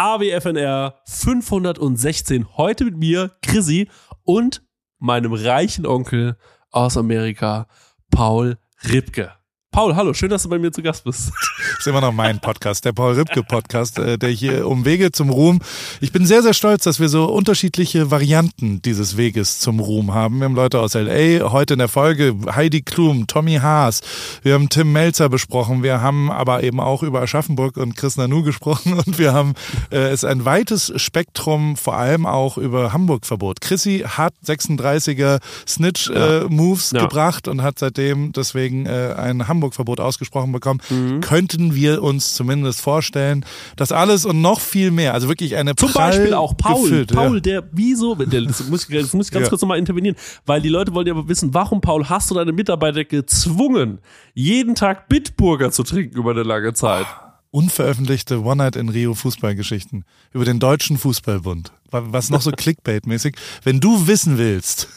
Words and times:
AWFNR 0.00 0.94
516. 1.04 2.56
Heute 2.56 2.86
mit 2.86 2.96
mir, 2.96 3.32
Chrissy 3.42 3.90
und 4.24 4.62
meinem 4.98 5.34
reichen 5.34 5.84
Onkel 5.84 6.38
aus 6.70 6.96
Amerika, 6.96 7.68
Paul 8.10 8.56
Ripke. 8.82 9.39
Paul, 9.72 9.94
hallo, 9.94 10.12
schön, 10.14 10.30
dass 10.30 10.42
du 10.42 10.48
bei 10.48 10.58
mir 10.58 10.72
zu 10.72 10.82
Gast 10.82 11.04
bist. 11.04 11.30
Das 11.60 11.86
ist 11.86 11.86
immer 11.86 12.00
noch 12.00 12.12
mein 12.12 12.40
Podcast, 12.40 12.84
der 12.84 12.92
Paul 12.92 13.14
Ripke 13.14 13.42
Podcast, 13.42 13.98
äh, 13.98 14.18
der 14.18 14.30
hier 14.30 14.66
um 14.66 14.84
Wege 14.84 15.12
zum 15.12 15.30
Ruhm. 15.30 15.60
Ich 16.00 16.10
bin 16.10 16.26
sehr, 16.26 16.42
sehr 16.42 16.52
stolz, 16.52 16.84
dass 16.84 17.00
wir 17.00 17.08
so 17.08 17.26
unterschiedliche 17.26 18.10
Varianten 18.10 18.82
dieses 18.82 19.16
Weges 19.16 19.60
zum 19.60 19.78
Ruhm 19.80 20.12
haben. 20.12 20.40
Wir 20.40 20.46
haben 20.46 20.54
Leute 20.54 20.80
aus 20.80 20.94
LA, 20.94 21.52
heute 21.52 21.74
in 21.74 21.78
der 21.78 21.88
Folge 21.88 22.34
Heidi 22.54 22.82
Klum, 22.82 23.26
Tommy 23.28 23.54
Haas, 23.56 24.00
wir 24.42 24.54
haben 24.54 24.68
Tim 24.68 24.92
Melzer 24.92 25.28
besprochen, 25.28 25.82
wir 25.82 26.02
haben 26.02 26.30
aber 26.30 26.62
eben 26.64 26.80
auch 26.80 27.02
über 27.02 27.22
Aschaffenburg 27.22 27.76
und 27.76 27.96
Chris 27.96 28.16
Nanu 28.16 28.42
gesprochen 28.42 28.94
und 28.94 29.18
wir 29.18 29.32
haben 29.32 29.54
äh, 29.90 30.08
es 30.08 30.24
ein 30.24 30.44
weites 30.44 30.92
Spektrum, 30.96 31.76
vor 31.76 31.96
allem 31.96 32.26
auch 32.26 32.58
über 32.58 32.92
Hamburg-Verbot. 32.92 33.60
Chrissy 33.60 34.04
hat 34.06 34.34
36er 34.44 35.40
Snitch-Moves 35.66 36.92
äh, 36.92 36.96
ja. 36.96 37.02
gebracht 37.02 37.48
und 37.48 37.62
hat 37.62 37.78
seitdem 37.78 38.32
deswegen 38.32 38.86
äh, 38.86 39.14
ein 39.16 39.48
Hamburg 39.48 39.59
Hamburg-Verbot 39.60 40.00
ausgesprochen 40.00 40.52
bekommen, 40.52 40.80
mhm. 40.88 41.20
könnten 41.20 41.74
wir 41.74 42.02
uns 42.02 42.34
zumindest 42.34 42.80
vorstellen, 42.80 43.44
dass 43.76 43.92
alles 43.92 44.24
und 44.24 44.40
noch 44.40 44.60
viel 44.60 44.90
mehr, 44.90 45.14
also 45.14 45.28
wirklich 45.28 45.56
eine 45.56 45.76
Zum 45.76 45.92
Beispiel 45.92 46.34
auch 46.34 46.56
Paul, 46.56 46.82
gefüllt, 46.82 47.12
Paul, 47.12 47.34
ja. 47.34 47.40
der, 47.40 47.68
wieso, 47.72 48.14
das 48.14 48.68
muss, 48.68 48.88
ich, 48.88 48.98
das 48.98 49.12
muss 49.12 49.26
ich 49.26 49.32
ganz 49.32 49.44
ja. 49.44 49.48
kurz 49.50 49.62
nochmal 49.62 49.78
intervenieren, 49.78 50.16
weil 50.46 50.60
die 50.62 50.68
Leute 50.68 50.94
wollen 50.94 51.06
ja 51.06 51.12
aber 51.12 51.28
wissen, 51.28 51.52
warum, 51.54 51.80
Paul, 51.80 52.08
hast 52.08 52.30
du 52.30 52.34
deine 52.34 52.52
Mitarbeiter 52.52 53.04
gezwungen, 53.04 53.98
jeden 54.34 54.74
Tag 54.74 55.08
Bitburger 55.08 55.70
zu 55.70 55.82
trinken 55.82 56.16
über 56.16 56.30
eine 56.30 56.42
lange 56.42 56.72
Zeit? 56.72 57.06
unveröffentlichte 57.52 58.42
One 58.42 58.56
Night 58.56 58.76
in 58.76 58.88
Rio 58.88 59.14
Fußballgeschichten 59.14 60.04
über 60.32 60.44
den 60.44 60.60
Deutschen 60.60 60.98
Fußballbund. 60.98 61.72
Was 61.90 62.30
noch 62.30 62.42
so 62.42 62.50
Clickbait-mäßig. 62.56 63.34
Wenn 63.64 63.80
du 63.80 64.06
wissen 64.06 64.38
willst, 64.38 64.88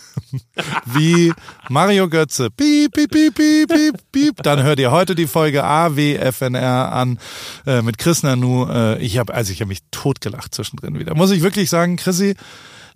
wie 0.86 1.34
Mario 1.70 2.10
Götze, 2.10 2.50
piep, 2.50 2.94
piep, 2.94 3.12
piep, 3.12 3.36
piep, 3.36 3.70
piep, 3.70 3.96
piep, 4.12 4.44
dann 4.44 4.64
hör 4.64 4.76
dir 4.76 4.92
heute 4.92 5.16
die 5.16 5.28
Folge 5.28 5.64
AWFNR 5.64 6.92
an 6.92 7.20
äh, 7.66 7.82
mit 7.82 7.98
Chris 7.98 8.24
Nanu. 8.24 8.68
Äh, 8.70 9.02
ich 9.02 9.18
habe 9.18 9.34
also 9.34 9.52
ich 9.52 9.62
habe 9.62 9.70
mich 9.70 9.80
totgelacht 9.92 10.54
zwischendrin 10.54 11.00
wieder. 11.00 11.16
Muss 11.16 11.32
ich 11.32 11.42
wirklich 11.42 11.70
sagen, 11.70 11.98
Chrissy, 11.98 12.36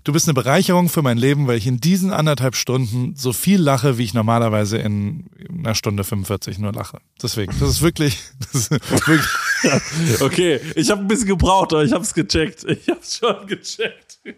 Du 0.08 0.14
bist 0.14 0.26
eine 0.26 0.36
Bereicherung 0.36 0.88
für 0.88 1.02
mein 1.02 1.18
Leben, 1.18 1.48
weil 1.48 1.58
ich 1.58 1.68
in 1.68 1.82
diesen 1.82 2.14
anderthalb 2.14 2.56
Stunden 2.56 3.16
so 3.18 3.34
viel 3.34 3.60
lache, 3.60 3.98
wie 3.98 4.06
ich 4.06 4.14
normalerweise 4.14 4.78
in 4.78 5.30
einer 5.50 5.76
Stunde 5.76 6.06
45 6.06 6.60
nur 6.60 6.72
lache. 6.72 7.00
Deswegen, 7.22 7.54
das 7.60 7.68
ist 7.70 7.82
wirklich. 7.82 8.18
Das 8.40 8.54
ist 8.54 8.72
wirklich 8.72 10.22
okay, 10.22 10.62
ich 10.76 10.92
habe 10.92 11.02
ein 11.02 11.10
bisschen 11.10 11.28
gebraucht, 11.28 11.74
aber 11.74 11.84
ich 11.84 11.92
habe 11.92 12.06
es 12.06 12.14
gecheckt. 12.14 12.64
Ich 12.64 12.88
habe 12.88 13.02
es 13.02 13.18
schon 13.18 13.48
gecheckt. 13.48 14.20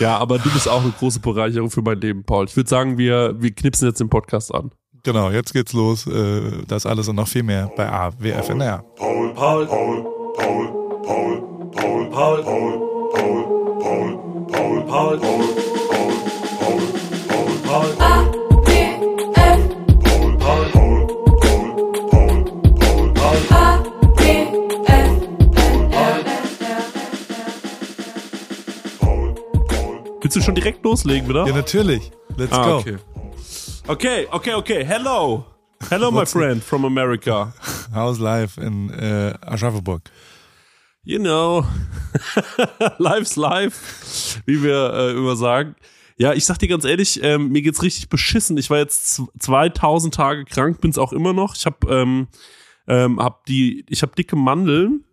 ja, 0.00 0.18
aber 0.18 0.38
du 0.38 0.50
bist 0.50 0.68
auch 0.68 0.82
eine 0.82 0.92
große 0.92 1.20
Bereicherung 1.20 1.70
für 1.70 1.82
mein 1.82 2.00
Leben, 2.00 2.24
Paul. 2.24 2.46
Ich 2.46 2.56
würde 2.56 2.68
sagen, 2.68 2.98
wir, 2.98 3.34
wir 3.38 3.50
knipsen 3.52 3.88
jetzt 3.88 4.00
den 4.00 4.08
Podcast 4.08 4.54
an. 4.54 4.70
Genau, 5.04 5.30
jetzt 5.30 5.52
geht's 5.52 5.72
los. 5.72 6.06
Äh, 6.06 6.64
das 6.66 6.86
alles 6.86 7.08
und 7.08 7.16
noch 7.16 7.28
viel 7.28 7.42
mehr 7.42 7.70
bei 7.76 7.90
AWFNR. 7.90 8.84
Paul, 8.96 9.34
Paul, 9.34 9.66
Paul, 9.66 10.06
Paul, 10.36 10.72
Paul, 11.04 11.42
Paul, 11.72 12.10
Paul, 12.10 12.42
Paul. 12.42 12.98
Paul, 13.18 13.44
Paul, 13.80 14.18
Paul, 14.50 14.86
Paul, 14.86 15.18
Paul, 15.18 15.18
Paul, 17.28 17.58
Paul. 17.64 17.96
A, 18.00 18.17
B, 18.17 18.17
Willst 30.28 30.36
du 30.36 30.42
schon 30.42 30.56
direkt 30.56 30.84
loslegen, 30.84 31.30
oder? 31.30 31.46
Ja, 31.46 31.54
natürlich. 31.54 32.10
Let's 32.36 32.52
ah, 32.52 32.62
go. 32.62 32.76
Okay. 32.76 32.98
okay, 33.86 34.26
okay, 34.30 34.52
okay. 34.52 34.84
Hello. 34.84 35.46
Hello, 35.88 36.10
my 36.10 36.26
friend 36.26 36.62
from 36.62 36.84
America. 36.84 37.54
How's 37.94 38.18
life 38.18 38.60
in 38.60 38.90
uh, 38.90 39.38
Aschaffenburg? 39.40 40.02
you 41.02 41.18
know, 41.18 41.64
life's 42.98 43.36
life, 43.36 44.42
wie 44.44 44.62
wir 44.62 44.92
äh, 44.92 45.12
immer 45.12 45.34
sagen. 45.34 45.76
Ja, 46.18 46.34
ich 46.34 46.44
sag 46.44 46.58
dir 46.58 46.68
ganz 46.68 46.84
ehrlich, 46.84 47.22
ähm, 47.22 47.48
mir 47.48 47.62
geht's 47.62 47.82
richtig 47.82 48.10
beschissen. 48.10 48.58
Ich 48.58 48.68
war 48.68 48.76
jetzt 48.76 49.22
2000 49.38 50.14
Tage 50.14 50.44
krank, 50.44 50.82
bin's 50.82 50.98
auch 50.98 51.14
immer 51.14 51.32
noch. 51.32 51.56
Ich 51.56 51.64
habe 51.64 51.90
ähm, 51.90 52.28
ähm, 52.86 53.18
hab 53.18 53.46
die, 53.46 53.86
ich 53.88 54.02
habe 54.02 54.14
dicke 54.14 54.36
Mandeln. 54.36 55.04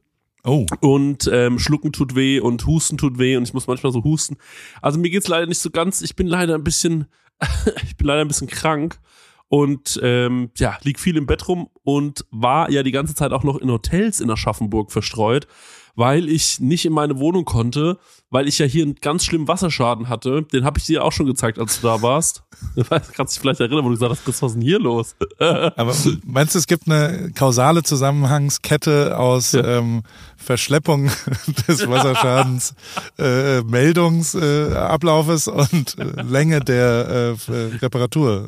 Oh. 0.45 0.65
Und 0.81 1.29
ähm, 1.33 1.57
Schlucken 1.57 1.91
tut 1.91 2.15
weh 2.15 2.39
und 2.39 2.65
Husten 2.67 2.97
tut 2.97 3.17
weh 3.17 3.35
und 3.35 3.43
ich 3.43 3.53
muss 3.53 3.67
manchmal 3.67 3.91
so 3.91 4.03
husten. 4.03 4.37
Also 4.81 4.99
mir 4.99 5.09
geht's 5.09 5.27
leider 5.27 5.47
nicht 5.47 5.59
so 5.59 5.71
ganz. 5.71 6.01
Ich 6.01 6.15
bin 6.15 6.27
leider 6.27 6.55
ein 6.55 6.63
bisschen, 6.63 7.07
ich 7.83 7.97
bin 7.97 8.07
leider 8.07 8.21
ein 8.21 8.27
bisschen 8.27 8.47
krank 8.47 8.99
und 9.47 9.99
ähm, 10.03 10.51
ja, 10.57 10.77
lieg 10.83 10.99
viel 10.99 11.17
im 11.17 11.25
Bett 11.25 11.47
rum 11.47 11.69
und 11.83 12.25
war 12.29 12.69
ja 12.69 12.83
die 12.83 12.91
ganze 12.91 13.15
Zeit 13.15 13.31
auch 13.31 13.43
noch 13.43 13.57
in 13.57 13.71
Hotels 13.71 14.21
in 14.21 14.29
Aschaffenburg 14.29 14.91
verstreut 14.91 15.47
weil 15.95 16.29
ich 16.29 16.59
nicht 16.59 16.85
in 16.85 16.93
meine 16.93 17.19
Wohnung 17.19 17.45
konnte, 17.45 17.97
weil 18.29 18.47
ich 18.47 18.59
ja 18.59 18.65
hier 18.65 18.83
einen 18.83 18.95
ganz 18.95 19.23
schlimmen 19.23 19.47
Wasserschaden 19.47 20.09
hatte. 20.09 20.43
Den 20.43 20.65
habe 20.65 20.77
ich 20.77 20.85
dir 20.85 21.03
auch 21.03 21.11
schon 21.11 21.25
gezeigt, 21.25 21.57
als 21.57 21.79
du 21.79 21.87
da 21.87 22.01
warst. 22.01 22.43
Du 22.75 22.83
kannst 22.83 23.35
dich 23.35 23.41
vielleicht 23.41 23.59
erinnern, 23.59 23.83
wo 23.83 23.89
du 23.89 23.95
gesagt 23.95 24.11
hast, 24.11 24.27
was 24.27 24.41
ist 24.41 24.53
denn 24.53 24.61
hier 24.61 24.79
los? 24.79 25.15
Aber 25.39 25.93
meinst 26.25 26.55
du, 26.55 26.59
es 26.59 26.67
gibt 26.67 26.87
eine 26.89 27.31
kausale 27.35 27.83
Zusammenhangskette 27.83 29.17
aus 29.17 29.51
ja. 29.51 29.79
ähm, 29.79 30.03
Verschleppung 30.37 31.11
des 31.67 31.87
Wasserschadens, 31.87 32.73
äh, 33.17 33.61
Meldungsablaufes 33.61 35.47
äh, 35.47 35.51
und 35.51 35.97
äh, 35.99 36.21
Länge 36.21 36.61
der 36.61 37.35
äh, 37.47 37.53
Reparatur? 37.81 38.47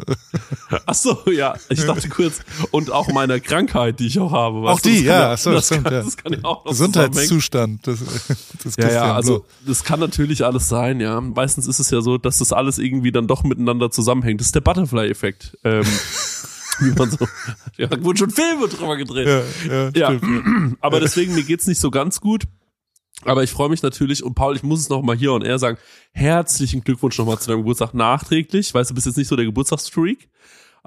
Ach 0.86 0.94
so, 0.96 1.18
ja. 1.30 1.56
Ich 1.70 1.86
dachte 1.86 2.08
kurz, 2.08 2.40
und 2.72 2.92
auch 2.92 3.10
meiner 3.10 3.40
Krankheit, 3.40 4.00
die 4.00 4.08
ich 4.08 4.20
auch 4.20 4.32
habe. 4.32 4.70
Auch 4.70 4.80
die, 4.80 5.04
ja. 5.04 5.30
Das, 5.30 5.42
stimmt, 5.42 5.84
kann, 5.84 5.94
ja. 5.94 6.02
das 6.04 6.18
kann 6.18 6.34
ja 6.34 6.40
auch 6.44 6.66
noch 6.66 6.74
Gesundheitszustand 7.38 7.88
des, 7.88 8.00
des 8.64 8.76
ja, 8.78 8.92
ja, 8.92 9.16
also 9.16 9.46
das 9.66 9.84
kann 9.84 10.00
natürlich 10.00 10.46
alles 10.46 10.68
sein, 10.68 11.00
ja. 11.00 11.22
Meistens 11.22 11.68
ist 11.68 11.80
es 11.80 11.90
ja 11.92 12.02
so, 12.02 12.18
dass 12.18 12.40
das 12.40 12.54
alles 12.54 12.78
irgendwie 12.78 13.12
dann 13.12 13.28
doch 13.28 13.44
miteinander 13.44 13.92
zusammenhängt. 13.92 14.40
Das 14.42 14.48
ist 14.48 14.56
der 14.56 14.62
Butterfly-Effekt. 14.62 15.58
Ähm, 15.64 15.86
wie 16.80 16.92
man 16.92 17.10
so, 17.10 17.28
ja, 17.78 17.90
wurden 18.04 18.18
schon 18.18 18.32
Filme 18.32 18.68
drüber 18.68 18.98
gedreht. 18.98 19.28
Ja, 19.68 19.90
ja, 19.96 20.12
ja. 20.12 20.20
aber 20.82 21.00
deswegen, 21.00 21.36
mir 21.36 21.44
geht's 21.44 21.68
nicht 21.68 21.80
so 21.80 21.92
ganz 21.92 22.22
gut. 22.22 22.44
Aber 23.24 23.44
ich 23.44 23.50
freue 23.50 23.70
mich 23.70 23.82
natürlich 23.82 24.24
und 24.24 24.36
Paul, 24.36 24.56
ich 24.56 24.62
muss 24.62 24.82
es 24.82 24.90
noch 24.90 25.02
mal 25.02 25.16
hier 25.16 25.34
und 25.34 25.44
er 25.44 25.58
sagen, 25.58 25.80
herzlichen 26.12 26.84
Glückwunsch 26.84 27.18
nochmal 27.18 27.40
zu 27.40 27.48
deinem 27.48 27.60
Geburtstag 27.60 27.96
nachträglich. 27.96 28.74
Weißt 28.74 28.92
du, 28.92 28.94
bist 28.94 29.08
jetzt 29.08 29.18
nicht 29.18 29.28
so 29.28 29.36
der 29.36 29.46
Geburtstagsstreak. 29.46 30.30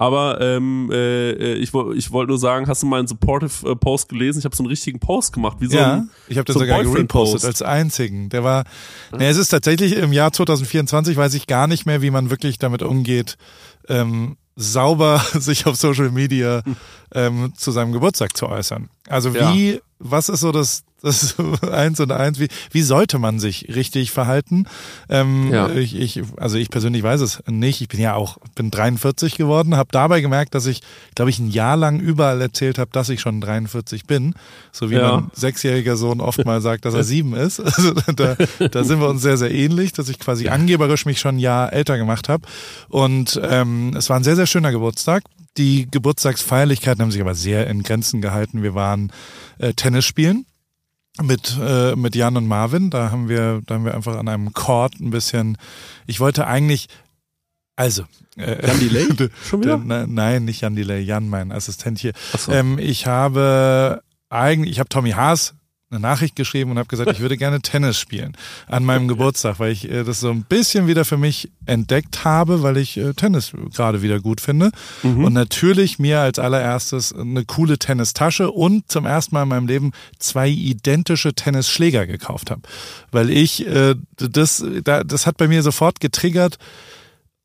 Aber 0.01 0.41
ähm, 0.41 0.89
äh, 0.91 1.53
ich, 1.57 1.75
ich 1.75 2.11
wollte 2.11 2.31
nur 2.31 2.39
sagen, 2.39 2.67
hast 2.69 2.83
du 2.83 2.87
meinen 2.87 3.07
Supportive 3.07 3.73
äh, 3.73 3.77
Post 3.77 4.09
gelesen? 4.09 4.39
Ich 4.39 4.47
habe 4.47 4.57
so 4.57 4.63
einen 4.63 4.71
richtigen 4.71 4.99
Post 4.99 5.35
gemacht. 5.35 5.59
Wie 5.61 5.67
so 5.67 5.77
ja, 5.77 5.93
ein, 5.93 6.11
ich 6.27 6.39
habe 6.39 6.47
den 6.47 6.55
so 6.55 6.61
sogar 6.61 6.81
repostet 6.81 7.45
als 7.45 7.61
einzigen. 7.61 8.31
Der 8.31 8.43
war, 8.43 8.65
ja. 9.13 9.19
es 9.19 9.37
ist 9.37 9.51
tatsächlich 9.51 9.95
im 9.95 10.15
Jahr 10.15 10.33
2024, 10.33 11.19
weiß 11.19 11.35
ich 11.35 11.47
gar 11.47 11.67
nicht 11.67 11.85
mehr, 11.85 12.01
wie 12.01 12.11
man 12.11 12.31
wirklich 12.31 12.59
damit 12.59 12.83
umgeht, 12.83 13.37
ähm, 13.89 14.39
sauber 14.57 15.23
sich 15.39 15.67
auf 15.67 15.77
Social 15.77 16.11
Media 16.11 16.63
ähm, 17.15 17.53
zu 17.55 17.71
seinem 17.71 17.93
Geburtstag 17.93 18.35
zu 18.35 18.49
äußern. 18.49 18.89
Also 19.07 19.35
wie, 19.35 19.73
ja. 19.73 19.79
was 19.99 20.31
ist 20.31 20.41
so 20.41 20.51
das, 20.51 20.83
das 21.03 21.23
ist 21.23 21.41
eins 21.65 22.01
und 22.01 22.13
eins. 22.13 22.39
Wie, 22.39 22.49
wie 22.71 22.83
sollte 22.83 23.19
man 23.19 23.39
sich 23.39 23.75
richtig 23.75 24.11
verhalten? 24.11 24.67
Ähm, 25.09 25.51
ja. 25.53 25.71
ich, 25.71 25.97
ich, 25.97 26.23
also 26.37 26.57
ich 26.57 26.71
persönlich 26.71 27.03
weiß 27.03 27.21
es 27.21 27.43
nicht. 27.49 27.81
Ich 27.81 27.89
bin 27.89 28.01
ja 28.01 28.15
auch 28.15 28.39
bin 28.55 28.71
43 28.71 29.37
geworden, 29.37 29.77
habe 29.77 29.89
dabei 29.93 30.21
gemerkt, 30.21 30.55
dass 30.55 30.67
ich, 30.67 30.83
glaube 31.15 31.31
ich, 31.31 31.39
ein 31.39 31.51
Jahr 31.51 31.77
lang 31.77 32.01
überall 32.01 32.41
erzählt 32.41 32.79
habe, 32.79 32.91
dass 32.93 33.09
ich 33.09 33.21
schon 33.21 33.41
43 33.41 34.07
bin. 34.07 34.35
So 34.73 34.91
wie 34.91 34.97
ja. 34.97 35.13
mein 35.13 35.31
sechsjähriger 35.35 35.97
Sohn 35.97 36.21
oft 36.21 36.45
mal 36.45 36.61
sagt, 36.61 36.85
dass 36.85 36.95
er 36.95 37.05
sieben 37.05 37.35
ist. 37.35 37.63
Also 37.81 37.95
da, 38.15 38.37
da 38.71 38.85
sind 38.85 39.01
wir 39.01 39.09
uns 39.09 39.23
sehr, 39.23 39.39
sehr 39.39 39.51
ähnlich, 39.51 39.93
dass 39.93 40.09
ich 40.09 40.19
quasi 40.19 40.49
angeberisch 40.49 41.07
mich 41.07 41.19
schon 41.19 41.37
ein 41.37 41.39
Jahr 41.39 41.73
älter 41.73 41.97
gemacht 41.97 42.29
habe. 42.29 42.43
Und 42.89 43.41
ähm, 43.43 43.95
es 43.97 44.11
war 44.11 44.17
ein 44.17 44.25
sehr, 44.25 44.37
sehr 44.37 44.47
schöner 44.47 44.71
Geburtstag. 44.71 45.23
Die 45.57 45.89
Geburtstagsfeierlichkeiten 45.91 47.01
haben 47.01 47.11
sich 47.11 47.21
aber 47.21 47.35
sehr 47.35 47.69
in 47.69 47.83
Grenzen 47.83 48.21
gehalten. 48.21 48.63
Wir 48.63 48.75
waren 48.75 49.13
äh, 49.59 49.73
Tennis 49.73 50.05
spielen 50.05 50.45
mit 51.23 51.57
äh, 51.61 51.97
mit 51.97 52.15
Jan 52.15 52.37
und 52.37 52.47
Marvin. 52.47 52.91
Da 52.91 53.11
haben 53.11 53.29
wir 53.29 53.63
da 53.67 53.75
haben 53.75 53.85
wir 53.85 53.95
einfach 53.95 54.17
an 54.17 54.29
einem 54.29 54.53
Chord 54.53 55.01
ein 55.01 55.11
bisschen. 55.11 55.57
Ich 56.07 56.21
wollte 56.21 56.47
eigentlich 56.47 56.89
also 57.77 58.05
äh, 58.37 58.67
Jan 58.67 58.79
Delay 58.81 59.07
schon 59.49 59.63
wieder? 59.63 59.79
Der, 59.79 60.07
nein, 60.07 60.45
nicht 60.45 60.61
Jan 60.61 60.77
Delay, 60.77 61.01
Jan 61.01 61.29
mein 61.29 61.53
Assistent 61.53 61.99
hier. 61.99 62.13
So. 62.37 62.53
Ähm, 62.53 62.79
ich 62.79 63.07
habe 63.07 64.03
eigentlich 64.29 64.73
ich 64.73 64.79
habe 64.81 64.89
Tommy 64.89 65.13
Haas 65.13 65.55
eine 65.91 66.01
Nachricht 66.01 66.37
geschrieben 66.37 66.71
und 66.71 66.79
habe 66.79 66.89
gesagt, 66.89 67.11
ich 67.11 67.19
würde 67.19 67.37
gerne 67.37 67.61
Tennis 67.61 67.99
spielen 67.99 68.37
an 68.69 68.85
meinem 68.85 69.09
Geburtstag, 69.09 69.59
weil 69.59 69.73
ich 69.73 69.91
äh, 69.91 70.05
das 70.05 70.21
so 70.21 70.31
ein 70.31 70.45
bisschen 70.45 70.87
wieder 70.87 71.05
für 71.05 71.17
mich 71.17 71.51
entdeckt 71.67 72.25
habe, 72.25 72.63
weil 72.63 72.77
ich 72.77 72.97
äh, 72.97 73.13
Tennis 73.15 73.53
gerade 73.75 74.01
wieder 74.01 74.21
gut 74.21 74.41
finde. 74.41 74.71
Mhm. 75.03 75.25
Und 75.25 75.33
natürlich 75.33 75.99
mir 75.99 76.21
als 76.21 76.39
allererstes 76.39 77.13
eine 77.13 77.45
coole 77.45 77.77
Tennistasche 77.77 78.53
und 78.53 78.91
zum 78.91 79.05
ersten 79.05 79.35
Mal 79.35 79.43
in 79.43 79.49
meinem 79.49 79.67
Leben 79.67 79.91
zwei 80.21 80.49
identische 80.49 81.35
Tennisschläger 81.35 82.07
gekauft 82.07 82.53
habe. 82.53 82.63
Weil 83.11 83.29
ich, 83.29 83.67
äh, 83.67 83.97
das, 84.17 84.65
da, 84.85 85.03
das 85.03 85.27
hat 85.27 85.39
bei 85.39 85.49
mir 85.49 85.63
sofort 85.63 85.99
getriggert, 85.99 86.59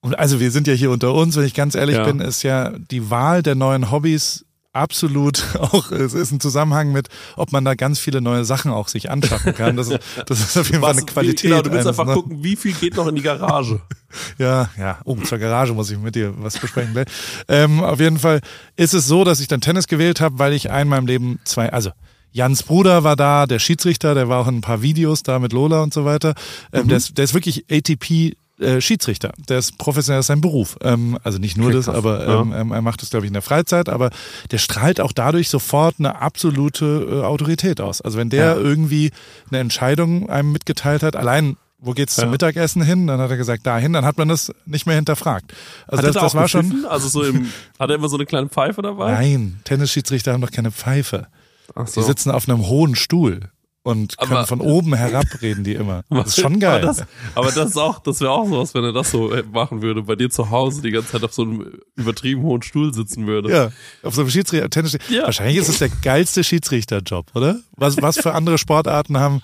also 0.04 0.40
wir 0.40 0.52
sind 0.52 0.68
ja 0.68 0.76
hier 0.76 0.92
unter 0.92 1.16
uns, 1.16 1.36
wenn 1.36 1.46
ich 1.46 1.56
ganz 1.56 1.74
ehrlich 1.74 1.96
ja. 1.96 2.06
bin, 2.06 2.20
ist 2.20 2.44
ja 2.44 2.74
die 2.92 3.10
Wahl 3.10 3.42
der 3.42 3.56
neuen 3.56 3.90
Hobbys 3.90 4.46
absolut 4.76 5.44
auch, 5.60 5.92
es 5.92 6.14
ist 6.14 6.32
ein 6.32 6.40
Zusammenhang 6.40 6.92
mit, 6.92 7.10
ob 7.36 7.52
man 7.52 7.66
da 7.66 7.76
ganz 7.76 8.00
viele 8.00 8.22
neue 8.22 8.46
Sachen 8.46 8.72
auch 8.72 8.88
sich 8.88 9.10
anschaffen 9.10 9.56
kann. 9.56 9.78
Das 9.78 9.88
ist, 9.88 10.00
das 10.26 10.40
ist 10.40 10.58
auf 10.58 10.70
jeden 10.70 10.82
Was, 10.82 10.90
Fall 10.90 10.98
eine 10.98 11.06
Qualität. 11.06 11.44
Wie, 11.44 11.48
genau, 11.50 11.62
du 11.62 11.72
willst 11.72 11.88
eines, 11.88 12.00
einfach 12.00 12.14
ne? 12.14 12.14
gucken, 12.14 12.44
wie 12.44 12.56
viel 12.56 12.74
geht 12.74 12.96
noch 12.96 13.08
in 13.08 13.16
die 13.16 13.22
Garage. 13.22 13.82
ja, 14.38 14.70
ja, 14.78 15.00
oh, 15.06 15.16
zur 15.16 15.38
Garage 15.38 15.74
muss 15.74 15.90
ich 15.90 15.98
mit 15.98 16.16
dir 16.16 16.34
was 16.38 16.58
besprechen. 16.58 17.06
ähm, 17.48 17.84
auf 17.84 18.00
jeden 18.00 18.20
Fall 18.20 18.42
ist 18.76 18.94
es 18.94 19.08
so, 19.08 19.24
dass 19.24 19.40
ich 19.40 19.48
dann 19.48 19.62
Tennis 19.62 19.88
gewählt 19.88 20.22
habe, 20.22 20.40
weil 20.40 20.54
ich 20.54 20.72
einmal 20.72 21.00
im 21.00 21.08
Leben 21.08 21.40
zwei, 21.44 21.72
also 21.72 21.92
Jans 22.32 22.64
Bruder 22.64 23.06
war 23.06 23.16
da, 23.16 23.46
der 23.46 23.60
Schiedsrichter, 23.60 24.14
der 24.14 24.28
war 24.28 24.42
auch 24.42 24.48
in 24.48 24.58
ein 24.58 24.62
paar 24.62 24.82
Videos 24.82 25.24
da 25.24 25.40
mit 25.40 25.54
Lola 25.54 25.82
und 25.82 25.94
so 25.94 26.04
weiter. 26.04 26.34
Ähm, 26.74 26.84
mhm. 26.84 26.88
der, 26.90 26.98
ist, 26.98 27.18
der 27.18 27.24
ist 27.24 27.34
wirklich 27.34 27.66
ATP 27.72 28.36
äh, 28.60 28.80
Schiedsrichter. 28.80 29.34
Der 29.50 29.60
ist 29.60 29.78
professionell, 29.78 30.20
das 30.20 30.26
ist 30.26 30.28
sein 30.28 30.42
Beruf. 30.42 30.78
Ähm, 30.82 31.18
also 31.24 31.40
nicht 31.40 31.58
nur 31.58 31.72
das, 31.72 31.90
aber 31.90 32.26
ähm, 32.26 32.52
ja. 32.52 32.62
ähm, 32.62 32.72
er 32.72 32.82
macht 32.82 33.02
das, 33.02 33.10
glaube 33.10 33.26
ich, 33.26 33.30
in 33.30 33.34
der 33.34 33.42
Freizeit, 33.42 33.90
aber 33.90 34.12
der 34.52 34.58
strahlt 34.58 35.02
auch 35.02 35.12
dadurch 35.12 35.50
sofort 35.50 35.96
eine 36.00 36.22
absolute 36.22 36.86
äh, 37.10 37.22
Autorität 37.24 37.82
aus. 37.82 38.02
Also 38.02 38.18
wenn 38.18 38.30
der 38.30 38.46
ja. 38.46 38.56
irgendwie 38.56 39.12
eine 39.50 39.60
Entscheidung 39.60 40.30
einem 40.30 40.52
mitgeteilt 40.52 41.04
hat, 41.04 41.16
allein 41.16 41.58
wo 41.78 41.92
geht's 41.92 42.16
zum 42.16 42.32
Mittagessen 42.32 42.82
hin? 42.82 43.06
Dann 43.06 43.20
hat 43.20 43.30
er 43.30 43.38
gesagt, 43.38 43.68
dahin, 43.68 43.94
dann 43.94 44.06
hat 44.06 44.18
man 44.18 44.28
das 44.28 44.52
nicht 44.66 44.88
mehr 44.88 44.96
hinterfragt. 44.96 45.54
Also 45.88 46.08
hat 46.08 46.16
das, 46.16 46.22
das 46.22 46.34
war 46.34 46.48
schon. 46.48 46.86
Also 46.86 47.10
so 47.10 47.24
im, 47.24 47.52
hat 47.80 47.90
er 47.90 47.98
immer 47.98 48.10
so 48.10 48.16
eine 48.16 48.26
kleine 48.26 48.50
Pfeife 48.50 48.82
dabei? 48.82 49.12
Nein, 49.12 49.60
Tennisschiedsrichter 49.66 50.34
haben 50.34 50.42
doch 50.42 50.52
keine 50.52 50.72
Pfeife. 50.72 51.28
Ach 51.76 51.88
so. 51.88 52.02
Die 52.02 52.08
sitzen 52.08 52.32
auf 52.32 52.50
einem 52.50 52.66
hohen 52.68 52.96
Stuhl 52.96 53.52
und 53.86 54.18
können 54.18 54.32
aber, 54.32 54.48
von 54.48 54.62
oben 54.62 54.96
herab 54.96 55.28
reden 55.44 55.64
die 55.64 55.76
immer. 55.76 56.04
Das 56.10 56.30
ist 56.30 56.42
schon 56.42 56.60
geil. 56.60 56.82
Aber 56.82 56.88
das, 56.88 57.06
aber 57.36 57.52
das 57.52 57.70
ist 57.70 57.78
auch, 57.78 58.00
das 58.00 58.20
wäre 58.20 58.32
auch 58.32 58.48
sowas, 58.48 58.74
wenn 58.74 58.84
er 58.84 58.94
das 58.94 59.12
so 59.12 59.32
machen 59.52 59.84
würde, 59.84 60.02
bei 60.02 60.16
dir 60.16 60.32
zu 60.32 60.50
Hause 60.50 60.82
die 60.82 60.90
ganze 60.90 61.12
Zeit 61.12 61.24
auf 61.24 61.34
so 61.34 61.44
einem 61.44 61.82
übertrieben 61.96 62.42
hohen 62.42 62.64
Stuhl 62.64 62.96
sitzen 62.96 63.28
würde. 63.28 63.52
Ja, 63.52 63.72
auf 64.02 64.16
so 64.16 64.22
einem 64.22 64.32
Schiedsrichter, 64.32 64.72
Tennis. 64.72 64.98
Ja. 65.10 65.26
Wahrscheinlich 65.26 65.58
ist 65.58 65.70
es 65.70 65.78
der 65.78 65.90
geilste 65.90 66.44
Schiedsrichterjob, 66.44 67.28
oder? 67.36 67.60
Was, 67.78 68.02
was 68.02 68.18
für 68.18 68.34
andere 68.34 68.58
Sportarten 68.58 69.20
haben? 69.20 69.44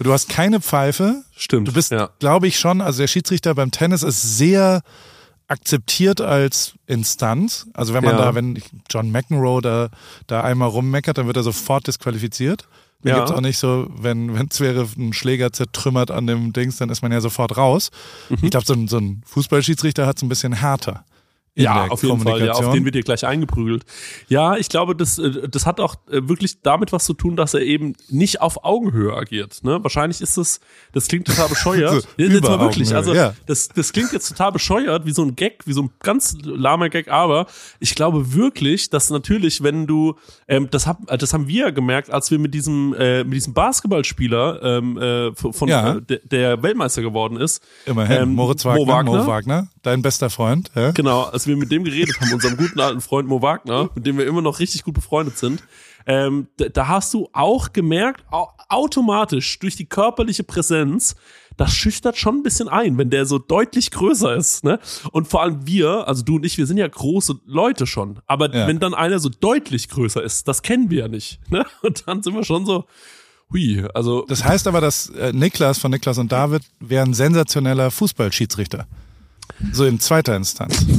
Du 0.00 0.10
hast 0.10 0.30
keine 0.30 0.60
Pfeife. 0.60 1.22
Stimmt. 1.36 1.68
Du 1.68 1.72
bist, 1.72 1.90
ja. 1.90 2.08
glaube 2.18 2.46
ich 2.46 2.58
schon, 2.58 2.80
also 2.80 3.02
der 3.02 3.08
Schiedsrichter 3.08 3.54
beim 3.54 3.72
Tennis 3.72 4.02
ist 4.02 4.38
sehr 4.38 4.80
akzeptiert 5.48 6.22
als 6.22 6.74
Instanz. 6.86 7.66
Also 7.74 7.92
wenn 7.92 8.04
man 8.04 8.16
ja. 8.16 8.24
da, 8.24 8.34
wenn 8.34 8.62
John 8.88 9.10
McEnroe 9.10 9.60
da, 9.60 9.90
da 10.26 10.40
einmal 10.40 10.70
rummeckert, 10.70 11.18
dann 11.18 11.26
wird 11.26 11.36
er 11.36 11.42
sofort 11.42 11.86
disqualifiziert. 11.86 12.66
Ja. 13.04 13.16
gibt's 13.16 13.32
auch 13.32 13.40
nicht 13.40 13.58
so, 13.58 13.88
wenn 13.96 14.34
wenn 14.34 14.48
wäre, 14.60 14.86
ein 14.96 15.12
Schläger 15.12 15.52
zertrümmert 15.52 16.10
an 16.10 16.26
dem 16.26 16.52
Dings, 16.52 16.76
dann 16.76 16.90
ist 16.90 17.02
man 17.02 17.12
ja 17.12 17.20
sofort 17.20 17.56
raus. 17.56 17.90
Mhm. 18.28 18.38
Ich 18.42 18.50
glaube, 18.50 18.66
so 18.66 18.74
ein, 18.74 18.88
so 18.88 18.98
ein 18.98 19.22
Fußballschiedsrichter 19.26 20.06
hat 20.06 20.16
es 20.16 20.22
ein 20.22 20.28
bisschen 20.28 20.52
härter 20.52 21.04
ja, 21.54 21.88
auf 21.88 22.02
jeden 22.02 22.20
Fall. 22.20 22.46
Ja, 22.46 22.52
auf 22.52 22.72
den 22.72 22.84
wird 22.84 22.96
ihr 22.96 23.02
gleich 23.02 23.26
eingeprügelt. 23.26 23.84
Ja, 24.28 24.56
ich 24.56 24.70
glaube, 24.70 24.96
das, 24.96 25.18
äh, 25.18 25.48
das 25.48 25.66
hat 25.66 25.80
auch 25.80 25.96
äh, 26.10 26.26
wirklich 26.26 26.62
damit 26.62 26.92
was 26.92 27.04
zu 27.04 27.12
tun, 27.12 27.36
dass 27.36 27.52
er 27.52 27.60
eben 27.60 27.94
nicht 28.08 28.40
auf 28.40 28.64
Augenhöhe 28.64 29.14
agiert. 29.14 29.62
Ne? 29.62 29.78
Wahrscheinlich 29.82 30.22
ist 30.22 30.38
es, 30.38 30.60
das 30.92 31.08
klingt 31.08 31.26
total 31.26 31.48
bescheuert. 31.48 32.08
so, 32.18 32.24
jetzt 32.24 32.42
mal 32.42 32.60
wirklich. 32.60 32.94
Also 32.94 33.12
ja. 33.12 33.34
das, 33.46 33.68
das 33.68 33.92
klingt 33.92 34.12
jetzt 34.12 34.28
total 34.28 34.52
bescheuert, 34.52 35.04
wie 35.04 35.12
so 35.12 35.22
ein 35.22 35.36
Gag, 35.36 35.66
wie 35.66 35.74
so 35.74 35.82
ein 35.82 35.90
ganz 36.00 36.38
lahmer 36.42 36.88
Gag. 36.88 37.08
Aber 37.08 37.46
ich 37.80 37.94
glaube 37.94 38.32
wirklich, 38.32 38.88
dass 38.88 39.10
natürlich, 39.10 39.62
wenn 39.62 39.86
du, 39.86 40.14
ähm, 40.48 40.68
das, 40.70 40.86
hab, 40.86 41.06
das 41.06 41.34
haben 41.34 41.48
wir 41.48 41.64
ja 41.64 41.70
gemerkt, 41.70 42.10
als 42.10 42.30
wir 42.30 42.38
mit 42.38 42.54
diesem, 42.54 42.94
äh, 42.94 43.24
mit 43.24 43.34
diesem 43.34 43.52
Basketballspieler 43.52 44.62
ähm, 44.62 44.96
äh, 44.96 45.32
von 45.34 45.68
ja. 45.68 45.96
äh, 45.96 46.18
der 46.24 46.62
Weltmeister 46.62 47.02
geworden 47.02 47.36
ist. 47.36 47.62
Immerhin. 47.84 48.22
Ähm, 48.22 48.34
Moritz 48.34 48.64
Wagner, 48.64 48.84
Mo 48.86 48.90
Wagner, 48.90 49.12
Mo 49.12 49.26
Wagner, 49.26 49.68
dein 49.82 50.00
bester 50.00 50.30
Freund. 50.30 50.70
Ja? 50.74 50.92
Genau 50.92 51.30
als 51.42 51.48
wir 51.48 51.56
mit 51.56 51.72
dem 51.72 51.82
geredet 51.82 52.20
haben, 52.20 52.32
unserem 52.32 52.56
guten 52.56 52.78
alten 52.78 53.00
Freund 53.00 53.28
Mo 53.28 53.42
Wagner, 53.42 53.90
mit 53.96 54.06
dem 54.06 54.16
wir 54.16 54.26
immer 54.26 54.42
noch 54.42 54.60
richtig 54.60 54.84
gut 54.84 54.94
befreundet 54.94 55.36
sind, 55.38 55.60
ähm, 56.06 56.46
da, 56.56 56.68
da 56.68 56.88
hast 56.88 57.12
du 57.14 57.28
auch 57.32 57.72
gemerkt, 57.72 58.24
automatisch 58.68 59.58
durch 59.58 59.74
die 59.74 59.86
körperliche 59.86 60.44
Präsenz, 60.44 61.16
das 61.56 61.72
schüchtert 61.72 62.16
schon 62.16 62.36
ein 62.36 62.42
bisschen 62.44 62.68
ein, 62.68 62.96
wenn 62.96 63.10
der 63.10 63.26
so 63.26 63.40
deutlich 63.40 63.90
größer 63.90 64.36
ist, 64.36 64.62
ne? 64.62 64.78
Und 65.10 65.26
vor 65.26 65.42
allem 65.42 65.66
wir, 65.66 66.06
also 66.06 66.22
du 66.22 66.36
und 66.36 66.46
ich, 66.46 66.58
wir 66.58 66.66
sind 66.66 66.76
ja 66.76 66.86
große 66.86 67.40
Leute 67.44 67.88
schon. 67.88 68.20
Aber 68.26 68.54
ja. 68.54 68.68
wenn 68.68 68.78
dann 68.78 68.94
einer 68.94 69.18
so 69.18 69.28
deutlich 69.28 69.88
größer 69.88 70.22
ist, 70.22 70.46
das 70.46 70.62
kennen 70.62 70.90
wir 70.90 71.00
ja 71.00 71.08
nicht, 71.08 71.40
ne? 71.50 71.66
Und 71.82 72.04
dann 72.06 72.22
sind 72.22 72.34
wir 72.34 72.44
schon 72.44 72.66
so, 72.66 72.84
hui, 73.52 73.84
also. 73.94 74.24
Das 74.28 74.44
heißt 74.44 74.68
aber, 74.68 74.80
dass 74.80 75.10
äh, 75.10 75.32
Niklas 75.32 75.78
von 75.78 75.90
Niklas 75.90 76.18
und 76.18 76.30
David 76.30 76.62
wäre 76.78 77.04
ein 77.04 77.14
sensationeller 77.14 77.90
Fußballschiedsrichter. 77.90 78.86
So 79.72 79.84
in 79.84 80.00
zweiter 80.00 80.36
Instanz. 80.36 80.86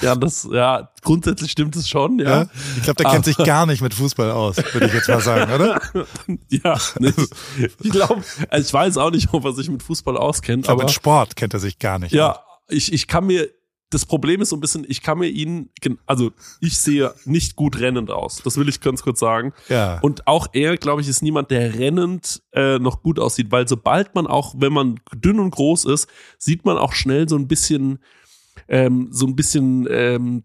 Ja, 0.00 0.16
das, 0.16 0.48
ja, 0.50 0.90
grundsätzlich 1.00 1.52
stimmt 1.52 1.76
es 1.76 1.88
schon, 1.88 2.18
ja. 2.18 2.40
ja? 2.40 2.46
Ich 2.76 2.82
glaube, 2.82 3.04
der 3.04 3.12
kennt 3.12 3.24
sich 3.24 3.36
gar 3.36 3.66
nicht 3.66 3.80
mit 3.80 3.94
Fußball 3.94 4.28
aus, 4.32 4.56
würde 4.56 4.88
ich 4.88 4.94
jetzt 4.94 5.08
mal 5.08 5.20
sagen, 5.20 5.52
oder? 5.52 5.80
ja, 6.48 6.76
nicht. 6.98 7.18
ich 7.56 7.90
glaube, 7.90 8.20
also 8.48 8.66
ich 8.66 8.72
weiß 8.72 8.96
auch 8.96 9.12
nicht, 9.12 9.32
ob 9.32 9.44
er 9.44 9.52
sich 9.52 9.70
mit 9.70 9.84
Fußball 9.84 10.16
auskennt. 10.16 10.68
aber 10.68 10.82
mit 10.82 10.90
Sport 10.90 11.36
kennt 11.36 11.54
er 11.54 11.60
sich 11.60 11.78
gar 11.78 12.00
nicht. 12.00 12.12
Ja, 12.12 12.40
ich, 12.68 12.92
ich 12.92 13.06
kann 13.06 13.26
mir 13.26 13.48
das 13.90 14.06
Problem 14.06 14.40
ist 14.40 14.50
so 14.50 14.56
ein 14.56 14.60
bisschen, 14.60 14.86
ich 14.88 15.02
kann 15.02 15.18
mir 15.18 15.26
ihn, 15.26 15.68
also 16.06 16.30
ich 16.60 16.78
sehe 16.78 17.12
nicht 17.24 17.56
gut 17.56 17.80
rennend 17.80 18.10
aus. 18.10 18.40
Das 18.44 18.56
will 18.56 18.68
ich 18.68 18.80
ganz 18.80 19.02
kurz 19.02 19.18
sagen. 19.18 19.52
Ja. 19.68 19.98
Und 20.00 20.28
auch 20.28 20.46
er, 20.52 20.76
glaube 20.76 21.02
ich, 21.02 21.08
ist 21.08 21.22
niemand, 21.22 21.50
der 21.50 21.74
rennend 21.74 22.40
äh, 22.52 22.78
noch 22.78 23.02
gut 23.02 23.18
aussieht, 23.18 23.50
weil 23.50 23.66
sobald 23.66 24.14
man 24.14 24.28
auch, 24.28 24.54
wenn 24.56 24.72
man 24.72 25.00
dünn 25.12 25.40
und 25.40 25.50
groß 25.50 25.86
ist, 25.86 26.08
sieht 26.38 26.64
man 26.64 26.78
auch 26.78 26.92
schnell 26.92 27.28
so 27.28 27.36
ein 27.36 27.48
bisschen, 27.48 27.98
ähm, 28.68 29.08
so 29.10 29.26
ein 29.26 29.34
bisschen 29.34 29.88
ähm, 29.90 30.44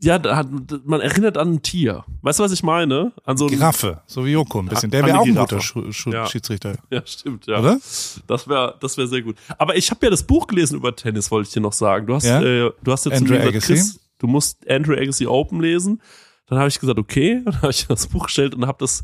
ja, 0.00 0.18
da 0.18 0.36
hat, 0.36 0.48
man 0.84 1.00
erinnert 1.00 1.36
an 1.36 1.54
ein 1.54 1.62
Tier. 1.62 2.04
Weißt 2.22 2.38
du, 2.38 2.44
was 2.44 2.52
ich 2.52 2.62
meine? 2.62 3.12
An 3.24 3.36
so 3.36 3.46
Giraffe, 3.46 4.00
so 4.06 4.24
wie 4.24 4.30
Joko 4.30 4.60
ein 4.60 4.66
bisschen. 4.66 4.90
Der 4.90 5.04
wäre 5.04 5.18
auch 5.18 5.26
ein 5.26 5.34
guter 5.34 5.60
Sch 5.60 5.74
Sch 5.90 6.06
ja. 6.06 6.26
Schiedsrichter. 6.26 6.76
Ja, 6.90 7.02
stimmt, 7.04 7.46
ja. 7.46 7.58
Oder? 7.58 7.78
Das 8.26 8.48
wäre 8.48 8.76
das 8.80 8.96
wäre 8.96 9.08
sehr 9.08 9.22
gut. 9.22 9.36
Aber 9.58 9.76
ich 9.76 9.90
habe 9.90 10.06
ja 10.06 10.10
das 10.10 10.22
Buch 10.22 10.46
gelesen 10.46 10.76
über 10.76 10.94
Tennis, 10.94 11.30
wollte 11.30 11.48
ich 11.48 11.54
dir 11.54 11.60
noch 11.60 11.72
sagen. 11.72 12.06
Du 12.06 12.14
hast, 12.14 12.24
ja? 12.24 12.40
äh, 12.40 12.70
du 12.82 12.92
hast 12.92 13.06
jetzt 13.06 13.16
Andrew 13.16 13.36
gesagt, 13.38 13.64
Chris, 13.64 14.00
du 14.18 14.26
musst 14.26 14.68
Andrew 14.68 14.94
Agassi 14.94 15.26
Open 15.26 15.60
lesen. 15.60 16.00
Dann 16.46 16.58
habe 16.58 16.68
ich 16.68 16.78
gesagt, 16.78 16.98
okay, 16.98 17.42
dann 17.44 17.62
habe 17.62 17.70
ich 17.70 17.86
das 17.86 18.06
Buch 18.06 18.26
gestellt 18.26 18.54
und 18.54 18.66
habe 18.66 18.78
das 18.78 19.02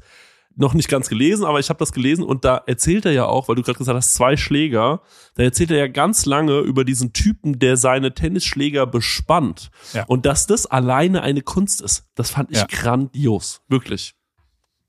noch 0.57 0.75
nicht 0.75 0.89
ganz 0.89 1.09
gelesen, 1.09 1.45
aber 1.45 1.59
ich 1.59 1.69
habe 1.69 1.79
das 1.79 1.93
gelesen 1.93 2.25
und 2.25 2.45
da 2.45 2.63
erzählt 2.67 3.05
er 3.07 3.13
ja 3.13 3.27
auch, 3.27 3.49
weil 3.49 3.57
du 3.57 3.63
gerade 3.63 3.79
gesagt 3.79 3.97
hast, 3.97 4.15
zwei 4.15 4.37
Schläger, 4.37 5.03
da 5.35 5.43
erzählt 5.43 5.71
er 5.71 5.79
ja 5.79 5.89
ganz 5.89 6.27
lange 6.27 6.61
über 6.61 6.85
diesen 6.85 7.13
Typen, 7.13 7.59
der 7.59 7.77
seine 7.77 8.15
Tennisschläger 8.15 8.87
bespannt. 8.87 9.71
Ja. 9.93 10.05
Und 10.05 10.27
dass 10.27 10.47
das 10.47 10.67
alleine 10.67 11.23
eine 11.23 11.43
Kunst 11.43 11.81
ist, 11.81 12.07
das 12.15 12.31
fand 12.31 12.51
ich 12.51 12.59
ja. 12.59 12.67
grandios, 12.69 13.63
wirklich. 13.69 14.15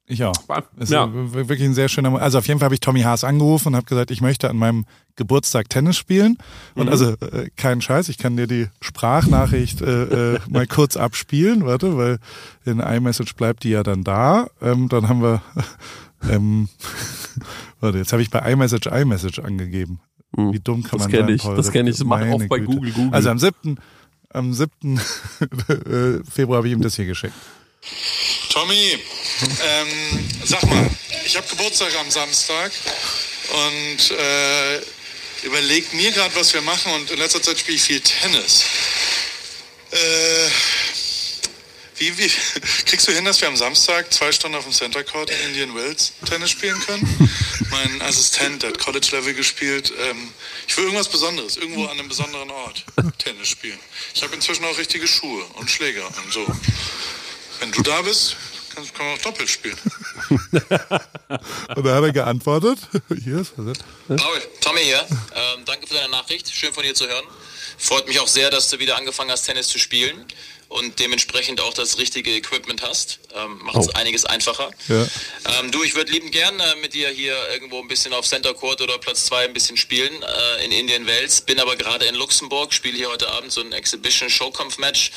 Ich 0.08 0.24
auch. 0.24 0.36
Es 0.78 0.90
ja. 0.90 1.06
ist 1.06 1.34
wirklich 1.34 1.64
ein 1.64 1.74
sehr 1.74 1.90
schöner. 1.90 2.22
Also 2.22 2.38
auf 2.38 2.48
jeden 2.48 2.60
Fall 2.60 2.66
habe 2.66 2.76
ich 2.76 2.80
Tommy 2.80 3.02
Haas 3.02 3.24
angerufen 3.24 3.70
und 3.70 3.76
habe 3.76 3.88
gesagt, 3.88 4.12
ich 4.12 4.22
möchte 4.22 4.50
an 4.50 4.58
meinem 4.58 4.86
Geburtstag 5.16 5.68
Tennis 5.70 5.98
spielen. 5.98 6.38
Und 6.76 6.86
mhm. 6.86 6.92
also 6.92 7.12
äh, 7.14 7.50
kein 7.56 7.82
Scheiß, 7.82 8.10
ich 8.10 8.20
kann 8.20 8.38
dir 8.38 8.46
die 8.46 8.68
Sprachnachricht 8.82 9.82
äh, 9.82 10.36
äh, 10.36 10.40
mal 10.50 10.68
kurz 10.68 10.96
abspielen, 10.96 11.66
warte, 11.66 11.98
weil 11.98 12.20
in 12.66 12.80
iMessage 12.80 13.36
bleibt 13.36 13.64
die 13.64 13.70
ja 13.70 13.82
dann 13.82 14.04
da. 14.04 14.48
Ähm, 14.62 14.90
dann 14.90 15.10
haben 15.10 15.24
wir, 15.24 15.42
ähm, 16.30 16.70
warte, 17.80 17.98
jetzt 17.98 18.14
habe 18.14 18.22
ich 18.22 18.30
bei 18.30 18.40
iMessage 18.52 18.88
iMessage 18.88 19.40
angegeben. 19.40 20.02
Mhm. 20.38 20.54
Wie 20.54 20.60
dumm 20.60 20.84
kann 20.84 21.00
das 21.00 21.08
man 21.08 21.12
kenn 21.12 21.26
sein? 21.26 21.36
Ich, 21.36 21.44
das 21.44 21.72
kenne 21.72 21.90
ich, 21.90 21.98
das 21.98 22.06
mache 22.06 22.28
ich 22.28 22.34
auch 22.34 22.48
bei 22.48 22.60
Google, 22.60 22.92
Google. 22.92 23.14
Also 23.14 23.32
am 23.32 23.40
7. 23.40 23.78
Am 24.30 24.54
7. 24.54 25.00
Äh, 25.70 26.24
Februar 26.30 26.58
habe 26.58 26.68
ich 26.68 26.74
ihm 26.74 26.82
das 26.82 26.96
hier 26.96 27.06
geschickt. 27.06 27.34
Tommy, 28.50 28.98
ähm, 29.64 30.30
sag 30.44 30.64
mal, 30.64 30.90
ich 31.26 31.36
habe 31.36 31.48
Geburtstag 31.48 31.96
am 31.96 32.10
Samstag 32.10 32.72
und 33.52 34.12
äh, 34.12 34.82
überlegt 35.44 35.94
mir 35.94 36.12
gerade, 36.12 36.36
was 36.36 36.54
wir 36.54 36.62
machen 36.62 36.92
und 36.94 37.12
in 37.12 37.20
letzter 37.20 37.42
Zeit 37.42 37.60
spiele 37.60 37.78
ich 37.78 37.84
viel 37.84 38.02
Tennis. 38.02 38.64
Äh, 39.92 40.50
wie, 41.98 42.18
wie, 42.18 42.32
kriegst 42.86 43.08
du 43.08 43.14
hin, 43.14 43.24
dass 43.26 43.40
wir 43.40 43.48
am 43.48 43.56
Samstag 43.56 44.12
zwei 44.14 44.32
Stunden 44.32 44.58
auf 44.58 44.66
dem 44.66 44.74
Center 44.74 45.04
Court 45.04 45.30
in 45.30 45.50
Indian 45.50 45.76
Wells 45.76 46.14
Tennis 46.28 46.52
spielen 46.52 46.80
können? 46.82 47.30
mein 47.72 48.02
Assistent 48.02 48.64
hat 48.64 48.78
College 48.80 49.08
Level 49.12 49.34
gespielt. 49.34 49.94
Ähm, 50.00 50.34
ich 50.68 50.76
will 50.76 50.86
irgendwas 50.86 51.08
Besonderes, 51.08 51.58
irgendwo 51.58 51.86
an 51.86 51.92
einem 51.92 52.10
besonderen 52.10 52.52
Ort 52.52 52.84
Tennis 53.18 53.48
spielen. 53.48 53.80
Ich 54.14 54.24
habe 54.24 54.36
inzwischen 54.36 54.66
auch 54.66 54.78
richtige 54.78 55.08
Schuhe 55.08 55.44
und 55.56 55.70
Schläger 55.70 56.06
und 56.06 56.34
so. 56.34 56.46
Wenn 57.60 57.72
du 57.72 57.82
da 57.82 58.02
bist, 58.02 58.36
kann, 58.74 58.86
kann 58.94 59.06
man 59.06 59.18
auch 59.18 59.22
doppelt 59.22 59.50
spielen. 59.50 59.78
Und 60.30 61.86
da 61.86 61.96
hat 61.96 62.04
er 62.04 62.12
geantwortet. 62.12 62.80
Hier 63.24 63.40
ist 63.40 63.54
was. 63.58 63.78
Paul, 64.08 64.42
Tommy 64.62 64.82
hier. 64.82 65.06
Ähm, 65.34 65.66
danke 65.66 65.88
für 65.88 65.96
deine 65.96 66.10
Nachricht. 66.10 66.52
Schön 66.54 66.74
von 66.74 66.84
dir 66.84 66.94
zu 66.94 67.08
hören. 67.08 67.26
Freut 67.78 68.08
mich 68.08 68.20
auch 68.20 68.28
sehr, 68.28 68.50
dass 68.52 68.70
du 68.70 68.80
wieder 68.80 68.98
angefangen 68.98 69.32
hast, 69.32 69.44
Tennis 69.44 69.68
zu 69.68 69.80
spielen 69.80 70.26
und 70.78 71.00
dementsprechend 71.00 71.62
auch 71.62 71.74
das 71.74 71.98
richtige 71.98 72.32
Equipment 72.36 72.82
hast. 72.82 73.20
Ähm, 73.34 73.60
Macht 73.64 73.78
es 73.78 73.88
Oh. 73.90 73.92
einiges 73.94 74.26
einfacher. 74.26 74.72
Ja. 74.88 75.08
Ähm, 75.60 75.72
du, 75.72 75.84
ich 75.84 75.96
würde 75.96 76.12
lieben 76.12 76.32
gern 76.32 76.60
äh, 76.60 76.76
mit 76.82 76.94
dir 76.94 77.10
hier 77.10 77.36
irgendwo 77.52 77.80
ein 77.82 77.88
bisschen 77.88 78.14
auf 78.14 78.26
Center 78.26 78.54
Court 78.54 78.82
oder 78.82 78.98
Platz 78.98 79.26
2 79.26 79.46
ein 79.46 79.54
bisschen 79.54 79.78
spielen 79.78 80.14
äh, 80.24 80.66
in 80.66 80.72
Indian 80.72 81.06
Wells. 81.08 81.42
Bin 81.42 81.60
aber 81.60 81.76
gerade 81.76 82.06
in 82.06 82.16
Luxemburg, 82.16 82.74
spiele 82.74 82.96
hier 82.98 83.10
heute 83.10 83.28
Abend 83.30 83.52
so 83.52 83.62
ein 83.62 83.72
Exhibition 83.72 84.30
Showkampf 84.30 84.78
Match. 84.78 85.12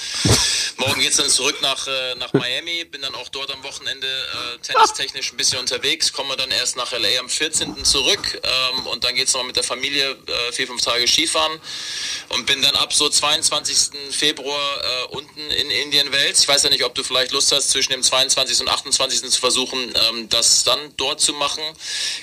Morgen 0.77 1.01
geht's 1.01 1.17
dann 1.17 1.29
zurück 1.31 1.57
nach, 1.63 1.87
äh, 1.87 2.15
nach 2.17 2.33
Miami. 2.33 2.85
Bin 2.85 3.03
dann 3.03 3.15
auch 3.15 3.29
dort 3.29 3.51
am 3.51 3.63
Wochenende 3.65 4.07
äh, 4.07 4.59
tennistechnisch 4.59 5.33
ein 5.33 5.37
bisschen 5.37 5.59
unterwegs. 5.59 6.13
Komme 6.13 6.37
dann 6.37 6.51
erst 6.51 6.77
nach 6.77 6.93
LA 6.93 7.19
am 7.21 7.29
14. 7.29 7.85
zurück 7.85 8.41
ähm, 8.43 8.87
und 8.87 9.05
dann 9.05 9.15
geht's 9.15 9.35
noch 9.35 9.45
mit 9.45 9.57
der 9.57 9.65
Familie 9.65 10.11
äh, 10.27 10.53
vier, 10.53 10.67
fünf 10.67 10.83
Tage 10.83 11.07
Skifahren 11.07 11.61
und 12.31 12.47
bin 12.47 12.63
dann 12.63 12.77
ab 12.77 12.93
so 12.93 13.09
22. 13.09 13.99
Februar 14.11 14.85
äh, 14.85 15.05
unten 15.17 15.48
in 15.51 15.71
Indian 15.71 16.13
Wells. 16.13 16.41
Ich 16.41 16.49
weiß 16.49 16.63
ja 16.63 16.71
nicht, 16.71 16.85
ob 16.85 16.95
du 16.95 17.03
vielleicht 17.03 17.33
Lust 17.33 17.53
hast, 17.53 17.71
zwischen 17.71 17.93
dem 17.93 18.03
22. 18.03 18.61
und 18.61 18.69
28. 18.69 19.31
zu 19.31 19.41
versuchen, 19.41 19.79
ähm, 20.11 20.29
das 20.29 20.65
dann 20.65 20.79
dort 20.97 21.21
zu 21.21 21.33
machen. 21.33 21.63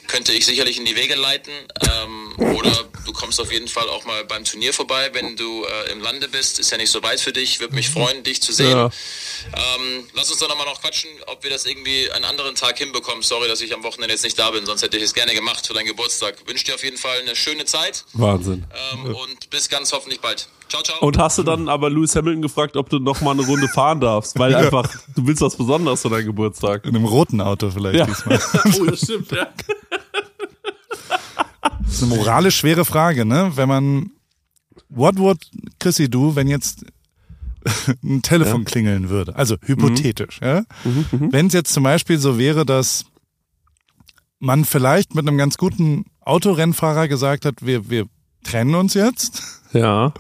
Könnte 0.08 0.32
ich 0.34 0.46
sicherlich 0.46 0.78
in 0.78 0.86
die 0.86 0.96
Wege 0.96 1.16
leiten. 1.16 1.54
Ähm, 1.82 2.56
oder 2.56 2.72
du 3.06 3.14
kommst 3.14 3.40
auf 3.40 3.52
jeden 3.52 3.68
Fall 3.68 3.90
auch 3.90 4.06
mal 4.06 4.24
beim 4.26 4.44
Turnier 4.46 4.74
vorbei, 4.74 5.10
wenn 5.14 5.36
du 5.36 5.66
äh, 5.66 5.92
im 5.92 6.02
Lande 6.02 6.28
bist. 6.28 6.60
Ist 6.60 6.72
ja 6.72 6.78
nicht 6.78 6.92
so 6.92 7.02
weit 7.04 7.20
für 7.20 7.34
dich. 7.34 7.60
Würde 7.60 7.76
mich 7.76 7.90
freuen, 7.90 8.24
dich 8.24 8.42
zu 8.42 8.54
sehen. 8.54 8.72
Ja. 8.72 8.90
Ähm, 9.76 10.08
lass 10.14 10.30
uns 10.32 10.40
doch 10.40 10.50
nochmal 10.50 10.66
noch 10.66 10.82
quatschen, 10.82 11.10
ob 11.28 11.44
wir 11.44 11.50
das 11.50 11.66
irgendwie 11.66 12.10
einen 12.12 12.26
anderen 12.26 12.56
Tag 12.56 12.78
hinbekommen. 12.78 13.24
Sorry, 13.24 13.48
dass 13.48 13.62
ich 13.62 13.74
am 13.74 13.84
Wochenende 13.84 14.14
jetzt 14.14 14.24
nicht 14.24 14.38
da 14.40 14.52
bin, 14.52 14.66
sonst 14.66 14.82
hätte 14.82 14.98
ich 14.98 15.04
es 15.04 15.14
gerne 15.14 15.34
gemacht 15.34 15.66
für 15.68 15.74
deinen 15.74 15.86
Geburtstag. 15.86 16.36
Wünsche 16.48 16.66
dir 16.66 16.76
auf 16.76 16.84
jeden 16.84 16.98
Fall 16.98 17.20
eine 17.20 17.36
schöne 17.36 17.66
Zeit 17.66 18.04
Wahnsinn. 18.14 18.66
ähm, 18.94 19.16
und 19.16 19.50
bis 19.50 19.70
ganz 19.70 19.92
hoffentlich 19.92 20.22
bald. 20.22 20.48
Ciao, 20.76 20.84
ciao. 20.84 21.08
Und 21.08 21.18
hast 21.18 21.38
du 21.38 21.44
dann 21.44 21.70
aber 21.70 21.90
Lewis 21.90 22.16
Hamilton 22.16 22.42
gefragt, 22.42 22.76
ob 22.76 22.90
du 22.90 23.00
noch 23.00 23.22
mal 23.22 23.32
eine 23.32 23.46
Runde 23.46 23.68
fahren 23.70 24.02
darfst? 24.02 24.38
Weil 24.38 24.54
einfach, 24.56 24.90
du 25.16 25.26
willst 25.26 25.42
was 25.42 25.56
Besonderes 25.56 26.02
für 26.02 26.10
deinen 26.10 26.26
Geburtstag. 26.26 26.86
In 26.86 26.96
einem 26.96 27.06
roten 27.06 27.40
Auto 27.40 27.70
vielleicht 27.70 27.98
Ja. 28.00 28.06
diesmal. 28.06 28.40
oh, 28.82 28.86
das 28.86 29.00
stimmt, 29.02 29.32
ja. 29.32 29.48
Das 31.84 31.94
ist 31.94 32.04
eine 32.04 32.16
moralisch 32.16 32.58
schwere 32.58 32.84
Frage, 32.84 33.26
ne? 33.26 33.52
Wenn 33.56 33.70
man, 33.70 34.12
what 34.90 35.18
would 35.18 35.40
Chrissy 35.80 36.10
do, 36.10 36.36
wenn 36.36 36.48
jetzt 36.48 36.86
ein 38.04 38.22
Telefon 38.22 38.66
klingeln 38.66 39.10
würde? 39.10 39.36
Also 39.36 39.56
hypothetisch, 39.64 40.40
ja? 40.42 40.64
Wenn 41.12 41.48
es 41.48 41.54
jetzt 41.54 41.74
zum 41.74 41.84
Beispiel 41.84 42.18
so 42.18 42.38
wäre, 42.38 42.66
dass 42.66 43.06
man 44.40 44.66
vielleicht 44.66 45.16
mit 45.16 45.26
einem 45.28 45.38
ganz 45.38 45.58
guten 45.58 46.06
Autorennfahrer 46.22 47.08
gesagt 47.08 47.46
hat, 47.46 47.66
wir, 47.66 47.90
wir 47.90 48.08
trennen 48.44 48.76
uns 48.76 48.94
jetzt. 48.94 49.42
Ja. 49.74 50.14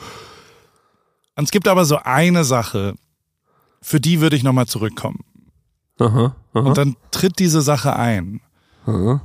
Und 1.35 1.45
es 1.45 1.51
gibt 1.51 1.67
aber 1.67 1.85
so 1.85 1.97
eine 1.97 2.43
Sache, 2.43 2.95
für 3.81 3.99
die 3.99 4.21
würde 4.21 4.35
ich 4.35 4.43
nochmal 4.43 4.67
zurückkommen. 4.67 5.19
Aha, 5.99 6.35
aha. 6.53 6.59
Und 6.67 6.77
dann 6.77 6.95
tritt 7.11 7.39
diese 7.39 7.61
Sache 7.61 7.95
ein. 7.95 8.41
aha. 8.85 9.21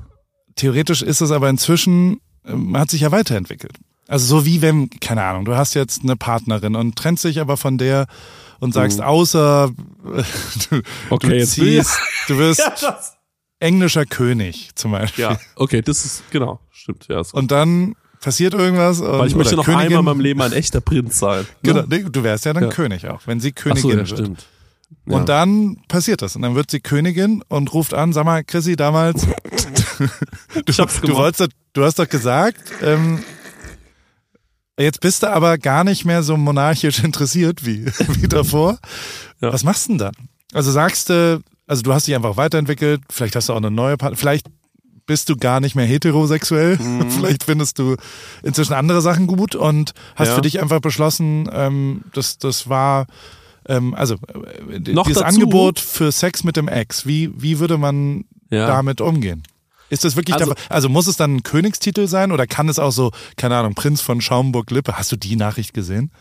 Theoretisch 0.57 1.01
ist 1.03 1.21
es 1.23 1.31
aber 1.31 1.49
inzwischen, 1.49 2.21
ähm, 2.45 2.77
hat 2.77 2.91
sich 2.91 3.01
ja 3.03 3.13
weiterentwickelt. 3.13 3.79
Also 4.09 4.27
so 4.41 4.45
wie 4.45 4.61
wenn, 4.61 4.91
keine 4.91 5.23
Ahnung, 5.23 5.45
du 5.45 5.55
hast 5.57 5.75
jetzt 5.75 6.03
eine 6.03 6.17
Partnerin 6.17 6.75
und 6.75 6.97
trennst 6.97 7.25
dich 7.25 7.41
aber 7.41 7.57
von 7.57 7.79
der 7.79 8.07
und 8.59 8.75
sagst, 8.75 9.01
außer 9.01 9.71
äh, 10.05 10.23
du, 10.71 10.77
Mhm. 10.77 10.83
Okay, 11.11 11.29
du 11.29 11.37
jetzt 11.37 11.53
ziehst, 11.53 11.99
du 12.29 12.37
wirst 12.39 12.59
Ja, 12.83 13.01
englischer 13.61 14.05
König 14.05 14.71
zum 14.75 14.91
Beispiel. 14.93 15.23
Ja, 15.25 15.39
okay, 15.55 15.81
das 15.81 16.05
ist, 16.05 16.31
genau, 16.31 16.61
stimmt, 16.71 17.07
ja. 17.09 17.23
Und 17.33 17.51
dann 17.53 17.95
passiert 18.21 18.55
irgendwas. 18.55 19.01
Weil 19.01 19.27
ich 19.29 19.35
möchte 19.35 19.57
noch 19.57 19.65
Königin, 19.65 19.87
einmal 19.87 19.99
in 20.01 20.05
meinem 20.05 20.21
Leben 20.21 20.43
ein 20.43 20.53
echter 20.53 20.81
Prinz 20.81 21.19
sein. 21.19 21.47
Ne? 21.63 21.85
Genau, 21.87 22.09
du 22.09 22.23
wärst 22.23 22.45
ja 22.45 22.53
dann 22.53 22.65
Ja. 22.65 22.69
König 22.71 23.07
auch, 23.09 23.23
wenn 23.27 23.41
sie 23.41 23.53
Ach 23.57 23.59
so, 23.59 23.63
Königin 23.63 23.91
ja, 23.91 23.97
wird. 23.97 24.09
stimmt. 24.09 24.47
Ja. 25.07 25.17
Und 25.17 25.29
dann 25.29 25.77
passiert 25.89 26.21
das. 26.23 26.37
Und 26.37 26.43
dann 26.43 26.55
wird 26.55 26.71
sie 26.71 26.81
Königin 26.81 27.43
und 27.49 27.73
ruft 27.73 27.95
an, 27.95 28.13
sag 28.13 28.25
mal, 28.25 28.43
Chrissy, 28.45 28.77
damals, 28.77 29.27
ich 30.67 30.79
hab's 30.81 30.97
du 30.97 31.03
gemacht. 31.03 31.17
wolltest, 31.19 31.51
du 31.73 31.85
hast 31.85 31.99
doch 31.99 32.09
gesagt, 32.09 32.61
ähm, 32.83 33.23
jetzt 34.79 35.01
bist 35.01 35.23
du 35.23 35.29
aber 35.31 35.59
gar 35.59 35.85
nicht 35.85 36.05
mehr 36.05 36.23
so 36.23 36.37
monarchisch 36.37 36.99
interessiert 37.05 37.65
wie, 37.65 37.87
wie 37.87 38.29
davor. 38.29 38.79
Ja. 39.41 39.53
Was 39.53 39.65
machst 39.65 39.87
du 39.87 39.93
denn 39.93 39.99
dann? 39.99 40.15
Also 40.53 40.71
sagst 40.73 41.09
du, 41.11 41.41
also 41.67 41.83
du 41.83 41.93
hast 41.95 42.07
dich 42.09 42.15
einfach 42.17 42.37
weiterentwickelt, 42.37 43.01
vielleicht 43.11 43.37
hast 43.37 43.49
du 43.49 43.53
auch 43.53 43.59
eine 43.59 43.71
neue 43.71 43.97
Partner, 43.97 44.17
vielleicht 44.17 44.47
bist 45.11 45.29
du 45.29 45.35
gar 45.37 45.59
nicht 45.59 45.75
mehr 45.75 45.87
heterosexuell, 45.87 46.77
Mhm. 46.79 47.11
vielleicht 47.11 47.43
findest 47.43 47.81
du 47.81 47.97
inzwischen 48.45 48.75
andere 48.75 49.01
Sachen 49.03 49.27
gut 49.27 49.57
und 49.57 49.93
hast 50.15 50.29
Ja. 50.29 50.35
für 50.37 50.41
dich 50.41 50.63
einfach 50.63 50.79
beschlossen, 50.81 51.51
ähm, 51.53 52.03
das, 52.13 52.39
das 52.39 52.69
war 52.69 53.09
ähm, 53.69 53.93
also 53.95 54.15
äh, 54.15 54.79
Noch 54.93 55.07
dieses 55.09 55.23
dazu- 55.23 55.35
Angebot 55.35 55.81
für 55.81 56.13
Sex 56.13 56.45
mit 56.45 56.57
dem 56.57 56.69
Ex, 56.69 57.07
wie, 57.07 57.31
wie 57.37 57.59
würde 57.59 57.77
man 57.77 58.25
Ja. 58.51 58.69
damit 58.69 59.01
umgehen? 59.01 59.43
Ist 59.89 60.05
das 60.05 60.15
wirklich, 60.15 60.35
Also- 60.37 60.53
also, 60.53 60.63
also 60.69 60.89
muss 60.89 61.09
es 61.09 61.17
dann 61.17 61.35
ein 61.37 61.43
Königstitel 61.43 62.07
sein 62.07 62.31
oder 62.31 62.47
kann 62.47 62.69
es 62.69 62.79
auch 62.79 62.93
so, 62.93 63.11
keine 63.37 63.57
Ahnung, 63.57 63.75
Prinz 63.75 64.01
von 64.01 64.21
Schaumburg-Lippe? 64.21 64.97
Hast 64.97 65.11
du 65.11 65.17
die 65.17 65.35
Nachricht 65.35 65.75
gesehen? 65.75 66.13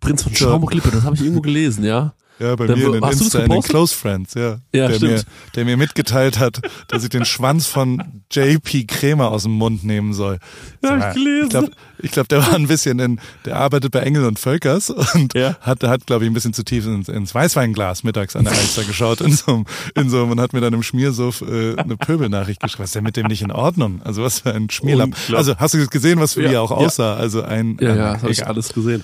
Prinz 0.00 0.24
von 0.24 0.34
Schaumburg-Lippe, 0.34 0.90
das 0.90 1.04
habe 1.04 1.14
ich 1.14 1.22
irgendwo 1.22 1.40
gelesen, 1.42 1.84
ja. 1.84 2.14
Ja, 2.38 2.54
bei 2.54 2.66
Da- 2.66 2.76
mir 2.76 2.86
in 2.86 2.92
den 2.92 3.02
Insta, 3.04 3.38
in 3.40 3.50
den? 3.50 3.62
Close 3.62 3.94
Friends, 3.94 4.34
ja. 4.34 4.58
Ja, 4.74 4.88
der, 4.88 4.96
stimmt. 4.96 5.12
mir, 5.12 5.22
der 5.54 5.64
mir 5.64 5.76
mitgeteilt 5.78 6.38
hat, 6.38 6.60
dass 6.88 7.02
ich 7.02 7.08
den 7.08 7.24
Schwanz 7.24 7.66
von 7.66 8.22
JP 8.30 8.84
Krämer 8.86 9.30
aus 9.30 9.44
dem 9.44 9.52
Mund 9.52 9.84
nehmen 9.84 10.12
soll. 10.12 10.38
Ja, 10.82 10.96
mal, 10.96 11.08
ich 11.08 11.14
gelesen. 11.14 11.44
Ich 11.46 11.50
glaube, 11.50 11.70
glaub, 12.12 12.28
der 12.28 12.46
war 12.46 12.54
ein 12.54 12.66
bisschen 12.66 12.98
in, 12.98 13.20
der 13.46 13.56
arbeitet 13.56 13.90
bei 13.92 14.00
Engel 14.00 14.26
und 14.26 14.38
Völkers 14.38 14.90
und 14.90 15.32
Ja. 15.34 15.56
hat, 15.62 15.82
hat 15.82 16.06
glaube 16.06 16.24
ich, 16.24 16.30
ein 16.30 16.34
bisschen 16.34 16.52
zu 16.52 16.62
tief 16.62 16.84
ins, 16.84 17.08
ins 17.08 17.34
Weißweinglas 17.34 18.04
mittags 18.04 18.36
an 18.36 18.44
der 18.44 18.52
Alster 18.52 18.84
geschaut 18.84 19.22
in 19.22 19.32
so, 19.32 19.52
einem, 19.54 19.64
in 19.94 20.10
so 20.10 20.20
einem, 20.22 20.32
und 20.32 20.40
hat 20.40 20.52
mir 20.52 20.60
dann 20.60 20.74
im 20.74 20.82
Schmiersuff 20.82 21.40
äh, 21.40 21.74
eine 21.76 21.96
Pöbelnachricht 21.96 22.60
geschrieben. 22.60 22.82
Was 22.82 22.90
ist 22.90 22.94
denn 22.96 23.04
mit 23.04 23.16
dem 23.16 23.28
nicht 23.28 23.40
in 23.40 23.50
Ordnung? 23.50 24.02
Also 24.04 24.22
was 24.22 24.40
für 24.40 24.52
ein 24.52 24.68
Schmierlapp. 24.68 25.06
Unglaublich. 25.06 25.36
Also 25.38 25.56
hast 25.56 25.72
du 25.72 25.86
gesehen, 25.86 26.20
was 26.20 26.34
für 26.34 26.42
Ja, 26.42 26.50
die 26.50 26.56
auch 26.58 26.70
ja. 26.70 26.76
aussah? 26.76 27.14
Also 27.16 27.40
ein, 27.42 27.78
Ja, 27.80 27.94
ja, 27.96 28.20
habe 28.20 28.30
ich 28.30 28.46
alles 28.46 28.74
gesehen. 28.74 29.02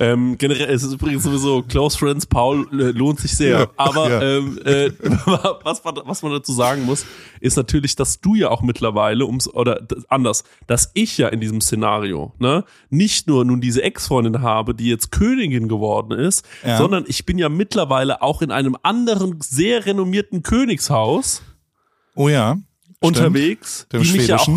Ähm, 0.00 0.38
generell, 0.38 0.70
es 0.70 0.82
ist 0.82 0.94
übrigens 0.94 1.22
sowieso 1.24 1.62
Close 1.62 1.96
Friends, 1.98 2.24
Paul 2.26 2.66
äh, 2.72 2.90
lohnt 2.90 3.20
sich 3.20 3.36
sehr. 3.36 3.58
Ja, 3.60 3.66
Aber 3.76 4.08
ja. 4.10 4.22
ähm, 4.22 4.58
äh, 4.64 4.90
was, 5.62 5.84
man, 5.84 5.94
was 6.04 6.22
man 6.22 6.32
dazu 6.32 6.52
sagen 6.52 6.84
muss, 6.86 7.04
ist 7.40 7.56
natürlich, 7.56 7.96
dass 7.96 8.18
du 8.20 8.34
ja 8.34 8.48
auch 8.48 8.62
mittlerweile 8.62 9.26
ums 9.26 9.46
oder 9.46 9.86
anders, 10.08 10.44
dass 10.66 10.90
ich 10.94 11.18
ja 11.18 11.28
in 11.28 11.40
diesem 11.40 11.60
Szenario 11.60 12.32
ne 12.38 12.64
nicht 12.88 13.28
nur 13.28 13.44
nun 13.44 13.60
diese 13.60 13.82
Ex-Freundin 13.82 14.40
habe, 14.40 14.74
die 14.74 14.88
jetzt 14.88 15.10
Königin 15.12 15.68
geworden 15.68 16.12
ist, 16.18 16.46
Ja. 16.64 16.78
sondern 16.78 17.04
ich 17.06 17.26
bin 17.26 17.36
ja 17.38 17.50
mittlerweile 17.50 18.22
auch 18.22 18.40
in 18.40 18.50
einem 18.50 18.76
anderen 18.82 19.38
sehr 19.42 19.84
renommierten 19.84 20.42
Königshaus 20.42 21.42
Oh 22.14 22.28
ja. 22.28 22.56
unterwegs, 23.00 23.86
Dem 23.92 24.02
die 24.02 24.12
mich 24.12 24.28
ja 24.28 24.36
auch 24.36 24.48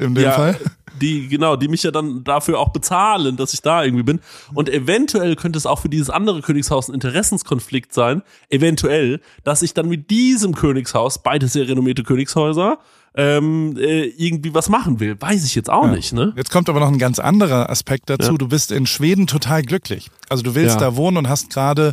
in 0.00 0.14
dem 0.14 0.24
ja, 0.24 0.32
Fall. 0.32 0.56
Die, 1.00 1.28
genau, 1.28 1.56
die 1.56 1.68
mich 1.68 1.82
ja 1.82 1.90
dann 1.90 2.24
dafür 2.24 2.58
auch 2.58 2.70
bezahlen, 2.70 3.36
dass 3.36 3.54
ich 3.54 3.62
da 3.62 3.84
irgendwie 3.84 4.02
bin. 4.02 4.20
Und 4.54 4.68
eventuell 4.68 5.36
könnte 5.36 5.56
es 5.56 5.64
auch 5.66 5.78
für 5.78 5.88
dieses 5.88 6.10
andere 6.10 6.42
Königshaus 6.42 6.88
ein 6.88 6.94
Interessenskonflikt 6.94 7.94
sein, 7.94 8.22
eventuell, 8.48 9.20
dass 9.44 9.62
ich 9.62 9.72
dann 9.72 9.88
mit 9.88 10.10
diesem 10.10 10.54
Königshaus, 10.54 11.22
beide 11.22 11.48
sehr 11.48 11.68
renommierte 11.68 12.02
Königshäuser, 12.02 12.78
ähm, 13.14 13.76
äh, 13.76 14.04
irgendwie 14.04 14.54
was 14.54 14.68
machen 14.68 15.00
will. 15.00 15.20
Weiß 15.20 15.44
ich 15.44 15.54
jetzt 15.54 15.70
auch 15.70 15.88
nicht, 15.88 16.12
ne? 16.12 16.32
Jetzt 16.36 16.50
kommt 16.50 16.68
aber 16.68 16.80
noch 16.80 16.88
ein 16.88 16.98
ganz 16.98 17.18
anderer 17.18 17.68
Aspekt 17.70 18.08
dazu. 18.08 18.32
Ja. 18.32 18.38
Du 18.38 18.48
bist 18.48 18.70
in 18.70 18.86
Schweden 18.86 19.26
total 19.26 19.62
glücklich. 19.62 20.10
Also 20.28 20.42
du 20.42 20.54
willst 20.54 20.76
Ja. 20.80 20.90
da 20.90 20.96
wohnen 20.96 21.16
und 21.16 21.28
hast 21.28 21.50
gerade 21.50 21.92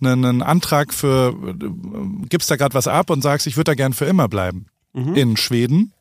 einen, 0.00 0.24
einen 0.24 0.42
Antrag 0.42 0.94
für, 0.94 1.32
du 1.32 2.26
gibst 2.28 2.50
da 2.50 2.56
gerade 2.56 2.74
was 2.74 2.86
ab 2.86 3.10
und 3.10 3.22
sagst, 3.22 3.46
ich 3.46 3.56
würde 3.56 3.70
da 3.70 3.74
gern 3.74 3.92
für 3.92 4.04
immer 4.04 4.28
bleiben. 4.28 4.66
Mhm. 4.92 5.14
In 5.14 5.36
Schweden. 5.36 5.92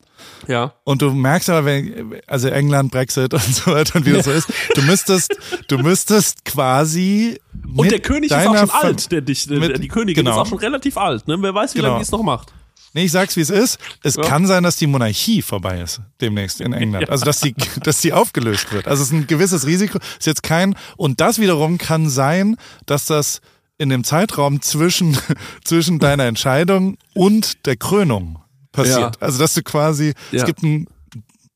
Ja. 0.48 0.74
Und 0.84 1.02
du 1.02 1.12
merkst 1.12 1.50
aber, 1.50 1.66
wenn, 1.66 2.16
also 2.28 2.48
England, 2.48 2.92
Brexit 2.92 3.34
und 3.34 3.42
so 3.42 3.72
weiter 3.72 3.98
und 3.98 4.06
wie 4.06 4.14
das 4.14 4.26
so 4.26 4.32
ist, 4.32 4.48
du 4.76 4.82
müsstest, 4.82 5.36
du 5.68 5.78
müsstest 5.78 6.46
quasi. 6.46 7.40
Und 7.76 7.92
der 7.92 8.00
König 8.00 8.32
ist 8.32 8.38
auch 8.38 8.58
schon 8.58 8.70
alt, 8.70 9.12
der 9.12 9.22
dich, 9.22 9.48
der, 9.48 9.78
die 9.78 9.88
Königin 9.88 10.26
genau. 10.26 10.36
ist 10.38 10.42
auch 10.42 10.50
schon 10.50 10.60
relativ 10.60 10.98
alt, 10.98 11.28
ne? 11.28 11.38
Wer 11.40 11.54
weiß, 11.54 11.74
wie 11.74 11.80
Genau. 11.80 11.90
lange 11.90 12.00
die 12.00 12.04
es 12.06 12.12
noch 12.12 12.24
macht. 12.24 12.54
Nee, 12.94 13.06
ich 13.06 13.12
sag's 13.12 13.38
wie 13.38 13.42
es 13.42 13.50
ist. 13.50 13.80
Es 14.04 14.16
Ja. 14.16 14.24
kann 14.24 14.46
sein, 14.48 14.64
dass 14.64 14.76
die 14.76 14.88
Monarchie 14.88 15.42
vorbei 15.42 15.80
ist 15.80 16.02
demnächst 16.20 16.60
in 16.60 16.74
England. 16.74 17.10
Also 17.10 17.24
dass 17.24 17.40
die, 17.40 17.56
dass 17.84 18.02
die 18.02 18.12
aufgelöst 18.12 18.72
wird. 18.74 18.88
Also 18.88 19.04
es 19.04 19.10
ist 19.10 19.14
ein 19.14 19.28
gewisses 19.28 19.66
Risiko. 19.66 20.00
Ist 20.20 20.26
jetzt 20.28 20.44
kein. 20.44 20.76
Und 20.98 21.22
das 21.22 21.40
wiederum 21.40 21.78
kann 21.78 22.10
sein, 22.10 22.58
dass 22.86 23.06
das 23.06 23.40
in 23.78 23.90
dem 23.90 24.04
Zeitraum 24.04 24.62
zwischen 24.62 25.18
zwischen 25.64 26.00
deiner 26.00 26.26
Entscheidung 26.26 26.98
und 27.14 27.66
der 27.66 27.78
Krönung 27.78 28.41
passiert. 28.72 29.16
Ja. 29.16 29.22
Also 29.22 29.40
dass 29.40 29.54
du 29.54 29.64
quasi 29.64 30.14
Ja. 30.32 30.40
es 30.40 30.46
gibt 30.46 30.64
ein 30.64 30.88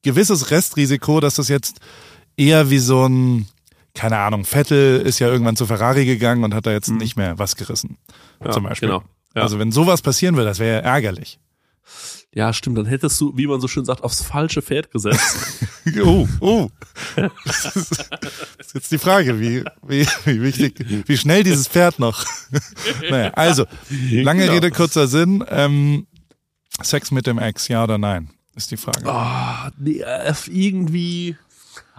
gewisses 0.04 0.52
Restrisiko, 0.52 1.20
dass 1.20 1.36
das 1.36 1.48
jetzt 1.48 1.80
eher 2.38 2.70
wie 2.70 2.80
so 2.80 3.08
ein 3.08 3.48
keine 3.94 4.18
Ahnung, 4.18 4.44
Vettel 4.44 5.00
ist 5.02 5.20
ja 5.20 5.30
irgendwann 5.30 5.56
zu 5.56 5.66
Ferrari 5.66 6.06
gegangen 6.06 6.44
und 6.44 6.54
hat 6.54 6.66
da 6.66 6.72
jetzt 6.72 6.90
nicht 6.92 7.16
mehr 7.16 7.40
was 7.40 7.56
gerissen. 7.56 7.98
Mhm. 8.40 8.46
Ja, 8.46 8.52
zum 8.52 8.64
Beispiel. 8.64 8.90
Genau. 8.90 9.04
Also 9.34 9.58
wenn 9.60 9.72
sowas 9.72 10.02
passieren 10.02 10.36
würde, 10.36 10.50
das 10.50 10.60
wäre 10.60 10.82
ja 10.84 10.92
ärgerlich. 10.94 11.40
Ja, 12.34 12.52
stimmt. 12.52 12.78
Dann 12.78 12.86
hättest 12.86 13.20
du, 13.22 13.32
wie 13.38 13.48
man 13.48 13.62
so 13.62 13.70
schön 13.70 13.86
sagt, 13.86 14.04
aufs 14.04 14.22
falsche 14.22 14.62
Pferd 14.62 14.92
gesetzt. 14.92 15.38
Oh, 16.04 16.28
oh. 16.40 16.70
Das 17.46 17.76
ist, 17.76 18.10
das 18.10 18.68
ist 18.68 18.74
jetzt 18.74 18.92
die 18.92 18.98
Frage, 18.98 19.40
wie, 19.40 19.64
wie, 19.88 20.08
wie 20.26 20.42
wichtig, 20.42 20.84
wie 21.06 21.16
schnell 21.16 21.44
dieses 21.44 21.68
Pferd 21.68 22.00
noch. 22.00 22.26
Naja, 23.12 23.30
also, 23.36 23.66
lange 24.10 24.42
Genau. 24.42 24.54
Rede, 24.54 24.72
kurzer 24.72 25.08
Sinn. 25.08 25.46
Ähm, 25.48 26.08
Sex 26.82 27.12
mit 27.12 27.28
dem 27.28 27.40
Ex, 27.40 27.68
ja 27.68 27.84
oder 27.84 27.98
nein, 27.98 28.30
ist 28.56 28.72
die 28.72 28.78
Frage. 28.78 29.10
Ah, 29.10 29.72
nee, 29.78 30.00
äh, 30.00 30.34
irgendwie. 30.48 31.36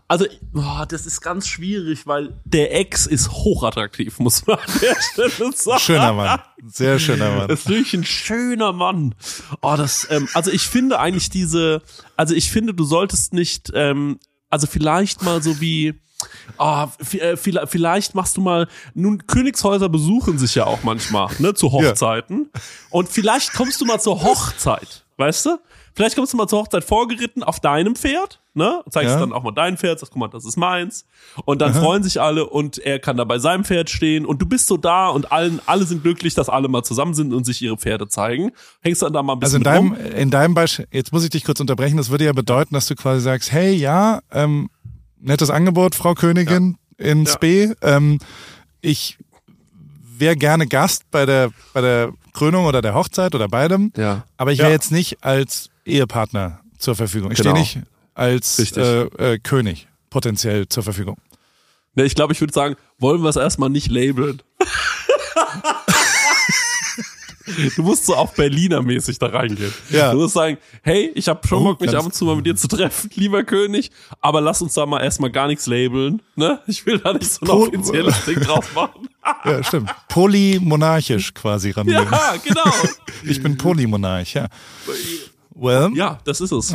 Also, 0.09 0.27
oh, 0.55 0.85
das 0.89 1.05
ist 1.05 1.21
ganz 1.21 1.49
schwierig, 1.49 2.07
weil 2.07 2.35
der 2.45 2.79
Ex 2.79 3.07
ist 3.07 3.31
hochattraktiv, 3.33 4.19
muss 4.21 4.47
man 4.47 4.59
an 4.59 4.81
der 4.81 4.97
Stelle 5.01 5.53
sagen. 5.53 5.81
Schöner 5.81 6.13
Mann, 6.13 6.41
sehr 6.65 6.99
schöner 6.99 7.31
Mann. 7.37 7.49
Das 7.49 7.61
ist 7.61 7.69
wirklich 7.69 7.95
ein 7.95 8.05
schöner 8.05 8.73
Mann. 8.73 9.15
Oh, 9.63 9.75
das, 9.77 10.07
ähm, 10.11 10.29
also 10.35 10.51
ich 10.53 10.63
finde 10.63 11.01
eigentlich 11.01 11.31
diese, 11.31 11.83
also 12.17 12.35
ich 12.35 12.51
finde, 12.51 12.73
du 12.73 12.85
solltest 12.85 13.33
nicht, 13.33 13.73
ähm, 13.75 14.21
also 14.49 14.69
vielleicht 14.69 15.23
mal 15.23 15.43
so 15.43 15.61
wie, 15.61 15.95
ah, 16.59 16.89
äh, 17.13 17.37
vielleicht, 17.37 18.15
machst 18.15 18.37
du 18.37 18.41
mal, 18.41 18.69
nun 18.95 19.27
Königshäuser 19.27 19.89
besuchen 19.89 20.39
sich 20.39 20.55
ja 20.55 20.67
auch 20.67 20.83
manchmal, 20.83 21.29
ne, 21.39 21.55
zu 21.55 21.73
Hochzeiten. 21.73 22.51
Und 22.91 23.09
vielleicht 23.09 23.53
kommst 23.55 23.81
du 23.81 23.85
mal 23.85 24.01
zur 24.01 24.23
Hochzeit, 24.23 25.05
weißt 25.17 25.47
du? 25.47 25.59
Vielleicht 25.95 26.15
kommst 26.15 26.35
du 26.35 26.37
mal 26.37 26.47
zur 26.47 26.59
Hochzeit 26.59 26.85
vorgeritten 26.85 27.43
auf 27.43 27.59
deinem 27.59 27.97
Pferd, 27.97 28.43
ne? 28.53 28.83
Zeigst 28.91 29.15
Ja. 29.15 29.21
dann 29.21 29.33
auch 29.33 29.43
mal 29.43 29.53
dein 29.53 29.79
Pferd, 29.79 29.99
sagst, 29.99 30.13
guck 30.13 30.21
mal, 30.21 30.29
das 30.29 30.45
ist 30.45 30.59
meins. 30.59 31.07
Und 31.47 31.63
dann 31.63 31.73
freuen 31.73 32.03
sich 32.03 32.21
alle 32.21 32.45
und 32.47 32.77
er 32.77 32.99
kann 32.99 33.17
da 33.17 33.25
bei 33.25 33.39
seinem 33.39 33.65
Pferd 33.65 33.89
stehen 33.89 34.27
und 34.27 34.43
du 34.43 34.45
bist 34.47 34.67
so 34.67 34.77
da 34.77 35.09
und 35.09 35.33
allen, 35.33 35.59
alle 35.65 35.85
sind 35.87 36.03
glücklich, 36.03 36.35
dass 36.35 36.51
alle 36.51 36.69
mal 36.69 36.83
zusammen 36.83 37.15
sind 37.15 37.33
und 37.33 37.45
sich 37.45 37.63
ihre 37.63 37.79
Pferde 37.79 38.09
zeigen. 38.09 38.53
Hängst 38.83 39.01
dann 39.01 39.15
da 39.15 39.23
mal 39.23 39.37
ein 39.37 39.43
Also 39.43 39.59
bisschen 39.59 39.75
in 39.79 39.87
mit 39.87 39.97
deinem, 39.97 40.07
rum. 40.13 40.17
in 40.21 40.31
deinem 40.31 40.53
Beispiel, 40.55 40.87
jetzt 40.91 41.15
muss 41.15 41.25
ich 41.25 41.31
dich 41.31 41.45
kurz 41.45 41.61
unterbrechen, 41.61 41.97
das 41.97 42.11
würde 42.11 42.27
ja 42.27 42.35
bedeuten, 42.35 42.75
dass 42.75 42.85
du 42.89 42.95
quasi 42.95 43.23
sagst, 43.23 43.51
hey, 43.51 43.73
ja, 43.73 44.21
ähm, 44.31 44.69
nettes 45.27 45.51
Angebot, 45.51 45.95
Frau 45.95 46.15
Königin 46.15 46.77
in 46.99 47.25
Ja. 47.25 47.33
Spee. 47.33 47.73
Ähm, 47.83 48.19
ich 48.81 49.19
wäre 50.19 50.37
gerne 50.37 50.67
Gast 50.67 51.03
bei 51.11 51.27
der, 51.27 51.51
bei 51.75 51.81
der 51.83 52.13
Krönung 52.33 52.65
oder 52.67 52.81
der 52.83 52.95
Hochzeit 52.95 53.35
oder 53.35 53.49
beidem. 53.49 53.93
Ja. 53.97 54.25
Aber 54.37 54.53
ich 54.53 54.59
wäre 54.59 54.69
Ja. 54.69 54.75
jetzt 54.75 54.93
nicht 54.93 55.23
als 55.25 55.69
Ehepartner 55.85 56.61
zur 56.79 56.95
Verfügung. 56.97 57.31
Ich 57.33 57.39
Genau. 57.39 57.51
stehe 57.51 57.61
nicht 57.63 57.79
als 58.15 58.59
äh, 58.77 59.03
äh, 59.03 59.39
König 59.39 59.89
potenziell 60.11 60.69
zur 60.69 60.83
Verfügung. 60.83 61.17
Ne, 61.95 62.05
ich 62.05 62.15
glaube, 62.15 62.33
ich 62.33 62.41
würde 62.41 62.53
sagen, 62.53 62.77
wollen 62.99 63.23
wir 63.23 63.29
es 63.29 63.37
erstmal 63.37 63.71
nicht 63.71 63.91
labeln. 63.91 64.43
Du 67.77 67.83
musst 67.83 68.07
so 68.07 68.15
auch 68.17 68.33
Berliner-mäßig 68.35 69.19
da 69.19 69.27
reingehen. 69.27 69.73
Ja. 69.91 70.13
Du 70.13 70.19
musst 70.19 70.35
sagen, 70.35 70.59
hey, 70.83 71.11
ich 71.15 71.29
habe 71.29 71.47
schon 71.47 71.59
Oh, 71.63 71.65
Bock, 71.65 71.81
mich 71.81 71.97
ab 71.97 72.05
und 72.05 72.15
zu 72.15 72.25
mal 72.25 72.37
mit 72.37 72.47
dir 72.47 72.57
zu 72.57 72.67
treffen, 72.69 73.11
lieber 73.15 73.45
König, 73.45 73.91
aber 74.21 74.41
lass 74.41 74.63
uns 74.63 74.75
da 74.75 74.85
mal 74.87 75.01
erstmal 75.03 75.31
gar 75.31 75.47
nichts 75.47 75.67
labeln. 75.67 76.23
Ne? 76.35 76.61
Ich 76.67 76.85
will 76.87 76.99
da 76.99 77.13
nicht 77.13 77.31
so 77.31 77.45
ein 77.47 77.51
offizielles 77.51 78.25
Ding 78.25 78.41
draus 78.41 78.67
machen. 78.75 79.09
Ja, 79.45 79.61
stimmt. 79.65 79.91
Polymonarchisch 80.09 81.35
quasi 81.35 81.71
rangehen. 81.73 82.07
ja, 82.11 82.35
genau. 82.45 82.63
Ich 83.25 83.43
bin 83.43 83.57
Polymonarch, 83.57 84.35
ja. 84.35 84.47
Well, 85.53 85.91
Ja, 85.95 86.19
das 86.25 86.41
ist 86.41 86.53
es. 86.53 86.73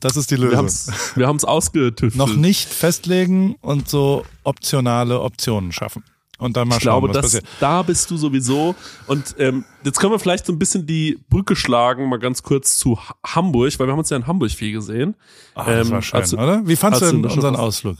das 0.00 0.16
ist 0.18 0.30
die 0.30 0.36
Wir 0.38 0.50
Lösung. 0.50 0.94
wir 1.14 1.26
haben's 1.26 1.44
ausgetüftelt. 1.44 2.16
noch 2.16 2.34
nicht 2.34 2.68
festlegen 2.68 3.54
und 3.62 3.88
so 3.88 4.26
optionale 4.44 5.20
Optionen 5.22 5.72
schaffen. 5.72 6.04
Und 6.38 6.56
dann 6.56 6.68
mal 6.68 6.76
Ich 6.76 6.82
schauen, 6.84 7.00
glaube, 7.00 7.08
was 7.08 7.14
das, 7.16 7.24
passiert. 7.24 7.46
da 7.60 7.82
bist 7.82 8.10
du 8.10 8.16
sowieso. 8.16 8.74
Und 9.08 9.34
ähm, 9.38 9.64
jetzt 9.84 9.98
können 9.98 10.12
wir 10.12 10.18
vielleicht 10.20 10.46
so 10.46 10.52
ein 10.52 10.58
bisschen 10.58 10.86
die 10.86 11.18
Brücke 11.28 11.56
schlagen, 11.56 12.08
mal 12.08 12.18
ganz 12.18 12.42
kurz 12.44 12.78
zu 12.78 12.96
Ha- 12.96 13.16
Hamburg, 13.26 13.76
weil 13.78 13.88
wir 13.88 13.92
haben 13.92 13.98
uns 13.98 14.10
ja 14.10 14.16
in 14.16 14.26
Hamburg 14.26 14.50
viel 14.52 14.72
gesehen. 14.72 15.16
Ah, 15.54 15.64
das 15.64 15.86
ähm, 15.88 15.92
war 15.92 16.02
schön, 16.02 16.20
als 16.20 16.30
du- 16.30 16.36
oder? 16.36 16.66
Wie 16.66 16.76
fandst 16.76 17.02
du 17.02 17.06
denn 17.06 17.24
unseren 17.24 17.56
Ausflug? 17.56 17.96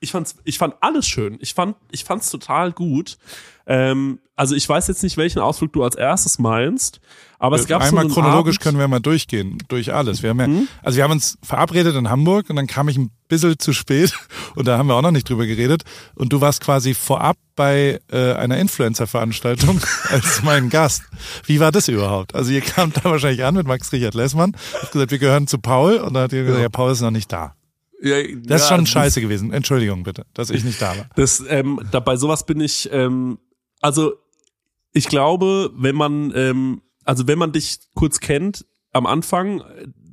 Ich 0.00 0.10
fand's, 0.10 0.34
ich 0.44 0.58
fand 0.58 0.74
alles 0.80 1.06
schön. 1.06 1.38
Ich 1.40 1.54
fand, 1.54 1.76
ich 1.92 2.04
fand's 2.04 2.28
total 2.28 2.72
gut. 2.72 3.16
Ähm, 3.66 4.18
also 4.36 4.54
ich 4.56 4.68
weiß 4.68 4.88
jetzt 4.88 5.02
nicht, 5.02 5.16
welchen 5.16 5.38
Ausflug 5.38 5.72
du 5.72 5.82
als 5.84 5.94
erstes 5.94 6.38
meinst, 6.40 7.00
aber 7.46 7.56
es 7.56 7.66
gab 7.66 7.82
Einmal 7.82 8.08
so 8.08 8.14
chronologisch 8.14 8.56
Abend, 8.56 8.62
können 8.62 8.78
wir 8.78 8.88
mal 8.88 9.00
durchgehen, 9.00 9.58
durch 9.68 9.92
alles. 9.92 10.22
Wir 10.22 10.30
haben 10.30 10.40
ja, 10.40 10.46
Mhm. 10.46 10.68
also 10.82 10.96
wir 10.96 11.04
haben 11.04 11.12
uns 11.12 11.38
verabredet 11.42 11.94
in 11.96 12.08
Hamburg 12.10 12.50
und 12.50 12.56
dann 12.56 12.66
kam 12.66 12.88
ich 12.88 12.96
ein 12.96 13.10
bisschen 13.28 13.58
zu 13.58 13.72
spät 13.72 14.12
und 14.54 14.66
da 14.66 14.78
haben 14.78 14.86
wir 14.88 14.94
auch 14.94 15.02
noch 15.02 15.10
nicht 15.10 15.28
drüber 15.28 15.46
geredet. 15.46 15.82
Und 16.14 16.32
du 16.32 16.40
warst 16.40 16.60
quasi 16.60 16.94
vorab 16.94 17.36
bei 17.56 18.00
äh, 18.12 18.32
einer 18.34 18.58
Influencer-Veranstaltung 18.58 19.80
als 20.10 20.42
mein 20.42 20.70
Gast. 20.70 21.02
Wie 21.46 21.60
war 21.60 21.72
das 21.72 21.88
überhaupt? 21.88 22.34
Also 22.34 22.50
ihr 22.52 22.60
kamt 22.60 22.96
da 22.98 23.04
wahrscheinlich 23.10 23.44
an 23.44 23.54
mit 23.54 23.66
Max 23.66 23.92
Richard 23.92 24.14
Lessmann, 24.14 24.56
habt 24.80 24.92
gesagt, 24.92 25.10
wir 25.10 25.18
gehören 25.18 25.46
zu 25.46 25.58
Paul 25.58 25.96
und 25.96 26.14
dann 26.14 26.24
hat 26.24 26.32
ihr 26.32 26.44
gesagt, 26.44 26.62
ja, 26.62 26.68
Paul 26.68 26.92
ist 26.92 27.00
noch 27.00 27.10
nicht 27.10 27.32
da. 27.32 27.54
Ja, 28.02 28.16
Das 28.44 28.62
ist 28.62 28.70
ja, 28.70 28.76
schon 28.76 28.86
scheiße 28.86 29.20
gewesen. 29.20 29.52
Entschuldigung 29.52 30.02
bitte, 30.02 30.26
dass 30.34 30.50
ich 30.50 30.62
nicht 30.64 30.82
da 30.82 30.96
war. 30.96 31.06
Das, 31.16 31.42
ähm, 31.48 31.80
da, 31.90 32.00
bei 32.00 32.16
sowas 32.16 32.44
bin 32.44 32.60
ich, 32.60 32.90
ähm, 32.92 33.38
also 33.80 34.14
ich 34.92 35.06
glaube, 35.08 35.70
wenn 35.76 35.96
man, 35.96 36.32
ähm, 36.36 36.82
also 37.04 37.26
wenn 37.26 37.38
man 37.38 37.52
dich 37.52 37.78
kurz 37.94 38.20
kennt 38.20 38.66
am 38.92 39.06
Anfang, 39.06 39.62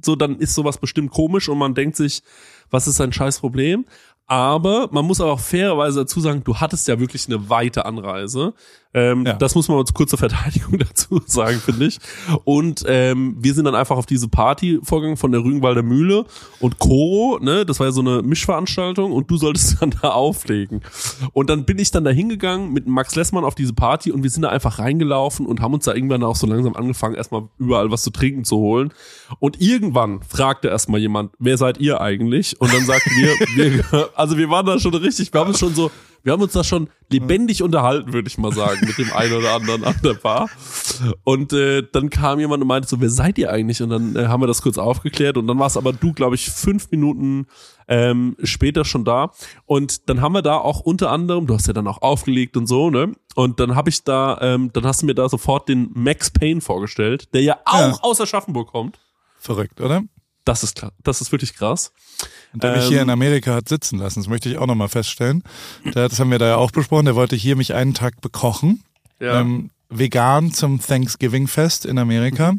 so 0.04 0.15
dann 0.15 0.38
ist 0.38 0.56
sowas 0.56 0.77
bestimmt 0.77 1.12
komisch 1.12 1.49
und 1.49 1.58
man 1.58 1.75
denkt 1.75 1.95
sich, 1.95 2.23
was 2.69 2.88
ist 2.88 3.01
ein 3.01 3.13
scheiß 3.13 3.39
Problem? 3.39 3.86
Aber 4.27 4.88
man 4.91 5.06
muss 5.06 5.19
aber 5.19 5.34
auch 5.34 5.39
fairerweise 5.39 6.01
dazu 6.01 6.21
sagen, 6.21 6.43
du 6.43 6.58
hattest 6.58 6.88
ja 6.88 6.99
wirklich 6.99 7.27
eine 7.27 7.49
weite 7.49 7.86
Anreise. 7.86 8.54
Ähm, 8.93 9.25
Ja. 9.25 9.34
Das 9.34 9.56
muss 9.56 9.67
man 9.67 9.77
uns 9.77 9.93
kurze 9.93 10.17
Verteidigung 10.17 10.77
dazu 10.80 11.21
sagen, 11.25 11.60
finde 11.60 11.86
ich. 11.86 11.99
Und 12.43 12.84
ähm, 12.88 13.36
wir 13.39 13.54
sind 13.54 13.65
dann 13.65 13.75
einfach 13.75 13.97
auf 13.97 14.06
diese 14.06 14.27
Party 14.27 14.80
vorgegangen 14.84 15.17
von 15.17 15.32
der 15.32 15.43
Rügenwalder 15.43 15.84
Mühle 15.84 16.25
und 16.60 16.80
Koro, 16.80 17.39
ne, 17.41 17.65
das 17.65 17.80
war 17.80 17.88
ja 17.88 17.91
so 17.93 18.01
eine 18.01 18.21
Mischveranstaltung 18.21 19.12
und 19.12 19.30
du 19.32 19.38
solltest 19.38 19.77
dann 19.82 19.95
da 20.01 20.10
auflegen. 20.10 20.82
Und 21.34 21.49
dann 21.49 21.65
bin 21.65 21.80
ich 21.80 21.91
dann 21.91 22.04
da 22.04 22.12
hingegangen 22.12 22.73
mit 22.73 22.88
Max 22.88 23.15
Lessmann 23.15 23.43
auf 23.45 23.56
diese 23.56 23.73
Party 23.73 24.12
und 24.12 24.23
wir 24.23 24.30
sind 24.30 24.43
da 24.43 24.49
einfach 24.49 24.80
reingelaufen 24.80 25.45
und 25.45 25.62
haben 25.62 25.73
uns 25.73 25.86
da 25.86 25.93
irgendwann 25.93 26.23
auch 26.23 26.36
so 26.36 26.47
langsam 26.47 26.75
angefangen, 26.75 27.15
erstmal 27.15 27.43
überall 27.58 27.91
was 27.91 28.04
zu 28.04 28.10
trinken 28.10 28.43
zu 28.43 28.58
holen. 28.58 28.93
Und 29.39 29.62
irgendwann 29.62 30.21
fragte 30.23 30.67
erstmal 30.67 30.99
jemand, 30.99 31.32
wer 31.39 31.58
seid 31.58 31.80
ihr 31.80 32.01
eigentlich? 32.01 32.60
Und 32.60 32.73
dann 32.73 32.86
sagten 32.86 33.12
wir, 33.12 33.32
wir, 33.56 34.10
also 34.15 34.38
wir 34.38 34.49
waren 34.49 34.65
da 34.65 34.80
schon 34.80 34.93
richtig, 34.95 35.34
wir 35.34 35.39
haben 35.39 35.49
uns 35.49 35.60
schon 35.60 35.73
so, 35.73 35.91
wir 36.23 36.34
haben 36.34 36.41
uns 36.41 36.53
da 36.53 36.63
schon 36.63 36.89
lebendig 37.10 37.62
unterhalten, 37.63 38.13
würde 38.13 38.27
ich 38.27 38.38
mal 38.38 38.53
sagen, 38.53 38.86
mit 38.86 38.97
dem 38.97 39.12
einen 39.13 39.34
oder 39.34 39.53
anderen 39.53 39.84
an 39.84 39.95
der 40.03 40.13
Bar. 40.13 40.49
Und 41.23 41.51
äh, 41.53 41.84
dann 41.91 42.10
kam 42.10 42.39
jemand 42.39 42.62
und 42.62 42.67
meinte 42.67 42.88
so, 42.88 43.01
wer 43.01 43.10
seid 43.10 43.38
ihr 43.38 43.51
eigentlich? 43.51 43.81
Und 43.81 43.89
dann 43.89 44.15
äh, 44.15 44.27
haben 44.27 44.41
wir 44.41 44.47
das 44.47 44.62
kurz 44.62 44.77
aufgeklärt 44.77 45.38
und 45.38 45.47
dann 45.47 45.57
war 45.60 45.67
es 45.67 45.77
aber 45.77 45.93
du, 45.93 46.13
glaube 46.13 46.36
ich, 46.36 46.49
fünf 46.49 46.91
Minuten 46.91 47.47
ähm, 47.88 48.38
später 48.43 48.86
schon 48.86 49.03
da. 49.03 49.31
Und 49.65 50.10
dann 50.10 50.21
haben 50.21 50.34
wir 50.34 50.41
da 50.41 50.57
auch 50.57 50.79
unter 50.81 51.12
anderem, 51.12 51.47
du 51.47 51.55
hast 51.55 51.67
ja 51.67 51.73
dann 51.73 51.88
auch 51.88 52.01
aufgelegt 52.01 52.55
und 52.55 52.67
so, 52.67 52.89
ne? 52.89 53.13
Und 53.36 53.60
dann 53.60 53.75
habe 53.75 53.89
ich 53.89 54.03
da, 54.03 54.38
ähm, 54.41 54.71
dann 54.73 54.86
hast 54.86 55.01
du 55.01 55.05
mir 55.05 55.15
da 55.15 55.27
sofort 55.27 55.67
den 55.69 55.89
Max 55.93 56.29
Payne 56.31 56.62
vorgestellt, 56.62 57.34
der 57.34 57.41
ja 57.41 57.57
auch 57.65 57.79
Ja. 57.79 57.97
aus 58.01 58.21
Aschaffenburg 58.21 58.69
kommt. 58.71 58.99
Verrückt, 59.38 59.81
oder? 59.81 60.03
Das 60.43 60.63
ist 60.63 60.75
klar, 60.75 60.91
das 61.04 61.21
ist 61.21 61.32
wirklich 61.32 61.54
krass. 61.54 61.91
Und 62.54 62.63
der 62.63 62.75
mich 62.75 62.86
hier 62.86 62.97
Ähm, 62.97 63.04
in 63.04 63.10
Amerika 63.12 63.54
hat 63.54 63.69
sitzen 63.69 63.99
lassen, 63.99 64.19
das 64.19 64.27
möchte 64.27 64.49
ich 64.49 64.58
auch 64.58 64.67
nochmal 64.67 64.89
feststellen. 64.89 65.43
Der, 65.86 66.10
das 66.10 66.19
haben 66.19 66.32
wir 66.32 66.39
da 66.39 66.47
ja 66.47 66.56
auch 66.58 66.71
besprochen, 66.71 67.06
der 67.06 67.15
wollte 67.15 67.36
hier 67.36 67.56
mich 67.56 67.73
einen 67.73 67.93
Tag 67.93 68.21
bekochen. 68.21 68.84
Ja. 69.19 69.39
Ähm, 69.41 69.69
vegan 69.89 70.51
zum 70.51 70.82
Thanksgiving-Fest 70.82 71.86
in 71.86 71.97
Amerika. 71.99 72.54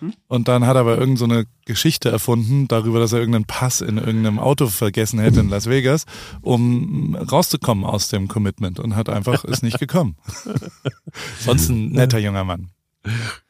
Mhm. 0.00 0.14
Und 0.28 0.48
dann 0.48 0.66
hat 0.66 0.76
er 0.76 0.80
aber 0.80 0.98
irgend 0.98 1.18
so 1.18 1.24
eine 1.24 1.44
Geschichte 1.64 2.10
erfunden 2.10 2.68
darüber, 2.68 3.00
dass 3.00 3.12
er 3.12 3.18
irgendeinen 3.18 3.44
Pass 3.44 3.80
in 3.80 3.98
irgendeinem 3.98 4.38
Auto 4.38 4.68
vergessen 4.68 5.18
hätte 5.18 5.40
in 5.40 5.48
Las 5.48 5.68
Vegas, 5.68 6.04
um 6.42 7.14
rauszukommen 7.14 7.84
aus 7.84 8.08
dem 8.08 8.28
Commitment 8.28 8.78
und 8.80 8.96
hat 8.96 9.08
einfach 9.08 9.44
ist 9.44 9.62
nicht 9.62 9.78
gekommen. 9.78 10.16
Sonst 11.40 11.68
ein 11.68 11.90
netter 11.92 12.18
junger 12.18 12.44
Mann. 12.44 12.70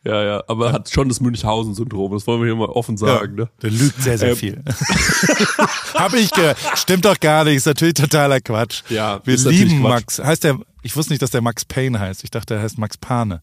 Ja, 0.04 0.22
ja, 0.22 0.44
aber 0.48 0.66
er 0.68 0.72
hat 0.72 0.90
schon 0.90 1.08
das 1.08 1.20
Münchhausen-Syndrom, 1.20 2.12
das 2.12 2.26
wollen 2.26 2.40
wir 2.40 2.46
hier 2.46 2.56
mal 2.56 2.68
offen 2.68 2.96
sagen, 2.96 3.34
ne? 3.34 3.48
Der 3.62 3.70
lügt 3.70 4.00
sehr, 4.02 4.18
sehr 4.18 4.30
Ähm. 4.30 4.36
viel. 4.36 4.62
Hab 5.94 6.14
ich 6.14 6.30
gehört. 6.30 6.56
Stimmt 6.76 7.04
doch 7.04 7.18
gar 7.18 7.44
nicht. 7.44 7.56
Ist 7.56 7.66
natürlich 7.66 7.94
totaler 7.94 8.40
Quatsch. 8.40 8.82
Ja, 8.88 9.20
Wir 9.24 9.36
lieben. 9.36 9.80
Max. 9.80 10.18
Heißt 10.18 10.44
der, 10.44 10.58
ich 10.82 10.94
wusste 10.96 11.12
nicht, 11.12 11.22
dass 11.22 11.30
der 11.30 11.40
Max 11.42 11.64
Payne 11.64 11.98
heißt. 11.98 12.22
Ich 12.24 12.30
dachte, 12.30 12.54
er 12.54 12.62
heißt 12.62 12.78
Max 12.78 12.96
Pane. 12.96 13.42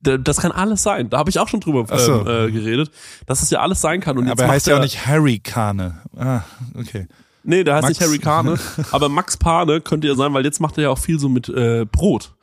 Das 0.00 0.36
kann 0.36 0.52
alles 0.52 0.82
sein. 0.82 1.08
Da 1.08 1.16
habe 1.18 1.30
ich 1.30 1.38
auch 1.38 1.48
schon 1.48 1.60
drüber 1.60 1.86
so. 1.98 2.26
ähm, 2.26 2.48
äh, 2.48 2.50
geredet, 2.52 2.90
dass 3.26 3.42
es 3.42 3.48
ja 3.48 3.60
alles 3.60 3.80
sein 3.80 4.00
kann. 4.00 4.18
Und 4.18 4.24
jetzt 4.26 4.32
Aber 4.32 4.42
er 4.44 4.50
heißt 4.50 4.66
ja 4.66 4.76
auch 4.76 4.82
nicht 4.82 5.06
Harry 5.06 5.38
Kane. 5.38 5.98
Ah, 6.14 6.42
okay. 6.78 7.06
Nee, 7.42 7.64
der 7.64 7.76
heißt 7.76 7.84
Max. 7.84 7.98
nicht 7.98 8.06
Harry 8.06 8.18
Kane, 8.18 8.58
aber 8.90 9.08
Max 9.08 9.36
Pane 9.38 9.80
könnte 9.80 10.06
ja 10.06 10.14
sein, 10.14 10.32
weil 10.34 10.44
jetzt 10.44 10.60
macht 10.60 10.76
er 10.78 10.84
ja 10.84 10.90
auch 10.90 10.98
viel 10.98 11.18
so 11.18 11.28
mit 11.30 11.48
äh, 11.48 11.86
Brot. 11.90 12.33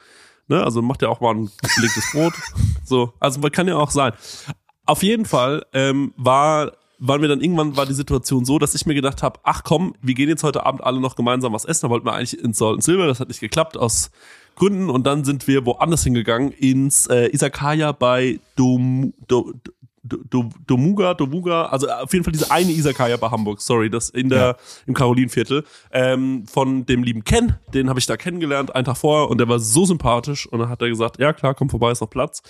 Ne? 0.52 0.64
Also 0.64 0.82
macht 0.82 1.02
er 1.02 1.10
auch 1.10 1.22
mal 1.22 1.34
ein 1.34 1.50
belegtes 1.76 2.12
Brot. 2.12 2.34
So, 2.84 3.14
also 3.22 3.40
kann 3.52 3.70
ja 3.70 3.78
auch 3.78 3.90
sein. 3.90 4.12
Auf 4.86 5.02
jeden 5.02 5.24
Fall 5.24 5.66
ähm, 5.72 6.14
war 6.18 6.74
waren 7.00 7.22
wir 7.22 7.30
dann 7.30 7.40
irgendwann 7.40 7.78
war 7.78 7.86
die 7.86 7.94
Situation 7.94 8.44
so, 8.44 8.60
dass 8.60 8.76
ich 8.76 8.86
mir 8.86 8.94
gedacht 8.94 9.24
habe, 9.24 9.40
ach 9.44 9.64
komm, 9.64 9.96
wir 10.02 10.14
gehen 10.14 10.28
jetzt 10.28 10.44
heute 10.44 10.66
Abend 10.66 10.84
alle 10.84 11.00
noch 11.00 11.16
gemeinsam 11.16 11.54
was 11.54 11.64
essen. 11.64 11.86
Da 11.86 11.90
wollten 11.90 12.06
wir 12.06 12.14
eigentlich 12.14 12.38
ins 12.38 12.58
Salt 12.58 12.74
and 12.76 12.84
Silver, 12.84 13.08
das 13.08 13.22
hat 13.22 13.30
nicht 13.30 13.40
geklappt 13.40 13.78
aus 13.78 14.12
gründen 14.56 14.90
und 14.90 15.08
dann 15.08 15.24
sind 15.24 15.48
wir 15.48 15.66
woanders 15.66 16.04
hingegangen, 16.04 16.52
ins 16.52 17.08
äh, 17.08 17.30
Isakaya 17.34 17.94
bei 17.94 18.42
Dom, 18.58 19.14
Dom, 19.28 19.54
Do, 20.30 20.50
Domuga, 20.68 21.14
Domuga, 21.14 21.66
also 21.66 21.90
auf 21.90 22.12
jeden 22.14 22.24
Fall 22.24 22.34
diese 22.34 22.52
eine 22.52 22.72
Isakaya 22.72 23.18
bei 23.18 23.30
Hamburg, 23.30 23.62
sorry, 23.62 23.90
das 23.90 24.10
in 24.10 24.30
der 24.30 24.40
ja. 24.40 24.56
im 24.86 24.94
Karolinviertel 24.94 25.64
ähm, 25.92 26.46
von 26.46 26.86
dem 26.86 27.04
lieben 27.04 27.24
Ken, 27.24 27.56
den 27.74 27.90
habe 27.90 28.00
ich 28.00 28.06
da 28.06 28.18
kennengelernt 28.18 28.76
einen 28.76 28.86
Tag 28.86 28.98
vorher 28.98 29.30
und 29.30 29.38
der 29.40 29.48
war 29.48 29.60
so 29.60 29.86
sympathisch 29.86 30.48
und 30.48 30.60
dann 30.60 30.70
hat 30.70 30.82
er 30.82 30.90
gesagt, 30.90 31.20
ja 31.20 31.34
klar, 31.34 31.56
komm 31.56 31.70
vorbei, 31.70 31.92
ist 31.92 32.02
noch 32.02 32.10
Platz. 32.10 32.42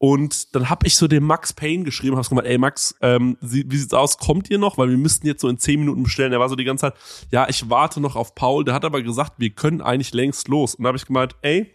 Und 0.00 0.54
dann 0.54 0.70
habe 0.70 0.86
ich 0.86 0.96
so 0.96 1.08
dem 1.08 1.24
Max 1.24 1.52
Payne 1.52 1.82
geschrieben, 1.82 2.16
habe 2.16 2.26
gesagt, 2.28 2.46
ey 2.46 2.56
Max, 2.56 2.94
ähm, 3.02 3.36
wie 3.40 3.76
sieht's 3.76 3.92
aus? 3.92 4.16
Kommt 4.16 4.48
ihr 4.48 4.58
noch? 4.58 4.78
Weil 4.78 4.90
wir 4.90 4.96
müssten 4.96 5.26
jetzt 5.26 5.40
so 5.40 5.48
in 5.48 5.58
zehn 5.58 5.80
Minuten 5.80 6.04
bestellen. 6.04 6.32
Er 6.32 6.38
war 6.38 6.48
so 6.48 6.54
die 6.54 6.64
ganze 6.64 6.82
Zeit, 6.82 6.94
ja, 7.32 7.48
ich 7.48 7.68
warte 7.68 8.00
noch 8.00 8.14
auf 8.14 8.36
Paul. 8.36 8.64
Der 8.64 8.74
hat 8.74 8.84
aber 8.84 9.02
gesagt, 9.02 9.34
wir 9.38 9.50
können 9.50 9.82
eigentlich 9.82 10.14
längst 10.14 10.46
los. 10.46 10.76
Und 10.76 10.84
da 10.84 10.88
habe 10.88 10.98
ich 10.98 11.04
gemeint, 11.04 11.34
ey, 11.42 11.74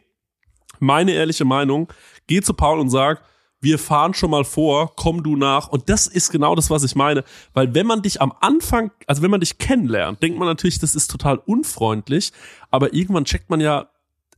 meine 0.79 1.11
ehrliche 1.11 1.43
Meinung, 1.43 1.91
geh 2.27 2.41
zu 2.41 2.53
Paul 2.53 2.79
und 2.79 2.89
sag, 2.89 3.21
wir 3.63 3.79
fahren 3.79 4.13
schon 4.13 4.31
mal 4.31 4.43
vor, 4.43 4.93
komm 4.95 5.23
du 5.23 5.35
nach. 5.35 5.69
Und 5.69 5.89
das 5.89 6.07
ist 6.07 6.31
genau 6.31 6.55
das, 6.55 6.69
was 6.69 6.83
ich 6.83 6.95
meine. 6.95 7.23
Weil 7.53 7.73
wenn 7.73 7.87
man 7.87 8.01
dich 8.01 8.21
am 8.21 8.33
Anfang, 8.41 8.91
also 9.07 9.21
wenn 9.21 9.31
man 9.31 9.39
dich 9.39 9.57
kennenlernt, 9.57 10.21
denkt 10.21 10.37
man 10.37 10.47
natürlich, 10.47 10.79
das 10.79 10.95
ist 10.95 11.09
total 11.09 11.37
unfreundlich. 11.37 12.31
Aber 12.69 12.93
irgendwann 12.93 13.25
checkt 13.25 13.49
man 13.49 13.61
ja, 13.61 13.89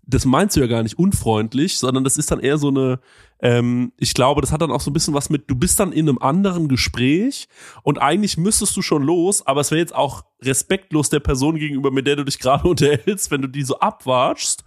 das 0.07 0.25
meinst 0.25 0.55
du 0.55 0.61
ja 0.61 0.67
gar 0.67 0.83
nicht 0.83 0.99
unfreundlich, 0.99 1.79
sondern 1.79 2.03
das 2.03 2.17
ist 2.17 2.29
dann 2.29 2.39
eher 2.39 2.59
so 2.59 2.67
eine, 2.67 2.99
ähm, 3.39 3.91
ich 3.97 4.13
glaube, 4.13 4.41
das 4.41 4.51
hat 4.51 4.61
dann 4.61 4.71
auch 4.71 4.81
so 4.81 4.91
ein 4.91 4.93
bisschen 4.93 5.15
was 5.15 5.29
mit, 5.29 5.49
du 5.49 5.55
bist 5.55 5.79
dann 5.79 5.91
in 5.91 6.07
einem 6.07 6.19
anderen 6.19 6.67
Gespräch 6.67 7.47
und 7.81 7.97
eigentlich 7.97 8.37
müsstest 8.37 8.77
du 8.77 8.83
schon 8.83 9.01
los, 9.01 9.45
aber 9.47 9.61
es 9.61 9.71
wäre 9.71 9.79
jetzt 9.79 9.95
auch 9.95 10.23
respektlos 10.41 11.09
der 11.09 11.21
Person 11.21 11.55
gegenüber, 11.55 11.89
mit 11.89 12.05
der 12.05 12.17
du 12.17 12.23
dich 12.23 12.37
gerade 12.37 12.67
unterhältst, 12.67 13.31
wenn 13.31 13.41
du 13.41 13.47
die 13.47 13.63
so 13.63 13.79
abwatschst 13.79 14.63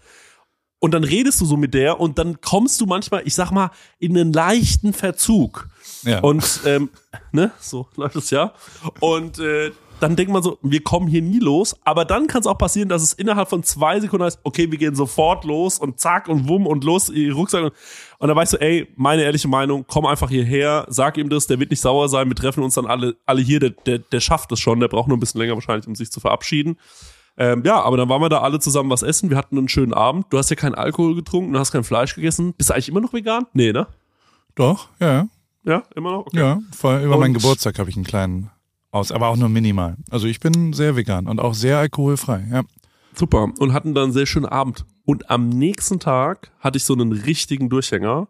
und 0.81 0.95
dann 0.95 1.05
redest 1.05 1.41
du 1.41 1.45
so 1.45 1.57
mit 1.57 1.75
der 1.75 2.01
und 2.01 2.19
dann 2.19 2.41
kommst 2.41 2.81
du 2.81 2.87
manchmal, 2.87 3.23
ich 3.25 3.35
sag 3.35 3.51
mal, 3.51 3.71
in 3.99 4.17
einen 4.17 4.33
leichten 4.33 4.93
Verzug. 4.93 5.69
Ja. 6.03 6.21
Und 6.21 6.61
ähm, 6.65 6.91
ne, 7.33 7.51
so 7.59 7.89
läuft 7.97 8.17
es 8.17 8.31
ja. 8.31 8.53
Und 9.01 9.39
äh, 9.39 9.73
dann 10.01 10.15
denkt 10.15 10.33
man 10.33 10.43
so, 10.43 10.59
wir 10.63 10.83
kommen 10.83 11.09
hier 11.09 11.23
nie 11.23 11.41
los. 11.41 11.77
Aber 11.85 12.05
dann 12.05 12.27
kann 12.27 12.41
es 12.41 12.47
auch 12.47 12.59
passieren, 12.59 12.89
dass 12.89 13.03
es 13.03 13.13
innerhalb 13.13 13.49
von 13.49 13.63
zwei 13.63 13.99
Sekunden 13.99 14.25
heißt, 14.25 14.41
okay, 14.45 14.71
wir 14.71 14.79
gehen 14.79 14.95
sofort 14.95 15.45
los 15.45 15.79
und 15.79 15.99
zack 15.99 16.29
und 16.29 16.49
wumm 16.49 16.67
und 16.67 16.85
los, 16.85 17.11
Rucksack. 17.11 17.65
Und, 17.65 17.73
und 18.19 18.29
dann 18.29 18.37
weißt 18.37 18.55
du, 18.55 18.57
ey, 18.59 18.89
meine 18.97 19.23
ehrliche 19.23 19.49
Meinung, 19.49 19.85
komm 19.89 20.07
einfach 20.07 20.31
hierher, 20.31 20.87
sag 20.89 21.17
ihm 21.17 21.29
das, 21.29 21.47
der 21.47 21.59
wird 21.59 21.71
nicht 21.71 21.81
sauer 21.81 22.09
sein, 22.09 22.29
wir 22.29 22.37
treffen 22.37 22.63
uns 22.63 22.75
dann 22.75 22.87
alle, 22.87 23.17
alle 23.27 23.43
hier, 23.43 23.61
der, 23.61 23.71
der, 23.71 23.99
der 23.99 24.21
schafft 24.21 24.53
es 24.53 24.61
schon, 24.61 24.81
der 24.81 24.89
braucht 24.89 25.09
nur 25.09 25.17
ein 25.17 25.21
bisschen 25.21 25.41
länger 25.41 25.55
wahrscheinlich, 25.55 25.87
um 25.87 25.95
sich 25.95 26.11
zu 26.11 26.21
verabschieden. 26.21 26.79
Ähm, 27.41 27.63
ja, 27.65 27.81
aber 27.81 27.97
dann 27.97 28.09
waren 28.09 28.21
wir 28.21 28.29
da 28.29 28.41
alle 28.41 28.59
zusammen 28.59 28.91
was 28.91 29.03
essen. 29.03 29.31
Wir 29.31 29.37
hatten 29.37 29.57
einen 29.57 29.69
schönen 29.69 29.95
Abend. 29.95 30.27
Du 30.31 30.39
hast 30.39 30.51
ja 30.51 30.57
keinen 30.57 30.75
Alkohol 30.75 31.15
getrunken, 31.15 31.53
du 31.53 31.59
hast 31.59 31.71
kein 31.71 31.85
Fleisch 31.85 32.17
gegessen. 32.17 32.53
Bist 32.55 32.71
du 32.71 32.75
eigentlich 32.75 32.89
immer 32.89 33.01
noch 33.01 33.13
vegan? 33.13 33.47
Nee, 33.53 33.73
ne? 33.73 33.87
Doch, 34.57 34.89
ja. 35.01 35.29
Ja, 35.65 35.85
immer 35.95 36.11
noch? 36.11 36.27
Okay. 36.27 36.39
Ja, 36.39 36.59
vor, 36.77 36.99
über 36.99 37.15
und 37.15 37.21
meinen 37.21 37.35
Geburtstag 37.35 37.79
habe 37.79 37.91
ich 37.91 37.97
einen 37.97 38.05
kleinen 38.05 38.51
aus, 38.91 39.13
aber 39.13 39.29
auch 39.29 39.37
nur 39.37 39.49
minimal. 39.49 39.97
Also 40.11 40.27
ich 40.27 40.41
bin 40.41 40.73
sehr 40.73 40.97
vegan 40.97 41.27
und 41.27 41.41
auch 41.41 41.55
sehr 41.55 41.79
alkoholfrei, 41.79 42.45
ja. 42.51 42.63
Super. 43.15 43.49
Und 43.59 43.73
hatten 43.73 43.95
dann 43.95 44.05
einen 44.05 44.13
sehr 44.13 44.27
schönen 44.27 44.47
Abend. 44.47 44.85
Und 45.05 45.31
am 45.31 45.49
nächsten 45.49 46.01
Tag 46.01 46.51
hatte 46.61 46.79
ich 46.79 46.85
so 46.85 46.95
einen 46.95 47.13
richtigen 47.13 47.69
Durchhänger. 47.69 48.29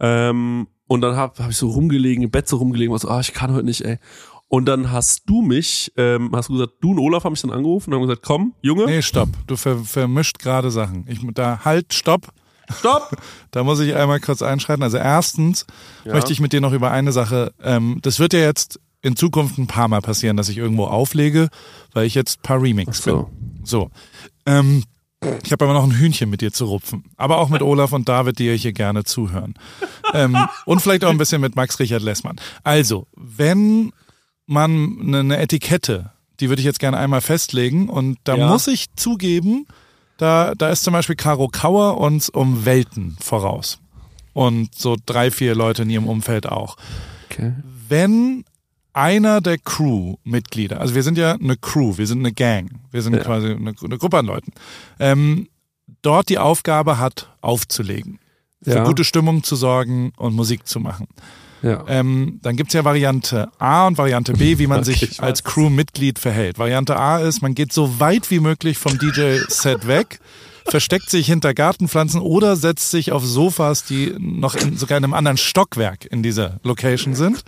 Ähm, 0.00 0.68
und 0.86 1.00
dann 1.00 1.16
habe 1.16 1.42
hab 1.42 1.50
ich 1.50 1.56
so 1.56 1.68
rumgelegen, 1.70 2.24
im 2.24 2.30
Bett 2.30 2.48
so 2.48 2.56
rumgelegen, 2.56 2.92
war 2.92 2.98
so, 2.98 3.08
ah, 3.08 3.20
ich 3.20 3.32
kann 3.32 3.52
heute 3.52 3.64
nicht, 3.64 3.82
ey. 3.82 3.98
Und 4.54 4.66
dann 4.66 4.92
hast 4.92 5.22
du 5.26 5.42
mich, 5.42 5.92
ähm, 5.96 6.30
hast 6.32 6.48
du 6.48 6.52
gesagt, 6.52 6.74
du 6.80 6.92
und 6.92 7.00
Olaf 7.00 7.24
haben 7.24 7.32
mich 7.32 7.42
dann 7.42 7.50
angerufen 7.50 7.92
und 7.92 7.98
haben 7.98 8.06
gesagt, 8.06 8.24
komm, 8.24 8.54
Junge. 8.62 8.86
Nee, 8.86 9.02
stopp. 9.02 9.28
Du 9.48 9.56
ver 9.56 9.78
vermischt 9.78 10.38
gerade 10.38 10.70
Sachen. 10.70 11.06
Ich, 11.08 11.18
da, 11.34 11.64
halt, 11.64 11.92
stopp. 11.92 12.28
Stopp! 12.78 13.16
da 13.50 13.64
muss 13.64 13.80
ich 13.80 13.96
einmal 13.96 14.20
kurz 14.20 14.42
einschreiten. 14.42 14.84
Also 14.84 14.96
erstens 14.96 15.66
ja. 16.04 16.12
möchte 16.12 16.32
ich 16.32 16.38
mit 16.38 16.52
dir 16.52 16.60
noch 16.60 16.72
über 16.72 16.92
eine 16.92 17.10
Sache, 17.10 17.52
ähm, 17.64 17.98
das 18.02 18.20
wird 18.20 18.32
ja 18.32 18.38
jetzt 18.38 18.78
in 19.02 19.16
Zukunft 19.16 19.58
ein 19.58 19.66
paar 19.66 19.88
Mal 19.88 20.00
passieren, 20.00 20.36
dass 20.36 20.48
ich 20.48 20.56
irgendwo 20.56 20.84
auflege, 20.84 21.48
weil 21.92 22.06
ich 22.06 22.14
jetzt 22.14 22.40
paar 22.42 22.62
Remix 22.62 23.02
so. 23.02 23.24
bin. 23.24 23.60
So. 23.64 23.90
Ähm, 24.46 24.84
ich 25.42 25.50
habe 25.50 25.64
aber 25.64 25.74
noch 25.74 25.82
ein 25.82 25.98
Hühnchen 25.98 26.30
mit 26.30 26.42
dir 26.42 26.52
zu 26.52 26.66
rupfen. 26.66 27.02
Aber 27.16 27.38
auch 27.38 27.48
mit 27.48 27.60
Olaf 27.62 27.92
und 27.92 28.08
David, 28.08 28.38
die 28.38 28.46
ihr 28.46 28.54
hier 28.54 28.72
gerne 28.72 29.02
zuhören. 29.02 29.54
ähm, 30.12 30.36
und 30.64 30.80
vielleicht 30.80 31.04
auch 31.04 31.10
ein 31.10 31.18
bisschen 31.18 31.40
mit 31.40 31.56
Max 31.56 31.80
Richard 31.80 32.02
Lessmann. 32.02 32.36
Also, 32.62 33.08
wenn 33.16 33.92
man 34.46 35.14
eine, 35.14 35.38
Etikette, 35.38 36.12
die 36.40 36.48
würde 36.48 36.60
ich 36.60 36.66
jetzt 36.66 36.78
gerne 36.78 36.96
einmal 36.96 37.20
festlegen. 37.20 37.88
Und 37.88 38.18
da 38.24 38.36
ja. 38.36 38.48
muss 38.48 38.66
ich 38.66 38.86
zugeben, 38.96 39.66
da, 40.16 40.54
da 40.54 40.70
ist 40.70 40.84
zum 40.84 40.92
Beispiel 40.92 41.16
Caro 41.16 41.48
Kauer 41.48 41.98
uns 41.98 42.28
um 42.28 42.64
Welten 42.64 43.16
voraus. 43.20 43.78
Und 44.32 44.74
so 44.74 44.96
drei, 45.06 45.30
vier 45.30 45.54
Leute 45.54 45.82
in 45.82 45.90
ihrem 45.90 46.08
Umfeld 46.08 46.46
auch. 46.46 46.76
Okay. 47.30 47.54
Wenn 47.88 48.44
einer 48.92 49.40
der 49.40 49.58
Crew-Mitglieder, 49.58 50.80
also 50.80 50.94
wir 50.94 51.02
sind 51.02 51.18
ja 51.18 51.32
eine 51.32 51.56
Crew, 51.56 51.98
wir 51.98 52.06
sind 52.06 52.20
eine 52.20 52.32
Gang, 52.32 52.80
wir 52.90 53.02
sind 53.02 53.14
ja. 53.14 53.22
quasi 53.22 53.48
eine, 53.50 53.74
eine, 53.80 53.98
Gruppe 53.98 54.18
an 54.18 54.26
Leuten, 54.26 54.52
ähm, 54.98 55.48
dort 56.02 56.28
die 56.28 56.38
Aufgabe 56.38 56.98
hat, 56.98 57.28
aufzulegen, 57.40 58.18
für 58.62 58.76
ja. 58.76 58.84
gute 58.84 59.04
Stimmung 59.04 59.42
zu 59.42 59.56
sorgen 59.56 60.12
und 60.16 60.34
Musik 60.34 60.66
zu 60.66 60.80
machen. 60.80 61.08
Ja. 61.64 61.82
Ähm, 61.88 62.40
dann 62.42 62.56
gibt's 62.56 62.74
ja 62.74 62.84
Variante 62.84 63.48
A 63.58 63.86
und 63.86 63.96
Variante 63.96 64.34
B, 64.34 64.58
wie 64.58 64.66
man 64.66 64.80
okay, 64.80 64.92
sich 64.98 65.22
als 65.22 65.44
Crewmitglied 65.44 66.18
verhält. 66.18 66.58
Variante 66.58 66.96
A 66.96 67.18
ist, 67.18 67.40
man 67.40 67.54
geht 67.54 67.72
so 67.72 67.98
weit 68.00 68.30
wie 68.30 68.40
möglich 68.40 68.76
vom 68.76 68.98
DJ-Set 68.98 69.86
weg, 69.86 70.20
versteckt 70.66 71.08
sich 71.08 71.26
hinter 71.26 71.54
Gartenpflanzen 71.54 72.20
oder 72.20 72.56
setzt 72.56 72.90
sich 72.90 73.12
auf 73.12 73.24
Sofas, 73.24 73.84
die 73.84 74.14
noch 74.18 74.56
in 74.56 74.76
sogar 74.76 74.98
in 74.98 75.04
einem 75.04 75.14
anderen 75.14 75.38
Stockwerk 75.38 76.04
in 76.04 76.22
dieser 76.22 76.60
Location 76.64 77.14
sind 77.14 77.44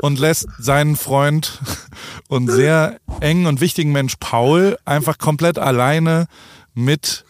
und 0.00 0.18
lässt 0.18 0.48
seinen 0.58 0.96
Freund 0.96 1.60
und 2.28 2.50
sehr 2.50 2.98
engen 3.20 3.44
und 3.44 3.60
wichtigen 3.60 3.92
Mensch 3.92 4.14
Paul 4.18 4.78
einfach 4.86 5.18
komplett 5.18 5.58
alleine 5.58 6.26
mit 6.72 7.26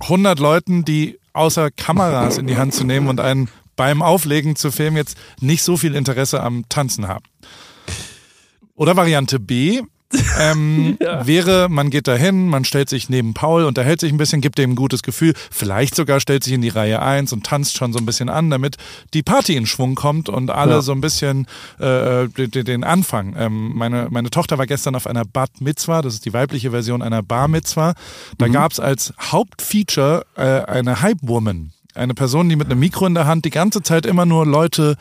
100 0.00 0.38
Leuten, 0.38 0.86
die 0.86 1.18
außer 1.34 1.70
Kameras 1.70 2.38
in 2.38 2.46
die 2.46 2.56
Hand 2.56 2.72
zu 2.72 2.84
nehmen 2.84 3.08
und 3.08 3.20
einen 3.20 3.48
beim 3.82 4.00
Auflegen 4.00 4.54
zu 4.54 4.70
filmen 4.70 4.96
jetzt 4.96 5.16
nicht 5.40 5.64
so 5.64 5.76
viel 5.76 5.96
Interesse 5.96 6.40
am 6.40 6.68
Tanzen 6.68 7.08
haben. 7.08 7.24
Oder 8.76 8.94
Variante 8.94 9.40
B, 9.40 9.82
ähm, 10.38 10.98
ja. 11.00 11.26
wäre, 11.26 11.68
man 11.68 11.90
geht 11.90 12.06
dahin, 12.06 12.46
man 12.46 12.64
stellt 12.64 12.88
sich 12.88 13.08
neben 13.08 13.34
Paul, 13.34 13.64
unterhält 13.64 13.98
sich 13.98 14.12
ein 14.12 14.18
bisschen, 14.18 14.40
gibt 14.40 14.60
ihm 14.60 14.70
ein 14.70 14.76
gutes 14.76 15.02
Gefühl, 15.02 15.34
vielleicht 15.50 15.96
sogar 15.96 16.20
stellt 16.20 16.44
sich 16.44 16.52
in 16.52 16.62
die 16.62 16.68
Reihe 16.68 17.02
eins 17.02 17.32
und 17.32 17.44
tanzt 17.44 17.76
schon 17.76 17.92
so 17.92 17.98
ein 17.98 18.06
bisschen 18.06 18.28
an, 18.28 18.50
damit 18.50 18.76
die 19.14 19.24
Party 19.24 19.56
in 19.56 19.66
Schwung 19.66 19.96
kommt 19.96 20.28
und 20.28 20.50
alle 20.50 20.74
ja. 20.74 20.80
so 20.80 20.92
ein 20.92 21.00
bisschen 21.00 21.48
äh, 21.80 22.28
den, 22.28 22.64
den 22.64 22.84
Anfang. 22.84 23.34
Ähm, 23.36 23.72
meine, 23.74 24.06
meine 24.10 24.30
Tochter 24.30 24.58
war 24.58 24.68
gestern 24.68 24.94
auf 24.94 25.08
einer 25.08 25.24
Bat 25.24 25.60
Mitzwa, 25.60 26.02
das 26.02 26.14
ist 26.14 26.24
die 26.24 26.32
weibliche 26.32 26.70
Version 26.70 27.02
einer 27.02 27.24
Bar 27.24 27.48
Mitzwa. 27.48 27.94
Da 28.38 28.46
mhm. 28.46 28.52
gab's 28.52 28.78
als 28.78 29.12
Hauptfeature 29.18 30.24
äh, 30.36 30.70
eine 30.70 31.02
Hype 31.02 31.18
Woman 31.22 31.72
eine 31.94 32.14
Person, 32.14 32.48
die 32.48 32.56
mit 32.56 32.70
einem 32.70 32.80
Mikro 32.80 33.06
in 33.06 33.14
der 33.14 33.26
Hand 33.26 33.44
die 33.44 33.50
ganze 33.50 33.82
Zeit 33.82 34.06
immer 34.06 34.24
nur 34.26 34.46
Leute, 34.46 34.96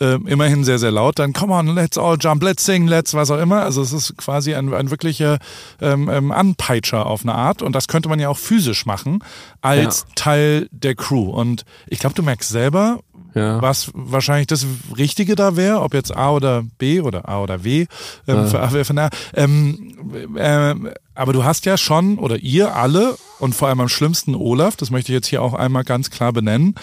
äh, 0.00 0.14
immerhin 0.26 0.64
sehr, 0.64 0.78
sehr 0.78 0.90
laut, 0.90 1.18
dann 1.18 1.32
come 1.32 1.54
on, 1.54 1.74
let's 1.74 1.96
all 1.96 2.16
jump, 2.20 2.42
let's 2.42 2.64
sing, 2.64 2.86
let's 2.86 3.14
was 3.14 3.30
auch 3.30 3.40
immer. 3.40 3.62
Also 3.62 3.82
es 3.82 3.92
ist 3.92 4.16
quasi 4.16 4.54
ein, 4.54 4.72
ein 4.74 4.90
wirklicher 4.90 5.38
ähm, 5.80 6.08
ähm, 6.08 6.32
Anpeitscher 6.32 7.06
auf 7.06 7.22
eine 7.22 7.34
Art 7.34 7.62
und 7.62 7.74
das 7.74 7.88
könnte 7.88 8.08
man 8.08 8.20
ja 8.20 8.28
auch 8.28 8.38
physisch 8.38 8.86
machen 8.86 9.22
als 9.60 10.00
ja. 10.00 10.14
Teil 10.14 10.68
der 10.70 10.94
Crew. 10.94 11.30
Und 11.30 11.64
ich 11.86 11.98
glaube, 11.98 12.14
du 12.14 12.22
merkst 12.22 12.50
selber, 12.50 13.00
ja. 13.34 13.60
was 13.60 13.90
wahrscheinlich 13.94 14.46
das 14.46 14.66
Richtige 14.96 15.34
da 15.34 15.56
wäre, 15.56 15.80
ob 15.80 15.94
jetzt 15.94 16.16
A 16.16 16.30
oder 16.30 16.62
B 16.78 17.00
oder 17.00 17.28
A 17.28 17.40
oder 17.40 17.64
W 17.64 17.80
ähm, 17.80 17.88
ja. 18.26 18.46
für 18.46 18.60
AWFNR. 18.60 19.10
Ähm, 19.34 20.36
äh, 20.36 20.74
aber 21.14 21.32
du 21.32 21.44
hast 21.44 21.66
ja 21.66 21.76
schon, 21.76 22.18
oder 22.18 22.38
ihr 22.38 22.74
alle, 22.74 23.16
und 23.38 23.54
vor 23.54 23.68
allem 23.68 23.80
am 23.80 23.88
schlimmsten 23.88 24.34
Olaf, 24.34 24.76
das 24.76 24.90
möchte 24.90 25.12
ich 25.12 25.16
jetzt 25.16 25.28
hier 25.28 25.42
auch 25.42 25.54
einmal 25.54 25.84
ganz 25.84 26.10
klar 26.10 26.32
benennen, 26.32 26.74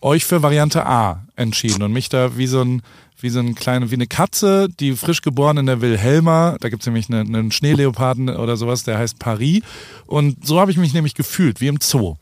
euch 0.00 0.24
für 0.24 0.42
Variante 0.42 0.86
A 0.86 1.24
entschieden 1.36 1.82
und 1.82 1.92
mich 1.92 2.08
da 2.08 2.36
wie 2.36 2.46
so 2.46 2.62
ein 2.62 2.82
wie 3.22 3.28
so 3.28 3.38
ein 3.38 3.54
kleine, 3.54 3.90
wie 3.90 3.96
eine 3.96 4.06
Katze, 4.06 4.68
die 4.68 4.94
frisch 4.94 5.20
geboren 5.20 5.58
in 5.58 5.66
der 5.66 5.82
Wilhelma, 5.82 6.56
da 6.58 6.70
gibt's 6.70 6.86
nämlich 6.86 7.10
einen, 7.10 7.34
einen 7.34 7.52
Schneeleoparden 7.52 8.30
oder 8.30 8.56
sowas, 8.56 8.82
der 8.84 8.96
heißt 8.96 9.18
Paris. 9.18 9.62
Und 10.06 10.46
so 10.46 10.58
habe 10.58 10.70
ich 10.70 10.78
mich 10.78 10.94
nämlich 10.94 11.14
gefühlt, 11.14 11.60
wie 11.60 11.66
im 11.66 11.78
Zoo. 11.82 12.16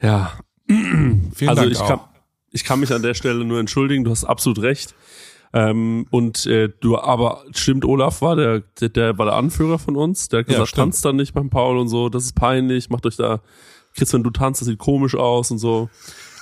Ja. 0.00 0.32
Vielen 0.68 1.48
also 1.48 1.62
Dank 1.62 1.72
ich 1.72 1.80
auch. 1.80 1.88
kann, 1.88 2.00
ich 2.52 2.64
kann 2.64 2.80
mich 2.80 2.92
an 2.92 3.02
der 3.02 3.14
Stelle 3.14 3.44
nur 3.44 3.60
entschuldigen, 3.60 4.04
du 4.04 4.10
hast 4.10 4.24
absolut 4.24 4.62
recht. 4.62 4.94
Ähm, 5.52 6.06
und 6.10 6.46
äh, 6.46 6.68
du, 6.80 6.98
aber 6.98 7.44
stimmt, 7.52 7.84
Olaf 7.84 8.20
war 8.20 8.36
der, 8.36 8.60
der, 8.80 8.88
der 8.88 9.18
war 9.18 9.26
der 9.26 9.36
Anführer 9.36 9.78
von 9.78 9.96
uns, 9.96 10.28
der 10.28 10.40
hat 10.40 10.46
gesagt, 10.48 10.70
ja, 10.76 10.82
tanzt 10.82 11.04
dann 11.04 11.16
nicht 11.16 11.34
beim 11.34 11.50
Paul 11.50 11.78
und 11.78 11.88
so, 11.88 12.08
das 12.08 12.24
ist 12.24 12.34
peinlich, 12.34 12.90
macht 12.90 13.06
euch 13.06 13.16
da, 13.16 13.40
Chris, 13.94 14.12
wenn 14.12 14.22
du 14.22 14.30
tanzt, 14.30 14.60
das 14.60 14.68
sieht 14.68 14.78
komisch 14.78 15.14
aus 15.14 15.50
und 15.50 15.58
so. 15.58 15.88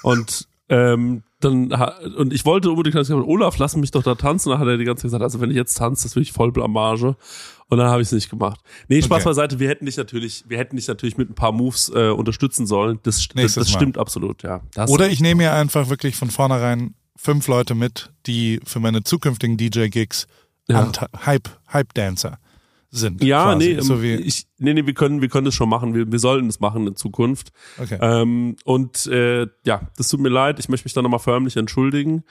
Und 0.03 0.49
ähm, 0.69 1.23
dann 1.41 1.71
und 2.17 2.33
ich 2.33 2.45
wollte 2.45 2.71
unbedingt 2.71 2.97
gesagt, 2.97 3.27
Olaf, 3.27 3.59
lass 3.59 3.77
mich 3.77 3.91
doch 3.91 4.03
da 4.03 4.15
tanzen. 4.15 4.51
Dann 4.51 4.59
hat 4.59 4.67
er 4.67 4.79
die 4.79 4.85
ganze 4.85 5.03
Zeit 5.03 5.09
gesagt, 5.09 5.23
also 5.23 5.41
wenn 5.41 5.51
ich 5.51 5.57
jetzt 5.57 5.75
tanze, 5.75 6.05
das 6.05 6.17
will 6.17 6.23
ich 6.23 6.33
voll 6.33 6.53
Blamage. 6.53 7.17
Und 7.69 7.79
dann 7.79 7.89
habe 7.89 8.03
ich 8.03 8.09
es 8.09 8.13
nicht 8.13 8.31
gemacht. 8.31 8.61
Nee, 8.89 9.01
Spaß 9.03 9.23
okay. 9.23 9.31
beiseite, 9.31 9.59
wir 9.59 9.69
hätten 9.69 9.87
dich 9.87 9.97
natürlich, 9.97 10.45
wir 10.47 10.59
hätten 10.59 10.77
dich 10.77 10.87
natürlich 10.87 11.17
mit 11.17 11.31
ein 11.31 11.35
paar 11.35 11.53
Moves 11.53 11.91
äh, 11.95 12.11
unterstützen 12.11 12.67
sollen. 12.67 13.01
Das, 13.03 13.27
das, 13.35 13.55
das 13.55 13.71
stimmt 13.71 13.99
absolut, 13.99 14.43
ja. 14.43 14.61
Das 14.75 14.91
Oder 14.91 15.09
ich 15.09 15.21
nehme 15.21 15.43
mir 15.43 15.53
einfach 15.55 15.89
wirklich 15.89 16.17
von 16.17 16.31
vornherein 16.31 16.95
fünf 17.17 17.49
Leute 17.49 17.75
mit, 17.75 18.13
die 18.27 18.61
für 18.65 18.81
meine 18.81 19.03
zukünftigen 19.03 19.57
DJ-Gigs 19.57 20.27
ja. 20.69 20.91
Hype, 21.25 21.49
Hype-Dancer 21.73 22.39
sind. 22.97 23.23
Ja, 23.23 23.53
quasi. 23.53 23.75
nee, 23.75 23.81
so 23.81 24.03
wie 24.03 24.15
ich, 24.15 24.47
nee, 24.59 24.75
nee, 24.75 24.87
wir 24.87 24.95
können, 24.95 25.21
wir 25.21 25.29
können 25.29 25.45
das 25.45 25.55
schon 25.55 25.69
machen. 25.69 25.95
Wir, 25.95 26.11
wir 26.11 26.19
sollten 26.19 26.49
es 26.49 26.61
machen 26.61 26.87
in 26.87 26.97
Zukunft. 26.97 27.53
Okay. 27.79 27.99
Ähm, 28.01 28.57
und 28.65 29.07
äh, 29.07 29.47
ja, 29.65 29.89
das 29.97 30.09
tut 30.09 30.21
mir 30.21 30.29
leid. 30.29 30.59
Ich 30.59 30.69
möchte 30.69 30.87
mich 30.87 30.95
da 30.95 31.03
nochmal 31.03 31.21
förmlich 31.21 31.57
entschuldigen. 31.57 32.25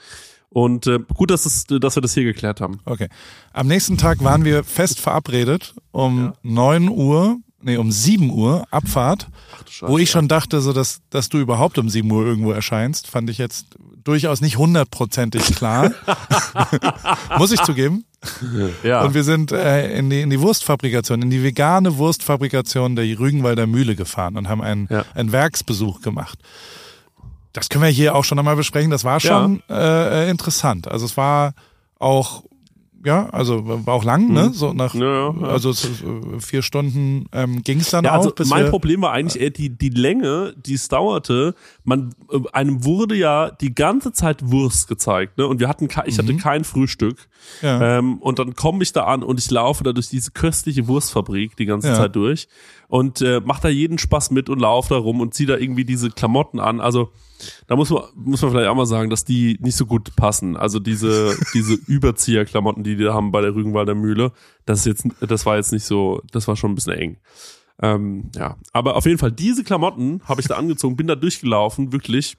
Und 0.48 0.86
äh, 0.86 1.00
gut, 1.14 1.30
dass, 1.30 1.46
es, 1.46 1.64
dass 1.64 1.96
wir 1.96 2.00
das 2.00 2.14
hier 2.14 2.24
geklärt 2.24 2.60
haben. 2.60 2.78
Okay. 2.84 3.08
Am 3.52 3.66
nächsten 3.66 3.96
Tag 3.96 4.22
waren 4.22 4.44
wir 4.44 4.62
fest 4.62 5.00
verabredet 5.00 5.74
um 5.90 6.26
ja. 6.26 6.32
9 6.42 6.88
Uhr, 6.88 7.38
nee, 7.64 7.76
um 7.76 7.90
7 7.90 8.30
Uhr 8.30 8.66
Abfahrt, 8.70 9.28
Ach, 9.52 9.88
wo 9.88 9.98
ich 9.98 10.10
schon 10.10 10.28
dachte, 10.28 10.60
so 10.60 10.72
dass, 10.72 11.00
dass 11.10 11.28
du 11.28 11.38
überhaupt 11.38 11.78
um 11.78 11.88
7 11.88 12.10
Uhr 12.10 12.24
irgendwo 12.24 12.52
erscheinst, 12.52 13.08
fand 13.08 13.30
ich 13.30 13.38
jetzt 13.38 13.66
durchaus 14.04 14.40
nicht 14.40 14.58
hundertprozentig 14.58 15.54
klar. 15.56 15.90
Muss 17.38 17.52
ich 17.52 17.62
zugeben. 17.62 18.04
Ja. 18.82 19.02
Und 19.02 19.14
wir 19.14 19.24
sind 19.24 19.52
äh, 19.52 19.96
in, 19.98 20.10
die, 20.10 20.20
in 20.20 20.30
die 20.30 20.40
Wurstfabrikation, 20.40 21.22
in 21.22 21.30
die 21.30 21.42
vegane 21.42 21.96
Wurstfabrikation 21.96 22.96
der 22.96 23.04
Rügenwalder 23.18 23.66
Mühle 23.66 23.96
gefahren 23.96 24.36
und 24.36 24.48
haben 24.48 24.62
einen, 24.62 24.88
ja. 24.90 25.04
einen 25.14 25.32
Werksbesuch 25.32 26.00
gemacht. 26.00 26.38
Das 27.52 27.68
können 27.68 27.84
wir 27.84 27.90
hier 27.90 28.14
auch 28.14 28.24
schon 28.24 28.38
einmal 28.38 28.56
besprechen. 28.56 28.90
Das 28.90 29.04
war 29.04 29.20
schon 29.20 29.62
ja. 29.68 30.24
äh, 30.24 30.30
interessant. 30.30 30.88
Also 30.88 31.06
es 31.06 31.16
war 31.16 31.54
auch 31.98 32.44
ja, 33.04 33.28
also 33.30 33.66
war 33.66 33.94
auch 33.94 34.04
lang, 34.04 34.32
ne? 34.32 34.48
Mhm. 34.48 34.52
So 34.54 34.72
nach 34.72 34.94
ja, 34.94 35.30
ja. 35.30 35.46
also 35.46 35.70
äh, 35.70 36.40
vier 36.40 36.62
Stunden 36.62 37.26
ähm, 37.32 37.62
ging 37.62 37.80
es 37.80 37.90
dann 37.90 38.04
ja, 38.04 38.12
also 38.12 38.30
auch. 38.30 38.34
Bis 38.34 38.48
mein 38.48 38.70
Problem 38.70 39.02
war 39.02 39.12
eigentlich 39.12 39.40
eher 39.40 39.50
die 39.50 39.68
die 39.68 39.90
Länge, 39.90 40.54
die 40.56 40.74
es 40.74 40.88
dauerte. 40.88 41.54
Man 41.84 42.14
äh, 42.32 42.40
einem 42.52 42.84
wurde 42.84 43.14
ja 43.14 43.50
die 43.50 43.74
ganze 43.74 44.12
Zeit 44.12 44.50
Wurst 44.50 44.88
gezeigt, 44.88 45.36
ne? 45.36 45.46
Und 45.46 45.60
wir 45.60 45.68
hatten 45.68 45.88
ich 46.06 46.18
hatte 46.18 46.32
mhm. 46.32 46.38
kein 46.38 46.64
Frühstück. 46.64 47.28
Ja. 47.60 47.98
Ähm, 47.98 48.18
und 48.18 48.38
dann 48.38 48.54
komme 48.54 48.82
ich 48.82 48.92
da 48.92 49.04
an 49.04 49.22
und 49.22 49.38
ich 49.38 49.50
laufe 49.50 49.84
da 49.84 49.92
durch 49.92 50.08
diese 50.08 50.30
köstliche 50.30 50.88
Wurstfabrik 50.88 51.56
die 51.56 51.66
ganze 51.66 51.88
ja. 51.88 51.94
Zeit 51.94 52.16
durch 52.16 52.48
und 52.88 53.20
äh, 53.20 53.42
mach 53.44 53.60
da 53.60 53.68
jeden 53.68 53.98
Spaß 53.98 54.30
mit 54.30 54.48
und 54.48 54.60
laufe 54.60 54.94
da 54.94 55.00
rum 55.00 55.20
und 55.20 55.34
zieh 55.34 55.44
da 55.44 55.56
irgendwie 55.56 55.84
diese 55.84 56.10
Klamotten 56.10 56.58
an. 56.58 56.80
Also 56.80 57.10
da 57.66 57.76
muss 57.76 57.90
man, 57.90 58.02
muss 58.14 58.42
man 58.42 58.50
vielleicht 58.50 58.68
auch 58.68 58.74
mal 58.74 58.86
sagen, 58.86 59.10
dass 59.10 59.24
die 59.24 59.58
nicht 59.60 59.76
so 59.76 59.86
gut 59.86 60.14
passen. 60.16 60.56
Also 60.56 60.78
diese, 60.78 61.36
diese 61.54 61.74
Überzieherklamotten, 61.74 62.84
die 62.84 62.96
die 62.96 63.04
da 63.04 63.14
haben 63.14 63.32
bei 63.32 63.40
der 63.40 63.54
Rügenwalder 63.54 63.94
Mühle, 63.94 64.32
das 64.66 64.80
ist 64.80 64.86
jetzt, 64.86 65.06
das 65.20 65.46
war 65.46 65.56
jetzt 65.56 65.72
nicht 65.72 65.84
so, 65.84 66.22
das 66.32 66.48
war 66.48 66.56
schon 66.56 66.72
ein 66.72 66.74
bisschen 66.74 66.94
eng. 66.94 67.16
Ähm, 67.80 68.30
ja, 68.36 68.56
aber 68.72 68.96
auf 68.96 69.04
jeden 69.06 69.18
Fall 69.18 69.32
diese 69.32 69.64
Klamotten 69.64 70.22
habe 70.26 70.40
ich 70.40 70.46
da 70.46 70.56
angezogen, 70.56 70.96
bin 70.96 71.06
da 71.06 71.16
durchgelaufen, 71.16 71.92
wirklich 71.92 72.36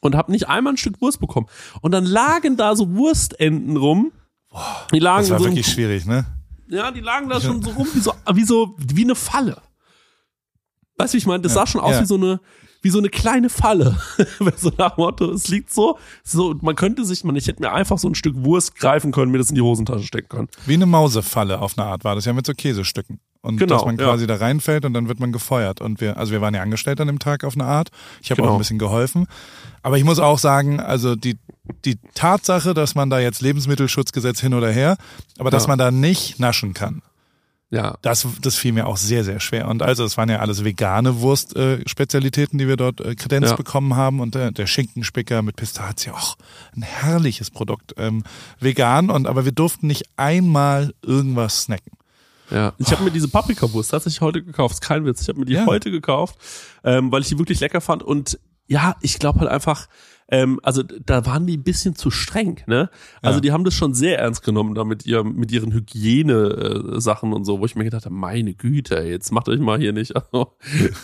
und 0.00 0.14
habe 0.14 0.32
nicht 0.32 0.48
einmal 0.48 0.74
ein 0.74 0.76
Stück 0.76 1.00
Wurst 1.00 1.20
bekommen. 1.20 1.46
Und 1.80 1.92
dann 1.92 2.04
lagen 2.04 2.56
da 2.56 2.74
so 2.76 2.94
Wurstenden 2.94 3.76
rum. 3.76 4.12
Boah, 4.50 4.86
die 4.92 4.98
lagen 4.98 5.22
das 5.22 5.30
war 5.30 5.38
so 5.38 5.44
wirklich 5.46 5.66
schwierig, 5.66 6.06
ne? 6.06 6.26
Ja, 6.68 6.90
die 6.90 7.00
lagen 7.00 7.28
da 7.28 7.40
schon 7.40 7.62
so 7.62 7.70
rum 7.70 7.86
wie 7.92 8.00
so 8.00 8.12
wie 8.32 8.44
so 8.44 8.74
wie 8.78 9.04
eine 9.04 9.14
Falle. 9.14 9.62
Weißt 10.96 11.14
du, 11.14 11.18
ich 11.18 11.26
meine, 11.26 11.42
das 11.42 11.54
sah 11.54 11.66
schon 11.66 11.80
aus 11.80 11.92
ja. 11.92 12.02
wie 12.02 12.06
so 12.06 12.16
eine 12.16 12.40
wie 12.86 12.90
so 12.90 12.98
eine 12.98 13.08
kleine 13.08 13.50
Falle. 13.50 13.96
so 14.56 14.70
nach 14.78 14.96
Motto, 14.96 15.32
es 15.32 15.48
liegt 15.48 15.74
so, 15.74 15.98
so, 16.22 16.54
man 16.60 16.76
könnte 16.76 17.04
sich, 17.04 17.24
man, 17.24 17.34
ich 17.34 17.48
hätte 17.48 17.60
mir 17.60 17.72
einfach 17.72 17.98
so 17.98 18.08
ein 18.08 18.14
Stück 18.14 18.36
Wurst 18.44 18.76
greifen 18.76 19.10
können, 19.10 19.32
mir 19.32 19.38
das 19.38 19.48
in 19.48 19.56
die 19.56 19.60
Hosentasche 19.60 20.04
stecken 20.04 20.28
können. 20.28 20.48
Wie 20.66 20.74
eine 20.74 20.86
Mausefalle 20.86 21.60
auf 21.60 21.76
eine 21.76 21.88
Art 21.88 22.04
war 22.04 22.14
das 22.14 22.26
ja 22.26 22.32
mit 22.32 22.46
so 22.46 22.52
Käsestücken. 22.52 23.18
Und 23.42 23.56
genau, 23.56 23.74
dass 23.74 23.84
man 23.84 23.96
quasi 23.96 24.22
ja. 24.22 24.28
da 24.28 24.36
reinfällt 24.36 24.84
und 24.84 24.94
dann 24.94 25.08
wird 25.08 25.18
man 25.18 25.32
gefeuert. 25.32 25.80
Und 25.80 26.00
wir, 26.00 26.16
also 26.16 26.30
wir 26.30 26.40
waren 26.40 26.54
ja 26.54 26.62
angestellt 26.62 27.00
an 27.00 27.08
dem 27.08 27.18
Tag 27.18 27.42
auf 27.42 27.54
eine 27.54 27.64
Art. 27.64 27.90
Ich 28.22 28.30
habe 28.30 28.40
genau. 28.40 28.52
auch 28.52 28.56
ein 28.56 28.60
bisschen 28.60 28.78
geholfen. 28.78 29.26
Aber 29.82 29.98
ich 29.98 30.04
muss 30.04 30.20
auch 30.20 30.38
sagen, 30.38 30.78
also 30.78 31.16
die, 31.16 31.36
die 31.84 31.98
Tatsache, 32.14 32.72
dass 32.72 32.94
man 32.94 33.10
da 33.10 33.18
jetzt 33.18 33.42
Lebensmittelschutzgesetz 33.42 34.40
hin 34.40 34.54
oder 34.54 34.70
her, 34.70 34.96
aber 35.38 35.50
dass 35.50 35.64
ja. 35.64 35.70
man 35.70 35.78
da 35.78 35.90
nicht 35.90 36.38
naschen 36.38 36.72
kann. 36.72 37.02
Ja. 37.70 37.96
Das, 38.02 38.26
das 38.40 38.56
fiel 38.56 38.72
mir 38.72 38.86
auch 38.86 38.96
sehr, 38.96 39.24
sehr 39.24 39.40
schwer. 39.40 39.68
Und 39.68 39.82
also, 39.82 40.04
es 40.04 40.16
waren 40.16 40.28
ja 40.28 40.38
alles 40.38 40.64
vegane 40.64 41.20
Wurstspezialitäten, 41.20 42.58
äh, 42.58 42.62
die 42.62 42.68
wir 42.68 42.76
dort 42.76 43.00
äh, 43.00 43.14
Kredenz 43.16 43.50
ja. 43.50 43.56
bekommen 43.56 43.96
haben. 43.96 44.20
Und 44.20 44.36
äh, 44.36 44.52
der 44.52 44.66
Schinkenspicker 44.66 45.42
mit 45.42 45.56
Pistazie, 45.56 46.10
auch 46.12 46.36
ein 46.76 46.82
herrliches 46.82 47.50
Produkt. 47.50 47.94
Ähm, 47.96 48.22
vegan, 48.60 49.10
und 49.10 49.26
aber 49.26 49.44
wir 49.44 49.52
durften 49.52 49.88
nicht 49.88 50.04
einmal 50.16 50.94
irgendwas 51.02 51.62
snacken. 51.62 51.92
Ja, 52.50 52.74
ich 52.78 52.92
habe 52.92 53.02
mir 53.02 53.10
diese 53.10 53.26
Paprikawurst 53.26 53.90
tatsächlich 53.90 54.20
heute 54.20 54.44
gekauft. 54.44 54.74
Ist 54.74 54.80
kein 54.80 55.04
Witz. 55.04 55.22
Ich 55.22 55.28
habe 55.28 55.40
mir 55.40 55.46
die 55.46 55.54
ja. 55.54 55.66
heute 55.66 55.90
gekauft, 55.90 56.38
ähm, 56.84 57.10
weil 57.10 57.22
ich 57.22 57.28
die 57.28 57.38
wirklich 57.38 57.58
lecker 57.58 57.80
fand. 57.80 58.04
Und 58.04 58.38
ja, 58.68 58.94
ich 59.00 59.18
glaube 59.18 59.40
halt 59.40 59.50
einfach, 59.50 59.88
ähm, 60.28 60.58
also 60.62 60.82
da 60.82 61.24
waren 61.24 61.46
die 61.46 61.56
ein 61.56 61.62
bisschen 61.62 61.94
zu 61.94 62.10
streng, 62.10 62.60
ne? 62.66 62.90
Also 63.22 63.36
ja. 63.36 63.40
die 63.40 63.52
haben 63.52 63.64
das 63.64 63.74
schon 63.74 63.94
sehr 63.94 64.18
ernst 64.18 64.42
genommen 64.42 64.74
da 64.74 64.84
mit, 64.84 65.06
ihr, 65.06 65.22
mit 65.22 65.52
ihren 65.52 65.72
Hygiene-Sachen 65.72 67.32
und 67.32 67.44
so, 67.44 67.60
wo 67.60 67.64
ich 67.64 67.76
mir 67.76 67.84
gedacht 67.84 68.06
habe, 68.06 68.14
meine 68.14 68.54
Güte, 68.54 68.96
jetzt 69.02 69.30
macht 69.30 69.48
euch 69.48 69.60
mal 69.60 69.78
hier 69.78 69.92
nicht, 69.92 70.16
also, 70.16 70.52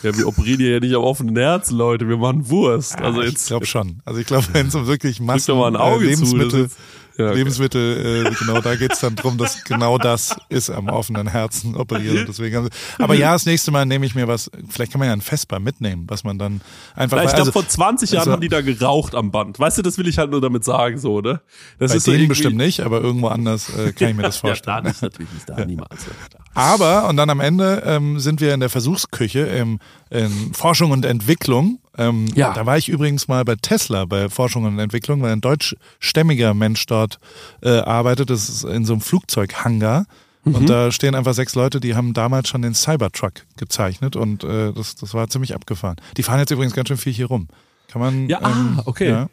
ja, 0.03 0.17
wir 0.17 0.27
operieren 0.27 0.59
hier 0.59 0.73
ja 0.73 0.81
nicht 0.81 0.95
am 0.95 1.03
offenen 1.03 1.37
Herz, 1.37 1.71
Leute, 1.71 2.09
wir 2.09 2.17
machen 2.17 2.51
Wurst. 2.51 3.01
Also 3.01 3.23
jetzt, 3.23 3.43
ich 3.43 3.47
glaube 3.49 3.67
schon. 3.67 4.03
Also 4.05 4.19
ich 4.19 4.27
glaube, 4.27 4.47
wenn 4.53 4.67
es 4.67 4.75
um 4.75 4.87
wirklich 4.89 5.21
Massen, 5.21 5.57
mal 5.57 5.69
ein 5.69 5.77
Auge 5.77 6.05
äh, 6.05 6.09
Lebensmittel, 6.09 6.69
zu, 6.69 6.77
ja, 7.19 7.27
okay. 7.27 7.35
Lebensmittel, 7.35 8.27
äh, 8.27 8.35
genau, 8.39 8.61
da 8.61 8.75
geht's 8.77 9.01
dann 9.01 9.17
drum, 9.17 9.37
dass 9.37 9.65
genau 9.65 9.99
das 9.99 10.37
ist 10.49 10.71
am 10.71 10.89
offenen 10.89 11.29
Herzen 11.29 11.77
operieren. 11.77 12.25
Deswegen, 12.29 12.69
aber 12.99 13.15
ja, 13.15 13.33
das 13.33 13.47
nächste 13.47 13.71
Mal 13.71 13.85
nehme 13.85 14.07
ich 14.07 14.15
mir 14.15 14.29
was, 14.29 14.51
vielleicht 14.69 14.93
kann 14.93 14.99
man 14.99 15.09
ja 15.09 15.13
ein 15.13 15.21
Vesper 15.21 15.61
mitnehmen, 15.61 16.05
was 16.09 16.25
man 16.25 16.39
dann 16.39 16.61
einfach. 16.95 17.19
ich 17.19 17.25
glaube, 17.25 17.39
also, 17.41 17.53
vor 17.53 17.69
20 17.69 18.11
Jahren 18.11 18.21
also, 18.21 18.33
haben 18.33 18.41
die 18.41 18.49
da 18.49 18.63
geraucht 18.63 19.15
am 19.15 19.31
Band. 19.31 19.59
Weißt 19.59 19.79
du, 19.79 19.83
das 19.83 19.99
will 19.99 20.09
ich 20.09 20.19
halt 20.19 20.31
nur 20.31 20.41
damit 20.41 20.65
sagen, 20.65 20.99
so, 20.99 21.21
ne? 21.21 21.41
Das 21.79 21.91
bei 21.91 21.97
ist 21.99 22.07
denen 22.07 22.23
so 22.23 22.29
bestimmt 22.29 22.57
nicht, 22.57 22.81
aber 22.81 23.01
irgendwo 23.01 23.29
anders 23.29 23.69
äh, 23.77 23.93
kann 23.93 24.09
ich 24.09 24.17
mir 24.17 24.23
das 24.23 24.39
vorstellen. 24.39 24.77
ja, 24.77 24.83
da 24.83 24.89
nicht, 24.89 25.03
natürlich 25.03 25.33
nicht, 25.33 25.49
da 25.49 25.65
niemals. 25.65 26.07
Aber, 26.55 27.09
und 27.09 27.17
dann 27.17 27.31
am 27.31 27.41
Ende 27.41 27.83
ähm, 27.85 28.19
sind 28.21 28.41
wir 28.41 28.55
in 28.55 28.61
der 28.61 28.69
Versuchsküche 28.69 29.41
im, 29.41 29.81
in 30.11 30.53
Forschung 30.55 30.91
und 30.91 31.05
Entwicklung 31.05 31.82
ähm, 31.99 32.27
ja. 32.35 32.53
Da 32.55 32.67
war 32.67 32.79
ich 32.79 32.89
übrigens 32.89 33.29
mal 33.29 33.45
bei 33.45 33.57
Tesla 33.57 34.05
bei 34.07 34.29
Forschung 34.29 34.65
und 34.65 34.79
Entwicklung, 34.79 35.23
weil 35.23 35.33
ein 35.33 35.41
deutschstämmiger 35.41 36.55
Mensch 36.55 36.87
dort 36.87 37.19
äh, 37.63 37.79
arbeitet. 37.79 38.31
Das 38.31 38.49
ist 38.49 38.65
in 38.65 38.85
so 38.85 38.95
einem 38.95 39.03
Flugzeughangar. 39.03 40.07
Mhm. 40.45 40.55
Und 40.55 40.71
da 40.71 40.91
stehen 40.91 41.15
einfach 41.15 41.35
sechs 41.35 41.55
Leute, 41.55 41.81
die 41.81 41.95
haben 41.95 42.15
damals 42.15 42.49
schon 42.49 42.63
den 42.63 42.75
Cybertruck 42.75 43.35
gezeichnet 43.57 44.17
und 44.17 44.43
äh, 44.43 44.73
das, 44.73 44.97
das 44.97 45.15
war 45.15 45.29
ziemlich 45.29 45.55
abgefahren. 45.55 45.97
Die 46.17 46.23
fahren 46.23 46.41
jetzt 46.41 46.51
übrigens 46.51 46.75
ganz 46.75 46.89
schön 46.89 46.97
viel 46.97 47.13
hier 47.13 47.27
rum. 47.27 47.49
Kann 47.89 48.01
man. 48.01 48.29
Ja, 48.29 48.39
ah, 48.43 48.51
ähm, 48.51 48.79
ah, 48.79 48.83
okay. 48.87 49.09
Ja, 49.09 49.29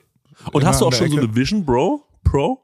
und 0.51 0.65
hast 0.65 0.81
du 0.81 0.85
auch 0.85 0.93
schon 0.93 1.07
Ecke. 1.07 1.15
so 1.15 1.21
eine 1.21 1.35
Vision 1.35 1.65
Bro? 1.65 2.03
Pro? 2.23 2.61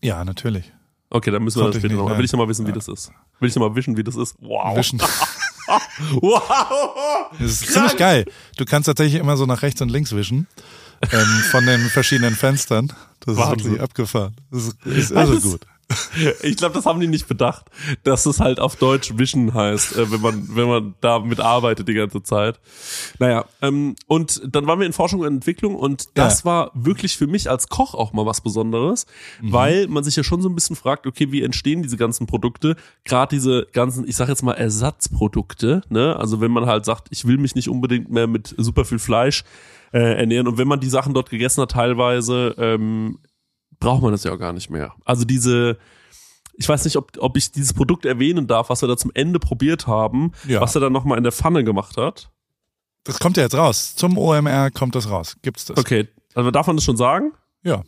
Ja, 0.00 0.24
natürlich. 0.24 0.72
Okay, 1.10 1.30
dann 1.30 1.44
müssen 1.44 1.58
wir 1.58 1.64
Konnte 1.64 1.78
das 1.78 1.82
später 1.82 2.02
noch. 2.02 2.16
Will 2.16 2.24
ich 2.24 2.32
noch 2.32 2.38
mal 2.38 2.48
wissen, 2.48 2.66
wie 2.66 2.70
ja. 2.70 2.74
das 2.74 2.88
ist. 2.88 3.12
Will 3.38 3.48
ich 3.48 3.54
noch 3.54 3.68
mal 3.68 3.76
wissen, 3.76 3.96
wie 3.96 4.04
das 4.04 4.16
ist. 4.16 4.36
Wow. 4.40 4.78
wow! 6.20 7.30
Das 7.38 7.50
ist 7.50 7.62
Krank. 7.62 7.72
ziemlich 7.72 7.96
geil. 7.96 8.24
Du 8.56 8.64
kannst 8.64 8.86
tatsächlich 8.86 9.20
immer 9.20 9.36
so 9.36 9.46
nach 9.46 9.62
rechts 9.62 9.80
und 9.80 9.90
links 9.90 10.12
wischen. 10.12 10.46
Ähm, 11.12 11.42
von 11.50 11.66
den 11.66 11.80
verschiedenen 11.90 12.34
Fenstern. 12.34 12.92
Das 13.20 13.36
Wahnsinn. 13.36 13.58
ist 13.58 13.64
wirklich 13.64 13.82
abgefahren. 13.82 14.36
Das 14.50 14.62
ist, 14.64 14.86
ist 14.86 15.10
irre 15.10 15.40
gut. 15.40 15.60
Ich 16.42 16.56
glaube, 16.56 16.74
das 16.74 16.86
haben 16.86 17.00
die 17.00 17.06
nicht 17.06 17.28
bedacht, 17.28 17.66
dass 18.02 18.26
es 18.26 18.40
halt 18.40 18.60
auf 18.60 18.76
Deutsch 18.76 19.16
Vision 19.16 19.54
heißt, 19.54 19.96
äh, 19.96 20.10
wenn 20.10 20.20
man 20.20 20.48
wenn 20.50 20.68
man 20.68 20.94
damit 21.00 21.40
arbeitet 21.40 21.88
die 21.88 21.94
ganze 21.94 22.22
Zeit. 22.22 22.60
Naja, 23.18 23.44
ähm, 23.62 23.96
und 24.06 24.42
dann 24.46 24.66
waren 24.66 24.78
wir 24.78 24.86
in 24.86 24.92
Forschung 24.92 25.20
und 25.20 25.26
Entwicklung 25.26 25.74
und 25.74 26.08
das 26.14 26.40
ja. 26.40 26.44
war 26.44 26.70
wirklich 26.74 27.16
für 27.16 27.26
mich 27.26 27.50
als 27.50 27.68
Koch 27.68 27.94
auch 27.94 28.12
mal 28.12 28.26
was 28.26 28.40
Besonderes, 28.40 29.06
mhm. 29.40 29.52
weil 29.52 29.88
man 29.88 30.04
sich 30.04 30.16
ja 30.16 30.24
schon 30.24 30.42
so 30.42 30.48
ein 30.48 30.54
bisschen 30.54 30.76
fragt, 30.76 31.06
okay, 31.06 31.32
wie 31.32 31.42
entstehen 31.42 31.82
diese 31.82 31.96
ganzen 31.96 32.26
Produkte? 32.26 32.76
Gerade 33.04 33.34
diese 33.34 33.66
ganzen, 33.72 34.06
ich 34.06 34.16
sag 34.16 34.28
jetzt 34.28 34.42
mal 34.42 34.54
Ersatzprodukte, 34.54 35.82
ne? 35.88 36.16
Also 36.16 36.40
wenn 36.40 36.50
man 36.50 36.66
halt 36.66 36.84
sagt, 36.84 37.08
ich 37.10 37.26
will 37.26 37.38
mich 37.38 37.54
nicht 37.54 37.68
unbedingt 37.68 38.10
mehr 38.10 38.26
mit 38.26 38.54
super 38.56 38.84
viel 38.84 38.98
Fleisch 38.98 39.44
äh, 39.92 40.18
ernähren 40.18 40.48
und 40.48 40.58
wenn 40.58 40.68
man 40.68 40.80
die 40.80 40.88
Sachen 40.88 41.14
dort 41.14 41.30
gegessen 41.30 41.62
hat, 41.62 41.70
teilweise 41.72 42.54
ähm, 42.58 43.18
braucht 43.84 44.02
man 44.02 44.12
das 44.12 44.24
ja 44.24 44.32
auch 44.32 44.38
gar 44.38 44.52
nicht 44.52 44.70
mehr. 44.70 44.92
Also 45.04 45.24
diese, 45.24 45.78
ich 46.54 46.68
weiß 46.68 46.84
nicht, 46.84 46.96
ob, 46.96 47.12
ob 47.18 47.36
ich 47.36 47.52
dieses 47.52 47.72
Produkt 47.72 48.04
erwähnen 48.04 48.46
darf, 48.46 48.70
was 48.70 48.82
wir 48.82 48.88
da 48.88 48.96
zum 48.96 49.10
Ende 49.14 49.38
probiert 49.38 49.86
haben, 49.86 50.32
ja. 50.46 50.60
was 50.60 50.74
er 50.74 50.80
dann 50.80 50.92
nochmal 50.92 51.18
in 51.18 51.24
der 51.24 51.32
Pfanne 51.32 51.64
gemacht 51.64 51.96
hat. 51.96 52.30
Das 53.04 53.18
kommt 53.18 53.36
ja 53.36 53.42
jetzt 53.42 53.54
raus. 53.54 53.94
Zum 53.96 54.16
OMR 54.16 54.70
kommt 54.70 54.94
das 54.94 55.10
raus. 55.10 55.36
Gibt's 55.42 55.66
das? 55.66 55.76
Okay, 55.76 56.08
also 56.34 56.50
darf 56.50 56.66
man 56.66 56.76
das 56.76 56.84
schon 56.84 56.96
sagen? 56.96 57.32
Ja. 57.62 57.82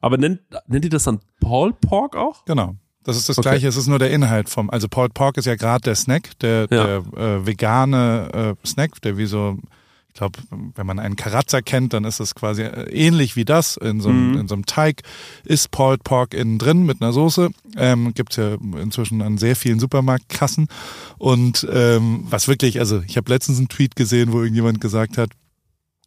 Aber 0.00 0.18
nennt, 0.18 0.40
nennt 0.66 0.84
ihr 0.84 0.90
das 0.90 1.04
dann 1.04 1.20
Paul 1.40 1.72
Pork 1.72 2.14
auch? 2.14 2.44
Genau. 2.44 2.76
Das 3.04 3.16
ist 3.16 3.28
das 3.28 3.38
okay. 3.38 3.50
gleiche, 3.50 3.68
es 3.68 3.76
ist 3.76 3.86
nur 3.86 3.98
der 3.98 4.10
Inhalt 4.10 4.48
vom, 4.48 4.70
also 4.70 4.88
Paul 4.88 5.10
Pork 5.10 5.36
ist 5.36 5.44
ja 5.44 5.56
gerade 5.56 5.82
der 5.82 5.94
Snack, 5.94 6.38
der, 6.40 6.66
ja. 6.70 6.84
der 6.84 6.96
äh, 7.16 7.46
vegane 7.46 8.56
äh, 8.62 8.66
Snack, 8.66 9.00
der 9.02 9.18
wie 9.18 9.26
so 9.26 9.58
ich 10.14 10.18
glaube, 10.18 10.38
wenn 10.76 10.86
man 10.86 11.00
einen 11.00 11.16
Karazza 11.16 11.60
kennt, 11.60 11.92
dann 11.92 12.04
ist 12.04 12.20
das 12.20 12.36
quasi 12.36 12.62
äh, 12.62 12.88
ähnlich 12.92 13.34
wie 13.34 13.44
das. 13.44 13.76
In 13.76 14.00
so 14.00 14.10
einem, 14.10 14.30
mhm. 14.30 14.38
in 14.38 14.48
so 14.48 14.54
einem 14.54 14.64
Teig 14.64 15.02
ist 15.44 15.72
Pulled 15.72 16.04
Pork 16.04 16.34
innen 16.34 16.58
drin 16.58 16.86
mit 16.86 17.02
einer 17.02 17.12
Soße. 17.12 17.50
Ähm, 17.76 18.14
Gibt 18.14 18.36
ja 18.36 18.54
inzwischen 18.80 19.22
an 19.22 19.38
sehr 19.38 19.56
vielen 19.56 19.80
Supermarktkassen. 19.80 20.68
Und 21.18 21.66
ähm, 21.68 22.26
was 22.30 22.46
wirklich, 22.46 22.78
also 22.78 23.02
ich 23.08 23.16
habe 23.16 23.28
letztens 23.28 23.58
einen 23.58 23.68
Tweet 23.68 23.96
gesehen, 23.96 24.32
wo 24.32 24.38
irgendjemand 24.38 24.80
gesagt 24.80 25.18
hat, 25.18 25.30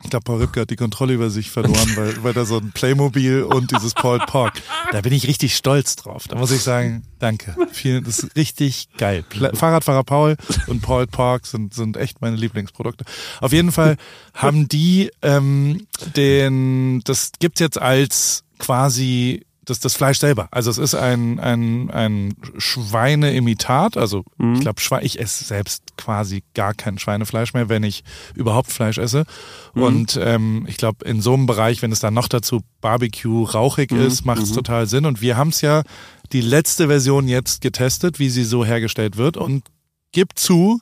ich 0.03 0.11
glaube, 0.11 0.23
Paul 0.23 0.41
Ripke 0.41 0.61
hat 0.61 0.69
die 0.69 0.75
Kontrolle 0.75 1.13
über 1.13 1.29
sich 1.29 1.49
verloren, 1.49 1.91
weil, 1.95 2.23
weil 2.23 2.33
da 2.33 2.45
so 2.45 2.57
ein 2.57 2.71
Playmobil 2.71 3.41
und 3.41 3.71
dieses 3.71 3.95
Paul 3.95 4.19
Park. 4.19 4.61
Da 4.91 5.01
bin 5.01 5.11
ich 5.11 5.27
richtig 5.27 5.55
stolz 5.55 5.95
drauf. 5.95 6.27
Da 6.27 6.37
muss 6.37 6.51
ich 6.51 6.61
sagen, 6.61 7.03
danke. 7.17 7.55
Vielen, 7.71 8.03
das 8.03 8.19
ist 8.19 8.35
richtig 8.35 8.89
geil. 8.97 9.25
Fahrradfahrer 9.53 10.03
Paul 10.03 10.37
und 10.67 10.81
Paul 10.81 11.07
Park 11.07 11.47
sind, 11.47 11.73
sind 11.73 11.97
echt 11.97 12.21
meine 12.21 12.35
Lieblingsprodukte. 12.35 13.05
Auf 13.41 13.53
jeden 13.53 13.71
Fall 13.71 13.97
haben 14.35 14.67
die 14.67 15.09
ähm, 15.23 15.87
den, 16.15 17.01
das 17.03 17.31
gibt's 17.39 17.59
jetzt 17.59 17.81
als 17.81 18.43
quasi 18.59 19.46
das, 19.67 19.81
das 19.81 19.95
Fleisch 19.95 20.19
selber. 20.19 20.47
Also 20.51 20.71
es 20.71 20.77
ist 20.77 20.95
ein, 20.95 21.39
ein, 21.39 21.91
ein 21.91 22.33
Schweineimitat. 22.57 23.97
Also 23.97 24.23
mhm. 24.37 24.55
ich 24.55 24.61
glaube, 24.61 24.81
ich 25.01 25.19
esse 25.19 25.43
selbst 25.43 25.83
quasi 25.97 26.43
gar 26.53 26.73
kein 26.73 26.97
Schweinefleisch 26.97 27.53
mehr, 27.53 27.67
wenn 27.67 27.83
ich 27.83 28.03
überhaupt 28.33 28.71
Fleisch 28.71 28.97
esse. 28.97 29.25
Mhm. 29.73 29.83
Und 29.83 30.19
ähm, 30.23 30.65
ich 30.69 30.77
glaube, 30.77 31.05
in 31.05 31.21
so 31.21 31.33
einem 31.33 31.47
Bereich, 31.47 31.81
wenn 31.81 31.91
es 31.91 31.99
dann 31.99 32.13
noch 32.13 32.29
dazu 32.29 32.61
Barbecue 32.79 33.43
rauchig 33.43 33.91
mhm. 33.91 34.01
ist, 34.01 34.25
macht 34.25 34.41
es 34.41 34.51
mhm. 34.51 34.55
total 34.55 34.87
Sinn. 34.87 35.05
Und 35.05 35.21
wir 35.21 35.35
haben 35.35 35.49
es 35.49 35.59
ja 35.59 35.83
die 36.31 36.41
letzte 36.41 36.87
Version 36.87 37.27
jetzt 37.27 37.59
getestet, 37.59 38.19
wie 38.19 38.29
sie 38.29 38.45
so 38.45 38.63
hergestellt 38.63 39.17
wird. 39.17 39.35
Und 39.35 39.65
gib 40.13 40.39
zu, 40.39 40.79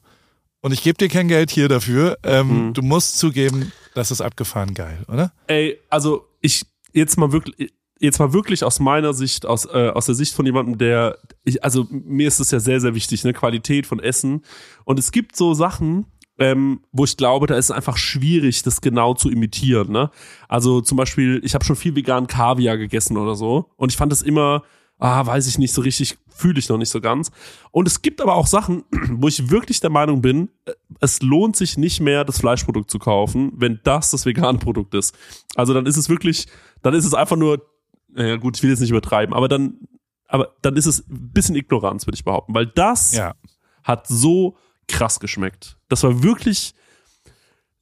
und 0.61 0.73
ich 0.73 0.83
gebe 0.83 0.97
dir 0.99 1.09
kein 1.09 1.27
Geld 1.27 1.49
hier 1.49 1.69
dafür, 1.69 2.19
ähm, 2.21 2.67
mhm. 2.67 2.73
du 2.73 2.83
musst 2.83 3.17
zugeben, 3.17 3.71
das 3.95 4.11
ist 4.11 4.21
abgefahren 4.21 4.75
geil, 4.75 5.03
oder? 5.07 5.31
Ey, 5.47 5.79
also 5.89 6.27
ich 6.41 6.67
jetzt 6.93 7.17
mal 7.17 7.31
wirklich 7.31 7.71
jetzt 7.99 8.19
mal 8.19 8.33
wirklich 8.33 8.63
aus 8.63 8.79
meiner 8.79 9.13
Sicht, 9.13 9.45
aus, 9.45 9.65
äh, 9.65 9.89
aus 9.89 10.05
der 10.05 10.15
Sicht 10.15 10.33
von 10.33 10.45
jemandem, 10.45 10.77
der, 10.77 11.17
ich, 11.43 11.63
also 11.63 11.87
mir 11.89 12.27
ist 12.27 12.39
es 12.39 12.51
ja 12.51 12.59
sehr, 12.59 12.81
sehr 12.81 12.95
wichtig, 12.95 13.23
ne, 13.23 13.33
Qualität 13.33 13.87
von 13.87 13.99
Essen. 13.99 14.43
Und 14.83 14.99
es 14.99 15.11
gibt 15.11 15.35
so 15.35 15.53
Sachen, 15.53 16.05
ähm, 16.37 16.81
wo 16.91 17.05
ich 17.05 17.17
glaube, 17.17 17.47
da 17.47 17.55
ist 17.55 17.65
es 17.65 17.71
einfach 17.71 17.97
schwierig, 17.97 18.63
das 18.63 18.81
genau 18.81 19.13
zu 19.13 19.29
imitieren. 19.29 19.91
Ne? 19.91 20.09
Also 20.49 20.81
zum 20.81 20.97
Beispiel, 20.97 21.41
ich 21.43 21.53
habe 21.53 21.63
schon 21.63 21.75
viel 21.75 21.95
vegan 21.95 22.27
Kaviar 22.27 22.77
gegessen 22.77 23.17
oder 23.17 23.35
so 23.35 23.71
und 23.77 23.91
ich 23.91 23.97
fand 23.97 24.11
es 24.11 24.21
immer, 24.21 24.63
ah, 24.97 25.25
weiß 25.25 25.47
ich 25.47 25.57
nicht 25.57 25.73
so 25.73 25.81
richtig, 25.81 26.17
fühle 26.27 26.59
ich 26.59 26.67
noch 26.67 26.77
nicht 26.77 26.89
so 26.89 26.99
ganz. 26.99 27.31
Und 27.71 27.87
es 27.87 28.01
gibt 28.01 28.21
aber 28.21 28.35
auch 28.35 28.47
Sachen, 28.47 28.83
wo 29.11 29.27
ich 29.27 29.49
wirklich 29.49 29.79
der 29.79 29.89
Meinung 29.89 30.21
bin, 30.21 30.49
äh, 30.65 30.73
es 30.99 31.21
lohnt 31.21 31.55
sich 31.55 31.77
nicht 31.77 32.01
mehr, 32.01 32.25
das 32.25 32.39
Fleischprodukt 32.39 32.91
zu 32.91 32.99
kaufen, 32.99 33.53
wenn 33.55 33.79
das 33.83 34.11
das 34.11 34.25
vegane 34.25 34.57
Produkt 34.57 34.93
ist. 34.93 35.15
Also 35.55 35.73
dann 35.73 35.85
ist 35.85 35.97
es 35.97 36.09
wirklich, 36.09 36.47
dann 36.81 36.93
ist 36.93 37.05
es 37.05 37.13
einfach 37.13 37.37
nur 37.37 37.65
ja 38.15 38.35
gut, 38.37 38.57
ich 38.57 38.63
will 38.63 38.69
jetzt 38.69 38.79
nicht 38.79 38.89
übertreiben, 38.89 39.35
aber 39.35 39.47
dann, 39.47 39.79
aber 40.27 40.55
dann 40.61 40.75
ist 40.75 40.85
es 40.85 41.07
ein 41.09 41.31
bisschen 41.31 41.55
Ignoranz, 41.55 42.07
würde 42.07 42.15
ich 42.15 42.23
behaupten, 42.23 42.53
weil 42.53 42.67
das 42.67 43.13
ja. 43.13 43.35
hat 43.83 44.07
so 44.07 44.57
krass 44.87 45.19
geschmeckt. 45.19 45.77
Das 45.89 46.03
war 46.03 46.23
wirklich, 46.23 46.73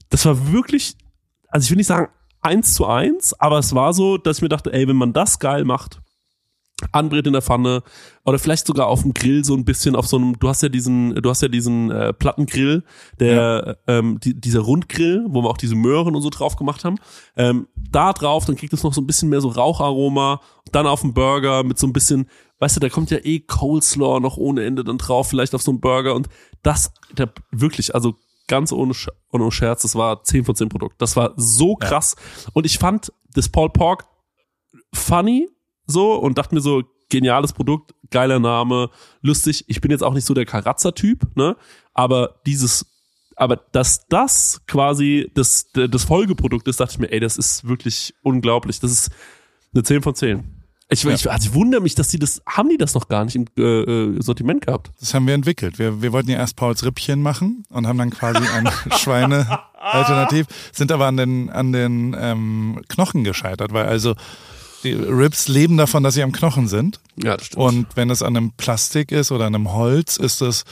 das 0.10 0.26
war 0.26 0.52
wirklich, 0.52 0.98
also 1.48 1.66
ich 1.66 1.70
will 1.70 1.78
nicht 1.78 1.88
sagen 1.88 2.10
eins 2.42 2.74
zu 2.74 2.86
eins, 2.86 3.40
aber 3.40 3.60
es 3.60 3.74
war 3.74 3.94
so, 3.94 4.18
dass 4.18 4.38
ich 4.38 4.42
mir 4.42 4.50
dachte, 4.50 4.74
ey, 4.74 4.88
wenn 4.88 4.96
man 4.96 5.14
das 5.14 5.40
geil 5.40 5.64
macht, 5.64 6.02
anbrät 6.92 7.28
in 7.28 7.34
der 7.34 7.42
Pfanne 7.42 7.84
oder 8.26 8.40
vielleicht 8.40 8.68
sogar 8.68 8.88
auf 8.88 9.04
dem 9.04 9.14
Grill 9.14 9.44
so 9.44 9.56
ein 9.56 9.66
bisschen 9.66 9.96
auf 9.96 10.08
so 10.08 10.18
einem 10.18 10.38
du 10.40 10.50
hast 10.50 10.64
ja 10.64 10.70
diesen 10.70 11.16
du 11.16 11.30
hast 11.30 11.42
ja 11.42 11.48
diesen 11.48 11.92
äh, 11.92 12.14
Plattengrill 12.14 12.84
der 13.20 13.78
ja. 13.88 13.96
ähm, 14.00 14.20
die, 14.20 14.40
dieser 14.40 14.62
Rundgrill 14.62 15.26
wo 15.30 15.44
wir 15.44 15.50
auch 15.50 15.58
diese 15.58 15.76
Möhren 15.76 16.16
und 16.16 16.22
so 16.22 16.30
drauf 16.30 16.56
gemacht 16.56 16.84
haben 16.84 16.98
ähm, 17.38 17.68
da 17.76 18.12
drauf 18.14 18.46
dann 18.46 18.56
kriegt 18.56 18.74
es 18.74 18.84
noch 18.84 18.94
so 18.94 19.02
ein 19.02 19.08
bisschen 19.08 19.30
mehr 19.30 19.42
so 19.42 19.50
Raucharoma 19.50 20.42
dann 20.72 20.88
auf 20.88 21.02
dem 21.02 21.14
Burger 21.14 21.64
mit 21.64 21.78
so 21.78 21.88
ein 21.88 21.94
bisschen 21.94 22.30
weißt 22.60 22.76
du 22.76 22.80
da 22.80 22.90
kommt 22.90 23.12
ja 23.12 23.20
eh 23.24 23.40
Coleslaw 23.40 24.20
noch 24.20 24.38
ohne 24.38 24.64
Ende 24.64 24.84
dann 24.84 24.98
drauf 24.98 25.30
vielleicht 25.30 25.56
auf 25.56 25.62
so 25.62 25.72
einem 25.72 25.80
Burger 25.80 26.16
und 26.16 26.28
das 26.64 26.92
der 27.18 27.32
wirklich 27.52 27.94
also 27.94 28.16
ganz 28.48 28.72
ohne, 28.72 28.94
ohne 29.32 29.52
Scherz 29.52 29.84
das 29.84 29.96
war 29.96 30.24
10 30.24 30.46
von 30.46 30.56
10 30.56 30.70
Produkt 30.70 31.02
das 31.02 31.16
war 31.16 31.34
so 31.38 31.76
krass 31.76 32.16
ja. 32.18 32.52
und 32.54 32.66
ich 32.66 32.78
fand 32.78 33.14
das 33.34 33.50
Paul 33.50 33.70
Pork 33.70 34.06
funny 34.94 35.48
so 35.86 36.16
und 36.16 36.38
dachte 36.38 36.56
mir 36.56 36.62
so, 36.62 36.84
geniales 37.10 37.54
Produkt, 37.54 37.94
geiler 38.10 38.40
Name, 38.40 38.90
lustig. 39.22 39.66
Ich 39.68 39.82
bin 39.82 39.92
jetzt 39.92 40.04
auch 40.04 40.14
nicht 40.14 40.26
so 40.26 40.34
der 40.34 40.46
Karazza-Typ, 40.46 41.36
ne? 41.36 41.56
Aber 41.94 42.40
dieses, 42.46 42.88
aber 43.36 43.58
dass 43.58 44.08
das 44.08 44.62
quasi 44.68 45.30
das, 45.36 45.68
das 45.74 46.04
Folgeprodukt 46.06 46.68
ist, 46.68 46.80
dachte 46.80 46.94
ich 46.94 47.00
mir, 47.00 47.12
ey, 47.12 47.20
das 47.20 47.38
ist 47.38 47.68
wirklich 47.68 48.16
unglaublich. 48.24 48.80
Das 48.80 48.92
ist 48.92 49.12
eine 49.74 49.84
10 49.84 50.02
von 50.02 50.16
10. 50.16 50.44
Ich, 50.90 51.04
ja. 51.04 51.12
ich, 51.12 51.32
also 51.32 51.50
ich 51.50 51.56
wundere 51.56 51.82
mich, 51.82 51.96
dass 51.96 52.10
die 52.10 52.20
das, 52.20 52.42
haben 52.48 52.70
die 52.70 52.78
das 52.78 52.94
noch 52.94 53.08
gar 53.08 53.26
nicht 53.26 53.36
im 53.36 53.46
äh, 53.58 53.62
äh, 53.62 54.22
Sortiment 54.22 54.66
gehabt? 54.66 54.92
Das 55.00 55.14
haben 55.14 55.26
wir 55.26 55.34
entwickelt. 55.34 55.80
Wir, 55.80 56.02
wir 56.02 56.12
wollten 56.12 56.30
ja 56.30 56.38
erst 56.38 56.56
Pauls 56.56 56.84
Rippchen 56.84 57.22
machen 57.22 57.66
und 57.70 57.88
haben 57.88 57.98
dann 57.98 58.10
quasi 58.10 58.44
ein 58.48 58.70
Schweine-Alternativ, 58.98 60.48
sind 60.72 60.92
aber 60.92 61.08
an 61.08 61.18
den, 61.18 61.50
an 61.50 61.72
den 61.72 62.16
ähm, 62.20 62.82
Knochen 62.90 63.24
gescheitert, 63.24 63.74
weil 63.74 63.86
also 63.86 64.16
die 64.84 64.94
Ribs 64.94 65.48
leben 65.48 65.78
davon, 65.78 66.04
dass 66.04 66.14
sie 66.14 66.24
am 66.24 66.32
Knochen 66.32 66.68
sind. 66.68 67.00
Ja, 67.16 67.38
das 67.38 67.48
stimmt. 67.48 67.64
Und 67.64 67.88
wenn 67.96 68.10
es 68.10 68.22
an 68.22 68.36
einem 68.36 68.52
Plastik 68.52 69.12
ist 69.12 69.32
oder 69.32 69.46
an 69.46 69.56
einem 69.56 69.74
Holz, 69.74 70.18
ist 70.18 70.42
es, 70.42 70.64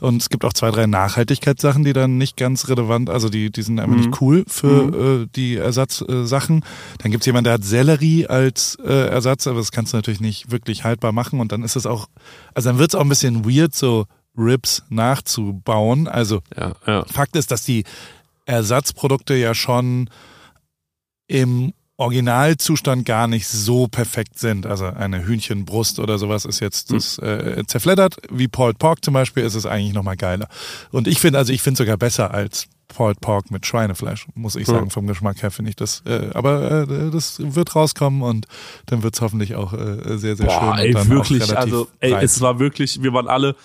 und 0.00 0.22
es 0.22 0.30
gibt 0.30 0.44
auch 0.44 0.52
zwei, 0.52 0.70
drei 0.70 0.86
Nachhaltigkeitssachen, 0.86 1.84
die 1.84 1.92
dann 1.92 2.18
nicht 2.18 2.36
ganz 2.36 2.68
relevant, 2.68 3.10
also 3.10 3.28
die, 3.28 3.50
die 3.50 3.62
sind 3.62 3.80
einfach 3.80 3.96
mhm. 3.96 4.00
nicht 4.02 4.20
cool 4.20 4.44
für 4.46 4.84
mhm. 4.84 5.22
äh, 5.22 5.26
die 5.34 5.56
Ersatzsachen. 5.56 6.64
dann 6.98 7.10
gibt 7.10 7.22
es 7.22 7.26
jemanden, 7.26 7.44
der 7.44 7.54
hat 7.54 7.64
Sellerie 7.64 8.26
als 8.26 8.76
äh, 8.84 9.08
Ersatz, 9.08 9.46
aber 9.46 9.58
das 9.58 9.72
kannst 9.72 9.92
du 9.92 9.98
natürlich 9.98 10.20
nicht 10.20 10.50
wirklich 10.50 10.84
haltbar 10.84 11.12
machen. 11.12 11.40
Und 11.40 11.52
dann 11.52 11.62
ist 11.62 11.76
es 11.76 11.86
auch, 11.86 12.08
also 12.54 12.70
dann 12.70 12.78
wird 12.78 12.90
es 12.90 12.94
auch 12.94 13.02
ein 13.02 13.08
bisschen 13.08 13.44
weird, 13.44 13.74
so 13.74 14.06
Ribs 14.36 14.84
nachzubauen. 14.88 16.08
Also 16.08 16.40
ja, 16.56 16.72
ja. 16.86 17.04
Fakt 17.04 17.36
ist, 17.36 17.50
dass 17.50 17.64
die 17.64 17.84
Ersatzprodukte 18.46 19.34
ja 19.34 19.54
schon 19.54 20.08
im 21.26 21.74
Originalzustand 21.98 23.04
gar 23.04 23.26
nicht 23.26 23.48
so 23.48 23.88
perfekt 23.88 24.38
sind. 24.38 24.66
Also 24.66 24.86
eine 24.86 25.26
Hühnchenbrust 25.26 25.98
oder 25.98 26.16
sowas 26.18 26.44
ist 26.44 26.60
jetzt 26.60 26.90
hm. 26.90 26.96
das 26.96 27.18
äh, 27.18 27.64
zerfleddert. 27.66 28.16
Wie 28.30 28.46
Pulled 28.46 28.78
Pork 28.78 29.04
zum 29.04 29.14
Beispiel 29.14 29.42
ist 29.42 29.56
es 29.56 29.66
eigentlich 29.66 29.92
nochmal 29.92 30.16
geiler. 30.16 30.48
Und 30.92 31.08
ich 31.08 31.18
finde, 31.18 31.38
also 31.38 31.52
ich 31.52 31.60
finde 31.60 31.78
sogar 31.78 31.96
besser 31.96 32.32
als 32.32 32.68
Pulled 32.86 33.20
Pork 33.20 33.50
mit 33.50 33.66
Schweinefleisch, 33.66 34.26
muss 34.34 34.56
ich 34.56 34.66
sagen. 34.66 34.90
Vom 34.90 35.08
Geschmack 35.08 35.42
her 35.42 35.50
finde 35.50 35.70
ich 35.70 35.76
das. 35.76 36.02
Äh, 36.06 36.30
aber 36.34 36.88
äh, 36.88 37.10
das 37.10 37.36
wird 37.38 37.74
rauskommen 37.74 38.22
und 38.22 38.46
dann 38.86 39.02
wird 39.02 39.14
es 39.14 39.20
hoffentlich 39.20 39.56
auch 39.56 39.72
äh, 39.72 40.16
sehr, 40.18 40.36
sehr 40.36 40.46
Boah, 40.46 40.76
schön. 40.76 40.96
Ey, 40.96 41.08
wirklich, 41.08 41.56
also 41.56 41.88
ey, 41.98 42.14
es 42.22 42.40
war 42.40 42.60
wirklich, 42.60 43.02
wir 43.02 43.12
waren 43.12 43.28
alle 43.28 43.56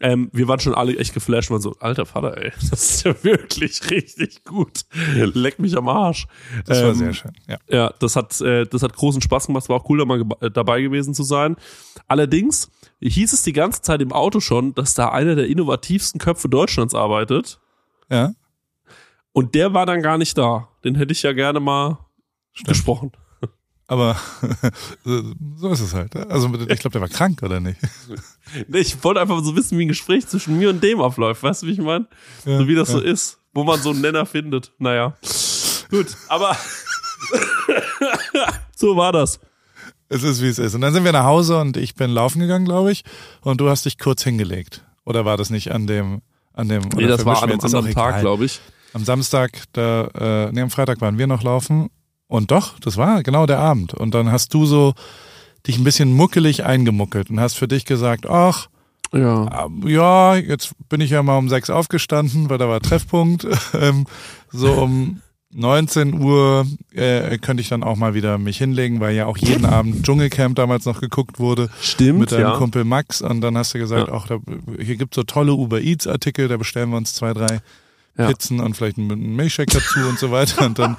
ähm, 0.00 0.28
wir 0.32 0.46
waren 0.46 0.60
schon 0.60 0.74
alle 0.74 0.96
echt 0.98 1.14
geflasht, 1.14 1.50
waren 1.50 1.60
so, 1.60 1.74
alter 1.80 2.04
Vater, 2.04 2.36
ey, 2.36 2.52
das 2.70 2.72
ist 2.72 3.04
ja 3.04 3.14
wirklich 3.24 3.90
richtig 3.90 4.44
gut. 4.44 4.84
Leck 5.14 5.58
mich 5.58 5.76
am 5.76 5.88
Arsch. 5.88 6.26
Das 6.66 6.82
war 6.82 6.90
ähm, 6.90 6.94
sehr 6.94 7.14
schön, 7.14 7.32
ja. 7.48 7.56
Ja, 7.68 7.94
das 7.98 8.14
hat, 8.14 8.38
äh, 8.40 8.66
das 8.66 8.82
hat 8.82 8.94
großen 8.94 9.22
Spaß 9.22 9.46
gemacht, 9.46 9.68
war 9.68 9.76
auch 9.76 9.88
cool, 9.88 9.98
da 9.98 10.04
mal 10.04 10.22
äh, 10.40 10.50
dabei 10.50 10.82
gewesen 10.82 11.14
zu 11.14 11.22
sein. 11.22 11.56
Allerdings 12.08 12.70
hieß 13.00 13.32
es 13.32 13.42
die 13.42 13.52
ganze 13.52 13.82
Zeit 13.82 14.02
im 14.02 14.12
Auto 14.12 14.40
schon, 14.40 14.74
dass 14.74 14.94
da 14.94 15.10
einer 15.10 15.34
der 15.34 15.46
innovativsten 15.46 16.20
Köpfe 16.20 16.48
Deutschlands 16.48 16.94
arbeitet. 16.94 17.58
Ja. 18.10 18.34
Und 19.32 19.54
der 19.54 19.74
war 19.74 19.86
dann 19.86 20.02
gar 20.02 20.18
nicht 20.18 20.36
da. 20.36 20.68
Den 20.84 20.94
hätte 20.94 21.12
ich 21.12 21.22
ja 21.22 21.32
gerne 21.32 21.60
mal 21.60 21.98
Stimmt. 22.52 22.68
gesprochen. 22.68 23.12
Aber 23.88 24.16
so 25.04 25.70
ist 25.70 25.80
es 25.80 25.94
halt. 25.94 26.16
Also 26.16 26.52
ich 26.54 26.80
glaube, 26.80 26.90
der 26.90 27.00
war 27.00 27.08
krank, 27.08 27.42
oder 27.42 27.60
nicht? 27.60 27.78
Ich 28.72 29.02
wollte 29.02 29.20
einfach 29.20 29.42
so 29.42 29.56
wissen, 29.56 29.76
wie 29.76 29.84
ein 29.84 29.88
Gespräch 29.88 30.28
zwischen 30.28 30.56
mir 30.56 30.70
und 30.70 30.80
dem 30.80 31.00
abläuft. 31.00 31.42
Weißt 31.42 31.62
du, 31.62 31.66
wie 31.66 31.72
ich 31.72 31.78
meine? 31.78 32.06
Ja, 32.44 32.58
so 32.58 32.68
wie 32.68 32.76
das 32.76 32.90
ja. 32.90 32.94
so 32.94 33.00
ist, 33.00 33.38
wo 33.52 33.64
man 33.64 33.82
so 33.82 33.90
einen 33.90 34.02
Nenner 34.02 34.24
findet. 34.24 34.72
Naja. 34.78 35.16
Gut, 35.90 36.06
aber 36.28 36.56
so 38.76 38.96
war 38.96 39.10
das. 39.10 39.40
Es 40.08 40.22
ist, 40.22 40.40
wie 40.42 40.46
es 40.46 40.60
ist. 40.60 40.76
Und 40.76 40.80
dann 40.82 40.94
sind 40.94 41.04
wir 41.04 41.10
nach 41.10 41.24
Hause 41.24 41.58
und 41.58 41.76
ich 41.76 41.96
bin 41.96 42.12
laufen 42.12 42.38
gegangen, 42.38 42.66
glaube 42.66 42.92
ich. 42.92 43.02
Und 43.40 43.60
du 43.60 43.68
hast 43.68 43.84
dich 43.84 43.98
kurz 43.98 44.22
hingelegt. 44.22 44.84
Oder 45.04 45.24
war 45.24 45.36
das 45.36 45.50
nicht 45.50 45.72
an 45.72 45.88
dem, 45.88 46.22
an 46.52 46.68
dem, 46.68 46.82
Nee, 46.94 47.08
das 47.08 47.24
war 47.24 47.42
an 47.42 47.50
einem 47.50 47.60
anderen 47.60 47.92
Tag, 47.92 48.20
glaube 48.20 48.44
ich. 48.44 48.60
Am 48.92 49.04
Samstag, 49.04 49.64
da, 49.72 50.06
äh, 50.14 50.52
nee, 50.52 50.60
am 50.60 50.70
Freitag 50.70 51.00
waren 51.00 51.18
wir 51.18 51.26
noch 51.26 51.42
laufen 51.42 51.90
und 52.28 52.50
doch, 52.50 52.78
das 52.80 52.96
war 52.96 53.22
genau 53.22 53.46
der 53.46 53.58
Abend. 53.58 53.94
Und 53.94 54.14
dann 54.14 54.32
hast 54.32 54.52
du 54.54 54.66
so 54.66 54.94
dich 55.66 55.78
ein 55.78 55.84
bisschen 55.84 56.12
muckelig 56.12 56.64
eingemuckelt 56.64 57.30
und 57.30 57.40
hast 57.40 57.54
für 57.54 57.68
dich 57.68 57.84
gesagt, 57.84 58.28
ach, 58.28 58.68
ja. 59.12 59.66
Ähm, 59.66 59.86
ja, 59.86 60.34
jetzt 60.34 60.72
bin 60.88 61.00
ich 61.00 61.10
ja 61.10 61.22
mal 61.22 61.38
um 61.38 61.48
sechs 61.48 61.70
aufgestanden, 61.70 62.50
weil 62.50 62.58
da 62.58 62.68
war 62.68 62.80
Treffpunkt. 62.80 63.46
Ähm, 63.74 64.06
so 64.50 64.72
um 64.72 65.20
19 65.52 66.20
Uhr 66.20 66.66
äh, 66.92 67.36
könnte 67.38 67.60
ich 67.60 67.68
dann 67.68 67.82
auch 67.82 67.96
mal 67.96 68.14
wieder 68.14 68.38
mich 68.38 68.58
hinlegen, 68.58 69.00
weil 69.00 69.14
ja 69.14 69.26
auch 69.26 69.36
jeden 69.36 69.64
Abend 69.66 70.04
Dschungelcamp 70.04 70.56
damals 70.56 70.86
noch 70.86 71.00
geguckt 71.00 71.38
wurde. 71.38 71.68
Stimmt. 71.80 72.20
Mit 72.20 72.32
deinem 72.32 72.40
ja. 72.42 72.56
Kumpel 72.56 72.84
Max. 72.84 73.22
Und 73.22 73.40
dann 73.42 73.56
hast 73.56 73.74
du 73.74 73.78
gesagt, 73.78 74.08
ja. 74.08 74.14
ach, 74.14 74.26
da, 74.26 74.38
hier 74.80 74.96
gibt 74.96 75.14
so 75.14 75.22
tolle 75.24 75.52
Uber 75.52 75.80
Eats 75.80 76.06
Artikel, 76.06 76.48
da 76.48 76.56
bestellen 76.56 76.90
wir 76.90 76.96
uns 76.96 77.14
zwei, 77.14 77.32
drei 77.32 77.60
ja. 78.18 78.28
Pizzen 78.28 78.60
und 78.60 78.76
vielleicht 78.76 78.98
einen 78.98 79.36
Milchshake 79.36 79.72
dazu 79.72 80.00
und 80.00 80.18
so 80.18 80.30
weiter. 80.30 80.66
Und 80.66 80.78
dann, 80.78 80.96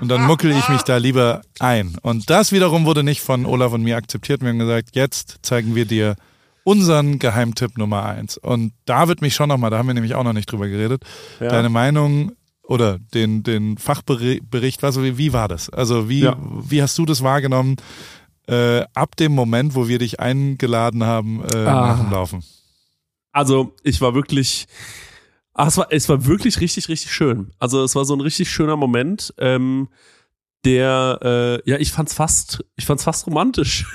und 0.00 0.08
dann 0.08 0.26
muckel 0.26 0.50
ich 0.50 0.68
mich 0.68 0.82
da 0.82 0.96
lieber 0.96 1.42
ein. 1.58 1.96
Und 2.02 2.30
das 2.30 2.52
wiederum 2.52 2.84
wurde 2.84 3.02
nicht 3.02 3.20
von 3.20 3.46
Olaf 3.46 3.72
und 3.72 3.82
mir 3.82 3.96
akzeptiert. 3.96 4.40
Wir 4.40 4.48
haben 4.48 4.58
gesagt, 4.58 4.90
jetzt 4.92 5.38
zeigen 5.42 5.74
wir 5.74 5.84
dir 5.84 6.16
unseren 6.64 7.18
Geheimtipp 7.18 7.78
Nummer 7.78 8.04
eins. 8.04 8.36
Und 8.36 8.72
da 8.84 9.08
wird 9.08 9.22
mich 9.22 9.34
schon 9.34 9.48
nochmal, 9.48 9.70
da 9.70 9.78
haben 9.78 9.86
wir 9.86 9.94
nämlich 9.94 10.14
auch 10.14 10.24
noch 10.24 10.34
nicht 10.34 10.50
drüber 10.50 10.68
geredet, 10.68 11.02
ja. 11.40 11.48
deine 11.48 11.70
Meinung 11.70 12.32
oder 12.62 12.98
den, 13.14 13.42
den 13.42 13.78
Fachbericht, 13.78 14.82
was, 14.82 15.00
wie, 15.00 15.16
wie 15.16 15.32
war 15.32 15.48
das? 15.48 15.70
Also 15.70 16.10
wie, 16.10 16.20
ja. 16.20 16.36
wie 16.38 16.82
hast 16.82 16.98
du 16.98 17.06
das 17.06 17.22
wahrgenommen 17.22 17.76
äh, 18.46 18.82
ab 18.92 19.16
dem 19.16 19.32
Moment, 19.32 19.74
wo 19.74 19.88
wir 19.88 19.98
dich 19.98 20.20
eingeladen 20.20 21.04
haben 21.04 21.42
äh, 21.54 21.56
ah. 21.56 21.88
nach 21.88 22.00
dem 22.00 22.10
Laufen? 22.10 22.44
Also 23.32 23.74
ich 23.82 24.00
war 24.02 24.14
wirklich, 24.14 24.66
ach, 25.58 25.66
es 25.66 25.76
war, 25.76 25.86
es 25.90 26.08
war 26.08 26.24
wirklich 26.24 26.60
richtig, 26.60 26.88
richtig 26.88 27.12
schön. 27.12 27.50
Also 27.58 27.82
es 27.82 27.94
war 27.94 28.04
so 28.04 28.14
ein 28.14 28.20
richtig 28.20 28.50
schöner 28.50 28.76
Moment. 28.76 29.34
Ähm, 29.38 29.88
der, 30.64 31.18
äh, 31.22 31.70
ja, 31.70 31.78
ich 31.78 31.92
fand's 31.92 32.14
fast, 32.14 32.64
ich 32.76 32.86
fand's 32.86 33.04
fast 33.04 33.26
romantisch. 33.26 33.86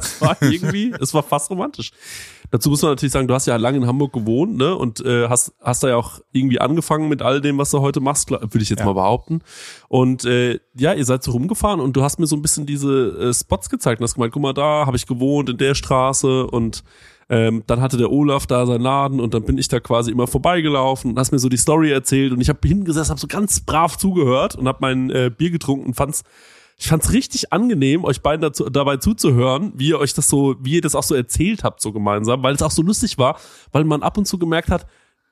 es 0.00 0.20
war 0.20 0.36
irgendwie, 0.40 0.94
es 1.00 1.14
war 1.14 1.22
fast 1.22 1.50
romantisch. 1.50 1.92
Dazu 2.50 2.70
muss 2.70 2.82
man 2.82 2.92
natürlich 2.92 3.12
sagen, 3.12 3.26
du 3.26 3.34
hast 3.34 3.46
ja 3.46 3.56
lange 3.56 3.78
in 3.78 3.86
Hamburg 3.86 4.12
gewohnt, 4.12 4.56
ne, 4.56 4.76
und 4.76 5.04
äh, 5.04 5.28
hast, 5.28 5.54
hast 5.60 5.82
da 5.82 5.88
ja 5.88 5.96
auch 5.96 6.20
irgendwie 6.32 6.60
angefangen 6.60 7.08
mit 7.08 7.22
all 7.22 7.40
dem, 7.40 7.58
was 7.58 7.70
du 7.70 7.80
heute 7.80 8.00
machst, 8.00 8.30
würde 8.30 8.60
ich 8.60 8.68
jetzt 8.68 8.80
ja. 8.80 8.86
mal 8.86 8.92
behaupten. 8.92 9.40
Und 9.88 10.24
äh, 10.24 10.60
ja, 10.74 10.92
ihr 10.92 11.04
seid 11.04 11.22
so 11.22 11.32
rumgefahren 11.32 11.80
und 11.80 11.96
du 11.96 12.02
hast 12.02 12.18
mir 12.18 12.26
so 12.26 12.36
ein 12.36 12.42
bisschen 12.42 12.66
diese 12.66 13.30
äh, 13.30 13.34
Spots 13.34 13.70
gezeigt 13.70 14.00
und 14.00 14.04
hast 14.04 14.14
gemeint, 14.14 14.32
guck 14.32 14.42
mal, 14.42 14.52
da 14.54 14.86
habe 14.86 14.96
ich 14.96 15.06
gewohnt 15.06 15.48
in 15.48 15.56
der 15.56 15.74
Straße 15.74 16.46
und 16.46 16.84
ähm, 17.28 17.62
dann 17.66 17.80
hatte 17.80 17.96
der 17.96 18.10
Olaf 18.10 18.46
da 18.46 18.66
seinen 18.66 18.82
Laden 18.82 19.20
und 19.20 19.34
dann 19.34 19.44
bin 19.44 19.58
ich 19.58 19.68
da 19.68 19.80
quasi 19.80 20.10
immer 20.10 20.26
vorbeigelaufen 20.26 21.12
und 21.12 21.18
hast 21.18 21.32
mir 21.32 21.38
so 21.38 21.48
die 21.48 21.56
Story 21.56 21.90
erzählt 21.90 22.32
und 22.32 22.40
ich 22.40 22.48
habe 22.48 22.66
hingesessen, 22.66 23.10
habe 23.10 23.20
so 23.20 23.26
ganz 23.26 23.60
brav 23.60 23.96
zugehört 23.96 24.56
und 24.56 24.68
habe 24.68 24.78
mein 24.80 25.10
äh, 25.10 25.30
Bier 25.36 25.50
getrunken 25.50 25.86
und 25.86 25.94
fand's 25.94 26.22
ich 26.76 26.88
fand's 26.88 27.12
richtig 27.12 27.52
angenehm, 27.52 28.04
euch 28.04 28.20
beiden 28.20 28.42
dazu, 28.42 28.68
dabei 28.68 28.96
zuzuhören, 28.96 29.72
wie 29.76 29.90
ihr 29.90 30.00
euch 30.00 30.12
das 30.12 30.28
so, 30.28 30.56
wie 30.60 30.74
ihr 30.74 30.80
das 30.80 30.96
auch 30.96 31.04
so 31.04 31.14
erzählt 31.14 31.62
habt, 31.62 31.80
so 31.80 31.92
gemeinsam, 31.92 32.42
weil 32.42 32.54
es 32.54 32.62
auch 32.62 32.72
so 32.72 32.82
lustig 32.82 33.16
war, 33.16 33.38
weil 33.70 33.84
man 33.84 34.02
ab 34.02 34.18
und 34.18 34.26
zu 34.26 34.38
gemerkt 34.38 34.70
hat, 34.70 34.84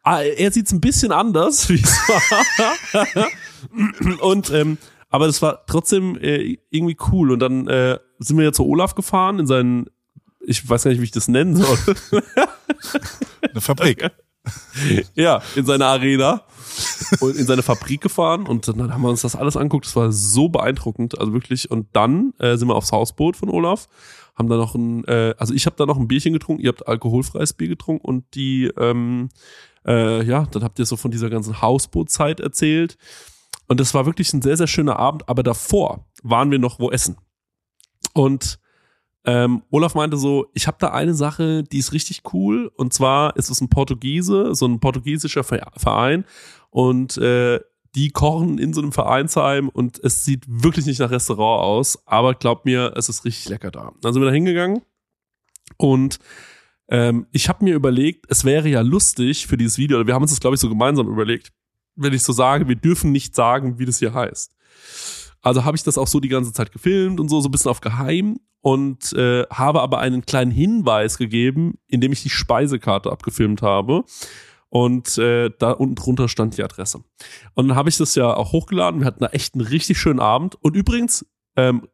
ah, 0.05 0.21
er 0.21 0.53
sieht's 0.53 0.73
ein 0.73 0.81
bisschen 0.81 1.11
anders, 1.11 1.69
wie 1.69 1.75
es 1.75 1.99
war. 2.09 3.27
und 4.21 4.51
ähm, 4.51 4.79
aber 5.11 5.27
das 5.27 5.43
war 5.43 5.67
trotzdem 5.67 6.17
äh, 6.17 6.57
irgendwie 6.71 6.97
cool. 7.13 7.33
Und 7.33 7.41
dann 7.41 7.69
äh, 7.69 7.99
sind 8.19 8.39
wir 8.39 8.45
ja 8.47 8.53
zu 8.53 8.67
Olaf 8.67 8.95
gefahren 8.95 9.39
in 9.39 9.47
seinen 9.47 9.87
ich 10.47 10.69
weiß 10.69 10.85
gar 10.85 10.91
nicht, 10.91 11.01
wie 11.01 11.05
ich 11.05 11.11
das 11.11 11.29
nennen 11.29 11.57
soll. 11.57 11.79
Eine 13.43 13.61
Fabrik. 13.61 14.11
Ja, 15.15 15.41
in 15.55 15.65
seine 15.67 15.87
Arena 15.87 16.43
und 17.21 17.37
in 17.37 17.47
seine 17.47 17.63
Fabrik 17.63 18.01
gefahren 18.01 18.47
und 18.47 18.67
dann 18.67 18.93
haben 18.93 19.03
wir 19.03 19.11
uns 19.11 19.23
das 19.23 19.37
alles 19.37 19.57
anguckt. 19.57 19.87
Das 19.87 19.95
war 19.95 20.11
so 20.11 20.49
beeindruckend, 20.49 21.19
also 21.19 21.33
wirklich. 21.33 21.71
Und 21.71 21.89
dann 21.93 22.33
äh, 22.39 22.57
sind 22.57 22.69
wir 22.69 22.75
aufs 22.75 22.91
Hausboot 22.91 23.37
von 23.37 23.51
Olaf, 23.51 23.89
haben 24.35 24.49
da 24.49 24.57
noch 24.57 24.75
ein, 24.75 25.05
äh, 25.05 25.35
also 25.39 25.55
ich 25.55 25.67
habe 25.67 25.77
da 25.77 25.87
noch 25.87 25.97
ein 25.97 26.09
Bierchen 26.09 26.33
getrunken, 26.33 26.63
ihr 26.63 26.71
habt 26.71 26.89
alkoholfreies 26.89 27.53
Bier 27.53 27.69
getrunken 27.69 28.05
und 28.05 28.35
die, 28.35 28.65
ähm, 28.79 29.29
äh, 29.87 30.25
ja, 30.25 30.47
dann 30.51 30.65
habt 30.65 30.79
ihr 30.79 30.87
so 30.87 30.97
von 30.97 31.13
dieser 31.13 31.31
ganzen 31.31 31.63
Hausbootzeit 31.63 32.41
erzählt. 32.41 32.97
Und 33.69 33.79
das 33.79 33.95
war 33.95 34.07
wirklich 34.07 34.33
ein 34.33 34.43
sehr, 34.43 34.57
sehr 34.57 34.67
schöner 34.67 34.99
Abend, 34.99 35.29
aber 35.29 35.43
davor 35.43 36.07
waren 36.23 36.51
wir 36.51 36.59
noch 36.59 36.81
wo 36.81 36.91
essen. 36.91 37.17
Und 38.13 38.59
ähm, 39.25 39.63
Olaf 39.71 39.95
meinte 39.95 40.17
so, 40.17 40.47
ich 40.55 40.67
habe 40.67 40.79
da 40.81 40.89
eine 40.89 41.15
Sache, 41.15 41.63
die 41.65 41.79
ist 41.79 41.93
richtig 41.93 42.23
cool. 42.33 42.71
Und 42.77 42.93
zwar 42.93 43.37
ist 43.37 43.51
es 43.51 43.61
ein 43.61 43.69
Portugiese, 43.69 44.55
so 44.55 44.67
ein 44.67 44.81
portugiesischer 44.81 45.45
Verein. 45.45 46.25
Und 46.71 47.19
äh, 47.19 47.61
die 47.95 48.11
kochen 48.11 48.59
in 48.59 48.73
so 48.73 48.81
einem 48.81 48.93
Vereinsheim 48.93 49.69
und 49.69 49.99
es 50.03 50.25
sieht 50.25 50.45
wirklich 50.49 50.87
nicht 50.87 50.99
nach 50.99 51.11
Restaurant 51.11 51.63
aus. 51.63 52.03
Aber 52.07 52.35
glaub 52.35 52.65
mir, 52.65 52.95
es 52.97 53.09
ist 53.09 53.25
richtig 53.25 53.49
lecker 53.49 53.71
da. 53.71 53.93
Dann 54.01 54.13
sind 54.13 54.23
wir 54.23 54.27
da 54.27 54.33
hingegangen 54.33 54.83
und 55.77 56.19
ähm, 56.89 57.27
ich 57.33 57.49
habe 57.49 57.65
mir 57.65 57.75
überlegt, 57.75 58.27
es 58.29 58.45
wäre 58.45 58.69
ja 58.69 58.81
lustig 58.81 59.47
für 59.47 59.57
dieses 59.57 59.79
Video, 59.79 59.99
oder 59.99 60.07
wir 60.07 60.15
haben 60.15 60.23
uns 60.23 60.33
das, 60.33 60.41
glaube 60.41 60.55
ich, 60.55 60.61
so 60.61 60.69
gemeinsam 60.69 61.09
überlegt, 61.09 61.53
wenn 61.95 62.13
ich 62.13 62.23
so 62.23 62.33
sage, 62.33 62.69
wir 62.69 62.77
dürfen 62.77 63.13
nicht 63.13 63.35
sagen, 63.35 63.79
wie 63.79 63.87
das 63.87 63.99
hier 63.99 64.15
heißt. 64.15 64.55
Also 65.43 65.65
habe 65.65 65.77
ich 65.77 65.83
das 65.83 65.99
auch 65.99 66.07
so 66.07 66.21
die 66.21 66.29
ganze 66.29 66.53
Zeit 66.53 66.73
gefilmt 66.73 67.21
und 67.21 67.29
so, 67.29 67.41
so 67.41 67.49
ein 67.49 67.53
bisschen 67.53 67.71
auf 67.71 67.81
geheim 67.81 68.39
und 68.61 69.13
äh, 69.13 69.45
habe 69.51 69.83
aber 69.83 69.99
einen 69.99 70.25
kleinen 70.25 70.53
Hinweis 70.53 71.19
gegeben, 71.19 71.79
indem 71.89 72.13
ich 72.13 72.23
die 72.23 72.31
Speisekarte 72.31 73.11
abgefilmt 73.11 73.61
habe. 73.61 74.05
Und 74.69 75.19
äh, 75.19 75.51
da 75.59 75.73
unten 75.73 75.97
drunter 75.97 76.29
stand 76.29 76.57
die 76.57 76.63
Adresse. 76.63 77.05
Und 77.55 77.69
dann 77.69 77.77
habe 77.77 77.91
ich 77.91 77.99
das 77.99 78.15
ja 78.15 78.33
auch 78.33 78.53
hochgeladen. 78.53 79.01
Wir 79.01 79.07
hatten 79.07 79.21
da 79.21 79.27
echt 79.27 79.55
einen 79.55 79.67
richtig 79.67 79.99
schönen 79.99 80.21
Abend. 80.21 80.55
Und 80.55 80.77
übrigens, 80.77 81.27
ähm, 81.57 81.89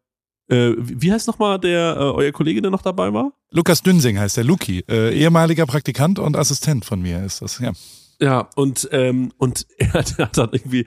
äh, 0.49 0.75
wie 0.79 1.11
heißt 1.11 1.27
nochmal 1.27 1.59
der, 1.59 1.97
äh, 1.97 2.01
euer 2.01 2.31
Kollege, 2.31 2.63
der 2.63 2.71
noch 2.71 2.83
dabei 2.83 3.13
war? 3.13 3.33
Lukas 3.51 3.83
Dünsing 3.83 4.19
heißt 4.19 4.37
der, 4.37 4.45
Luki. 4.45 4.85
Äh, 4.89 5.19
ehemaliger 5.19 5.67
Praktikant 5.67 6.21
und 6.21 6.37
Assistent 6.37 6.85
von 6.85 7.03
mir 7.03 7.25
ist 7.25 7.43
das, 7.43 7.59
ja. 7.59 7.73
Ja, 8.21 8.49
und, 8.55 8.89
ähm, 8.93 9.33
und 9.39 9.67
er 9.79 9.95
hat, 9.95 10.19
er 10.19 10.27
hat 10.27 10.39
dann 10.39 10.51
irgendwie 10.53 10.87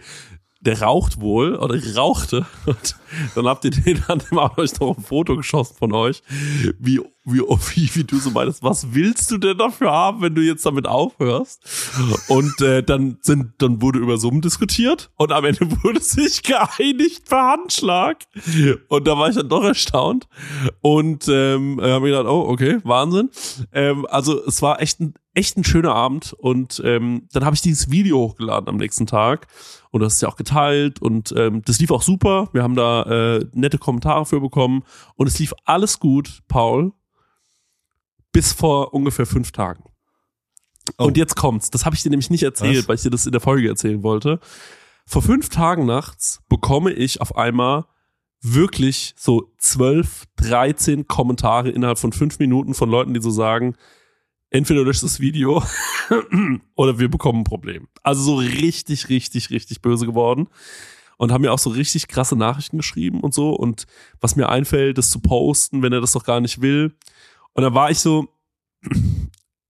der 0.62 0.82
raucht 0.82 1.20
wohl 1.20 1.56
oder 1.56 1.76
rauchte. 1.96 2.46
Und 2.66 2.96
dann 3.36 3.48
habt 3.48 3.66
ihr 3.66 3.72
den 3.72 4.04
dann 4.08 4.22
mal 4.32 4.52
euch 4.58 4.80
noch 4.80 4.98
ein 4.98 5.04
Foto 5.04 5.36
geschossen 5.36 5.76
von 5.78 5.94
euch, 5.94 6.24
wie, 6.80 7.02
wie, 7.24 7.40
wie, 7.40 7.96
wie 7.96 8.04
du 8.04 8.18
so 8.18 8.32
meinst, 8.32 8.64
was 8.64 8.94
willst 8.94 9.30
du 9.30 9.38
denn 9.38 9.58
dafür 9.58 9.92
haben, 9.92 10.22
wenn 10.22 10.34
du 10.34 10.42
jetzt 10.42 10.66
damit 10.66 10.88
aufhörst? 10.88 11.62
Und 12.28 12.62
äh, 12.62 12.82
dann 12.82 13.18
sind, 13.22 13.54
dann 13.60 13.82
wurde 13.82 14.00
über 14.00 14.18
Summen 14.18 14.42
diskutiert 14.42 15.12
und 15.18 15.32
am 15.32 15.46
Ende 15.46 15.70
wurde 15.84 16.02
sich 16.02 16.42
geeinigt 16.42 17.30
per 17.30 17.52
Handschlag. 17.52 18.24
Und 18.88 19.08
da 19.08 19.18
war 19.18 19.30
ich 19.30 19.36
dann 19.36 19.50
doch 19.50 19.64
erstaunt 19.64 20.28
und 20.82 21.28
ähm, 21.28 21.80
habe 21.80 22.02
mir 22.02 22.12
gedacht, 22.12 22.28
oh, 22.28 22.48
okay, 22.50 22.80
Wahnsinn. 22.84 23.30
Ähm, 23.72 24.08
also 24.10 24.44
es 24.46 24.62
war 24.62 24.82
echt 24.82 25.00
ein, 25.00 25.14
echt 25.34 25.58
ein 25.58 25.64
schöner 25.64 25.94
Abend 25.94 26.34
und 26.34 26.82
ähm, 26.84 27.28
dann 27.32 27.46
habe 27.46 27.56
ich 27.56 27.62
dieses 27.62 27.92
Video 27.92 28.18
hochgeladen 28.18 28.68
am 28.68 28.78
nächsten 28.78 29.06
Tag 29.06 29.48
und 29.92 30.02
das 30.02 30.16
ist 30.16 30.22
ja 30.22 30.28
auch 30.28 30.36
geteilt 30.36 31.02
und 31.02 31.34
ähm, 31.38 31.62
das 31.66 31.80
lief 31.80 31.92
auch 31.92 32.02
super. 32.02 32.50
Wir 32.52 32.64
haben 32.64 32.76
da 32.76 33.04
äh, 33.04 33.46
nette 33.54 33.78
Kommentare 33.78 34.26
für 34.26 34.42
bekommen 34.42 34.84
und 35.16 35.28
es 35.28 35.40
lief 35.40 35.54
alles 35.66 36.00
gut, 36.00 36.42
Paul, 36.48 36.94
bis 38.32 38.54
vor 38.54 38.94
ungefähr 38.94 39.26
fünf 39.26 39.52
Tagen. 39.52 39.84
Oh. 40.98 41.06
Und 41.06 41.18
jetzt 41.18 41.36
kommt's. 41.36 41.70
Das 41.70 41.86
habe 41.86 41.96
ich 41.96 42.04
dir 42.04 42.10
nämlich 42.10 42.30
nicht 42.30 42.44
erzählt, 42.44 42.78
Was? 42.80 42.88
weil 42.88 42.96
ich 42.96 43.02
dir 43.02 43.10
das 43.10 43.26
in 43.26 43.32
der 43.32 43.42
Folge 43.42 43.68
erzählen 43.68 44.04
wollte. 44.04 44.40
Vor 45.06 45.22
fünf 45.22 45.50
Tagen 45.50 45.86
nachts 45.86 46.42
bekomme 46.48 46.92
ich 46.92 47.22
auf 47.22 47.36
einmal 47.36 47.86
wirklich 48.42 49.14
so 49.18 49.52
zwölf, 49.58 50.26
dreizehn 50.36 51.08
Kommentare 51.08 51.70
innerhalb 51.70 52.00
von 52.00 52.12
fünf 52.12 52.40
Minuten 52.40 52.74
von 52.74 52.90
Leuten, 52.90 53.14
die 53.14 53.22
so 53.22 53.30
sagen, 53.30 53.76
entweder 54.50 54.84
löscht 54.84 55.04
das 55.04 55.20
Video 55.20 55.64
oder 56.76 57.00
wir 57.00 57.10
bekommen 57.10 57.42
ein 57.42 57.46
Problem. 57.46 57.88
Also 58.04 58.22
so 58.24 58.36
richtig, 58.36 59.10
richtig, 59.10 59.50
richtig 59.50 59.82
böse 59.82 60.06
geworden. 60.06 60.48
Und 61.18 61.32
haben 61.32 61.44
mir 61.44 61.54
auch 61.54 61.60
so 61.60 61.70
richtig 61.70 62.08
krasse 62.08 62.36
Nachrichten 62.36 62.78
geschrieben 62.78 63.20
und 63.20 63.32
so. 63.32 63.52
Und 63.52 63.86
was 64.20 64.36
mir 64.36 64.50
einfällt, 64.50 64.98
das 64.98 65.12
zu 65.12 65.20
posten, 65.20 65.84
wenn 65.84 65.94
er 65.94 66.02
das 66.02 66.14
doch 66.14 66.24
gar 66.24 66.42
nicht 66.42 66.62
will. 66.62 66.96
Und 67.54 67.64
da 67.64 67.74
war 67.74 67.92
ich 67.92 68.00
so, 68.00 68.28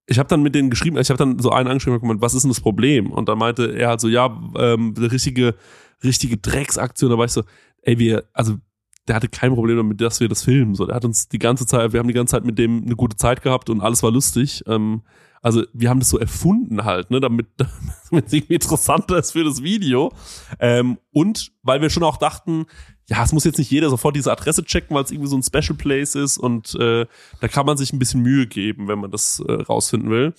ich 0.07 0.19
habe 0.19 0.29
dann 0.29 0.43
mit 0.43 0.55
denen 0.55 0.69
geschrieben, 0.69 0.97
ich 0.97 1.09
habe 1.09 1.17
dann 1.17 1.39
so 1.39 1.51
einen 1.51 1.69
angeschrieben 1.69 2.21
was 2.21 2.33
ist 2.33 2.43
denn 2.43 2.51
das 2.51 2.61
Problem? 2.61 3.11
Und 3.11 3.29
da 3.29 3.35
meinte 3.35 3.77
er 3.77 3.89
halt 3.89 4.01
so, 4.01 4.07
ja, 4.07 4.25
ähm, 4.57 4.93
richtige, 4.97 5.55
richtige 6.03 6.37
Drecksaktion. 6.37 7.09
Da 7.09 7.17
war 7.17 7.25
ich 7.25 7.31
so, 7.31 7.43
ey, 7.81 7.97
wir, 7.97 8.25
also 8.33 8.57
der 9.07 9.15
hatte 9.15 9.29
kein 9.29 9.53
Problem 9.53 9.77
damit, 9.77 10.01
dass 10.01 10.19
wir 10.19 10.29
das 10.29 10.43
filmen. 10.43 10.75
So, 10.75 10.85
der 10.85 10.95
hat 10.95 11.05
uns 11.05 11.27
die 11.27 11.39
ganze 11.39 11.65
Zeit, 11.65 11.93
wir 11.93 11.99
haben 11.99 12.07
die 12.07 12.13
ganze 12.13 12.31
Zeit 12.31 12.45
mit 12.45 12.57
dem 12.59 12.83
eine 12.83 12.95
gute 12.95 13.17
Zeit 13.17 13.41
gehabt 13.41 13.69
und 13.69 13.81
alles 13.81 14.03
war 14.03 14.11
lustig. 14.11 14.63
Ähm, 14.67 15.01
also 15.41 15.63
wir 15.73 15.89
haben 15.89 15.99
das 15.99 16.09
so 16.09 16.19
erfunden 16.19 16.83
halt, 16.83 17.09
ne, 17.09 17.19
damit, 17.19 17.47
damit 18.09 18.27
es 18.27 18.33
irgendwie 18.33 18.55
interessanter 18.55 19.17
ist 19.17 19.31
für 19.31 19.43
das 19.43 19.63
Video. 19.63 20.11
Ähm, 20.59 20.99
und 21.11 21.51
weil 21.63 21.81
wir 21.81 21.89
schon 21.89 22.03
auch 22.03 22.17
dachten, 22.17 22.65
ja, 23.07 23.23
es 23.23 23.33
muss 23.33 23.43
jetzt 23.43 23.57
nicht 23.57 23.71
jeder 23.71 23.89
sofort 23.89 24.15
diese 24.15 24.31
Adresse 24.31 24.63
checken, 24.63 24.95
weil 24.95 25.03
es 25.03 25.11
irgendwie 25.11 25.29
so 25.29 25.37
ein 25.37 25.43
Special 25.43 25.77
Place 25.77 26.15
ist 26.15 26.37
und 26.37 26.75
äh, 26.75 27.05
da 27.39 27.47
kann 27.47 27.65
man 27.65 27.77
sich 27.77 27.93
ein 27.93 27.99
bisschen 27.99 28.21
Mühe 28.21 28.47
geben, 28.47 28.87
wenn 28.87 28.99
man 28.99 29.11
das 29.11 29.43
äh, 29.45 29.51
rausfinden 29.51 30.09
will. 30.09 30.33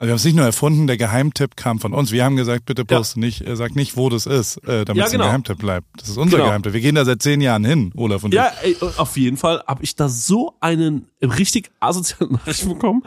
Also 0.00 0.08
wir 0.08 0.12
haben 0.12 0.16
es 0.16 0.24
nicht 0.24 0.36
nur 0.36 0.46
erfunden, 0.46 0.86
der 0.86 0.96
Geheimtipp 0.96 1.56
kam 1.56 1.78
von 1.78 1.92
uns. 1.92 2.10
Wir 2.10 2.24
haben 2.24 2.34
gesagt, 2.34 2.64
bitte 2.64 2.86
poste 2.86 3.20
ja. 3.20 3.26
nicht, 3.26 3.46
äh, 3.46 3.54
sag 3.54 3.76
nicht, 3.76 3.98
wo 3.98 4.08
das 4.08 4.24
ist, 4.24 4.56
äh, 4.66 4.86
damit 4.86 4.96
ja, 4.96 5.04
es 5.04 5.12
genau. 5.12 5.24
ein 5.24 5.28
Geheimtipp 5.28 5.58
bleibt. 5.58 5.86
Das 5.98 6.08
ist 6.08 6.16
unser 6.16 6.38
genau. 6.38 6.48
Geheimtipp. 6.48 6.72
Wir 6.72 6.80
gehen 6.80 6.94
da 6.94 7.04
seit 7.04 7.20
zehn 7.20 7.42
Jahren 7.42 7.66
hin, 7.66 7.92
Olaf 7.94 8.24
und 8.24 8.32
Ja, 8.32 8.50
ey, 8.62 8.76
auf 8.96 9.18
jeden 9.18 9.36
Fall 9.36 9.62
habe 9.66 9.84
ich 9.84 9.96
da 9.96 10.08
so 10.08 10.54
einen 10.60 11.06
richtig 11.20 11.70
asozialen 11.80 12.32
Nachricht 12.46 12.66
bekommen, 12.66 13.02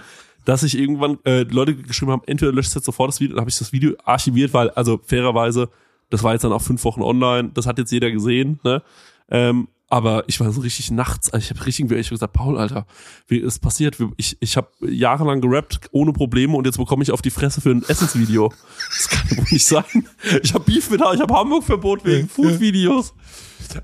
dass 0.45 0.61
ich 0.61 0.77
irgendwann 0.77 1.17
äh, 1.25 1.41
Leute 1.41 1.75
geschrieben 1.75 2.11
haben, 2.11 2.21
entweder 2.27 2.51
löscht 2.51 2.75
jetzt 2.75 2.85
sofort 2.85 3.09
das 3.09 3.19
Video, 3.19 3.35
dann 3.35 3.41
habe 3.41 3.49
ich 3.49 3.57
das 3.57 3.71
Video 3.73 3.93
archiviert, 4.03 4.53
weil, 4.53 4.69
also 4.69 4.99
fairerweise, 5.03 5.69
das 6.13 6.21
war 6.21 6.33
jetzt 6.33 6.43
dann 6.43 6.53
auch 6.53 6.61
fünf 6.61 6.83
Wochen 6.83 7.01
online, 7.01 7.49
das 7.55 7.65
hat 7.65 7.79
jetzt 7.79 7.91
jeder 7.91 8.11
gesehen, 8.11 8.59
ne? 8.63 8.83
Ähm, 9.31 9.67
Aber 9.89 10.23
ich 10.27 10.39
war 10.39 10.51
so 10.51 10.61
richtig 10.61 10.91
nachts, 10.91 11.31
also 11.31 11.43
ich 11.43 11.49
habe 11.49 11.65
richtig 11.65 11.91
ich 11.91 12.09
gesagt, 12.09 12.33
Paul, 12.33 12.59
Alter, 12.59 12.85
wie 13.27 13.37
ist 13.37 13.59
passiert? 13.59 13.97
Ich, 14.17 14.37
ich 14.39 14.55
habe 14.55 14.67
jahrelang 14.81 15.41
gerappt 15.41 15.89
ohne 15.91 16.13
Probleme 16.13 16.55
und 16.55 16.65
jetzt 16.65 16.77
bekomme 16.77 17.01
ich 17.01 17.11
auf 17.11 17.23
die 17.23 17.31
Fresse 17.31 17.61
für 17.61 17.71
ein 17.71 17.83
Essensvideo. 17.87 18.53
Das 18.95 19.09
kann 19.09 19.37
wohl 19.37 19.45
nicht 19.49 19.65
sein. 19.65 20.07
Ich 20.43 20.53
habe 20.53 20.63
Beef 20.65 20.91
mit, 20.91 21.01
ich 21.01 21.21
habe 21.21 21.33
Hamburg-Verbot 21.33 22.05
wegen 22.05 22.29
Food-Videos. 22.29 23.15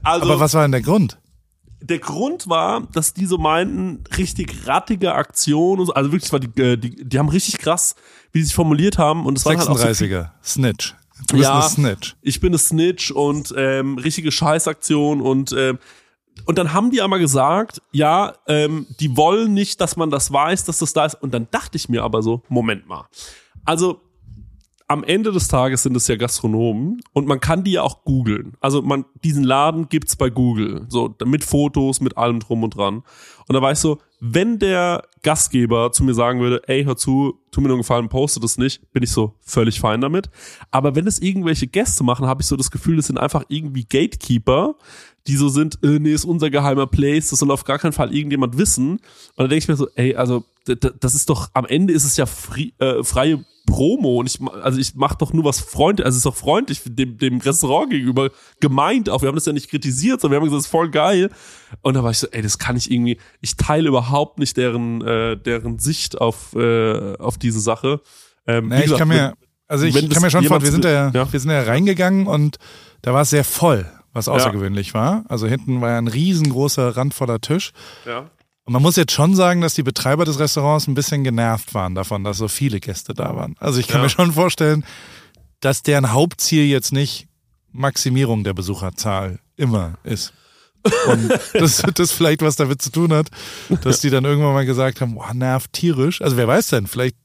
Also, 0.04 0.26
Aber 0.26 0.40
was 0.40 0.54
war 0.54 0.62
denn 0.62 0.72
der 0.72 0.82
Grund? 0.82 1.18
der 1.82 2.00
Grund 2.00 2.50
war, 2.50 2.82
dass 2.94 3.14
die 3.14 3.26
so 3.26 3.38
meinten, 3.38 4.04
richtig 4.18 4.68
rattige 4.68 5.16
Aktion, 5.16 5.84
so, 5.86 5.94
also 5.94 6.12
wirklich, 6.12 6.32
war 6.34 6.40
die, 6.40 6.62
äh, 6.62 6.78
die, 6.78 7.04
die 7.06 7.18
haben 7.18 7.30
richtig 7.30 7.58
krass, 7.58 7.96
wie 8.34 8.40
sie 8.40 8.46
sich 8.46 8.54
formuliert 8.54 8.98
haben 8.98 9.26
und 9.26 9.38
es 9.38 9.46
war 9.46 9.58
halt 9.58 9.68
auch 9.68 9.78
so, 9.78 10.26
Snitch. 10.44 10.96
Du 11.28 11.36
bist 11.36 11.44
ja, 11.44 11.60
eine 11.60 11.70
Snitch. 11.70 12.16
Ich 12.22 12.40
bin 12.40 12.50
eine 12.50 12.58
Snitch 12.58 13.12
und 13.12 13.54
ähm, 13.56 13.98
richtige 13.98 14.32
Scheißaktion 14.32 15.22
und 15.22 15.54
ähm, 15.58 15.80
und 16.46 16.58
dann 16.58 16.74
haben 16.74 16.90
die 16.90 17.02
einmal 17.02 17.20
gesagt, 17.20 17.82
ja, 17.92 18.34
ähm, 18.48 18.88
die 19.00 19.18
wollen 19.18 19.54
nicht, 19.54 19.82
dass 19.82 19.98
man 19.98 20.10
das 20.10 20.32
weiß, 20.32 20.64
dass 20.66 20.80
das 20.80 20.94
da 20.94 21.06
ist. 21.06 21.16
Und 21.16 21.34
dann 21.34 21.48
dachte 21.52 21.76
ich 21.76 21.90
mir 21.90 22.04
aber 22.04 22.22
so, 22.22 22.44
Moment 22.48 22.88
mal. 22.88 23.08
Also 23.66 24.02
am 24.90 25.04
Ende 25.04 25.32
des 25.32 25.48
Tages 25.48 25.84
sind 25.84 25.96
es 25.96 26.08
ja 26.08 26.16
Gastronomen 26.16 27.00
und 27.14 27.28
man 27.28 27.40
kann 27.40 27.64
die 27.64 27.74
ja 27.74 27.84
auch 27.84 28.04
googeln. 28.04 28.54
Also 28.60 28.82
man, 28.82 29.06
diesen 29.24 29.44
Laden 29.44 29.88
gibt's 29.88 30.16
bei 30.16 30.32
Google. 30.32 30.86
So, 30.90 31.16
mit 31.26 31.44
Fotos, 31.44 32.02
mit 32.02 32.18
allem 32.18 32.40
drum 32.40 32.64
und 32.64 32.76
dran. 32.76 33.04
Und 33.48 33.54
da 33.54 33.62
war 33.62 33.72
ich 33.72 33.78
so, 33.78 34.00
wenn 34.20 34.58
der 34.58 35.04
Gastgeber 35.22 35.92
zu 35.92 36.04
mir 36.04 36.16
sagen 36.16 36.40
würde, 36.40 36.64
ey, 36.68 36.86
hör 36.86 36.98
zu, 36.98 37.36
tu 37.52 37.62
mir 37.62 37.68
nur 37.68 37.76
einen 37.76 37.84
Gefallen, 37.84 38.10
poste 38.10 38.40
das 38.40 38.58
nicht, 38.58 38.92
bin 38.92 39.04
ich 39.04 39.12
so 39.12 39.36
völlig 39.42 39.80
fein 39.80 40.02
damit. 40.02 40.32
Aber 40.72 40.96
wenn 40.96 41.06
es 41.06 41.22
irgendwelche 41.22 41.68
Gäste 41.68 42.04
machen, 42.04 42.26
habe 42.26 42.42
ich 42.42 42.48
so 42.48 42.56
das 42.56 42.72
Gefühl, 42.72 42.98
das 42.98 43.08
sind 43.08 43.20
einfach 43.20 43.44
irgendwie 43.48 43.84
Gatekeeper, 43.84 44.74
die 45.28 45.36
so 45.36 45.50
sind, 45.50 45.78
äh, 45.84 46.00
nee, 46.00 46.14
ist 46.14 46.26
unser 46.26 46.50
geheimer 46.50 46.88
Place, 46.88 47.30
das 47.30 47.40
soll 47.40 47.52
auf 47.52 47.64
gar 47.64 47.78
keinen 47.78 47.94
Fall 47.94 48.12
irgendjemand 48.12 48.58
wissen. 48.58 48.94
Und 48.94 49.02
dann 49.38 49.50
denke 49.50 49.64
ich 49.64 49.68
mir 49.68 49.76
so, 49.76 49.88
ey, 49.94 50.16
also 50.16 50.46
das 50.66 51.14
ist 51.14 51.30
doch, 51.30 51.50
am 51.54 51.66
Ende 51.66 51.94
ist 51.94 52.06
es 52.06 52.18
ja 52.18 52.26
free, 52.26 52.72
äh, 52.80 53.04
freie 53.04 53.46
Promo 53.70 54.20
und 54.20 54.28
ich, 54.28 54.40
also 54.62 54.80
ich 54.80 54.96
mache 54.96 55.18
doch 55.18 55.34
nur 55.34 55.46
was 55.46 55.60
freundlich, 55.60 56.06
also 56.06 56.16
es 56.16 56.20
ist 56.20 56.26
doch 56.26 56.36
freundlich 56.36 56.82
dem, 56.86 57.18
dem 57.18 57.40
Restaurant 57.40 57.90
gegenüber 57.90 58.30
gemeint 58.60 59.10
auch. 59.10 59.22
Wir 59.22 59.28
haben 59.28 59.36
das 59.36 59.46
ja 59.46 59.54
nicht 59.54 59.70
kritisiert, 59.70 60.22
sondern 60.22 60.38
wir 60.38 60.42
haben 60.42 60.46
gesagt, 60.46 60.60
das 60.60 60.66
ist 60.66 60.72
voll 60.72 60.90
geil. 60.90 61.30
Und 61.82 61.94
da 61.96 62.04
war 62.04 62.12
ich 62.12 62.18
so, 62.18 62.28
ey, 62.32 62.42
das 62.42 62.58
kann 62.58 62.76
ich 62.76 62.92
irgendwie, 62.92 63.18
ich 63.42 63.56
teile 63.56 63.88
überhaupt 63.88 64.40
nicht 64.40 64.58
deren, 64.58 65.02
äh, 65.02 65.38
deren 65.38 65.80
Sicht 65.80 66.20
auf, 66.20 66.54
äh, 66.56 67.16
auf 67.18 67.38
diese 67.38 67.60
Sache. 67.60 68.02
Ähm, 68.48 68.70
nee, 68.70 68.82
gesagt, 68.82 68.92
ich 68.92 68.98
kann 68.98 69.08
mir, 69.08 69.34
also 69.68 69.86
ich 69.86 69.94
kann 69.94 70.22
mir 70.22 70.32
schon 70.32 70.46
vor, 70.46 70.62
wir 70.62 70.72
sind 70.72 70.86
ja, 70.86 71.12
ja, 71.12 71.32
wir 71.32 71.40
sind 71.40 71.52
ja 71.52 71.62
reingegangen 71.62 72.28
und 72.28 72.58
da 73.02 73.14
war 73.14 73.22
es 73.22 73.30
sehr 73.30 73.44
voll, 73.44 73.86
was 74.14 74.28
außergewöhnlich 74.28 74.90
ja. 74.90 74.94
war. 74.96 75.24
Also 75.30 75.48
hinten 75.48 75.82
war 75.82 75.92
ja 75.92 75.98
ein 75.98 76.08
riesengroßer 76.08 76.98
randvoller 76.98 77.40
Tisch. 77.40 77.72
Ja. 78.06 78.30
Und 78.70 78.74
man 78.74 78.84
muss 78.84 78.98
jetzt 78.98 79.14
schon 79.14 79.34
sagen, 79.34 79.62
dass 79.62 79.74
die 79.74 79.82
Betreiber 79.82 80.26
des 80.26 80.38
Restaurants 80.38 80.88
ein 80.88 80.94
bisschen 80.94 81.24
genervt 81.24 81.74
waren 81.74 81.96
davon, 81.96 82.24
dass 82.24 82.38
so 82.38 82.48
viele 82.48 82.80
Gäste 82.80 83.16
da 83.16 83.36
waren. 83.36 83.56
Also 83.60 83.80
ich 83.80 83.88
kann 83.88 83.98
ja. 83.98 84.04
mir 84.04 84.10
schon 84.12 84.32
vorstellen, 84.32 84.86
dass 85.60 85.82
deren 85.82 86.12
Hauptziel 86.12 86.66
jetzt 86.66 86.94
nicht 86.94 87.28
Maximierung 87.72 88.44
der 88.44 88.54
Besucherzahl 88.54 89.40
immer 89.58 89.98
ist. 90.04 90.34
Und 91.08 91.32
das, 91.54 91.82
das 91.96 92.12
vielleicht 92.12 92.44
was 92.44 92.58
damit 92.58 92.80
zu 92.80 92.92
tun 92.92 93.12
hat, 93.12 93.30
dass 93.82 94.02
die 94.02 94.12
dann 94.12 94.24
irgendwann 94.24 94.54
mal 94.54 94.68
gesagt 94.68 95.02
haben, 95.02 95.16
boah, 95.16 95.34
nervt 95.34 95.74
tierisch. 95.74 96.22
Also 96.22 96.38
wer 96.38 96.48
weiß 96.48 96.68
denn, 96.68 96.86
vielleicht 96.86 97.16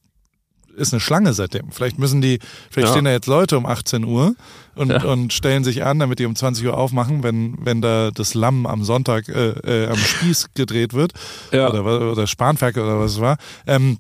ist 0.77 0.93
eine 0.93 1.01
Schlange 1.01 1.33
seitdem. 1.33 1.71
Vielleicht 1.71 1.99
müssen 1.99 2.21
die, 2.21 2.39
vielleicht 2.71 2.89
ja. 2.89 2.93
stehen 2.93 3.05
da 3.05 3.11
jetzt 3.11 3.27
Leute 3.27 3.57
um 3.59 3.67
18 3.67 4.05
Uhr 4.05 4.35
und, 4.75 4.91
ja. 4.91 5.03
und 5.05 5.33
stellen 5.33 5.65
sich 5.65 5.85
an, 5.85 5.99
damit 5.99 6.19
die 6.19 6.27
um 6.27 6.37
20 6.37 6.67
Uhr 6.67 6.77
aufmachen, 6.77 7.23
wenn, 7.23 7.57
wenn 7.65 7.81
da 7.81 8.11
das 8.11 8.35
Lamm 8.35 8.67
am 8.67 8.85
Sonntag 8.85 9.29
äh, 9.29 9.51
äh, 9.51 9.89
am 9.89 9.97
Spieß 9.97 10.51
gedreht 10.55 10.93
wird. 10.95 11.13
Ja. 11.53 11.69
Oder, 11.69 12.13
oder 12.13 12.27
Spanferkel 12.27 12.83
oder 12.83 12.99
was 13.01 13.13
es 13.13 13.21
war. 13.21 13.37
Ähm, 13.67 13.99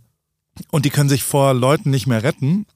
und 0.70 0.84
die 0.84 0.90
können 0.90 1.08
sich 1.08 1.24
vor 1.24 1.54
Leuten 1.54 1.90
nicht 1.90 2.06
mehr 2.06 2.22
retten 2.22 2.66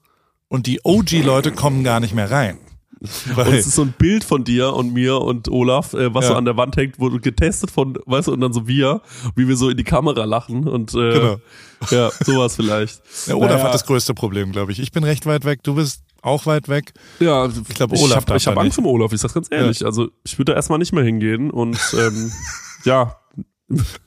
und 0.47 0.67
die 0.67 0.81
OG-Leute 0.83 1.51
kommen 1.51 1.83
gar 1.83 1.99
nicht 1.99 2.13
mehr 2.13 2.29
rein. 2.29 2.57
Weil 3.33 3.47
und 3.47 3.53
es 3.53 3.67
ist 3.67 3.75
so 3.75 3.83
ein 3.83 3.93
Bild 3.97 4.23
von 4.23 4.43
dir 4.43 4.73
und 4.73 4.93
mir 4.93 5.21
und 5.21 5.49
Olaf, 5.49 5.93
äh, 5.93 6.13
was 6.13 6.25
ja. 6.25 6.31
so 6.31 6.35
an 6.37 6.45
der 6.45 6.57
Wand 6.57 6.75
hängt, 6.75 6.99
wurde 6.99 7.19
getestet 7.19 7.71
von, 7.71 7.97
weißt 8.05 8.27
du, 8.27 8.33
und 8.33 8.41
dann 8.41 8.51
so 8.51 8.67
wir, 8.67 9.01
wie 9.35 9.47
wir 9.47 9.55
so 9.55 9.69
in 9.69 9.77
die 9.77 9.83
Kamera 9.83 10.25
lachen 10.25 10.67
und 10.67 10.93
äh, 10.93 11.13
genau. 11.13 11.37
ja, 11.91 12.11
sowas 12.25 12.55
vielleicht. 12.55 13.01
Ja, 13.27 13.35
Olaf 13.35 13.51
naja. 13.51 13.63
hat 13.65 13.73
das 13.73 13.85
größte 13.85 14.13
Problem, 14.13 14.51
glaube 14.51 14.71
ich. 14.71 14.79
Ich 14.79 14.91
bin 14.91 15.03
recht 15.03 15.25
weit 15.25 15.45
weg, 15.45 15.63
du 15.63 15.75
bist 15.75 16.03
auch 16.21 16.45
weit 16.45 16.67
weg. 16.67 16.93
Ja, 17.19 17.45
ich 17.45 17.75
glaube, 17.75 17.95
Olaf. 17.95 18.25
Ich 18.35 18.47
habe 18.47 18.57
hab 18.57 18.65
Angst 18.65 18.77
um 18.77 18.85
Olaf, 18.85 19.13
ich 19.13 19.21
sag's 19.21 19.33
ganz 19.33 19.47
ehrlich. 19.49 19.79
Ja. 19.79 19.87
Also 19.87 20.09
ich 20.25 20.37
würde 20.37 20.51
da 20.51 20.55
erstmal 20.55 20.79
nicht 20.79 20.91
mehr 20.91 21.03
hingehen 21.03 21.51
und 21.51 21.79
ähm, 21.97 22.31
ja, 22.83 23.15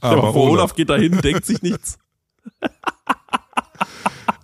aber, 0.01 0.25
aber 0.25 0.35
Olaf. 0.35 0.53
Olaf 0.53 0.75
geht 0.75 0.91
dahin, 0.91 1.19
denkt 1.21 1.47
sich 1.47 1.63
nichts. 1.63 1.99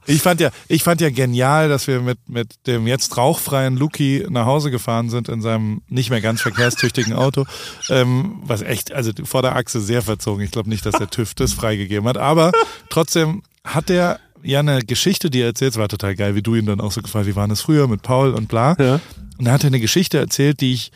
Ich 0.09 0.23
fand 0.23 0.41
ja, 0.41 0.51
ich 0.69 0.83
fand 0.83 1.01
ja 1.01 1.11
genial, 1.11 1.69
dass 1.69 1.87
wir 1.87 2.01
mit, 2.01 2.19
mit 2.29 2.67
dem 2.67 2.87
jetzt 2.87 3.17
rauchfreien 3.17 3.77
Luki 3.77 4.27
nach 4.29 4.47
Hause 4.47 4.71
gefahren 4.71 5.11
sind 5.11 5.29
in 5.29 5.43
seinem 5.43 5.83
nicht 5.89 6.11
mehr 6.11 6.21
ganz 6.21 6.41
verkehrstüchtigen 6.41 7.13
Auto, 7.13 7.45
ähm, 7.91 8.41
was 8.43 8.63
echt, 8.63 8.93
also 8.93 9.13
vor 9.25 9.43
der 9.43 9.57
Achse 9.57 9.81
sehr 9.81 10.03
verzogen. 10.03 10.43
Ich 10.43 10.51
glaube 10.51 10.69
nicht, 10.69 10.87
dass 10.87 10.95
der 10.97 11.11
TÜV 11.11 11.35
das 11.35 11.53
freigegeben 11.53 12.09
hat, 12.09 12.17
aber 12.17 12.53
trotzdem 12.89 13.43
hat 13.65 13.91
er 13.91 14.19
ja 14.43 14.61
eine 14.61 14.81
Geschichte, 14.81 15.31
die 15.31 15.41
er 15.41 15.49
erzählt, 15.49 15.73
es 15.73 15.79
war 15.79 15.89
total 15.89 16.15
geil, 16.15 16.35
wie 16.35 16.43
du 16.43 16.55
ihn 16.55 16.67
dann 16.67 16.81
auch 16.81 16.93
so 16.93 17.03
gefragt, 17.03 17.27
wie 17.27 17.37
waren 17.37 17.51
es 17.51 17.61
früher 17.61 17.89
mit 17.89 18.03
Paul 18.03 18.35
und 18.35 18.49
bla. 18.49 18.77
Ja. 18.79 19.01
Und 19.39 19.47
er 19.47 19.53
hatte 19.53 19.67
eine 19.67 19.81
Geschichte 19.81 20.19
erzählt, 20.19 20.61
die 20.61 20.73
ich, 20.73 20.91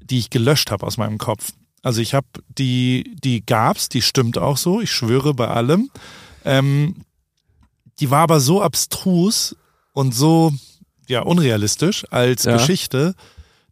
die 0.00 0.18
ich 0.18 0.30
gelöscht 0.30 0.70
habe 0.70 0.86
aus 0.86 0.96
meinem 0.96 1.18
Kopf. 1.18 1.52
Also 1.82 2.00
ich 2.00 2.14
habe 2.14 2.26
die, 2.48 3.14
die 3.22 3.44
gab's, 3.44 3.88
die 3.88 4.02
stimmt 4.02 4.38
auch 4.38 4.56
so, 4.56 4.80
ich 4.80 4.90
schwöre 4.90 5.34
bei 5.34 5.48
allem. 5.48 5.90
Ähm, 6.44 6.96
die 8.00 8.10
war 8.10 8.20
aber 8.20 8.40
so 8.40 8.62
abstrus 8.62 9.56
und 9.92 10.14
so 10.14 10.52
ja 11.06 11.22
unrealistisch 11.22 12.04
als 12.10 12.44
ja. 12.44 12.56
Geschichte, 12.56 13.14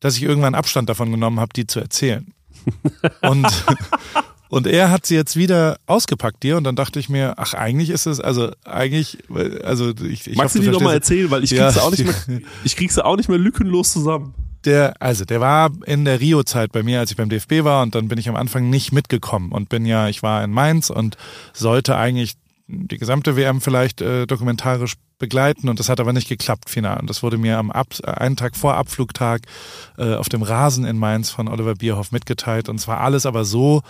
dass 0.00 0.16
ich 0.16 0.22
irgendwann 0.22 0.54
Abstand 0.54 0.88
davon 0.88 1.10
genommen 1.10 1.40
habe, 1.40 1.52
die 1.54 1.66
zu 1.66 1.80
erzählen. 1.80 2.32
und 3.22 3.46
und 4.48 4.66
er 4.66 4.90
hat 4.90 5.06
sie 5.06 5.14
jetzt 5.14 5.36
wieder 5.36 5.78
ausgepackt 5.86 6.42
dir 6.42 6.56
und 6.56 6.64
dann 6.64 6.76
dachte 6.76 6.98
ich 6.98 7.08
mir, 7.08 7.34
ach 7.36 7.54
eigentlich 7.54 7.90
ist 7.90 8.06
es 8.06 8.20
also 8.20 8.50
eigentlich 8.64 9.18
also 9.64 9.90
ich, 9.90 10.26
ich 10.26 10.36
Magst 10.36 10.54
hoffe, 10.54 10.64
du 10.64 10.70
die 10.70 10.70
nochmal 10.70 10.94
erzählen, 10.94 11.30
weil 11.30 11.44
ich 11.44 11.50
krieg's 11.50 11.76
ja. 11.76 11.82
auch 11.82 11.90
nicht 11.90 12.04
mehr 12.04 12.40
ich 12.64 12.76
krieg's 12.76 12.98
auch 12.98 13.16
nicht 13.16 13.28
mehr 13.28 13.38
lückenlos 13.38 13.92
zusammen. 13.92 14.34
Der, 14.64 14.94
also 15.00 15.24
der 15.24 15.40
war 15.40 15.70
in 15.84 16.04
der 16.04 16.20
Rio-Zeit 16.20 16.72
bei 16.72 16.82
mir, 16.82 16.98
als 16.98 17.12
ich 17.12 17.16
beim 17.16 17.28
DFB 17.28 17.62
war 17.62 17.82
und 17.84 17.94
dann 17.94 18.08
bin 18.08 18.18
ich 18.18 18.28
am 18.28 18.34
Anfang 18.34 18.68
nicht 18.68 18.90
mitgekommen 18.90 19.52
und 19.52 19.68
bin 19.68 19.86
ja, 19.86 20.08
ich 20.08 20.24
war 20.24 20.42
in 20.42 20.50
Mainz 20.50 20.90
und 20.90 21.16
sollte 21.52 21.96
eigentlich 21.96 22.34
die 22.68 22.98
gesamte 22.98 23.36
WM 23.36 23.60
vielleicht 23.60 24.00
äh, 24.00 24.26
dokumentarisch 24.26 24.94
begleiten 25.18 25.68
und 25.68 25.78
das 25.78 25.88
hat 25.88 26.00
aber 26.00 26.12
nicht 26.12 26.28
geklappt 26.28 26.68
final. 26.68 27.00
Und 27.00 27.08
das 27.08 27.22
wurde 27.22 27.38
mir 27.38 27.58
am 27.58 27.70
Ab 27.70 27.88
einen 28.04 28.36
Tag 28.36 28.56
vor 28.56 28.74
Abflugtag 28.74 29.42
äh, 29.96 30.14
auf 30.14 30.28
dem 30.28 30.42
Rasen 30.42 30.84
in 30.84 30.98
Mainz 30.98 31.30
von 31.30 31.48
Oliver 31.48 31.74
Bierhoff 31.74 32.12
mitgeteilt. 32.12 32.68
Und 32.68 32.78
zwar 32.78 33.00
alles 33.00 33.24
aber 33.24 33.44
so, 33.44 33.82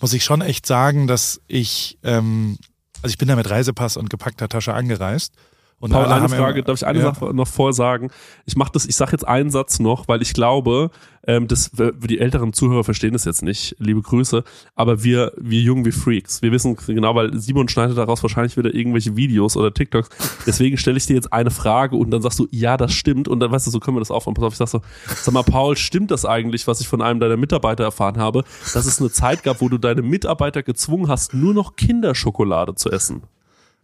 muss 0.00 0.12
ich 0.12 0.24
schon 0.24 0.42
echt 0.42 0.66
sagen, 0.66 1.06
dass 1.06 1.40
ich, 1.46 1.98
ähm, 2.02 2.58
also 3.02 3.12
ich 3.12 3.18
bin 3.18 3.28
da 3.28 3.36
mit 3.36 3.48
Reisepass 3.48 3.96
und 3.96 4.10
gepackter 4.10 4.48
Tasche 4.48 4.74
angereist 4.74 5.32
und 5.78 5.90
Paul, 5.92 6.06
eine 6.06 6.28
Frage, 6.30 6.62
darf 6.62 6.76
ich 6.76 6.86
eine 6.86 7.00
ja. 7.00 7.04
Sache 7.04 7.34
noch 7.34 7.46
vorsagen? 7.46 8.10
Ich 8.46 8.56
mache 8.56 8.72
das, 8.72 8.86
ich 8.86 8.96
sage 8.96 9.12
jetzt 9.12 9.28
einen 9.28 9.50
Satz 9.50 9.78
noch, 9.78 10.08
weil 10.08 10.22
ich 10.22 10.32
glaube, 10.32 10.90
ähm, 11.26 11.48
das, 11.48 11.70
die 11.74 12.18
älteren 12.18 12.54
Zuhörer 12.54 12.82
verstehen 12.82 13.12
das 13.12 13.26
jetzt 13.26 13.42
nicht, 13.42 13.76
liebe 13.78 14.00
Grüße, 14.00 14.42
aber 14.74 15.04
wir, 15.04 15.32
wir 15.36 15.60
jungen 15.60 15.84
wie 15.84 15.92
Freaks, 15.92 16.40
wir 16.40 16.50
wissen 16.50 16.76
genau, 16.86 17.14
weil 17.14 17.38
Simon 17.38 17.68
schneidet 17.68 17.98
daraus 17.98 18.22
wahrscheinlich 18.22 18.56
wieder 18.56 18.74
irgendwelche 18.74 19.16
Videos 19.16 19.54
oder 19.56 19.74
TikToks, 19.74 20.08
deswegen 20.46 20.78
stelle 20.78 20.96
ich 20.96 21.04
dir 21.04 21.14
jetzt 21.14 21.32
eine 21.32 21.50
Frage 21.50 21.96
und 21.96 22.10
dann 22.10 22.22
sagst 22.22 22.38
du, 22.38 22.48
ja, 22.50 22.78
das 22.78 22.94
stimmt 22.94 23.28
und 23.28 23.40
dann 23.40 23.50
weißt 23.50 23.66
du, 23.66 23.70
so 23.70 23.78
können 23.78 23.96
wir 23.96 24.00
das 24.00 24.10
aufbauen. 24.10 24.34
Pass 24.34 24.44
auf, 24.44 24.52
ich 24.54 24.58
sag 24.58 24.68
so, 24.68 24.80
sag 25.14 25.34
mal, 25.34 25.42
Paul, 25.42 25.76
stimmt 25.76 26.10
das 26.10 26.24
eigentlich, 26.24 26.66
was 26.66 26.80
ich 26.80 26.88
von 26.88 27.02
einem 27.02 27.20
deiner 27.20 27.36
Mitarbeiter 27.36 27.84
erfahren 27.84 28.16
habe, 28.16 28.44
dass 28.72 28.86
es 28.86 28.98
eine 28.98 29.10
Zeit 29.10 29.42
gab, 29.42 29.60
wo 29.60 29.68
du 29.68 29.76
deine 29.76 30.00
Mitarbeiter 30.00 30.62
gezwungen 30.62 31.08
hast, 31.08 31.34
nur 31.34 31.52
noch 31.52 31.76
Kinderschokolade 31.76 32.76
zu 32.76 32.90
essen? 32.90 33.24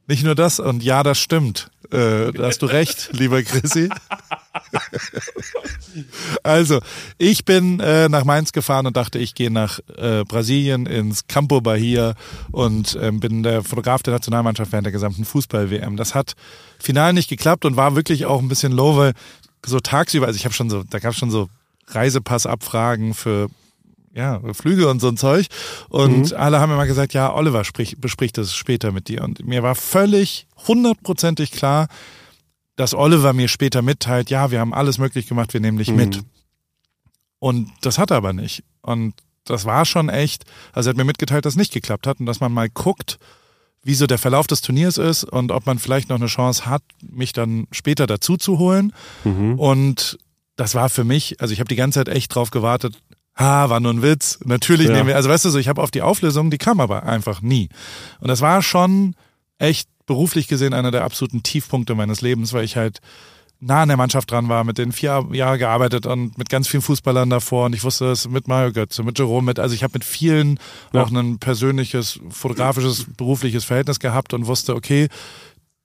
Nicht 0.06 0.24
nur 0.24 0.34
das, 0.34 0.60
und 0.60 0.82
ja, 0.82 1.02
das 1.02 1.18
stimmt. 1.18 1.70
Äh, 1.90 2.32
da 2.32 2.46
hast 2.46 2.62
du 2.62 2.66
recht, 2.66 3.10
lieber 3.12 3.42
Chrissy. 3.42 3.88
also, 6.42 6.80
ich 7.18 7.44
bin 7.44 7.80
äh, 7.80 8.08
nach 8.08 8.24
Mainz 8.24 8.52
gefahren 8.52 8.86
und 8.86 8.96
dachte, 8.96 9.18
ich 9.18 9.34
gehe 9.34 9.50
nach 9.50 9.78
äh, 9.96 10.24
Brasilien 10.24 10.86
ins 10.86 11.26
Campo 11.26 11.60
Bahia 11.60 12.14
und 12.50 12.98
ähm, 13.00 13.20
bin 13.20 13.42
der 13.42 13.62
Fotograf 13.62 14.02
der 14.02 14.14
Nationalmannschaft 14.14 14.72
während 14.72 14.86
der 14.86 14.92
gesamten 14.92 15.24
Fußball-WM. 15.24 15.96
Das 15.96 16.14
hat 16.14 16.34
final 16.78 17.12
nicht 17.12 17.28
geklappt 17.28 17.64
und 17.64 17.76
war 17.76 17.94
wirklich 17.94 18.26
auch 18.26 18.40
ein 18.40 18.48
bisschen 18.48 18.72
low, 18.72 18.96
weil 18.96 19.12
so 19.64 19.78
tagsüber, 19.80 20.26
also 20.26 20.36
ich 20.36 20.44
habe 20.44 20.54
schon 20.54 20.70
so, 20.70 20.82
da 20.82 20.98
gab 20.98 21.12
es 21.12 21.18
schon 21.18 21.30
so 21.30 21.48
Reisepassabfragen 21.88 23.14
für 23.14 23.48
ja, 24.14 24.40
Flüge 24.52 24.88
und 24.88 25.00
so 25.00 25.08
ein 25.08 25.16
Zeug. 25.16 25.46
Und 25.88 26.30
mhm. 26.30 26.36
alle 26.36 26.60
haben 26.60 26.72
immer 26.72 26.86
gesagt, 26.86 27.14
ja, 27.14 27.34
Oliver 27.34 27.64
sprich, 27.64 27.96
bespricht 27.98 28.38
das 28.38 28.54
später 28.54 28.92
mit 28.92 29.08
dir. 29.08 29.22
Und 29.22 29.46
mir 29.46 29.62
war 29.62 29.74
völlig 29.74 30.46
hundertprozentig 30.66 31.50
klar, 31.50 31.88
dass 32.76 32.94
Oliver 32.94 33.32
mir 33.32 33.48
später 33.48 33.82
mitteilt, 33.82 34.30
ja, 34.30 34.50
wir 34.50 34.60
haben 34.60 34.74
alles 34.74 34.98
möglich 34.98 35.26
gemacht, 35.26 35.52
wir 35.52 35.60
nehmen 35.60 35.78
dich 35.78 35.90
mhm. 35.90 35.96
mit. 35.96 36.20
Und 37.38 37.70
das 37.82 37.98
hat 37.98 38.10
er 38.10 38.18
aber 38.18 38.32
nicht. 38.32 38.64
Und 38.82 39.14
das 39.44 39.64
war 39.64 39.84
schon 39.84 40.08
echt, 40.08 40.44
also 40.72 40.88
er 40.88 40.90
hat 40.90 40.96
mir 40.96 41.04
mitgeteilt, 41.04 41.44
dass 41.44 41.56
nicht 41.56 41.72
geklappt 41.72 42.06
hat 42.06 42.20
und 42.20 42.26
dass 42.26 42.40
man 42.40 42.52
mal 42.52 42.68
guckt, 42.68 43.18
wie 43.82 43.94
so 43.94 44.06
der 44.06 44.18
Verlauf 44.18 44.46
des 44.46 44.60
Turniers 44.60 44.96
ist 44.96 45.24
und 45.24 45.50
ob 45.50 45.66
man 45.66 45.78
vielleicht 45.78 46.08
noch 46.08 46.16
eine 46.16 46.26
Chance 46.26 46.66
hat, 46.66 46.82
mich 47.02 47.32
dann 47.32 47.66
später 47.72 48.06
dazu 48.06 48.36
zu 48.36 48.58
holen. 48.58 48.92
Mhm. 49.24 49.58
Und 49.58 50.18
das 50.54 50.76
war 50.76 50.88
für 50.88 51.02
mich, 51.02 51.40
also 51.40 51.52
ich 51.52 51.58
habe 51.58 51.68
die 51.68 51.76
ganze 51.76 51.98
Zeit 51.98 52.08
echt 52.08 52.32
drauf 52.32 52.50
gewartet, 52.50 52.96
ha, 53.36 53.70
war 53.70 53.80
nur 53.80 53.92
ein 53.92 54.02
Witz. 54.02 54.38
Natürlich 54.44 54.88
ja. 54.88 54.94
nehmen 54.94 55.08
wir, 55.08 55.16
also 55.16 55.28
weißt 55.28 55.44
du 55.44 55.50
so, 55.50 55.58
ich 55.58 55.68
habe 55.68 55.82
auf 55.82 55.90
die 55.90 56.02
Auflösung, 56.02 56.50
die 56.50 56.58
kam 56.58 56.80
aber 56.80 57.04
einfach 57.04 57.42
nie. 57.42 57.68
Und 58.20 58.28
das 58.28 58.40
war 58.40 58.62
schon 58.62 59.14
echt 59.58 59.88
beruflich 60.06 60.48
gesehen 60.48 60.74
einer 60.74 60.90
der 60.90 61.04
absoluten 61.04 61.42
Tiefpunkte 61.42 61.94
meines 61.94 62.20
Lebens, 62.20 62.52
weil 62.52 62.64
ich 62.64 62.76
halt 62.76 63.00
nah 63.62 63.82
an 63.82 63.88
der 63.88 63.96
Mannschaft 63.96 64.30
dran 64.30 64.48
war, 64.48 64.64
mit 64.64 64.76
den 64.76 64.90
vier 64.90 65.24
Jahren 65.32 65.58
gearbeitet 65.58 66.04
und 66.04 66.36
mit 66.36 66.48
ganz 66.48 66.66
vielen 66.66 66.82
Fußballern 66.82 67.30
davor 67.30 67.66
und 67.66 67.74
ich 67.74 67.84
wusste 67.84 68.06
es 68.06 68.28
mit 68.28 68.48
Mario 68.48 68.72
Götze, 68.72 69.04
mit 69.04 69.18
Jerome, 69.18 69.46
mit, 69.46 69.60
also 69.60 69.74
ich 69.74 69.84
habe 69.84 69.92
mit 69.94 70.04
vielen 70.04 70.58
ja. 70.92 71.02
auch 71.02 71.12
ein 71.12 71.38
persönliches, 71.38 72.18
fotografisches, 72.28 73.06
berufliches 73.16 73.64
Verhältnis 73.64 74.00
gehabt 74.00 74.34
und 74.34 74.48
wusste, 74.48 74.74
okay, 74.74 75.08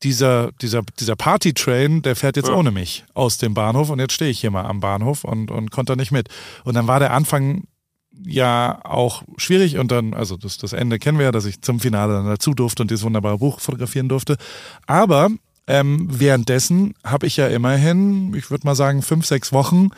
dieser, 0.03 0.51
dieser, 0.61 0.83
dieser 0.99 1.15
Party-Train, 1.15 2.01
der 2.01 2.15
fährt 2.15 2.35
jetzt 2.35 2.49
ja. 2.49 2.55
ohne 2.55 2.71
mich 2.71 3.05
aus 3.13 3.37
dem 3.37 3.53
Bahnhof 3.53 3.89
und 3.89 3.99
jetzt 3.99 4.13
stehe 4.13 4.29
ich 4.31 4.39
hier 4.39 4.51
mal 4.51 4.65
am 4.65 4.79
Bahnhof 4.79 5.23
und, 5.23 5.49
und 5.51 5.71
konnte 5.71 5.95
nicht 5.95 6.11
mit. 6.11 6.29
Und 6.63 6.75
dann 6.75 6.87
war 6.87 6.99
der 6.99 7.13
Anfang 7.13 7.63
ja 8.25 8.79
auch 8.83 9.23
schwierig 9.37 9.77
und 9.77 9.91
dann, 9.91 10.13
also 10.13 10.37
das, 10.37 10.57
das 10.57 10.73
Ende 10.73 10.99
kennen 10.99 11.17
wir 11.17 11.25
ja, 11.25 11.31
dass 11.31 11.45
ich 11.45 11.61
zum 11.61 11.79
Finale 11.79 12.13
dann 12.13 12.25
dazu 12.25 12.53
durfte 12.53 12.83
und 12.83 12.91
dieses 12.91 13.03
wunderbare 13.03 13.37
Buch 13.37 13.59
fotografieren 13.59 14.09
durfte. 14.09 14.37
Aber 14.85 15.29
ähm, 15.67 16.07
währenddessen 16.09 16.93
habe 17.03 17.27
ich 17.27 17.37
ja 17.37 17.47
immerhin, 17.47 18.33
ich 18.35 18.49
würde 18.49 18.65
mal 18.65 18.75
sagen, 18.75 19.01
fünf, 19.01 19.25
sechs 19.25 19.51
Wochen 19.51 19.89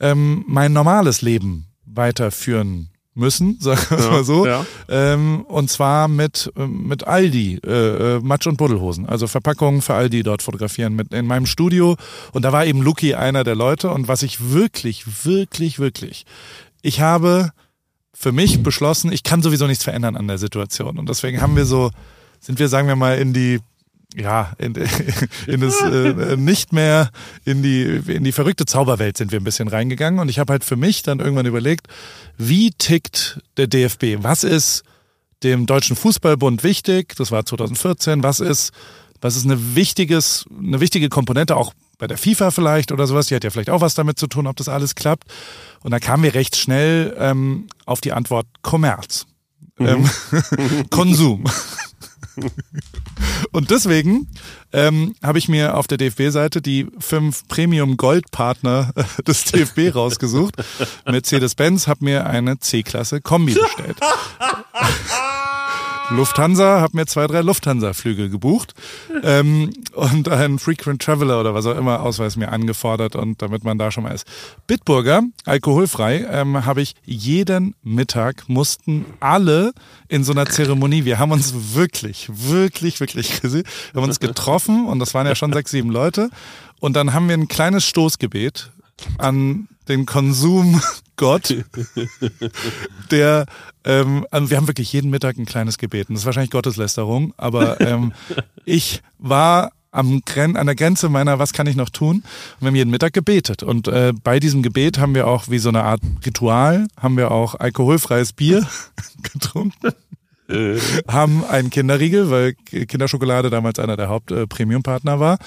ähm, 0.00 0.44
mein 0.46 0.72
normales 0.72 1.22
Leben 1.22 1.66
weiterführen 1.86 2.90
müssen, 3.14 3.58
sagen 3.60 3.80
wir 3.90 3.98
ja, 3.98 4.10
mal 4.10 4.24
so. 4.24 4.46
Ja. 4.46 4.66
Ähm, 4.88 5.42
und 5.42 5.70
zwar 5.70 6.08
mit, 6.08 6.52
mit 6.56 7.06
Aldi, 7.06 7.60
äh, 7.64 8.16
äh, 8.16 8.20
Matsch- 8.20 8.46
und 8.46 8.56
Buddelhosen. 8.56 9.06
Also 9.06 9.26
Verpackungen 9.26 9.82
für 9.82 9.94
Aldi 9.94 10.22
dort 10.22 10.42
fotografieren 10.42 10.94
mit 10.94 11.12
in 11.12 11.26
meinem 11.26 11.46
Studio. 11.46 11.96
Und 12.32 12.44
da 12.44 12.52
war 12.52 12.66
eben 12.66 12.82
Luki 12.82 13.14
einer 13.14 13.44
der 13.44 13.54
Leute. 13.54 13.90
Und 13.90 14.08
was 14.08 14.22
ich 14.22 14.52
wirklich, 14.52 15.24
wirklich, 15.24 15.78
wirklich, 15.78 16.26
ich 16.82 17.00
habe 17.00 17.50
für 18.12 18.32
mich 18.32 18.62
beschlossen, 18.62 19.12
ich 19.12 19.22
kann 19.22 19.42
sowieso 19.42 19.66
nichts 19.66 19.84
verändern 19.84 20.16
an 20.16 20.28
der 20.28 20.38
Situation. 20.38 20.98
Und 20.98 21.08
deswegen 21.08 21.40
haben 21.40 21.56
wir 21.56 21.64
so, 21.64 21.90
sind 22.40 22.58
wir, 22.58 22.68
sagen 22.68 22.88
wir 22.88 22.96
mal, 22.96 23.18
in 23.18 23.32
die 23.32 23.60
ja, 24.16 24.52
in, 24.58 24.74
in 25.46 25.60
das 25.60 25.80
äh, 25.80 26.36
nicht 26.36 26.72
mehr 26.72 27.10
in 27.44 27.62
die 27.62 27.82
in 28.06 28.24
die 28.24 28.32
verrückte 28.32 28.64
Zauberwelt 28.66 29.16
sind 29.16 29.32
wir 29.32 29.40
ein 29.40 29.44
bisschen 29.44 29.68
reingegangen 29.68 30.20
und 30.20 30.28
ich 30.28 30.38
habe 30.38 30.52
halt 30.52 30.64
für 30.64 30.76
mich 30.76 31.02
dann 31.02 31.20
irgendwann 31.20 31.46
überlegt, 31.46 31.88
wie 32.38 32.70
tickt 32.70 33.40
der 33.56 33.66
DFB? 33.66 34.22
Was 34.22 34.44
ist 34.44 34.84
dem 35.42 35.66
deutschen 35.66 35.96
Fußballbund 35.96 36.64
wichtig? 36.64 37.14
Das 37.16 37.30
war 37.30 37.44
2014. 37.44 38.22
Was 38.22 38.40
ist 38.40 38.72
was 39.20 39.36
ist 39.36 39.44
eine 39.44 39.74
wichtiges 39.74 40.44
eine 40.56 40.80
wichtige 40.80 41.08
Komponente 41.08 41.56
auch 41.56 41.72
bei 41.98 42.06
der 42.06 42.18
FIFA 42.18 42.50
vielleicht 42.50 42.92
oder 42.92 43.06
sowas? 43.06 43.26
Die 43.26 43.34
hat 43.34 43.44
ja 43.44 43.50
vielleicht 43.50 43.70
auch 43.70 43.80
was 43.80 43.94
damit 43.94 44.18
zu 44.18 44.26
tun, 44.26 44.46
ob 44.46 44.56
das 44.56 44.68
alles 44.68 44.94
klappt. 44.94 45.24
Und 45.82 45.90
da 45.90 45.98
kamen 45.98 46.22
wir 46.22 46.34
recht 46.34 46.56
schnell 46.56 47.16
ähm, 47.18 47.68
auf 47.86 48.00
die 48.00 48.12
Antwort 48.12 48.46
Kommerz. 48.62 49.26
Mhm. 49.78 49.86
Ähm, 49.86 50.10
Konsum. 50.90 51.44
Und 53.52 53.70
deswegen 53.70 54.28
ähm, 54.72 55.14
habe 55.22 55.38
ich 55.38 55.48
mir 55.48 55.76
auf 55.76 55.86
der 55.86 55.98
DFB-Seite 55.98 56.60
die 56.60 56.86
fünf 56.98 57.46
Premium-Gold-Partner 57.48 58.92
des 59.26 59.44
DFB 59.44 59.78
rausgesucht. 59.94 60.56
Mercedes-Benz 61.06 61.86
hat 61.86 62.02
mir 62.02 62.26
eine 62.26 62.58
C-Klasse 62.58 63.20
Kombi 63.20 63.54
bestellt. 63.54 63.98
Lufthansa, 66.10 66.80
habe 66.80 66.96
mir 66.96 67.06
zwei, 67.06 67.26
drei 67.26 67.40
Lufthansa-Flüge 67.40 68.28
gebucht 68.28 68.74
ähm, 69.22 69.72
und 69.94 70.28
einen 70.28 70.58
Frequent 70.58 71.00
Traveler 71.00 71.40
oder 71.40 71.54
was 71.54 71.66
auch 71.66 71.76
immer 71.76 72.00
Ausweis 72.00 72.36
mir 72.36 72.52
angefordert 72.52 73.16
und 73.16 73.40
damit 73.40 73.64
man 73.64 73.78
da 73.78 73.90
schon 73.90 74.04
mal 74.04 74.14
ist. 74.14 74.26
Bitburger, 74.66 75.22
alkoholfrei, 75.46 76.26
ähm, 76.30 76.66
habe 76.66 76.82
ich 76.82 76.94
jeden 77.04 77.74
Mittag, 77.82 78.48
mussten 78.48 79.06
alle 79.20 79.72
in 80.08 80.24
so 80.24 80.32
einer 80.32 80.46
Zeremonie, 80.46 81.04
wir 81.04 81.18
haben 81.18 81.32
uns 81.32 81.74
wirklich, 81.74 82.28
wirklich, 82.32 83.00
wirklich 83.00 83.40
gesehen, 83.40 83.64
wir 83.92 84.02
haben 84.02 84.08
uns 84.08 84.20
getroffen 84.20 84.86
und 84.86 84.98
das 84.98 85.14
waren 85.14 85.26
ja 85.26 85.34
schon 85.34 85.52
sechs, 85.52 85.70
sieben 85.70 85.90
Leute 85.90 86.28
und 86.80 86.94
dann 86.96 87.14
haben 87.14 87.28
wir 87.28 87.36
ein 87.36 87.48
kleines 87.48 87.86
Stoßgebet 87.86 88.70
an 89.18 89.68
den 89.88 90.06
Konsumgott, 91.16 91.64
der, 93.10 93.46
ähm, 93.84 94.26
also 94.30 94.50
wir 94.50 94.56
haben 94.56 94.66
wirklich 94.66 94.92
jeden 94.92 95.10
Mittag 95.10 95.36
ein 95.36 95.46
kleines 95.46 95.78
Gebet. 95.78 96.08
das 96.08 96.20
ist 96.20 96.26
wahrscheinlich 96.26 96.50
Gotteslästerung, 96.50 97.34
aber 97.36 97.80
ähm, 97.80 98.12
ich 98.64 99.02
war 99.18 99.72
am 99.90 100.22
Gren 100.24 100.56
an 100.56 100.66
der 100.66 100.74
Grenze 100.74 101.08
meiner, 101.08 101.38
was 101.38 101.52
kann 101.52 101.68
ich 101.68 101.76
noch 101.76 101.88
tun? 101.88 102.16
Und 102.16 102.60
wir 102.60 102.68
haben 102.68 102.74
jeden 102.74 102.90
Mittag 102.90 103.12
gebetet. 103.12 103.62
Und 103.62 103.86
äh, 103.86 104.12
bei 104.24 104.40
diesem 104.40 104.62
Gebet 104.62 104.98
haben 104.98 105.14
wir 105.14 105.28
auch 105.28 105.48
wie 105.48 105.58
so 105.58 105.68
eine 105.68 105.84
Art 105.84 106.00
Ritual, 106.26 106.88
haben 107.00 107.16
wir 107.16 107.30
auch 107.30 107.54
alkoholfreies 107.54 108.32
Bier 108.32 108.66
getrunken. 109.22 109.92
Äh. 110.54 110.78
haben 111.08 111.44
einen 111.44 111.70
Kinderriegel, 111.70 112.30
weil 112.30 112.54
Kinderschokolade 112.54 113.50
damals 113.50 113.78
einer 113.78 113.96
der 113.96 114.08
Haupt-Premium-Partner 114.08 115.20
war, 115.20 115.38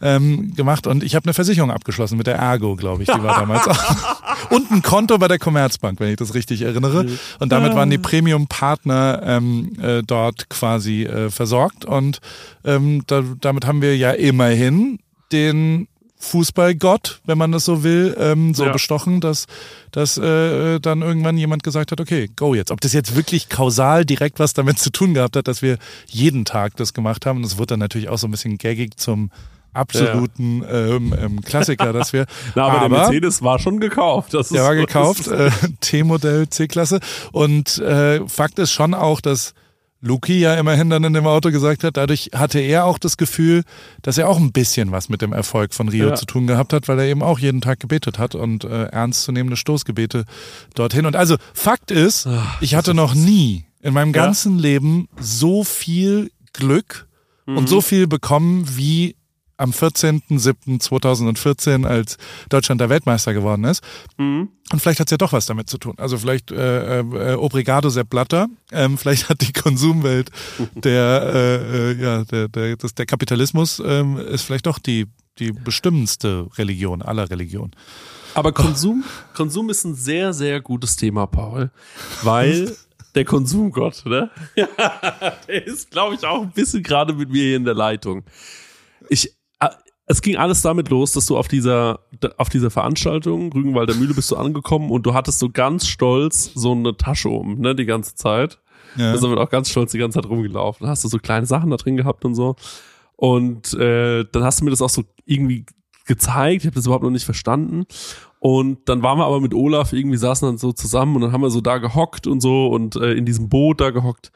ähm, 0.00 0.54
gemacht. 0.54 0.86
Und 0.86 1.02
ich 1.02 1.14
habe 1.14 1.26
eine 1.26 1.34
Versicherung 1.34 1.70
abgeschlossen 1.70 2.18
mit 2.18 2.26
der 2.26 2.36
Ergo, 2.36 2.76
glaube 2.76 3.02
ich. 3.02 3.08
Die 3.08 3.22
war 3.22 3.40
damals 3.40 3.66
auch. 3.66 4.50
Und 4.50 4.70
ein 4.70 4.82
Konto 4.82 5.18
bei 5.18 5.28
der 5.28 5.38
Commerzbank, 5.38 6.00
wenn 6.00 6.10
ich 6.10 6.16
das 6.16 6.34
richtig 6.34 6.62
erinnere. 6.62 7.06
Und 7.38 7.52
damit 7.52 7.74
waren 7.74 7.90
die 7.90 7.98
Premium-Partner 7.98 9.22
ähm, 9.24 9.76
äh, 9.80 10.02
dort 10.02 10.48
quasi 10.48 11.04
äh, 11.04 11.30
versorgt. 11.30 11.84
Und 11.84 12.20
ähm, 12.64 13.02
da, 13.06 13.22
damit 13.40 13.66
haben 13.66 13.82
wir 13.82 13.96
ja 13.96 14.10
immerhin 14.10 14.98
den 15.32 15.88
Fußballgott, 16.22 17.20
wenn 17.24 17.36
man 17.36 17.50
das 17.50 17.64
so 17.64 17.82
will, 17.82 18.16
ähm, 18.18 18.54
so 18.54 18.64
ja. 18.64 18.72
bestochen, 18.72 19.20
dass, 19.20 19.46
dass 19.90 20.16
äh, 20.18 20.78
dann 20.78 21.02
irgendwann 21.02 21.36
jemand 21.36 21.64
gesagt 21.64 21.90
hat, 21.90 22.00
okay, 22.00 22.30
go 22.36 22.54
jetzt. 22.54 22.70
Ob 22.70 22.80
das 22.80 22.92
jetzt 22.92 23.16
wirklich 23.16 23.48
kausal 23.48 24.04
direkt 24.04 24.38
was 24.38 24.54
damit 24.54 24.78
zu 24.78 24.90
tun 24.90 25.14
gehabt 25.14 25.36
hat, 25.36 25.48
dass 25.48 25.62
wir 25.62 25.78
jeden 26.06 26.44
Tag 26.44 26.76
das 26.76 26.94
gemacht 26.94 27.26
haben, 27.26 27.42
das 27.42 27.58
wird 27.58 27.72
dann 27.72 27.80
natürlich 27.80 28.08
auch 28.08 28.18
so 28.18 28.28
ein 28.28 28.30
bisschen 28.30 28.56
gaggig 28.56 28.96
zum 28.98 29.30
absoluten 29.74 30.62
ja. 30.62 30.96
ähm, 30.96 31.14
ähm, 31.18 31.40
Klassiker, 31.40 31.92
dass 31.92 32.12
wir. 32.12 32.26
Na, 32.54 32.66
aber, 32.66 32.72
aber, 32.82 32.88
der 32.88 32.98
Mercedes 32.98 33.42
war 33.42 33.58
schon 33.58 33.80
gekauft. 33.80 34.32
Das 34.32 34.46
ist, 34.46 34.54
der 34.54 34.62
war 34.62 34.76
gekauft, 34.76 35.26
äh, 35.26 35.50
T-Modell 35.80 36.48
C-Klasse. 36.48 37.00
Und 37.32 37.78
äh, 37.78 38.26
Fakt 38.28 38.60
ist 38.60 38.70
schon 38.70 38.94
auch, 38.94 39.20
dass 39.20 39.54
Luki 40.02 40.40
ja 40.40 40.56
immerhin 40.56 40.90
dann 40.90 41.04
in 41.04 41.12
dem 41.12 41.26
Auto 41.26 41.50
gesagt 41.52 41.84
hat, 41.84 41.96
dadurch 41.96 42.30
hatte 42.34 42.58
er 42.58 42.84
auch 42.84 42.98
das 42.98 43.16
Gefühl, 43.16 43.62
dass 44.02 44.18
er 44.18 44.28
auch 44.28 44.36
ein 44.36 44.50
bisschen 44.50 44.90
was 44.90 45.08
mit 45.08 45.22
dem 45.22 45.32
Erfolg 45.32 45.72
von 45.72 45.88
Rio 45.88 46.08
ja. 46.08 46.14
zu 46.16 46.26
tun 46.26 46.48
gehabt 46.48 46.72
hat, 46.72 46.88
weil 46.88 46.98
er 46.98 47.06
eben 47.06 47.22
auch 47.22 47.38
jeden 47.38 47.60
Tag 47.60 47.78
gebetet 47.78 48.18
hat 48.18 48.34
und 48.34 48.64
äh, 48.64 48.86
ernstzunehmende 48.86 49.56
Stoßgebete 49.56 50.24
dorthin. 50.74 51.06
Und 51.06 51.14
also 51.14 51.36
Fakt 51.54 51.92
ist, 51.92 52.26
Ach, 52.26 52.60
ich 52.60 52.74
hatte 52.74 52.94
noch 52.94 53.14
nie 53.14 53.64
in 53.80 53.94
meinem 53.94 54.12
ganzen 54.12 54.56
ja? 54.56 54.62
Leben 54.62 55.08
so 55.20 55.62
viel 55.62 56.32
Glück 56.52 57.06
mhm. 57.46 57.58
und 57.58 57.68
so 57.68 57.80
viel 57.80 58.08
bekommen 58.08 58.66
wie 58.76 59.14
am 59.62 59.70
14.07.2014, 59.70 61.86
als 61.86 62.18
Deutschland 62.48 62.80
der 62.80 62.88
Weltmeister 62.90 63.32
geworden 63.32 63.62
ist. 63.64 63.82
Mhm. 64.18 64.48
Und 64.72 64.80
vielleicht 64.80 64.98
hat 65.00 65.08
es 65.08 65.12
ja 65.12 65.18
doch 65.18 65.32
was 65.32 65.46
damit 65.46 65.68
zu 65.68 65.78
tun. 65.78 65.94
Also 65.98 66.18
vielleicht 66.18 66.50
äh, 66.50 67.00
äh, 67.00 67.34
Obrigado 67.34 67.90
Sepp 67.90 68.10
Blatter, 68.10 68.48
ähm, 68.70 68.98
vielleicht 68.98 69.28
hat 69.28 69.40
die 69.42 69.52
Konsumwelt 69.52 70.30
der, 70.74 71.32
äh, 71.34 71.92
äh, 71.92 72.02
ja, 72.02 72.24
der, 72.24 72.48
der, 72.48 72.76
das, 72.76 72.94
der 72.94 73.06
Kapitalismus 73.06 73.82
ähm, 73.84 74.18
ist 74.18 74.42
vielleicht 74.42 74.66
doch 74.66 74.78
die, 74.78 75.06
die 75.38 75.52
bestimmendste 75.52 76.48
Religion 76.58 77.02
aller 77.02 77.30
Religionen. 77.30 77.72
Aber 78.34 78.52
Konsum, 78.52 79.04
Konsum 79.34 79.70
ist 79.70 79.84
ein 79.84 79.94
sehr, 79.94 80.32
sehr 80.32 80.60
gutes 80.60 80.96
Thema, 80.96 81.26
Paul, 81.26 81.70
weil 82.22 82.74
der 83.14 83.24
Konsumgott, 83.24 84.04
ne? 84.06 84.30
der 84.56 85.66
ist, 85.66 85.90
glaube 85.90 86.14
ich, 86.14 86.24
auch 86.24 86.42
ein 86.42 86.52
bisschen 86.52 86.82
gerade 86.82 87.12
mit 87.12 87.30
mir 87.30 87.42
hier 87.42 87.56
in 87.56 87.64
der 87.64 87.74
Leitung. 87.74 88.24
Ich 89.08 89.34
es 90.06 90.20
ging 90.20 90.36
alles 90.36 90.62
damit 90.62 90.88
los, 90.88 91.12
dass 91.12 91.26
du 91.26 91.36
auf 91.36 91.48
dieser, 91.48 92.00
auf 92.36 92.48
dieser 92.48 92.70
Veranstaltung, 92.70 93.52
Rügenwalder 93.52 93.94
Mühle, 93.94 94.14
bist 94.14 94.30
du 94.30 94.36
angekommen 94.36 94.90
und 94.90 95.06
du 95.06 95.14
hattest 95.14 95.38
so 95.38 95.48
ganz 95.50 95.86
stolz 95.86 96.52
so 96.54 96.72
eine 96.72 96.96
Tasche 96.96 97.28
um, 97.28 97.60
ne, 97.60 97.74
die 97.74 97.86
ganze 97.86 98.14
Zeit. 98.14 98.58
Ja. 98.96 99.12
Da 99.12 99.18
sind 99.18 99.30
wir 99.30 99.38
auch 99.38 99.50
ganz 99.50 99.70
stolz 99.70 99.92
die 99.92 99.98
ganze 99.98 100.20
Zeit 100.20 100.28
rumgelaufen. 100.28 100.84
Da 100.84 100.90
hast 100.90 101.04
du 101.04 101.08
so 101.08 101.18
kleine 101.18 101.46
Sachen 101.46 101.70
da 101.70 101.76
drin 101.76 101.96
gehabt 101.96 102.24
und 102.24 102.34
so. 102.34 102.56
Und 103.16 103.72
äh, 103.74 104.24
dann 104.30 104.42
hast 104.42 104.60
du 104.60 104.64
mir 104.64 104.70
das 104.70 104.82
auch 104.82 104.90
so 104.90 105.04
irgendwie 105.24 105.64
gezeigt. 106.06 106.62
Ich 106.62 106.66
habe 106.66 106.74
das 106.74 106.86
überhaupt 106.86 107.04
noch 107.04 107.10
nicht 107.10 107.24
verstanden. 107.24 107.86
Und 108.40 108.88
dann 108.88 109.02
waren 109.02 109.18
wir 109.18 109.26
aber 109.26 109.40
mit 109.40 109.54
Olaf 109.54 109.92
irgendwie 109.92 110.16
saßen 110.16 110.46
dann 110.48 110.58
so 110.58 110.72
zusammen 110.72 111.14
und 111.14 111.22
dann 111.22 111.32
haben 111.32 111.42
wir 111.42 111.50
so 111.50 111.60
da 111.60 111.78
gehockt 111.78 112.26
und 112.26 112.40
so 112.40 112.66
und 112.66 112.96
äh, 112.96 113.12
in 113.12 113.24
diesem 113.24 113.48
Boot 113.48 113.80
da 113.80 113.90
gehockt. 113.90 114.32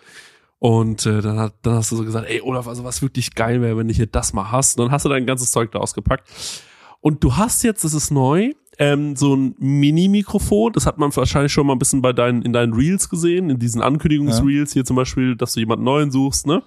Und 0.58 1.04
äh, 1.04 1.20
dann, 1.20 1.38
hat, 1.38 1.54
dann 1.62 1.74
hast 1.74 1.92
du 1.92 1.96
so 1.96 2.04
gesagt, 2.04 2.28
ey 2.28 2.40
Olaf, 2.40 2.66
also 2.66 2.82
was 2.84 3.02
wirklich 3.02 3.34
geil 3.34 3.60
wäre, 3.60 3.76
wenn 3.76 3.88
du 3.88 3.94
hier 3.94 4.06
das 4.06 4.32
mal 4.32 4.50
hast. 4.50 4.78
Und 4.78 4.86
dann 4.86 4.92
hast 4.92 5.04
du 5.04 5.08
dein 5.08 5.26
ganzes 5.26 5.50
Zeug 5.50 5.70
da 5.72 5.78
ausgepackt. 5.78 6.28
Und 7.00 7.22
du 7.22 7.36
hast 7.36 7.62
jetzt, 7.62 7.84
das 7.84 7.94
ist 7.94 8.10
neu, 8.10 8.52
ähm, 8.78 9.16
so 9.16 9.34
ein 9.34 9.54
Mini-Mikrofon. 9.58 10.72
Das 10.72 10.86
hat 10.86 10.98
man 10.98 11.14
wahrscheinlich 11.14 11.52
schon 11.52 11.66
mal 11.66 11.74
ein 11.74 11.78
bisschen 11.78 12.02
bei 12.02 12.12
deinen, 12.12 12.42
in 12.42 12.52
deinen 12.52 12.72
Reels 12.72 13.08
gesehen, 13.08 13.50
in 13.50 13.58
diesen 13.58 13.82
Ankündigungsreels 13.82 14.72
hier 14.72 14.84
zum 14.84 14.96
Beispiel, 14.96 15.36
dass 15.36 15.54
du 15.54 15.60
jemanden 15.60 15.84
neuen 15.84 16.10
suchst, 16.10 16.46
ne? 16.46 16.62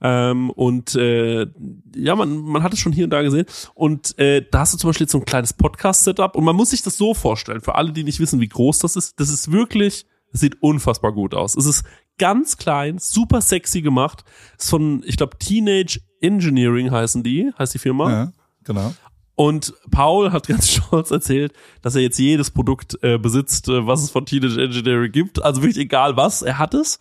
Ähm, 0.00 0.50
und 0.50 0.94
äh, 0.94 1.46
ja, 1.94 2.16
man, 2.16 2.38
man 2.38 2.62
hat 2.62 2.72
es 2.72 2.78
schon 2.78 2.92
hier 2.92 3.04
und 3.04 3.10
da 3.10 3.22
gesehen. 3.22 3.46
Und 3.74 4.18
äh, 4.18 4.44
da 4.50 4.60
hast 4.60 4.74
du 4.74 4.78
zum 4.78 4.90
Beispiel 4.90 5.04
jetzt 5.04 5.12
so 5.12 5.18
ein 5.18 5.24
kleines 5.24 5.52
Podcast-Setup. 5.52 6.36
Und 6.36 6.44
man 6.44 6.54
muss 6.54 6.70
sich 6.70 6.82
das 6.82 6.96
so 6.96 7.14
vorstellen, 7.14 7.60
für 7.60 7.76
alle, 7.76 7.92
die 7.92 8.04
nicht 8.04 8.20
wissen, 8.20 8.40
wie 8.40 8.48
groß 8.48 8.78
das 8.80 8.96
ist, 8.96 9.18
das 9.20 9.30
ist 9.30 9.50
wirklich, 9.52 10.06
das 10.32 10.42
sieht 10.42 10.62
unfassbar 10.62 11.12
gut 11.12 11.34
aus. 11.34 11.56
Es 11.56 11.66
ist 11.66 11.84
ganz 12.18 12.56
klein, 12.56 12.98
super 12.98 13.40
sexy 13.40 13.82
gemacht. 13.82 14.24
Ist 14.58 14.70
von, 14.70 15.02
ich 15.06 15.16
glaube, 15.16 15.38
Teenage 15.38 16.00
Engineering 16.20 16.90
heißen 16.90 17.22
die, 17.22 17.52
heißt 17.58 17.74
die 17.74 17.78
Firma. 17.78 18.10
Ja, 18.10 18.32
genau. 18.64 18.94
Und 19.34 19.74
Paul 19.90 20.32
hat 20.32 20.46
ganz 20.48 20.70
stolz 20.70 21.10
erzählt, 21.10 21.52
dass 21.82 21.94
er 21.94 22.02
jetzt 22.02 22.18
jedes 22.18 22.50
Produkt 22.50 22.98
äh, 23.02 23.18
besitzt, 23.18 23.68
äh, 23.68 23.86
was 23.86 24.02
es 24.02 24.10
von 24.10 24.26
Teenage 24.26 24.60
Engineering 24.60 25.12
gibt. 25.12 25.42
Also 25.42 25.62
wirklich 25.62 25.78
egal 25.78 26.16
was, 26.16 26.42
er 26.42 26.58
hat 26.58 26.74
es. 26.74 26.98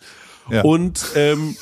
Ja. 0.50 0.62
Und 0.62 1.06
ähm, 1.16 1.56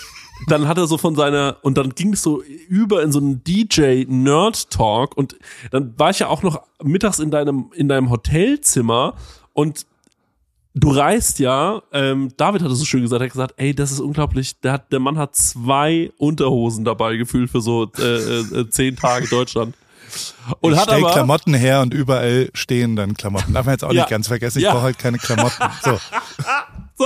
dann 0.47 0.67
hat 0.67 0.77
er 0.77 0.87
so 0.87 0.97
von 0.97 1.15
seiner, 1.15 1.57
und 1.61 1.77
dann 1.77 1.95
ging 1.95 2.13
es 2.13 2.21
so 2.21 2.41
über 2.67 3.01
in 3.03 3.11
so 3.11 3.19
einen 3.19 3.43
DJ-Nerd-Talk 3.43 5.15
und 5.15 5.37
dann 5.71 5.97
war 5.97 6.09
ich 6.09 6.19
ja 6.19 6.27
auch 6.27 6.43
noch 6.43 6.63
mittags 6.81 7.19
in 7.19 7.31
deinem, 7.31 7.71
in 7.75 7.87
deinem 7.87 8.09
Hotelzimmer 8.09 9.15
und 9.53 9.85
du 10.75 10.91
reist 10.91 11.39
ja, 11.39 11.81
ähm, 11.91 12.31
David 12.37 12.61
hat 12.63 12.71
es 12.71 12.79
so 12.79 12.85
schön 12.85 13.01
gesagt, 13.01 13.21
er 13.21 13.25
hat 13.25 13.31
gesagt, 13.31 13.53
ey, 13.57 13.73
das 13.75 13.91
ist 13.91 13.99
unglaublich, 13.99 14.59
der, 14.61 14.73
hat, 14.73 14.91
der 14.91 14.99
Mann 14.99 15.17
hat 15.17 15.35
zwei 15.35 16.11
Unterhosen 16.17 16.83
dabei 16.85 17.15
gefühlt 17.17 17.49
für 17.51 17.61
so 17.61 17.91
äh, 17.99 18.01
äh, 18.39 18.69
zehn 18.69 18.95
Tage 18.95 19.27
Deutschland. 19.27 19.75
Und 20.59 20.73
ich 20.73 20.77
hat 20.77 20.85
stell 20.89 21.03
aber, 21.03 21.11
Klamotten 21.13 21.53
her 21.55 21.81
und 21.81 21.93
überall 21.93 22.49
stehen 22.53 22.95
dann 22.95 23.15
Klamotten. 23.15 23.53
Darf 23.53 23.65
man 23.65 23.73
jetzt 23.73 23.83
auch 23.83 23.91
Ja. 23.91 24.01
nicht 24.01 24.09
ganz 24.09 24.27
vergessen, 24.27 24.59
ich 24.59 24.65
Ja. 24.65 24.73
brauche 24.73 24.83
halt 24.83 24.99
keine 24.99 25.17
Klamotten. 25.17 25.63
So. 25.83 25.99
So, 26.95 27.05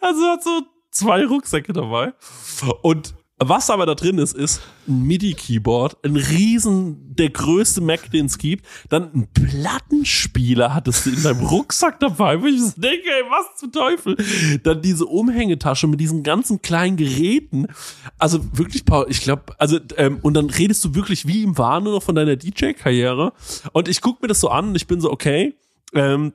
also 0.00 0.22
hat 0.24 0.42
so 0.42 0.62
zwei 0.90 1.24
Rucksäcke 1.24 1.72
dabei. 1.72 2.12
Und 2.82 3.14
was 3.38 3.68
aber 3.68 3.84
da 3.84 3.94
drin 3.94 4.18
ist, 4.18 4.34
ist 4.34 4.60
ein 4.86 5.02
MIDI-Keyboard, 5.02 6.04
ein 6.04 6.16
riesen, 6.16 7.14
der 7.16 7.30
größte 7.30 7.80
Mac, 7.80 8.10
den 8.10 8.26
es 8.26 8.38
gibt. 8.38 8.64
Dann 8.90 9.10
ein 9.12 9.28
Plattenspieler 9.32 10.72
hattest 10.72 11.06
du 11.06 11.10
in 11.10 11.22
deinem 11.22 11.44
Rucksack 11.44 11.98
dabei, 11.98 12.40
wo 12.40 12.46
ich 12.46 12.60
so 12.60 12.80
denke, 12.80 13.06
ey, 13.06 13.22
was 13.28 13.58
zum 13.58 13.72
Teufel. 13.72 14.16
Dann 14.62 14.82
diese 14.82 15.06
Umhängetasche 15.06 15.88
mit 15.88 16.00
diesen 16.00 16.22
ganzen 16.22 16.62
kleinen 16.62 16.96
Geräten. 16.96 17.66
Also 18.18 18.40
wirklich, 18.56 18.84
Paul, 18.84 19.06
ich 19.08 19.20
glaube, 19.20 19.54
also, 19.58 19.78
ähm, 19.96 20.18
und 20.22 20.34
dann 20.34 20.48
redest 20.50 20.84
du 20.84 20.94
wirklich 20.94 21.26
wie 21.26 21.42
im 21.42 21.58
Wahn 21.58 21.84
nur 21.84 21.94
noch 21.94 22.02
von 22.02 22.14
deiner 22.14 22.36
DJ-Karriere. 22.36 23.32
Und 23.72 23.88
ich 23.88 24.00
guck 24.00 24.22
mir 24.22 24.28
das 24.28 24.40
so 24.40 24.48
an 24.48 24.68
und 24.68 24.74
ich 24.76 24.86
bin 24.86 25.00
so, 25.00 25.10
okay, 25.10 25.54
ähm, 25.92 26.34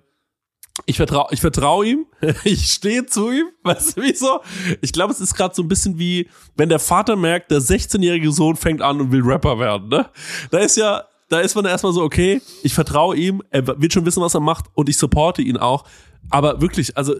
ich 0.86 0.98
vertraue 0.98 1.28
ich 1.32 1.42
vertrau 1.42 1.84
ihm, 1.84 2.06
ich 2.44 2.72
stehe 2.72 3.06
zu 3.06 3.32
ihm, 3.32 3.48
weißt 3.64 3.98
du 3.98 4.02
wieso? 4.02 4.42
Ich 4.82 4.92
glaube, 4.92 5.14
es 5.14 5.22
ist 5.22 5.36
gerade 5.36 5.56
so 5.56 5.62
ein 5.62 5.68
bisschen 5.68 6.00
wie, 6.00 6.30
wenn 6.56 6.70
der 6.70 6.80
Vater 6.80 7.16
merkt, 7.16 7.52
der 7.52 7.60
16-jährige 7.60 8.32
Sohn 8.32 8.56
fängt 8.56 8.82
an 8.82 9.00
und 9.00 9.12
will 9.12 9.22
Rapper 9.24 9.60
werden, 9.60 9.90
ne? 9.90 10.10
Da 10.52 10.60
ist 10.60 10.78
ja, 10.78 11.04
da 11.30 11.40
ist 11.40 11.56
man 11.56 11.66
erstmal 11.66 11.94
so, 11.94 12.02
okay, 12.02 12.42
ich 12.64 12.74
vertraue 12.74 13.16
ihm, 13.16 13.44
er 13.52 13.68
wird 13.82 13.94
schon 13.94 14.06
wissen, 14.06 14.22
was 14.22 14.34
er 14.34 14.40
macht 14.40 14.66
und 14.74 14.90
ich 14.90 14.98
supporte 14.98 15.42
ihn 15.42 15.58
auch. 15.58 15.86
Aber 16.32 16.62
wirklich, 16.62 16.96
also 16.98 17.16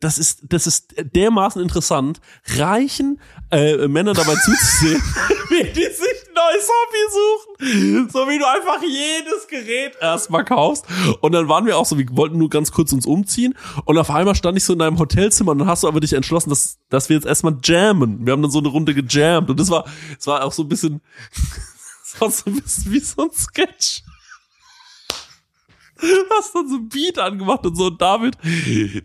das 0.00 0.18
ist 0.18 0.42
das 0.48 0.66
ist 0.66 0.94
dermaßen 1.14 1.60
interessant, 1.60 2.20
reichen 2.56 3.20
äh, 3.50 3.88
Männer 3.88 4.12
dabei 4.12 4.34
zuzusehen, 4.44 5.02
wie 5.48 5.64
die 5.72 5.84
sich 5.84 6.21
neues 6.42 6.68
Hobby 6.68 6.98
suchen, 7.12 8.10
so 8.10 8.28
wie 8.28 8.38
du 8.38 8.46
einfach 8.46 8.82
jedes 8.82 9.46
Gerät 9.48 9.96
erstmal 10.00 10.44
kaufst. 10.44 10.86
Und 11.20 11.32
dann 11.32 11.48
waren 11.48 11.66
wir 11.66 11.76
auch 11.76 11.86
so, 11.86 11.98
wir 11.98 12.06
wollten 12.12 12.38
nur 12.38 12.50
ganz 12.50 12.72
kurz 12.72 12.92
uns 12.92 13.06
umziehen 13.06 13.54
und 13.84 13.98
auf 13.98 14.10
einmal 14.10 14.34
stand 14.34 14.56
ich 14.56 14.64
so 14.64 14.72
in 14.72 14.78
deinem 14.78 14.98
Hotelzimmer 14.98 15.52
und 15.52 15.58
dann 15.58 15.68
hast 15.68 15.82
du 15.82 15.88
aber 15.88 16.00
dich 16.00 16.12
entschlossen, 16.12 16.50
dass 16.50 16.78
dass 16.88 17.08
wir 17.08 17.16
jetzt 17.16 17.26
erstmal 17.26 17.56
jammen. 17.64 18.26
Wir 18.26 18.32
haben 18.32 18.42
dann 18.42 18.50
so 18.50 18.58
eine 18.58 18.68
Runde 18.68 18.94
gejammt 18.94 19.50
und 19.50 19.58
das 19.58 19.70
war 19.70 19.84
es 20.18 20.26
war 20.26 20.44
auch 20.44 20.52
so 20.52 20.62
ein 20.62 20.68
bisschen, 20.68 21.00
das 21.32 22.20
war 22.20 22.30
so 22.30 22.50
ein 22.50 22.60
bisschen 22.60 22.92
wie 22.92 23.00
so 23.00 23.22
ein 23.22 23.30
Sketch 23.32 24.02
hast 26.36 26.54
dann 26.54 26.68
so 26.68 26.76
ein 26.76 26.88
Beat 26.88 27.18
angemacht 27.18 27.64
und 27.66 27.76
so 27.76 27.86
und 27.86 28.00
David, 28.00 28.36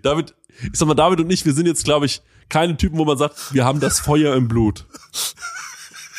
David, 0.02 0.36
ich 0.62 0.78
sag 0.78 0.88
mal, 0.88 0.96
David 0.96 1.20
und 1.20 1.30
ich, 1.30 1.46
wir 1.46 1.54
sind 1.54 1.68
jetzt, 1.68 1.86
glaube 1.86 2.06
ich, 2.06 2.22
keine 2.50 2.78
Typen, 2.78 2.98
wo 2.98 3.06
man 3.06 3.18
sagt, 3.18 3.54
wir 3.54 3.66
haben 3.66 3.80
das 3.80 4.00
Feuer 4.00 4.36
im 4.36 4.48
Blut. 4.48 4.86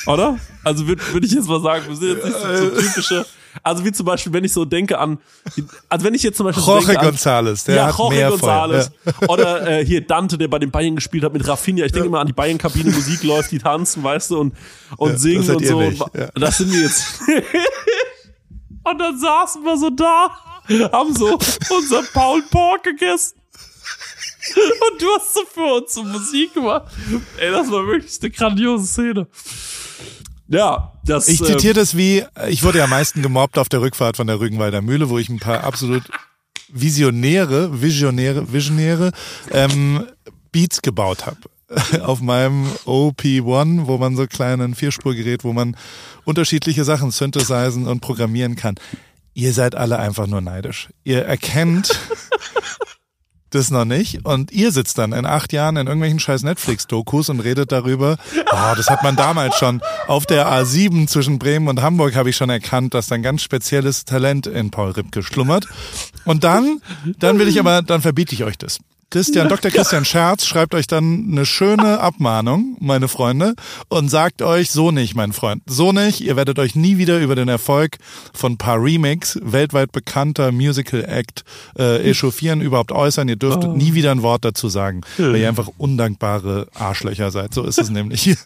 Oder? 0.06 0.38
Also 0.64 0.86
würde 0.86 1.02
würd 1.12 1.24
ich 1.24 1.32
jetzt 1.32 1.48
mal 1.48 1.60
sagen, 1.60 1.84
wir 1.88 1.96
sind 1.96 2.08
jetzt 2.16 2.24
nicht 2.24 2.38
so, 2.38 2.56
so 2.56 2.80
typische, 2.80 3.26
also 3.62 3.84
wie 3.84 3.92
zum 3.92 4.06
Beispiel, 4.06 4.32
wenn 4.32 4.44
ich 4.44 4.52
so 4.52 4.64
denke 4.64 4.98
an, 4.98 5.18
also 5.88 6.04
wenn 6.04 6.14
ich 6.14 6.22
jetzt 6.22 6.36
zum 6.36 6.46
Beispiel 6.46 6.62
so 6.62 6.72
Jorge 6.72 6.86
denke 6.86 7.00
an, 7.00 7.14
González, 7.14 7.64
der 7.66 7.74
ja, 7.76 7.86
hat 7.86 7.98
Jorge 7.98 8.16
mehr 8.16 8.30
González. 8.30 8.90
Feuer. 9.04 9.30
Oder 9.30 9.66
äh, 9.66 9.84
hier 9.84 10.06
Dante, 10.06 10.38
der 10.38 10.48
bei 10.48 10.58
den 10.58 10.70
Bayern 10.70 10.94
gespielt 10.96 11.24
hat 11.24 11.32
mit 11.32 11.46
Rafinha. 11.46 11.84
Ich 11.84 11.92
denke 11.92 12.08
immer 12.08 12.20
an 12.20 12.26
die 12.26 12.32
Bayern-Kabine, 12.32 12.90
Musik 12.90 13.22
läuft, 13.24 13.50
die 13.50 13.58
tanzen, 13.58 14.02
weißt 14.02 14.30
du, 14.30 14.38
und, 14.38 14.54
und 14.96 15.10
Ja, 15.12 15.18
singen 15.18 15.50
und 15.50 15.66
so. 15.66 15.80
nicht, 15.80 16.00
Und 16.00 16.14
ja. 16.14 16.28
Das 16.34 16.58
sind 16.58 16.72
wir 16.72 16.80
jetzt. 16.80 17.20
und 18.84 18.98
dann 18.98 19.18
saßen 19.18 19.64
wir 19.64 19.76
so 19.76 19.90
da, 19.90 20.28
haben 20.92 21.14
so 21.14 21.38
unser 21.70 22.02
Paul 22.12 22.42
Pork 22.50 22.84
gegessen. 22.84 23.34
Und 24.56 25.02
du 25.02 25.06
hast 25.16 25.34
so 25.34 25.40
für 25.52 25.74
uns 25.74 25.94
so 25.94 26.02
Musik 26.04 26.54
gemacht. 26.54 26.90
Ey, 27.38 27.50
das 27.50 27.70
war 27.70 27.86
wirklich 27.86 28.18
eine 28.20 28.30
grandiose 28.30 28.86
Szene. 28.86 29.26
Ja, 30.48 30.94
das. 31.04 31.28
Ich 31.28 31.42
zitiere 31.42 31.74
das 31.74 31.96
wie, 31.96 32.24
ich 32.48 32.62
wurde 32.62 32.78
ja 32.78 32.84
am 32.84 32.90
meisten 32.90 33.22
gemobbt 33.22 33.58
auf 33.58 33.68
der 33.68 33.80
Rückfahrt 33.80 34.16
von 34.16 34.26
der 34.26 34.40
Rügenwalder 34.40 34.80
Mühle, 34.80 35.10
wo 35.10 35.18
ich 35.18 35.28
ein 35.28 35.38
paar 35.38 35.64
absolut 35.64 36.02
Visionäre, 36.68 37.80
Visionäre, 37.80 38.52
Visionäre 38.52 39.12
ähm, 39.52 40.06
Beats 40.52 40.82
gebaut 40.82 41.26
habe. 41.26 41.38
Auf 42.02 42.22
meinem 42.22 42.66
OP1, 42.86 43.86
wo 43.86 43.98
man 43.98 44.16
so 44.16 44.26
kleinen 44.26 44.74
Vierspurgerät, 44.74 45.44
wo 45.44 45.52
man 45.52 45.76
unterschiedliche 46.24 46.84
Sachen 46.84 47.10
synthesizen 47.10 47.86
und 47.86 48.00
programmieren 48.00 48.56
kann. 48.56 48.76
Ihr 49.34 49.52
seid 49.52 49.74
alle 49.74 49.98
einfach 49.98 50.26
nur 50.26 50.40
neidisch. 50.40 50.88
Ihr 51.04 51.24
erkennt 51.24 51.98
das 53.50 53.70
noch 53.70 53.84
nicht 53.84 54.24
und 54.24 54.52
ihr 54.52 54.72
sitzt 54.72 54.98
dann 54.98 55.12
in 55.12 55.26
acht 55.26 55.52
Jahren 55.52 55.76
in 55.76 55.86
irgendwelchen 55.86 56.20
scheiß 56.20 56.42
Netflix-Dokus 56.42 57.28
und 57.28 57.40
redet 57.40 57.72
darüber, 57.72 58.16
ah, 58.50 58.74
das 58.74 58.90
hat 58.90 59.02
man 59.02 59.16
damals 59.16 59.56
schon 59.56 59.80
auf 60.06 60.26
der 60.26 60.46
A7 60.48 61.06
zwischen 61.06 61.38
Bremen 61.38 61.68
und 61.68 61.82
Hamburg 61.82 62.14
habe 62.14 62.30
ich 62.30 62.36
schon 62.36 62.50
erkannt, 62.50 62.94
dass 62.94 63.06
da 63.06 63.14
ein 63.14 63.22
ganz 63.22 63.42
spezielles 63.42 64.04
Talent 64.04 64.46
in 64.46 64.70
Paul 64.70 64.90
Ripke 64.90 65.22
schlummert. 65.22 65.66
Und 66.24 66.44
dann, 66.44 66.80
dann 67.18 67.38
will 67.38 67.48
ich 67.48 67.58
aber, 67.58 67.82
dann 67.82 68.02
verbiete 68.02 68.34
ich 68.34 68.44
euch 68.44 68.58
das. 68.58 68.78
Christian, 69.10 69.48
Dr. 69.48 69.70
Christian 69.70 70.04
Scherz 70.04 70.44
schreibt 70.44 70.74
euch 70.74 70.86
dann 70.86 71.28
eine 71.32 71.46
schöne 71.46 71.98
Abmahnung, 72.00 72.76
meine 72.78 73.08
Freunde, 73.08 73.54
und 73.88 74.10
sagt 74.10 74.42
euch, 74.42 74.70
so 74.70 74.90
nicht, 74.90 75.14
mein 75.14 75.32
Freund, 75.32 75.62
so 75.66 75.92
nicht, 75.92 76.20
ihr 76.20 76.36
werdet 76.36 76.58
euch 76.58 76.74
nie 76.76 76.98
wieder 76.98 77.18
über 77.18 77.34
den 77.34 77.48
Erfolg 77.48 77.96
von 78.34 78.58
Paar 78.58 78.82
Remix, 78.82 79.38
weltweit 79.42 79.92
bekannter 79.92 80.52
Musical 80.52 81.04
Act, 81.06 81.44
äh, 81.78 82.10
echauffieren, 82.10 82.60
überhaupt 82.60 82.92
äußern. 82.92 83.28
Ihr 83.30 83.36
dürft 83.36 83.62
nie 83.64 83.94
wieder 83.94 84.10
ein 84.10 84.20
Wort 84.20 84.44
dazu 84.44 84.68
sagen, 84.68 85.00
weil 85.16 85.36
ihr 85.36 85.48
einfach 85.48 85.68
undankbare 85.78 86.68
Arschlöcher 86.74 87.30
seid. 87.30 87.54
So 87.54 87.64
ist 87.64 87.78
es 87.78 87.88
nämlich. 87.98 88.26
ihr 88.26 88.36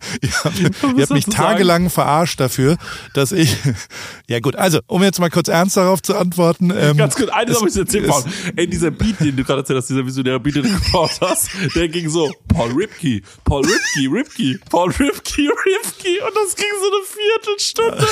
habt, 0.44 0.60
ihr 0.60 0.70
habt 1.02 1.10
mich 1.10 1.24
tagelang 1.26 1.90
verarscht 1.90 2.38
dafür, 2.38 2.76
dass 3.14 3.32
ich, 3.32 3.56
ja 4.28 4.38
gut, 4.38 4.54
also, 4.54 4.78
um 4.86 5.02
jetzt 5.02 5.18
mal 5.18 5.28
kurz 5.30 5.48
ernst 5.48 5.76
darauf 5.76 6.00
zu 6.02 6.16
antworten. 6.16 6.72
Ähm, 6.76 6.96
Ganz 6.96 7.16
kurz, 7.16 7.30
eine 7.30 7.50
es- 7.50 7.54
Sache 7.54 7.64
muss 7.64 7.74
ich 7.76 7.84
dir 7.84 7.98
erzählen, 7.98 8.04
es- 8.04 8.10
Paul. 8.10 8.52
Ey, 8.54 8.68
dieser 8.68 8.92
Beat, 8.92 9.18
den 9.18 9.34
du 9.36 9.42
gerade 9.42 9.60
erzählt 9.62 9.78
hast, 9.78 9.88
dieser 9.90 10.06
visionäre 10.06 10.38
Beat, 10.38 10.51
du 10.60 10.62
gebaut 10.62 11.18
hast, 11.20 11.50
der 11.74 11.88
ging 11.88 12.08
so, 12.08 12.32
Paul 12.48 12.72
Ripke, 12.72 13.22
Paul 13.44 13.64
Ripke, 13.64 14.12
Ripke, 14.12 14.60
Paul 14.68 14.90
Ripke, 14.90 15.42
Ripke, 15.42 16.24
und 16.26 16.36
das 16.36 16.56
ging 16.56 16.66
so 16.80 16.88
eine 16.90 17.04
Viertelstunde. 17.06 18.06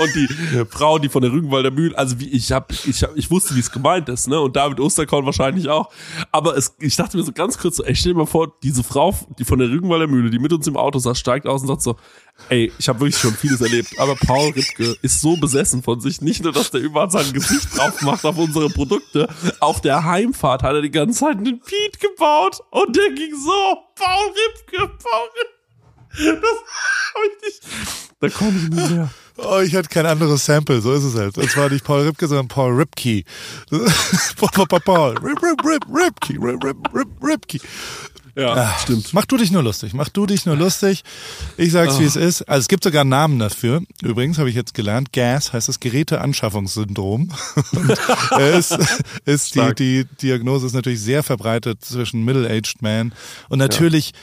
Und 0.00 0.14
die 0.14 0.66
Frau, 0.70 0.98
die 0.98 1.08
von 1.08 1.22
der 1.22 1.32
Rügenwalder 1.32 1.70
Mühle, 1.70 1.96
also 1.96 2.18
wie, 2.20 2.28
ich 2.28 2.52
hab, 2.52 2.72
ich 2.72 3.02
hab, 3.02 3.16
ich 3.16 3.30
wusste, 3.30 3.54
wie 3.54 3.60
es 3.60 3.70
gemeint 3.70 4.08
ist, 4.08 4.28
ne, 4.28 4.40
und 4.40 4.54
David 4.54 4.80
Osterkorn 4.80 5.24
wahrscheinlich 5.24 5.68
auch. 5.68 5.90
Aber 6.32 6.56
es, 6.56 6.74
ich 6.80 6.96
dachte 6.96 7.16
mir 7.16 7.22
so 7.22 7.32
ganz 7.32 7.58
kurz 7.58 7.76
so, 7.76 7.84
ey, 7.84 7.94
stell 7.94 8.12
dir 8.12 8.18
mal 8.18 8.26
vor, 8.26 8.52
diese 8.62 8.82
Frau, 8.84 9.14
die 9.38 9.44
von 9.44 9.58
der 9.58 9.68
Rügenwalder 9.68 10.06
Mühle, 10.06 10.30
die 10.30 10.38
mit 10.38 10.52
uns 10.52 10.66
im 10.66 10.76
Auto 10.76 10.98
saß, 10.98 11.18
steigt 11.18 11.46
aus 11.46 11.62
und 11.62 11.68
sagt 11.68 11.82
so, 11.82 11.96
Ey, 12.48 12.72
ich 12.78 12.88
habe 12.88 13.00
wirklich 13.00 13.18
schon 13.18 13.34
vieles 13.34 13.60
erlebt, 13.60 13.98
aber 13.98 14.14
Paul 14.14 14.52
Ripke 14.52 14.96
ist 15.02 15.20
so 15.20 15.36
besessen 15.36 15.82
von 15.82 16.00
sich, 16.00 16.22
nicht 16.22 16.42
nur, 16.42 16.52
dass 16.52 16.70
der 16.70 16.80
überall 16.80 17.10
sein 17.10 17.30
Gesicht 17.32 17.76
drauf 17.76 18.00
macht 18.00 18.24
auf 18.24 18.38
unsere 18.38 18.70
Produkte, 18.70 19.28
auf 19.60 19.82
der 19.82 20.04
Heimfahrt 20.04 20.62
hat 20.62 20.74
er 20.74 20.80
die 20.80 20.90
ganze 20.90 21.18
Zeit 21.18 21.36
einen 21.36 21.60
Beat 21.78 22.00
gebaut 22.00 22.60
und 22.70 22.96
der 22.96 23.10
ging 23.10 23.34
so, 23.34 23.78
Paul 23.94 24.28
Ripke, 24.28 24.78
Paul 25.02 25.28
Ripke. 25.34 26.40
Das 26.40 26.58
hab 27.14 27.22
ich 27.24 27.44
nicht, 27.44 27.62
da 28.20 28.28
konnte 28.30 28.56
ich 28.56 28.68
nicht 28.70 28.90
mehr. 28.90 29.10
Oh, 29.36 29.60
ich 29.60 29.76
hatte 29.76 29.88
kein 29.88 30.06
anderes 30.06 30.44
Sample, 30.44 30.80
so 30.80 30.92
ist 30.92 31.04
es 31.04 31.14
halt. 31.14 31.36
Es 31.38 31.56
war 31.56 31.68
nicht 31.70 31.84
Paul 31.84 32.00
Ripke, 32.02 32.26
sondern 32.26 32.48
Paul 32.48 32.72
Ripke. 32.72 33.22
Paul, 33.70 34.48
Paul, 34.52 34.66
Paul, 34.66 34.80
Paul. 34.80 35.18
Rip, 35.18 35.40
Rip, 35.40 35.64
Rip, 35.64 35.84
Ripke, 35.88 36.34
Rip, 36.40 36.64
Rip, 36.64 36.94
Rip, 36.94 37.08
Ripke. 37.22 37.60
Ja, 38.38 38.54
Ach, 38.54 38.78
stimmt. 38.78 39.12
Mach 39.14 39.24
du 39.24 39.36
dich 39.36 39.50
nur 39.50 39.64
lustig. 39.64 39.94
Mach 39.94 40.08
du 40.08 40.24
dich 40.24 40.46
nur 40.46 40.56
lustig. 40.56 41.02
Ich 41.56 41.72
sag's, 41.72 41.96
oh. 41.96 42.00
wie 42.00 42.04
es 42.04 42.14
ist. 42.14 42.42
Also 42.42 42.60
es 42.60 42.68
gibt 42.68 42.84
sogar 42.84 43.00
einen 43.00 43.10
Namen 43.10 43.40
dafür. 43.40 43.82
Übrigens 44.00 44.38
habe 44.38 44.48
ich 44.48 44.54
jetzt 44.54 44.74
gelernt. 44.74 45.12
GAS 45.12 45.52
heißt 45.52 45.66
das 45.66 45.80
Geräteanschaffungssyndrom. 45.80 47.32
ist, 48.38 48.78
ist 49.24 49.56
die, 49.56 49.74
die 49.74 50.04
Diagnose 50.22 50.66
ist 50.66 50.74
natürlich 50.74 51.00
sehr 51.00 51.24
verbreitet 51.24 51.84
zwischen 51.84 52.24
Middle-aged 52.24 52.80
Man 52.80 53.12
und 53.48 53.58
natürlich 53.58 54.12
ja. 54.12 54.18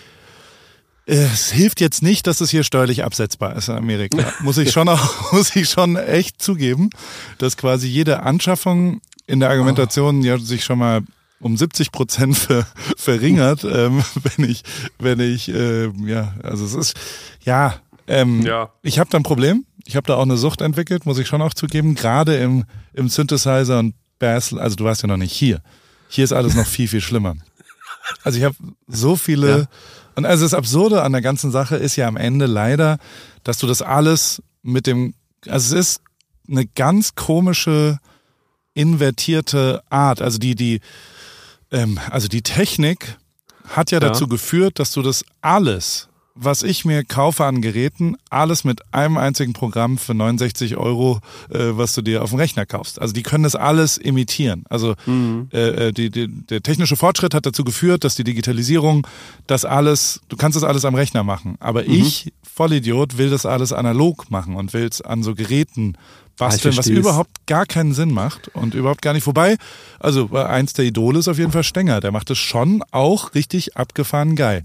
Es 1.07 1.51
hilft 1.51 1.81
jetzt 1.81 2.01
nicht, 2.01 2.25
dass 2.25 2.41
es 2.41 2.49
hier 2.49 2.63
steuerlich 2.63 3.03
absetzbar 3.03 3.55
ist 3.55 3.69
in 3.69 3.75
Amerika. 3.75 4.33
Muss 4.39 4.57
ich 4.57 4.71
schon 4.71 4.89
auch, 4.89 5.31
muss 5.31 5.55
ich 5.55 5.69
schon 5.69 5.97
echt 5.97 6.41
zugeben, 6.41 6.89
dass 7.37 7.57
quasi 7.57 7.87
jede 7.87 8.23
Anschaffung 8.23 9.01
in 9.27 9.39
der 9.39 9.51
Argumentation 9.51 10.23
ja 10.23 10.39
sich 10.39 10.63
schon 10.63 10.79
mal 10.79 11.01
um 11.45 11.55
70 11.55 11.91
Prozent 11.91 12.35
ver, 12.35 12.65
verringert, 12.97 13.63
ähm, 13.71 14.03
wenn 14.23 14.49
ich, 14.49 14.63
wenn 14.97 15.19
ich, 15.19 15.47
äh, 15.47 15.91
ja, 16.03 16.33
also 16.41 16.65
es 16.65 16.73
ist, 16.73 16.95
ja, 17.43 17.75
ähm, 18.07 18.41
ja. 18.41 18.71
ich 18.81 18.97
habe 18.97 19.11
da 19.11 19.19
ein 19.19 19.23
Problem. 19.23 19.63
Ich 19.85 19.95
habe 19.95 20.07
da 20.07 20.15
auch 20.15 20.23
eine 20.23 20.37
Sucht 20.37 20.61
entwickelt, 20.61 21.05
muss 21.05 21.19
ich 21.19 21.27
schon 21.27 21.43
auch 21.43 21.53
zugeben, 21.53 21.93
gerade 21.93 22.35
im, 22.37 22.65
im 22.93 23.09
Synthesizer 23.09 23.77
und 23.77 23.93
Bass, 24.17 24.55
also 24.55 24.75
du 24.75 24.85
warst 24.85 25.03
ja 25.03 25.07
noch 25.07 25.17
nicht 25.17 25.33
hier. 25.33 25.61
Hier 26.09 26.23
ist 26.23 26.33
alles 26.33 26.55
noch 26.55 26.65
viel, 26.65 26.87
viel 26.87 27.01
schlimmer. 27.01 27.35
Also 28.23 28.39
ich 28.39 28.43
habe 28.43 28.55
so 28.87 29.15
viele, 29.15 29.59
ja. 29.59 29.65
und 30.15 30.25
also 30.25 30.45
das 30.45 30.55
Absurde 30.55 31.03
an 31.03 31.11
der 31.11 31.21
ganzen 31.21 31.51
Sache 31.51 31.75
ist 31.75 31.95
ja 31.95 32.07
am 32.07 32.17
Ende 32.17 32.47
leider, 32.47 32.97
dass 33.43 33.59
du 33.59 33.67
das 33.67 33.83
alles 33.83 34.41
mit 34.63 34.87
dem, 34.87 35.13
also 35.47 35.75
es 35.75 35.89
ist 35.89 36.01
eine 36.49 36.65
ganz 36.65 37.13
komische, 37.13 37.99
invertierte 38.73 39.83
Art. 39.89 40.21
Also 40.21 40.37
die, 40.37 40.55
die, 40.55 40.81
ähm, 41.75 41.99
also 42.09 42.27
die 42.27 42.41
Technik 42.41 43.17
hat 43.67 43.91
ja, 43.91 43.99
ja. 43.99 44.07
dazu 44.07 44.27
geführt, 44.27 44.79
dass 44.79 44.91
du 44.91 45.01
das 45.01 45.23
alles, 45.41 46.09
was 46.35 46.63
ich 46.63 46.83
mir 46.83 47.05
kaufe 47.05 47.45
an 47.45 47.61
Geräten, 47.61 48.17
alles 48.29 48.65
mit 48.65 48.93
einem 48.93 49.17
einzigen 49.17 49.53
Programm 49.53 49.97
für 49.97 50.13
69 50.13 50.75
Euro, 50.75 51.21
äh, 51.49 51.69
was 51.71 51.95
du 51.95 52.01
dir 52.01 52.23
auf 52.23 52.31
dem 52.31 52.39
Rechner 52.39 52.65
kaufst. 52.65 53.01
Also 53.01 53.13
die 53.13 53.23
können 53.23 53.45
das 53.45 53.55
alles 53.55 53.97
imitieren. 53.97 54.65
Also 54.69 54.95
mhm. 55.05 55.47
äh, 55.53 55.87
äh 55.87 55.91
die, 55.93 56.09
die, 56.09 56.27
der 56.27 56.61
technische 56.61 56.97
Fortschritt 56.97 57.33
hat 57.33 57.45
dazu 57.45 57.63
geführt, 57.63 58.03
dass 58.03 58.15
die 58.15 58.25
Digitalisierung 58.25 59.07
das 59.47 59.63
alles, 59.63 60.21
du 60.27 60.35
kannst 60.35 60.57
das 60.57 60.63
alles 60.65 60.83
am 60.83 60.93
Rechner 60.93 61.23
machen. 61.23 61.55
Aber 61.61 61.83
mhm. 61.83 61.93
ich, 61.93 62.33
Vollidiot, 62.43 63.17
will 63.17 63.29
das 63.29 63.45
alles 63.45 63.71
analog 63.71 64.29
machen 64.29 64.55
und 64.55 64.73
will 64.73 64.85
es 64.85 65.01
an 65.01 65.23
so 65.23 65.35
Geräten 65.35 65.97
basteln, 66.37 66.75
was 66.75 66.87
überhaupt 66.87 67.47
gar 67.47 67.65
keinen 67.65 67.93
Sinn 67.93 68.11
macht 68.11 68.49
und 68.49 68.73
überhaupt 68.73 69.01
gar 69.01 69.13
nicht 69.13 69.23
vorbei. 69.23 69.55
Also 69.99 70.29
eins 70.33 70.73
der 70.73 70.83
Idole 70.83 71.19
ist 71.19 71.29
auf 71.29 71.37
jeden 71.37 71.53
Fall 71.53 71.63
Stenger. 71.63 72.01
Der 72.01 72.11
macht 72.11 72.29
es 72.29 72.37
schon 72.37 72.83
auch 72.91 73.33
richtig 73.35 73.77
abgefahren 73.77 74.35
geil. 74.35 74.63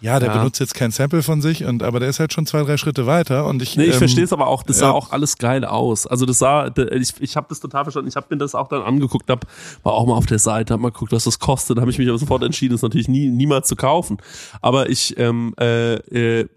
Ja, 0.00 0.20
der 0.20 0.28
ja. 0.28 0.38
benutzt 0.38 0.60
jetzt 0.60 0.74
kein 0.74 0.92
Sample 0.92 1.22
von 1.22 1.42
sich, 1.42 1.64
und 1.64 1.82
aber 1.82 1.98
der 1.98 2.08
ist 2.08 2.20
halt 2.20 2.32
schon 2.32 2.46
zwei, 2.46 2.62
drei 2.62 2.76
Schritte 2.76 3.06
weiter. 3.06 3.46
Und 3.46 3.62
ich, 3.62 3.76
nee, 3.76 3.84
ich 3.84 3.94
ähm, 3.94 3.98
verstehe 3.98 4.24
es 4.24 4.32
aber 4.32 4.46
auch, 4.46 4.62
das 4.62 4.78
sah 4.78 4.90
auch 4.90 5.10
alles 5.10 5.38
geil 5.38 5.64
aus. 5.64 6.06
Also 6.06 6.24
das 6.24 6.38
sah, 6.38 6.70
ich, 6.92 7.14
ich 7.20 7.36
habe 7.36 7.46
das 7.48 7.58
total 7.58 7.84
verstanden. 7.84 8.08
Ich 8.08 8.16
habe 8.16 8.26
mir 8.30 8.36
das 8.38 8.54
auch 8.54 8.68
dann 8.68 8.82
angeguckt, 8.82 9.28
hab, 9.28 9.46
war 9.82 9.94
auch 9.94 10.06
mal 10.06 10.14
auf 10.14 10.26
der 10.26 10.38
Seite, 10.38 10.74
hab 10.74 10.80
mal 10.80 10.92
geguckt, 10.92 11.12
was 11.12 11.24
das 11.24 11.40
kostet. 11.40 11.78
Da 11.78 11.80
habe 11.80 11.90
ich 11.90 11.98
mich 11.98 12.08
aber 12.08 12.18
sofort 12.18 12.44
entschieden, 12.44 12.74
das 12.74 12.82
natürlich 12.82 13.08
nie, 13.08 13.28
niemals 13.28 13.66
zu 13.66 13.74
kaufen. 13.74 14.18
Aber 14.62 14.88
ich, 14.88 15.18
ähm, 15.18 15.54
äh, 15.58 15.94
äh, 15.94 16.48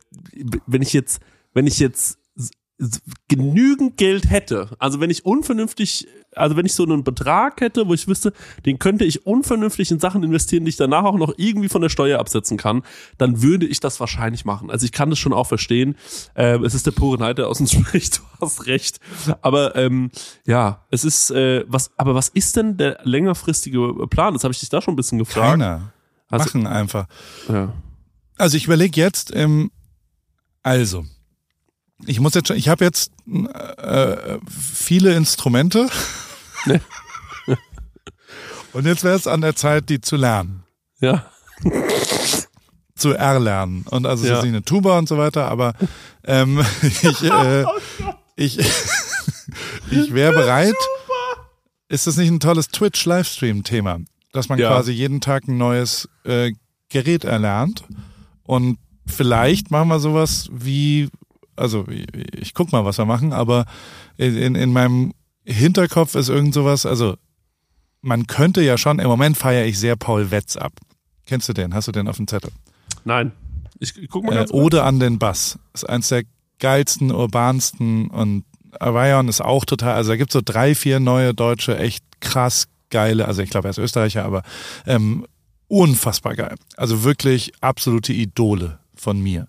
wenn 0.68 0.82
ich 0.84 0.94
jetzt, 0.94 1.22
wenn 1.54 1.66
ich 1.66 1.80
jetzt 1.80 2.21
genügend 3.28 3.98
Geld 3.98 4.30
hätte, 4.30 4.70
also 4.80 5.00
wenn 5.00 5.10
ich 5.10 5.26
unvernünftig, 5.26 6.08
also 6.36 6.56
wenn 6.56 6.66
ich 6.66 6.74
so 6.74 6.84
einen 6.84 7.04
Betrag 7.04 7.62
hätte, 7.62 7.88
wo 7.88 7.94
ich 7.94 8.08
wüsste, 8.08 8.34
den 8.66 8.80
könnte 8.80 9.06
ich 9.06 9.26
unvernünftig 9.26 9.92
in 9.92 10.00
Sachen 10.00 10.24
investieren, 10.24 10.66
die 10.66 10.70
ich 10.70 10.78
danach 10.78 11.04
auch 11.04 11.18
noch 11.18 11.34
irgendwie 11.38 11.70
von 11.70 11.82
der 11.82 11.90
Steuer 11.90 12.20
absetzen 12.20 12.58
kann, 12.58 12.84
dann 13.18 13.42
würde 13.42 13.66
ich 13.68 13.80
das 13.80 14.00
wahrscheinlich 14.00 14.46
machen. 14.46 14.72
Also 14.72 14.86
ich 14.86 14.92
kann 14.92 15.10
das 15.10 15.20
schon 15.20 15.34
auch 15.34 15.48
verstehen. 15.48 15.96
Ähm, 16.36 16.64
es 16.64 16.74
ist 16.74 16.86
der 16.86 16.92
pure 16.92 17.18
Neid, 17.18 17.38
der 17.38 17.48
aus 17.48 17.60
uns 17.60 17.72
spricht, 17.74 18.18
du 18.18 18.22
hast 18.42 18.66
recht. 18.66 19.00
Aber 19.42 19.76
ähm, 19.76 20.10
ja, 20.46 20.86
es 20.90 21.04
ist, 21.04 21.32
äh, 21.32 21.66
was, 21.68 21.92
aber 21.98 22.16
was 22.16 22.30
ist 22.30 22.56
denn 22.56 22.78
der 22.78 23.00
längerfristige 23.04 24.08
Plan? 24.08 24.34
Das 24.34 24.44
habe 24.44 24.54
ich 24.54 24.60
dich 24.60 24.70
da 24.70 24.82
schon 24.82 24.94
ein 24.94 24.98
bisschen 24.98 25.20
gefragt. 25.20 25.52
Keiner. 25.52 25.94
Also, 26.30 26.46
Machen 26.46 26.68
einfach. 26.68 27.08
Ja. 27.50 27.74
Also 28.38 28.58
ich 28.58 28.66
überlege 28.66 29.00
jetzt, 29.00 29.36
ähm, 29.36 29.70
also, 30.64 31.06
ich 32.06 32.20
muss 32.20 32.34
jetzt 32.34 32.48
schon, 32.48 32.58
ich 32.58 32.70
habe 32.70 32.84
jetzt 32.84 33.12
äh, 33.28 34.38
viele 34.50 35.14
Instrumente. 35.16 35.90
Ne? 36.66 36.82
Und 38.74 38.86
jetzt 38.86 39.04
wäre 39.04 39.16
es 39.16 39.28
an 39.28 39.42
der 39.42 39.56
Zeit, 39.56 39.90
die 39.90 40.02
zu 40.02 40.16
lernen. 40.16 40.64
Ja. 41.00 41.32
Zu 42.96 43.14
erlernen. 43.14 43.84
Und 43.90 44.06
also 44.06 44.26
ja. 44.26 44.34
es 44.34 44.38
ist 44.38 44.44
nicht 44.44 44.54
eine 44.54 44.64
Tuba 44.64 45.00
und 45.00 45.10
so 45.10 45.18
weiter, 45.18 45.50
aber 45.50 45.74
ähm, 46.24 46.64
ich, 46.84 47.24
äh, 47.24 47.66
ich, 48.36 48.60
ich 49.90 50.14
wäre 50.14 50.34
bereit. 50.34 50.76
Ist 51.90 52.06
das 52.06 52.18
nicht 52.18 52.30
ein 52.30 52.40
tolles 52.40 52.68
Twitch-Livestream-Thema? 52.68 54.02
Dass 54.34 54.50
man 54.50 54.60
ja. 54.60 54.70
quasi 54.70 54.92
jeden 54.92 55.20
Tag 55.20 55.48
ein 55.48 55.58
neues 55.58 56.08
äh, 56.26 56.52
Gerät 56.90 57.24
erlernt. 57.24 57.84
Und 58.44 58.78
vielleicht 59.08 59.72
machen 59.72 59.90
wir 59.90 60.00
sowas 60.00 60.48
wie 60.52 61.10
also 61.62 61.86
ich, 61.88 62.54
guck 62.54 62.72
mal, 62.72 62.86
was 62.86 62.98
wir 62.98 63.06
machen, 63.06 63.34
aber 63.34 63.66
in, 64.18 64.56
in 64.56 64.74
meinem 64.74 65.14
Hinterkopf 65.46 66.16
ist 66.16 66.30
irgend 66.30 66.54
sowas, 66.54 66.86
also 66.86 67.16
man 68.02 68.28
könnte 68.28 68.62
ja 68.62 68.78
schon, 68.78 69.00
im 69.00 69.08
Moment 69.08 69.38
feiere 69.38 69.66
ich 69.66 69.80
sehr 69.80 69.96
Paul 69.96 70.32
Wetz 70.32 70.58
ab. 70.58 70.74
Kennst 71.26 71.48
du 71.50 71.54
den? 71.54 71.74
Hast 71.74 71.88
du 71.88 71.92
den 71.92 72.08
auf 72.08 72.18
dem 72.18 72.28
Zettel? 72.28 72.52
Nein. 73.06 73.32
Ich, 73.80 73.94
guck 74.10 74.24
mal 74.24 74.34
äh, 74.34 74.36
ganz 74.36 74.52
äh, 74.52 74.54
Ode 74.54 74.84
an 74.84 75.00
den 75.00 75.20
Bass. 75.20 75.58
Ist 75.74 75.88
eins 75.88 76.10
der 76.10 76.24
geilsten, 76.60 77.12
urbansten 77.12 78.10
und 78.10 78.44
Avion 78.80 79.28
ist 79.28 79.42
auch 79.42 79.66
total, 79.66 79.96
also 79.96 80.12
da 80.12 80.18
gibt 80.18 80.32
es 80.32 80.34
so 80.34 80.42
drei, 80.44 80.76
vier 80.76 81.00
neue 81.00 81.34
deutsche, 81.34 81.78
echt 81.78 82.04
krass 82.22 82.68
geile, 82.90 83.28
also 83.28 83.42
ich 83.42 83.50
glaube 83.50 83.68
er 83.68 83.72
ist 83.72 83.78
Österreicher, 83.78 84.24
aber 84.24 84.44
ähm, 84.86 85.26
unfassbar 85.68 86.36
geil. 86.36 86.56
Also 86.78 87.04
wirklich 87.04 87.52
absolute 87.62 88.14
Idole 88.14 88.81
von 89.02 89.20
mir. 89.20 89.48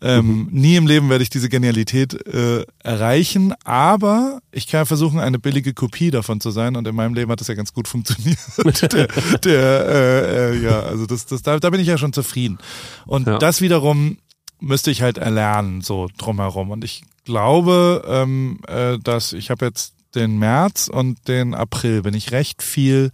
Ähm, 0.00 0.26
mhm. 0.26 0.48
Nie 0.50 0.76
im 0.76 0.86
Leben 0.86 1.10
werde 1.10 1.22
ich 1.22 1.30
diese 1.30 1.48
Genialität 1.48 2.14
äh, 2.26 2.64
erreichen, 2.82 3.54
aber 3.64 4.40
ich 4.50 4.66
kann 4.66 4.86
versuchen, 4.86 5.20
eine 5.20 5.38
billige 5.38 5.74
Kopie 5.74 6.10
davon 6.10 6.40
zu 6.40 6.50
sein 6.50 6.74
und 6.74 6.88
in 6.88 6.96
meinem 6.96 7.14
Leben 7.14 7.30
hat 7.30 7.40
das 7.40 7.48
ja 7.48 7.54
ganz 7.54 7.72
gut 7.72 7.86
funktioniert. 7.86 8.38
der, 8.92 9.08
der, 9.38 9.88
äh, 9.88 10.56
äh, 10.56 10.62
ja, 10.64 10.80
also 10.80 11.06
das, 11.06 11.26
das, 11.26 11.42
da, 11.42 11.60
da 11.60 11.70
bin 11.70 11.80
ich 11.80 11.86
ja 11.86 11.98
schon 11.98 12.12
zufrieden. 12.12 12.58
Und 13.06 13.26
ja. 13.26 13.38
das 13.38 13.60
wiederum 13.60 14.18
müsste 14.58 14.90
ich 14.90 15.02
halt 15.02 15.18
erlernen, 15.18 15.82
so 15.82 16.08
drumherum. 16.16 16.70
Und 16.70 16.82
ich 16.82 17.02
glaube, 17.24 18.04
ähm, 18.08 18.60
äh, 18.66 18.98
dass 18.98 19.32
ich 19.34 19.50
habe 19.50 19.66
jetzt 19.66 19.94
den 20.14 20.38
März 20.38 20.88
und 20.88 21.28
den 21.28 21.54
April 21.54 22.02
bin 22.02 22.14
ich 22.14 22.32
recht 22.32 22.62
viel, 22.62 23.10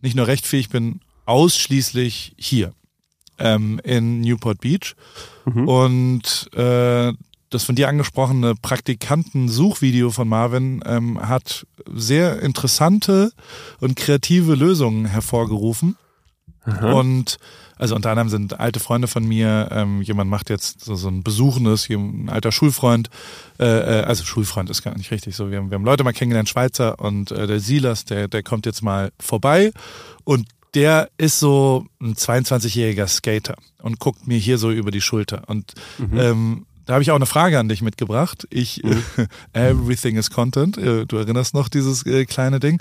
nicht 0.00 0.16
nur 0.16 0.26
recht 0.26 0.46
viel, 0.46 0.60
ich 0.60 0.70
bin 0.70 1.00
ausschließlich 1.26 2.34
hier 2.36 2.72
ähm, 3.38 3.80
in 3.84 4.20
Newport 4.20 4.60
Beach. 4.60 4.94
Mhm. 5.44 5.68
Und 5.68 6.50
äh, 6.54 7.12
das 7.50 7.64
von 7.64 7.74
dir 7.74 7.88
angesprochene 7.88 8.54
Praktikanten-Suchvideo 8.54 10.10
von 10.10 10.28
Marvin 10.28 10.82
ähm, 10.86 11.20
hat 11.20 11.66
sehr 11.92 12.40
interessante 12.40 13.32
und 13.80 13.96
kreative 13.96 14.54
Lösungen 14.54 15.04
hervorgerufen. 15.04 15.96
Aha. 16.64 16.92
Und 16.92 17.38
also 17.76 17.96
unter 17.96 18.10
anderem 18.10 18.28
sind 18.28 18.60
alte 18.60 18.78
Freunde 18.78 19.08
von 19.08 19.26
mir, 19.26 19.68
ähm, 19.72 20.02
jemand 20.02 20.30
macht 20.30 20.50
jetzt 20.50 20.84
so, 20.84 20.94
so 20.94 21.08
ein 21.08 21.24
besuchendes, 21.24 21.90
ein 21.90 22.28
alter 22.28 22.52
Schulfreund, 22.52 23.10
äh, 23.58 23.64
äh, 23.64 24.04
also 24.04 24.24
Schulfreund 24.24 24.70
ist 24.70 24.82
gar 24.82 24.96
nicht 24.96 25.10
richtig 25.10 25.34
so. 25.34 25.50
Wir 25.50 25.58
haben, 25.58 25.70
wir 25.70 25.74
haben 25.74 25.84
Leute 25.84 26.04
mal 26.04 26.12
kennengelernt, 26.12 26.48
Schweizer 26.48 27.00
und 27.00 27.32
äh, 27.32 27.48
der 27.48 27.58
Silas, 27.58 28.04
der, 28.04 28.28
der 28.28 28.44
kommt 28.44 28.66
jetzt 28.66 28.82
mal 28.82 29.10
vorbei 29.18 29.72
und 30.22 30.46
der 30.74 31.10
ist 31.18 31.38
so 31.38 31.86
ein 32.00 32.14
22-jähriger 32.14 33.06
Skater 33.06 33.56
und 33.82 33.98
guckt 33.98 34.26
mir 34.26 34.38
hier 34.38 34.58
so 34.58 34.70
über 34.70 34.90
die 34.90 35.00
Schulter. 35.00 35.42
Und 35.46 35.74
mhm. 35.98 36.18
ähm, 36.18 36.66
da 36.86 36.94
habe 36.94 37.02
ich 37.02 37.10
auch 37.10 37.16
eine 37.16 37.26
Frage 37.26 37.58
an 37.58 37.68
dich 37.68 37.82
mitgebracht. 37.82 38.46
Ich, 38.50 38.82
mhm. 38.82 39.02
everything 39.52 40.16
is 40.16 40.30
content. 40.30 40.78
Äh, 40.78 41.06
du 41.06 41.16
erinnerst 41.16 41.54
noch 41.54 41.68
dieses 41.68 42.06
äh, 42.06 42.24
kleine 42.24 42.58
Ding. 42.58 42.80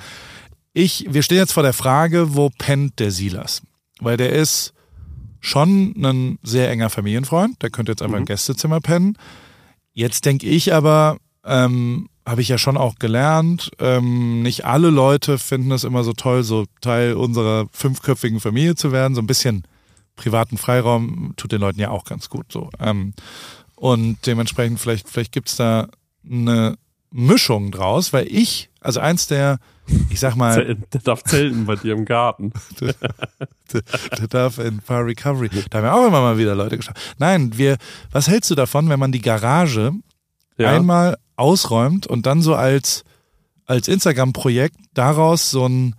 Ich, 0.73 1.05
wir 1.09 1.21
stehen 1.21 1.37
jetzt 1.37 1.53
vor 1.53 1.63
der 1.63 1.73
Frage, 1.73 2.35
wo 2.35 2.49
pennt 2.49 2.99
der 2.99 3.11
Silas? 3.11 3.61
Weil 3.99 4.17
der 4.17 4.31
ist 4.31 4.73
schon 5.41 5.93
ein 5.97 6.39
sehr 6.43 6.69
enger 6.69 6.89
Familienfreund. 6.89 7.61
Der 7.61 7.69
könnte 7.69 7.91
jetzt 7.91 8.01
einfach 8.01 8.15
mhm. 8.15 8.21
im 8.21 8.25
Gästezimmer 8.25 8.79
pennen. 8.79 9.17
Jetzt 9.93 10.25
denke 10.25 10.47
ich 10.47 10.73
aber, 10.73 11.17
ähm, 11.43 12.07
habe 12.25 12.41
ich 12.41 12.47
ja 12.47 12.57
schon 12.57 12.77
auch 12.77 12.95
gelernt. 12.95 13.71
Ähm, 13.79 14.41
nicht 14.41 14.65
alle 14.65 14.89
Leute 14.89 15.37
finden 15.37 15.71
es 15.71 15.83
immer 15.83 16.03
so 16.03 16.13
toll, 16.13 16.43
so 16.43 16.65
Teil 16.81 17.13
unserer 17.13 17.67
fünfköpfigen 17.71 18.39
Familie 18.39 18.75
zu 18.75 18.91
werden. 18.91 19.15
So 19.15 19.21
ein 19.21 19.27
bisschen 19.27 19.63
privaten 20.15 20.57
Freiraum 20.57 21.33
tut 21.37 21.51
den 21.51 21.61
Leuten 21.61 21.79
ja 21.79 21.89
auch 21.89 22.05
ganz 22.05 22.29
gut 22.29 22.51
so. 22.51 22.69
Ähm, 22.79 23.13
und 23.75 24.25
dementsprechend 24.27 24.79
vielleicht, 24.79 25.09
vielleicht 25.09 25.31
gibt's 25.31 25.55
da 25.55 25.87
eine 26.29 26.77
Mischung 27.09 27.71
draus, 27.71 28.13
weil 28.13 28.27
ich, 28.27 28.69
also 28.79 28.99
eins 28.99 29.27
der 29.27 29.59
ich 30.09 30.19
sag 30.19 30.35
mal. 30.35 30.75
Der 30.93 31.01
darf 31.01 31.23
zelten 31.23 31.65
bei 31.65 31.75
dir 31.75 31.93
im 31.93 32.05
Garten. 32.05 32.53
der, 32.79 32.93
der, 34.17 34.27
darf 34.27 34.57
in 34.57 34.79
Far 34.81 35.05
Recovery. 35.05 35.49
Da 35.69 35.79
haben 35.79 35.85
wir 35.85 35.93
auch 35.93 36.07
immer 36.07 36.21
mal 36.21 36.37
wieder 36.37 36.55
Leute 36.55 36.77
geschafft. 36.77 37.15
Nein, 37.17 37.57
wir, 37.57 37.77
was 38.11 38.27
hältst 38.27 38.49
du 38.51 38.55
davon, 38.55 38.89
wenn 38.89 38.99
man 38.99 39.11
die 39.11 39.21
Garage 39.21 39.91
ja. 40.57 40.71
einmal 40.71 41.17
ausräumt 41.41 42.07
und 42.07 42.25
dann 42.27 42.41
so 42.41 42.55
als, 42.55 43.03
als 43.65 43.87
Instagram-Projekt 43.87 44.77
daraus 44.93 45.49
so 45.49 45.67
ein, 45.67 45.95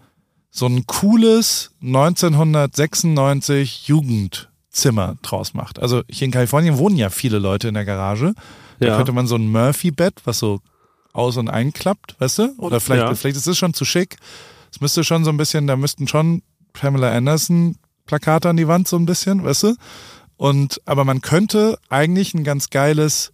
so 0.51 0.66
ein 0.66 0.86
cooles 0.86 1.72
1996 1.82 3.88
Jugendzimmer 3.88 5.16
draus 5.22 5.53
macht. 5.53 5.80
Also 5.80 6.03
hier 6.09 6.26
in 6.26 6.30
Kalifornien 6.30 6.78
wohnen 6.78 6.97
ja 6.97 7.11
viele 7.11 7.40
Leute 7.40 7.68
in 7.68 7.74
der 7.74 7.84
Garage. 7.84 8.34
Da 8.78 8.86
ja. 8.86 8.97
könnte 8.97 9.12
man 9.12 9.26
so 9.26 9.34
ein 9.34 9.51
Murphy-Bett, 9.51 10.22
was 10.24 10.38
so 10.38 10.61
aus- 11.12 11.36
und 11.36 11.51
einklappt, 11.51 12.14
weißt 12.20 12.38
du? 12.38 12.55
Oder 12.59 12.80
vielleicht, 12.80 13.03
ja. 13.03 13.14
vielleicht 13.14 13.36
ist 13.36 13.49
es 13.49 13.59
schon 13.59 13.74
zu 13.74 13.84
schick. 13.84 14.16
Es 14.72 14.80
müsste 14.80 15.03
schon 15.03 15.24
so 15.24 15.30
ein 15.30 15.36
bisschen, 15.36 15.66
da 15.66 15.76
müssten 15.76 16.07
schon 16.07 16.43
Pamela 16.72 17.12
Anderson 17.12 17.76
Plakate 18.07 18.49
an 18.49 18.57
die 18.57 18.68
Wand 18.68 18.86
so 18.86 18.97
ein 18.97 19.07
bisschen, 19.07 19.45
weißt 19.45 19.64
du? 19.64 19.74
Und, 20.36 20.80
aber 20.86 21.05
man 21.05 21.20
könnte 21.20 21.78
eigentlich 21.88 22.34
ein 22.34 22.45
ganz 22.45 22.70
geiles 22.70 23.32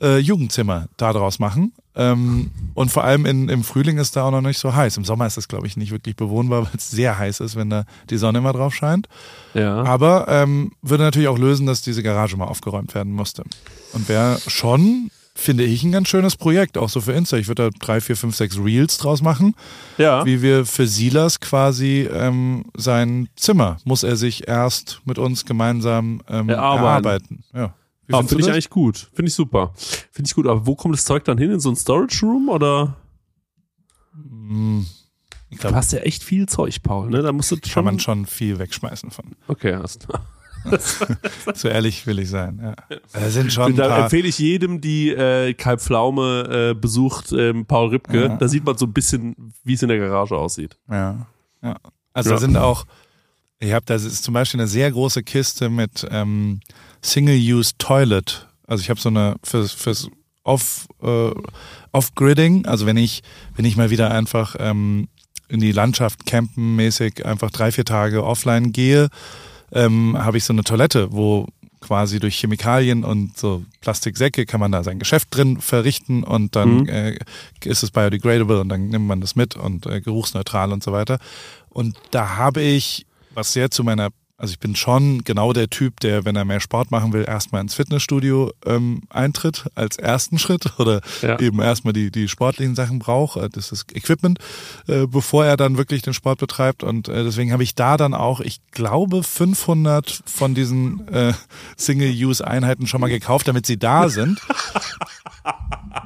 äh, 0.00 0.18
Jugendzimmer 0.18 0.88
daraus 0.96 1.38
machen. 1.38 1.72
Ähm, 1.94 2.50
und 2.74 2.90
vor 2.90 3.04
allem 3.04 3.24
in, 3.24 3.48
im 3.48 3.64
Frühling 3.64 3.96
ist 3.98 4.16
da 4.16 4.24
auch 4.24 4.30
noch 4.30 4.42
nicht 4.42 4.58
so 4.58 4.74
heiß. 4.74 4.98
Im 4.98 5.04
Sommer 5.04 5.26
ist 5.26 5.38
das, 5.38 5.48
glaube 5.48 5.66
ich, 5.66 5.76
nicht 5.76 5.92
wirklich 5.92 6.14
bewohnbar, 6.14 6.64
weil 6.64 6.72
es 6.76 6.90
sehr 6.90 7.18
heiß 7.18 7.40
ist, 7.40 7.56
wenn 7.56 7.70
da 7.70 7.84
die 8.10 8.18
Sonne 8.18 8.38
immer 8.38 8.52
drauf 8.52 8.74
scheint. 8.74 9.08
Ja. 9.54 9.82
Aber 9.84 10.26
ähm, 10.28 10.72
würde 10.82 11.04
natürlich 11.04 11.28
auch 11.28 11.38
lösen, 11.38 11.66
dass 11.66 11.80
diese 11.80 12.02
Garage 12.02 12.36
mal 12.36 12.44
aufgeräumt 12.44 12.94
werden 12.94 13.12
musste. 13.12 13.44
Und 13.92 14.08
wäre 14.08 14.38
schon 14.46 15.10
finde 15.36 15.64
ich 15.64 15.84
ein 15.84 15.92
ganz 15.92 16.08
schönes 16.08 16.34
Projekt, 16.36 16.78
auch 16.78 16.88
so 16.88 17.00
für 17.00 17.12
Insta. 17.12 17.36
Ich 17.36 17.46
würde 17.46 17.70
da 17.70 17.78
drei, 17.78 18.00
vier, 18.00 18.16
fünf, 18.16 18.34
sechs 18.34 18.58
Reels 18.58 18.96
draus 18.98 19.22
machen. 19.22 19.54
Ja. 19.98 20.24
Wie 20.24 20.40
wir 20.42 20.64
für 20.64 20.86
Silas 20.86 21.40
quasi 21.40 22.08
ähm, 22.10 22.64
sein 22.74 23.28
Zimmer 23.36 23.76
muss 23.84 24.02
er 24.02 24.16
sich 24.16 24.48
erst 24.48 25.02
mit 25.04 25.18
uns 25.18 25.44
gemeinsam 25.44 26.22
ähm, 26.28 26.48
erarbeiten. 26.48 27.44
Ja. 27.54 27.74
Ah, 28.10 28.22
finde 28.22 28.44
ich 28.44 28.50
eigentlich 28.50 28.70
gut. 28.70 29.10
Finde 29.12 29.28
ich 29.28 29.34
super. 29.34 29.72
Finde 30.12 30.28
ich 30.28 30.34
gut. 30.34 30.46
Aber 30.46 30.66
wo 30.66 30.74
kommt 30.74 30.94
das 30.94 31.04
Zeug 31.04 31.24
dann 31.24 31.38
hin? 31.38 31.50
In 31.50 31.60
so 31.60 31.70
ein 31.70 31.76
Storage 31.76 32.24
Room 32.24 32.48
oder? 32.48 32.96
Hm. 34.14 34.86
Ich 35.50 35.58
glaub, 35.58 35.72
du 35.72 35.76
hast 35.76 35.92
ja 35.92 36.00
echt 36.00 36.22
viel 36.22 36.46
Zeug, 36.46 36.82
Paul. 36.82 37.10
Ne? 37.10 37.22
Da 37.22 37.32
musst 37.32 37.50
du 37.50 37.56
schon. 37.56 37.72
Kann 37.72 37.84
man 37.84 37.98
schon 38.00 38.26
viel 38.26 38.58
wegschmeißen 38.58 39.10
von. 39.10 39.24
Okay, 39.48 39.76
hast 39.76 40.06
du. 40.08 40.18
so 41.54 41.68
ehrlich 41.68 42.06
will 42.06 42.18
ich 42.18 42.28
sein. 42.28 42.60
Ja. 42.60 42.98
Da 43.12 43.30
sind 43.30 43.52
schon 43.52 43.76
da 43.76 44.04
empfehle 44.04 44.26
ich 44.26 44.38
jedem, 44.38 44.80
die 44.80 45.10
äh, 45.10 45.54
Kalb 45.54 45.80
Pflaume 45.80 46.70
äh, 46.70 46.74
besucht, 46.74 47.32
ähm, 47.32 47.66
Paul 47.66 47.90
Ripke. 47.90 48.24
Ja. 48.24 48.36
Da 48.36 48.48
sieht 48.48 48.64
man 48.64 48.76
so 48.76 48.86
ein 48.86 48.92
bisschen, 48.92 49.52
wie 49.62 49.74
es 49.74 49.82
in 49.82 49.88
der 49.88 49.98
Garage 49.98 50.36
aussieht. 50.36 50.76
Ja. 50.90 51.26
ja. 51.62 51.76
Also 52.12 52.30
da 52.30 52.38
sind 52.38 52.56
auch, 52.56 52.84
ich 53.60 53.72
habe 53.72 53.84
da 53.86 53.94
ist 53.94 54.24
zum 54.24 54.34
Beispiel 54.34 54.60
eine 54.60 54.68
sehr 54.68 54.90
große 54.90 55.22
Kiste 55.22 55.68
mit 55.68 56.06
ähm, 56.10 56.60
Single-Use 57.06 57.72
Toilet. 57.78 58.46
Also 58.66 58.82
ich 58.82 58.90
habe 58.90 59.00
so 59.00 59.08
eine 59.08 59.36
fürs, 59.42 59.72
fürs 59.72 60.08
Off, 60.42 60.86
äh, 61.02 61.30
Off-Gridding, 61.92 62.66
also 62.66 62.86
wenn 62.86 62.96
ich, 62.96 63.22
wenn 63.54 63.64
ich 63.64 63.76
mal 63.76 63.90
wieder 63.90 64.10
einfach 64.10 64.56
ähm, 64.58 65.08
in 65.48 65.60
die 65.60 65.72
Landschaft 65.72 66.26
campen 66.26 66.76
mäßig 66.76 67.24
einfach 67.24 67.50
drei, 67.50 67.72
vier 67.72 67.84
Tage 67.84 68.24
offline 68.24 68.72
gehe, 68.72 69.08
ähm, 69.72 70.16
habe 70.18 70.38
ich 70.38 70.44
so 70.44 70.52
eine 70.52 70.62
Toilette, 70.62 71.12
wo 71.12 71.46
quasi 71.80 72.18
durch 72.18 72.36
Chemikalien 72.38 73.04
und 73.04 73.36
so 73.36 73.64
Plastiksäcke 73.80 74.46
kann 74.46 74.60
man 74.60 74.72
da 74.72 74.82
sein 74.82 74.98
Geschäft 74.98 75.28
drin 75.30 75.60
verrichten 75.60 76.24
und 76.24 76.56
dann 76.56 76.80
mhm. 76.80 76.88
äh, 76.88 77.18
ist 77.64 77.82
es 77.82 77.90
biodegradable 77.90 78.60
und 78.60 78.68
dann 78.68 78.88
nimmt 78.88 79.06
man 79.06 79.20
das 79.20 79.36
mit 79.36 79.56
und 79.56 79.86
äh, 79.86 80.00
geruchsneutral 80.00 80.72
und 80.72 80.82
so 80.82 80.92
weiter. 80.92 81.18
Und 81.68 81.96
da 82.10 82.36
habe 82.36 82.62
ich, 82.62 83.06
was 83.34 83.52
sehr 83.52 83.70
zu 83.70 83.84
meiner 83.84 84.10
also 84.38 84.52
ich 84.52 84.58
bin 84.58 84.76
schon 84.76 85.24
genau 85.24 85.52
der 85.54 85.70
Typ, 85.70 86.00
der, 86.00 86.26
wenn 86.26 86.36
er 86.36 86.44
mehr 86.44 86.60
Sport 86.60 86.90
machen 86.90 87.12
will, 87.14 87.24
erstmal 87.26 87.62
ins 87.62 87.74
Fitnessstudio 87.74 88.52
ähm, 88.66 89.02
eintritt 89.08 89.66
als 89.74 89.96
ersten 89.96 90.38
Schritt 90.38 90.74
oder 90.78 91.00
ja. 91.22 91.38
eben 91.40 91.60
erstmal 91.60 91.94
die, 91.94 92.10
die 92.10 92.28
sportlichen 92.28 92.74
Sachen 92.74 92.98
braucht, 92.98 93.38
äh, 93.38 93.48
das 93.48 93.72
ist 93.72 93.96
Equipment, 93.96 94.38
äh, 94.88 95.06
bevor 95.06 95.46
er 95.46 95.56
dann 95.56 95.78
wirklich 95.78 96.02
den 96.02 96.12
Sport 96.12 96.38
betreibt. 96.38 96.82
Und 96.82 97.08
äh, 97.08 97.24
deswegen 97.24 97.52
habe 97.52 97.62
ich 97.62 97.74
da 97.74 97.96
dann 97.96 98.12
auch, 98.12 98.40
ich 98.40 98.60
glaube, 98.72 99.22
500 99.22 100.22
von 100.26 100.54
diesen 100.54 101.08
äh, 101.08 101.32
Single-Use-Einheiten 101.76 102.86
schon 102.86 103.00
mal 103.00 103.08
gekauft, 103.08 103.48
damit 103.48 103.66
sie 103.66 103.78
da 103.78 104.08
sind. 104.08 104.40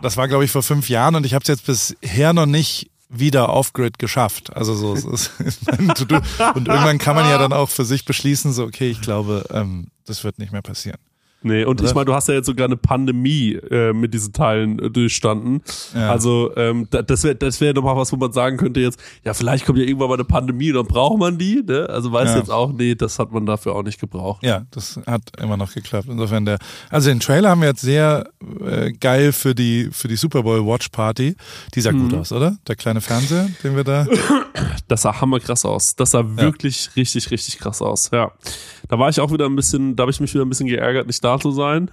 Das 0.02 0.16
war, 0.16 0.28
glaube 0.28 0.44
ich, 0.44 0.50
vor 0.50 0.62
fünf 0.62 0.88
Jahren 0.88 1.14
und 1.14 1.26
ich 1.26 1.34
habe 1.34 1.42
es 1.42 1.48
jetzt 1.48 1.66
bisher 1.66 2.32
noch 2.32 2.46
nicht 2.46 2.89
wieder 3.10 3.52
off-grid 3.52 3.98
geschafft. 3.98 4.56
Also 4.56 4.74
so, 4.74 4.94
es 4.94 5.04
ist 5.04 5.32
und 5.68 6.68
irgendwann 6.68 6.98
kann 6.98 7.16
man 7.16 7.28
ja 7.28 7.38
dann 7.38 7.52
auch 7.52 7.68
für 7.68 7.84
sich 7.84 8.04
beschließen, 8.04 8.52
so 8.52 8.64
okay, 8.64 8.88
ich 8.88 9.00
glaube, 9.00 9.44
ähm, 9.52 9.88
das 10.06 10.24
wird 10.24 10.38
nicht 10.38 10.52
mehr 10.52 10.62
passieren. 10.62 10.98
Nee, 11.42 11.64
und 11.64 11.80
Oder? 11.80 11.88
ich 11.88 11.94
meine, 11.94 12.04
du 12.04 12.14
hast 12.14 12.28
ja 12.28 12.34
jetzt 12.34 12.46
sogar 12.46 12.66
eine 12.66 12.76
Pandemie 12.76 13.54
äh, 13.54 13.94
mit 13.94 14.12
diesen 14.12 14.34
Teilen 14.34 14.78
äh, 14.78 14.90
durchstanden. 14.90 15.62
Ja. 15.94 16.10
Also 16.10 16.54
ähm, 16.56 16.86
das 16.90 17.24
wäre 17.24 17.34
das 17.34 17.60
wäre 17.62 17.72
nochmal 17.72 17.96
was, 17.96 18.12
wo 18.12 18.16
man 18.16 18.32
sagen 18.32 18.58
könnte 18.58 18.80
jetzt, 18.80 19.00
ja, 19.24 19.32
vielleicht 19.32 19.64
kommt 19.64 19.78
ja 19.78 19.84
irgendwann 19.84 20.08
mal 20.08 20.14
eine 20.14 20.24
Pandemie, 20.24 20.70
dann 20.70 20.86
braucht 20.86 21.18
man 21.18 21.38
die. 21.38 21.62
Ne? 21.66 21.88
Also 21.88 22.12
weiß 22.12 22.30
ja. 22.30 22.38
jetzt 22.38 22.50
auch, 22.50 22.72
nee, 22.72 22.94
das 22.94 23.18
hat 23.18 23.32
man 23.32 23.46
dafür 23.46 23.74
auch 23.74 23.82
nicht 23.82 23.98
gebraucht. 23.98 24.42
Ja, 24.42 24.66
das 24.70 25.00
hat 25.06 25.22
immer 25.40 25.56
noch 25.56 25.72
geklappt. 25.72 26.08
Insofern 26.10 26.44
der, 26.44 26.58
also 26.90 27.08
den 27.08 27.20
Trailer 27.20 27.50
haben 27.50 27.62
wir 27.62 27.68
jetzt 27.68 27.80
sehr 27.80 28.28
äh, 28.62 28.92
geil 28.92 29.32
für 29.32 29.54
die 29.54 29.88
für 29.92 30.08
die 30.08 30.16
Super 30.16 30.42
Bowl 30.42 30.66
Watch 30.66 30.90
Party. 30.90 31.36
Die 31.74 31.80
sah 31.80 31.92
mhm. 31.92 32.10
gut 32.10 32.20
aus, 32.20 32.32
oder? 32.32 32.58
Der 32.68 32.76
kleine 32.76 33.00
Fernseher, 33.00 33.48
den 33.64 33.76
wir 33.76 33.84
da. 33.84 34.06
Das 34.88 35.02
sah 35.02 35.20
hammerkrass 35.20 35.64
aus. 35.64 35.96
Das 35.96 36.10
sah 36.10 36.20
ja. 36.20 36.36
wirklich 36.36 36.90
richtig, 36.96 37.30
richtig 37.30 37.58
krass 37.58 37.80
aus. 37.80 38.10
Ja, 38.12 38.32
da 38.88 38.98
war 38.98 39.08
ich 39.08 39.20
auch 39.20 39.32
wieder 39.32 39.46
ein 39.46 39.56
bisschen, 39.56 39.96
da 39.96 40.02
habe 40.02 40.10
ich 40.10 40.20
mich 40.20 40.34
wieder 40.34 40.44
ein 40.44 40.48
bisschen 40.48 40.66
geärgert, 40.66 41.06
nicht 41.06 41.22
da 41.24 41.29
zu 41.38 41.52
sein. 41.52 41.90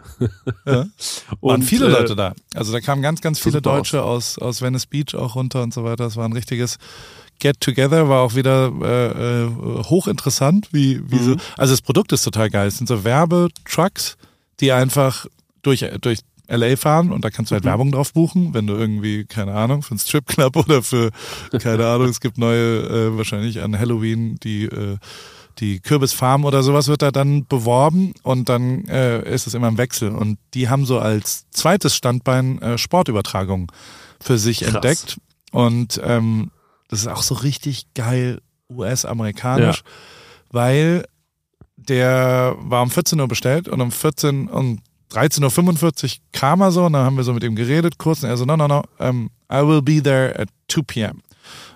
Ja. 0.66 0.86
Waren 1.42 1.62
viele 1.62 1.88
äh, 1.88 1.92
Leute 1.92 2.16
da. 2.16 2.34
Also 2.56 2.72
da 2.72 2.80
kamen 2.80 3.02
ganz, 3.02 3.22
ganz 3.22 3.40
viele 3.40 3.62
Deutsche 3.62 4.04
aus, 4.04 4.38
aus 4.38 4.62
Venice 4.62 4.86
Beach 4.86 5.16
auch 5.16 5.36
runter 5.36 5.64
und 5.64 5.74
so 5.74 5.84
weiter. 5.84 6.06
Es 6.06 6.16
war 6.16 6.26
ein 6.26 6.34
richtiges 6.34 6.78
Get 7.40 7.62
Together, 7.62 8.10
war 8.10 8.22
auch 8.22 8.36
wieder 8.36 8.72
äh, 8.82 9.44
äh, 9.44 9.50
hochinteressant, 9.84 10.70
wie, 10.72 11.02
wie 11.10 11.18
mhm. 11.18 11.24
so. 11.24 11.36
Also 11.58 11.74
das 11.74 11.82
Produkt 11.82 12.12
ist 12.12 12.24
total 12.24 12.50
geil. 12.50 12.68
Es 12.68 12.78
sind 12.78 12.88
so 12.88 13.04
Werbetrucks, 13.04 14.18
die 14.60 14.72
einfach 14.72 15.28
durch, 15.62 15.86
durch 16.02 16.20
LA 16.48 16.78
fahren 16.78 17.12
und 17.12 17.26
da 17.26 17.30
kannst 17.30 17.52
du 17.52 17.54
halt 17.54 17.64
mhm. 17.64 17.70
Werbung 17.70 17.92
drauf 17.92 18.14
buchen, 18.14 18.54
wenn 18.54 18.68
du 18.68 18.74
irgendwie, 18.74 19.26
keine 19.26 19.54
Ahnung, 19.54 19.84
für 19.84 19.92
einen 19.92 20.00
Stripclub 20.00 20.56
oder 20.68 20.82
für, 20.82 21.12
keine 21.60 21.88
Ahnung, 21.88 22.08
es 22.08 22.22
gibt 22.22 22.38
neue, 22.38 22.82
äh, 22.84 23.18
wahrscheinlich 23.18 23.62
an 23.62 23.78
Halloween, 23.78 24.38
die 24.38 24.66
äh, 24.66 24.98
die 25.60 25.80
Kürbisfarm 25.80 26.46
oder 26.46 26.62
sowas 26.64 26.88
wird 26.88 27.02
da 27.02 27.12
dann 27.12 27.46
beworben 27.46 28.14
und 28.24 28.50
dann 28.50 28.86
äh, 28.86 29.28
ist 29.34 29.48
es 29.48 29.54
immer 29.54 29.68
im 29.68 29.78
Wechsel. 29.78 30.10
Und 30.10 30.38
die 30.54 30.70
haben 30.70 30.86
so 30.86 31.00
als 31.00 31.50
zweites 31.50 31.96
Standbein 31.96 32.62
äh, 32.62 32.78
Sportübertragung 32.78 33.72
für 34.20 34.38
sich 34.38 34.62
Krass. 34.62 34.76
entdeckt. 34.76 35.18
Und 35.52 36.00
ähm, 36.04 36.52
das 36.90 37.02
ist 37.02 37.08
auch 37.08 37.24
so 37.24 37.36
richtig 37.36 37.94
geil 37.96 38.42
US-amerikanisch, 38.70 39.78
ja. 39.78 39.92
weil 40.52 41.06
der 41.76 42.56
war 42.60 42.82
um 42.82 42.92
14 42.92 43.20
Uhr 43.20 43.28
bestellt 43.28 43.68
und 43.68 43.82
um 43.82 43.92
14 43.92 44.50
und 44.50 44.82
13.45 45.12 46.04
Uhr 46.04 46.12
kam 46.34 46.62
er 46.62 46.72
so 46.72 46.86
und 46.86 46.94
dann 46.94 47.06
haben 47.06 47.16
wir 47.16 47.24
so 47.24 47.34
mit 47.34 47.44
ihm 47.44 47.56
geredet 47.56 47.98
kurz 47.98 48.24
und 48.24 48.30
er 48.30 48.38
so, 48.38 48.46
no, 48.46 48.58
no, 48.58 48.68
no, 48.68 48.84
um, 49.00 49.30
I 49.52 49.66
will 49.66 49.82
be 49.82 50.04
there 50.04 50.38
at 50.38 50.50
2 50.68 50.82
p.m. 50.86 51.22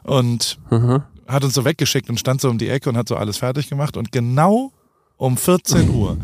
Und 0.04 0.60
mhm 0.70 1.04
hat 1.32 1.44
uns 1.44 1.54
so 1.54 1.66
weggeschickt 1.66 2.10
und 2.10 2.20
stand 2.20 2.42
so 2.42 2.50
um 2.50 2.58
die 2.58 2.70
Ecke 2.70 2.90
und 2.90 2.98
hat 2.98 3.08
so 3.08 3.16
alles 3.16 3.38
fertig 3.38 3.70
gemacht. 3.70 3.98
Und 3.98 4.12
genau 4.12 4.72
um 5.18 5.38
14 5.38 5.90
Uhr 5.90 6.18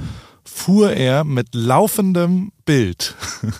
fuhr 0.43 0.91
er 0.91 1.23
mit 1.23 1.53
laufendem 1.53 2.51
Bild 2.68 3.15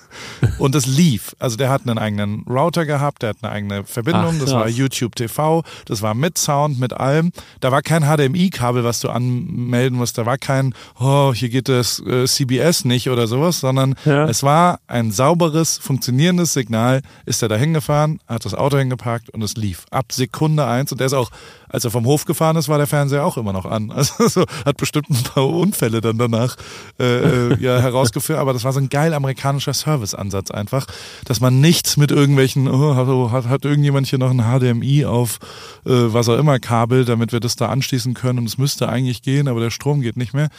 und 0.60 0.76
es 0.76 0.86
lief. 0.86 1.36
Also 1.40 1.56
der 1.58 1.70
hat 1.70 1.88
einen 1.88 1.98
eigenen 1.98 2.44
Router 2.48 2.86
gehabt, 2.86 3.24
der 3.24 3.30
hat 3.30 3.38
eine 3.42 3.52
eigene 3.52 3.84
Verbindung, 3.86 4.36
Ach, 4.36 4.42
das 4.42 4.52
war 4.52 4.68
YouTube 4.68 5.16
TV, 5.16 5.64
das 5.86 6.02
war 6.02 6.14
mit 6.14 6.38
Sound, 6.38 6.78
mit 6.78 6.94
allem. 6.94 7.32
Da 7.62 7.72
war 7.72 7.82
kein 7.82 8.04
HDMI-Kabel, 8.04 8.84
was 8.84 9.00
du 9.00 9.10
anmelden 9.10 9.98
musst, 9.98 10.18
da 10.18 10.26
war 10.26 10.38
kein, 10.38 10.76
oh, 11.00 11.34
hier 11.34 11.50
geht 11.50 11.70
das 11.70 12.00
äh, 12.06 12.26
CBS 12.26 12.84
nicht 12.84 13.10
oder 13.10 13.28
sowas, 13.28 13.62
sondern 13.62 13.96
ja. 14.04 14.26
es 14.26 14.44
war 14.44 14.80
ein 14.88 15.12
sauberes, 15.12 15.78
funktionierendes 15.78 16.52
Signal, 16.54 17.02
ist 17.26 17.42
er 17.42 17.48
da 17.48 17.56
hingefahren, 17.56 18.20
hat 18.28 18.44
das 18.44 18.54
Auto 18.54 18.78
hingeparkt 18.78 19.30
und 19.30 19.42
es 19.42 19.56
lief. 19.56 19.86
Ab 19.90 20.12
Sekunde 20.12 20.66
eins 20.66 20.92
und 20.92 21.00
der 21.00 21.08
ist 21.08 21.14
auch, 21.14 21.32
als 21.70 21.86
er 21.86 21.92
vom 21.92 22.06
Hof 22.06 22.26
gefahren 22.26 22.58
ist, 22.58 22.68
war 22.68 22.78
der 22.78 22.88
Fernseher 22.88 23.26
auch 23.26 23.38
immer 23.38 23.54
noch 23.54 23.66
an. 23.66 23.92
Also 23.98 24.28
so, 24.28 24.46
hat 24.64 24.78
bestimmt 24.78 25.10
ein 25.10 25.24
paar 25.24 25.48
Unfälle 25.48 26.02
dann 26.02 26.20
danach 26.20 26.56
äh, 27.00 27.54
äh 27.54 27.58
ja, 27.60 27.80
herausgeführt, 27.80 28.38
aber 28.38 28.54
das 28.54 28.64
war 28.64 28.74
so 28.74 28.80
ein 28.80 28.90
geil 28.98 29.14
amerikanischer 29.14 29.76
Serviceansatz 29.76 30.50
einfach, 30.50 30.88
dass 31.26 31.40
man 31.40 31.62
nichts 31.62 31.98
mit 31.98 32.10
irgendwelchen, 32.10 32.68
oh, 32.68 32.96
hat, 33.32 33.46
hat 33.48 33.64
irgendjemand 33.64 34.08
hier 34.08 34.18
noch 34.18 34.32
ein 34.32 34.42
HDMI 34.42 35.06
auf 35.06 35.38
äh, 35.86 35.92
was 35.92 36.28
auch 36.30 36.40
immer 36.40 36.58
Kabel, 36.58 37.06
damit 37.06 37.32
wir 37.32 37.40
das 37.40 37.56
da 37.56 37.68
anschließen 37.68 38.16
können 38.16 38.40
und 38.40 38.46
es 38.46 38.58
müsste 38.58 38.90
eigentlich 38.90 39.22
gehen, 39.22 39.48
aber 39.48 39.60
der 39.60 39.70
Strom 39.70 40.02
geht 40.02 40.18
nicht 40.18 40.34
mehr. 40.34 40.50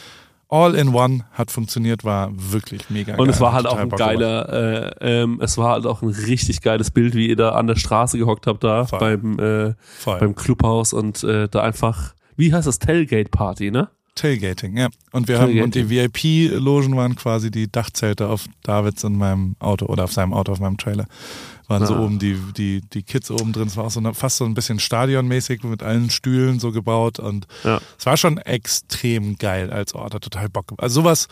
all 0.47 0.73
in 0.73 0.93
one 0.95 1.25
hat 1.33 1.51
funktioniert, 1.51 2.05
war 2.05 2.31
wirklich 2.33 2.89
mega 2.89 3.13
Und 3.15 3.25
geil. 3.25 3.29
es 3.29 3.41
war 3.41 3.51
halt 3.51 3.67
auch 3.67 3.77
ein 3.77 3.89
geiler, 3.89 4.47
äh, 5.01 5.21
ähm, 5.21 5.39
es 5.41 5.57
war 5.57 5.71
halt 5.71 5.85
auch 5.85 6.01
ein 6.01 6.07
richtig 6.07 6.61
geiles 6.61 6.91
Bild, 6.91 7.15
wie 7.15 7.27
ihr 7.27 7.35
da 7.35 7.49
an 7.49 7.67
der 7.67 7.75
Straße 7.75 8.17
gehockt 8.17 8.47
habt 8.47 8.63
da 8.63 8.85
Voll. 8.85 8.99
beim, 8.99 9.39
äh, 9.39 9.73
beim 10.05 10.33
Clubhaus 10.33 10.93
und 10.93 11.25
äh, 11.25 11.49
da 11.49 11.61
einfach, 11.61 12.13
wie 12.37 12.53
heißt 12.53 12.67
das, 12.67 12.79
Tailgate 12.79 13.31
Party, 13.31 13.69
ne? 13.69 13.89
Tailgating, 14.15 14.77
ja. 14.77 14.89
Und 15.11 15.27
wir 15.27 15.39
haben 15.39 15.61
und 15.61 15.75
die 15.75 15.89
VIP-Logen 15.89 16.95
waren 16.95 17.15
quasi 17.15 17.51
die 17.51 17.71
Dachzelte 17.71 18.27
auf 18.27 18.45
Davids 18.63 19.03
in 19.03 19.17
meinem 19.17 19.55
Auto 19.59 19.85
oder 19.85 20.03
auf 20.03 20.13
seinem 20.13 20.33
Auto 20.33 20.51
auf 20.51 20.59
meinem 20.59 20.77
Trailer. 20.77 21.05
Waren 21.67 21.83
ah. 21.83 21.85
so 21.85 21.95
oben 21.95 22.19
die, 22.19 22.37
die, 22.57 22.81
die 22.81 23.03
Kids 23.03 23.31
oben 23.31 23.53
drin. 23.53 23.67
Es 23.67 23.77
war 23.77 23.85
auch 23.85 23.91
so 23.91 23.99
eine, 23.99 24.13
fast 24.13 24.37
so 24.37 24.45
ein 24.45 24.53
bisschen 24.53 24.79
stadionmäßig 24.79 25.63
mit 25.63 25.83
allen 25.83 26.09
Stühlen 26.09 26.59
so 26.59 26.71
gebaut 26.71 27.19
und 27.19 27.47
ja. 27.63 27.79
es 27.97 28.05
war 28.05 28.17
schon 28.17 28.37
extrem 28.39 29.37
geil 29.37 29.71
als 29.71 29.93
Ort, 29.93 30.13
hat 30.13 30.23
total 30.23 30.49
Bock. 30.49 30.73
Also 30.77 31.01
sowas 31.01 31.27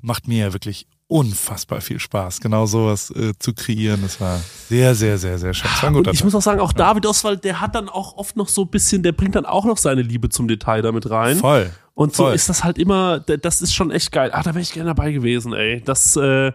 macht 0.00 0.26
mir 0.26 0.46
ja 0.46 0.52
wirklich 0.52 0.86
unfassbar 1.12 1.82
viel 1.82 2.00
Spaß, 2.00 2.40
genau 2.40 2.64
sowas 2.64 3.10
äh, 3.10 3.34
zu 3.38 3.52
kreieren. 3.52 4.00
Das 4.02 4.18
war 4.18 4.40
sehr, 4.68 4.94
sehr, 4.94 5.18
sehr, 5.18 5.38
sehr 5.38 5.52
schön. 5.52 5.92
Guter 5.92 6.12
ich 6.12 6.24
muss 6.24 6.34
auch 6.34 6.40
sagen, 6.40 6.58
auch 6.60 6.72
David 6.72 7.04
Oswald, 7.04 7.44
der 7.44 7.60
hat 7.60 7.74
dann 7.74 7.90
auch 7.90 8.16
oft 8.16 8.34
noch 8.36 8.48
so 8.48 8.62
ein 8.62 8.68
bisschen, 8.68 9.02
der 9.02 9.12
bringt 9.12 9.34
dann 9.34 9.44
auch 9.44 9.66
noch 9.66 9.76
seine 9.76 10.00
Liebe 10.00 10.30
zum 10.30 10.48
Detail 10.48 10.80
damit 10.80 11.10
rein. 11.10 11.36
Voll. 11.36 11.70
Und 11.94 12.14
so 12.14 12.24
Voll. 12.24 12.34
ist 12.34 12.48
das 12.48 12.64
halt 12.64 12.78
immer, 12.78 13.20
das 13.20 13.60
ist 13.60 13.74
schon 13.74 13.90
echt 13.90 14.12
geil. 14.12 14.30
Ah, 14.32 14.42
da 14.42 14.54
wäre 14.54 14.62
ich 14.62 14.72
gerne 14.72 14.88
dabei 14.88 15.12
gewesen, 15.12 15.52
ey. 15.52 15.82
Das, 15.84 16.16
äh, 16.16 16.52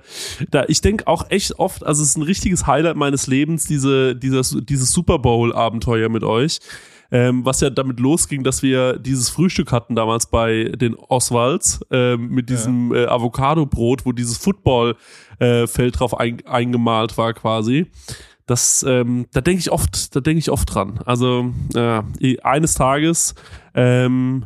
da, 0.50 0.66
ich 0.68 0.82
denke 0.82 1.06
auch 1.06 1.30
echt 1.30 1.60
oft, 1.60 1.86
also 1.86 2.02
es 2.02 2.10
ist 2.10 2.18
ein 2.18 2.24
richtiges 2.24 2.66
Highlight 2.66 2.96
meines 2.96 3.28
Lebens, 3.28 3.68
diese, 3.68 4.16
dieses, 4.16 4.58
dieses 4.64 4.92
Super 4.92 5.20
Bowl-Abenteuer 5.20 6.10
mit 6.10 6.24
euch. 6.24 6.60
Ähm, 7.10 7.46
was 7.46 7.62
ja 7.62 7.70
damit 7.70 8.02
losging, 8.02 8.44
dass 8.44 8.62
wir 8.64 8.98
dieses 8.98 9.30
Frühstück 9.30 9.72
hatten 9.72 9.96
damals 9.96 10.26
bei 10.26 10.66
den 10.76 10.96
Oswalds 10.96 11.80
ähm, 11.90 12.30
mit 12.30 12.50
diesem 12.50 12.94
ja. 12.94 13.04
äh, 13.04 13.08
Avocado-Brot, 13.08 14.06
wo 14.06 14.12
dieses 14.12 14.38
Football-Feld 14.38 15.80
äh, 15.80 15.92
drauf 15.92 16.20
ein, 16.20 16.46
eingemalt 16.46 17.18
war 17.18 17.34
quasi. 17.34 17.86
Das, 18.46 18.84
ähm, 18.88 19.28
da 19.32 19.42
denke 19.42 19.60
ich 19.60 19.72
oft, 19.72 20.16
da 20.16 20.20
denke 20.20 20.40
ich 20.40 20.52
oft 20.52 20.74
dran. 20.74 21.00
Also 21.06 21.54
äh, 21.76 22.40
eines 22.42 22.74
Tages 22.74 23.36
ähm, 23.74 24.46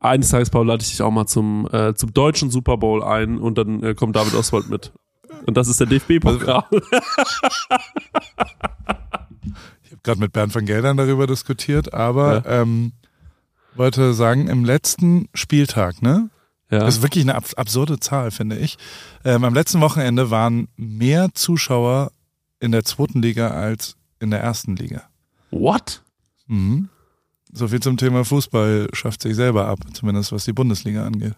eines 0.00 0.30
Tages, 0.30 0.50
Paul, 0.50 0.66
lade 0.66 0.82
ich 0.82 0.90
dich 0.90 1.02
auch 1.02 1.10
mal 1.10 1.26
zum, 1.26 1.68
äh, 1.72 1.94
zum 1.94 2.12
deutschen 2.12 2.50
Super 2.50 2.78
Bowl 2.78 3.04
ein 3.04 3.38
und 3.38 3.58
dann 3.58 3.82
äh, 3.82 3.94
kommt 3.94 4.16
David 4.16 4.34
Oswald 4.34 4.68
mit. 4.68 4.92
Und 5.46 5.56
das 5.56 5.68
ist 5.68 5.78
der 5.80 5.86
DFB-Pokal. 5.86 6.64
ich 6.72 6.80
habe 9.90 10.00
gerade 10.02 10.20
mit 10.20 10.32
Bernd 10.32 10.54
van 10.54 10.66
Geldern 10.66 10.96
darüber 10.96 11.26
diskutiert, 11.26 11.94
aber 11.94 12.42
ja. 12.44 12.62
ähm, 12.62 12.92
wollte 13.74 14.14
sagen, 14.14 14.48
im 14.48 14.64
letzten 14.64 15.28
Spieltag, 15.34 16.02
ne? 16.02 16.30
Ja. 16.70 16.80
Das 16.80 16.96
ist 16.96 17.02
wirklich 17.02 17.24
eine 17.24 17.34
absurde 17.34 17.98
Zahl, 17.98 18.30
finde 18.30 18.56
ich. 18.56 18.78
Ähm, 19.24 19.44
am 19.44 19.54
letzten 19.54 19.80
Wochenende 19.80 20.30
waren 20.30 20.68
mehr 20.76 21.30
Zuschauer 21.34 22.12
in 22.60 22.70
der 22.70 22.84
zweiten 22.84 23.20
Liga 23.22 23.48
als 23.48 23.96
in 24.20 24.30
der 24.30 24.40
ersten 24.40 24.76
Liga. 24.76 25.02
What? 25.50 26.04
Mhm. 26.46 26.88
So 27.52 27.68
viel 27.68 27.80
zum 27.80 27.96
Thema 27.96 28.24
Fußball 28.24 28.88
schafft 28.92 29.22
sich 29.22 29.34
selber 29.34 29.66
ab, 29.66 29.78
zumindest 29.92 30.32
was 30.32 30.44
die 30.44 30.52
Bundesliga 30.52 31.04
angeht. 31.04 31.34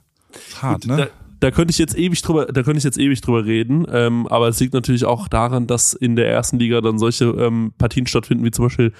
Hart, 0.60 0.86
ne? 0.86 0.96
Da, 0.96 1.06
da 1.40 1.50
könnte 1.50 1.72
ich 1.72 1.78
jetzt 1.78 1.96
ewig 1.96 2.22
drüber, 2.22 2.46
da 2.46 2.62
könnte 2.62 2.78
ich 2.78 2.84
jetzt 2.84 2.98
ewig 2.98 3.20
drüber 3.20 3.44
reden, 3.44 3.86
ähm, 3.90 4.26
aber 4.28 4.48
es 4.48 4.60
liegt 4.60 4.74
natürlich 4.74 5.04
auch 5.04 5.28
daran, 5.28 5.66
dass 5.66 5.92
in 5.92 6.16
der 6.16 6.28
ersten 6.28 6.58
Liga 6.58 6.80
dann 6.80 6.98
solche 6.98 7.24
ähm, 7.24 7.72
Partien 7.78 8.06
stattfinden, 8.06 8.44
wie 8.44 8.50
zum 8.50 8.66
Beispiel 8.66 8.92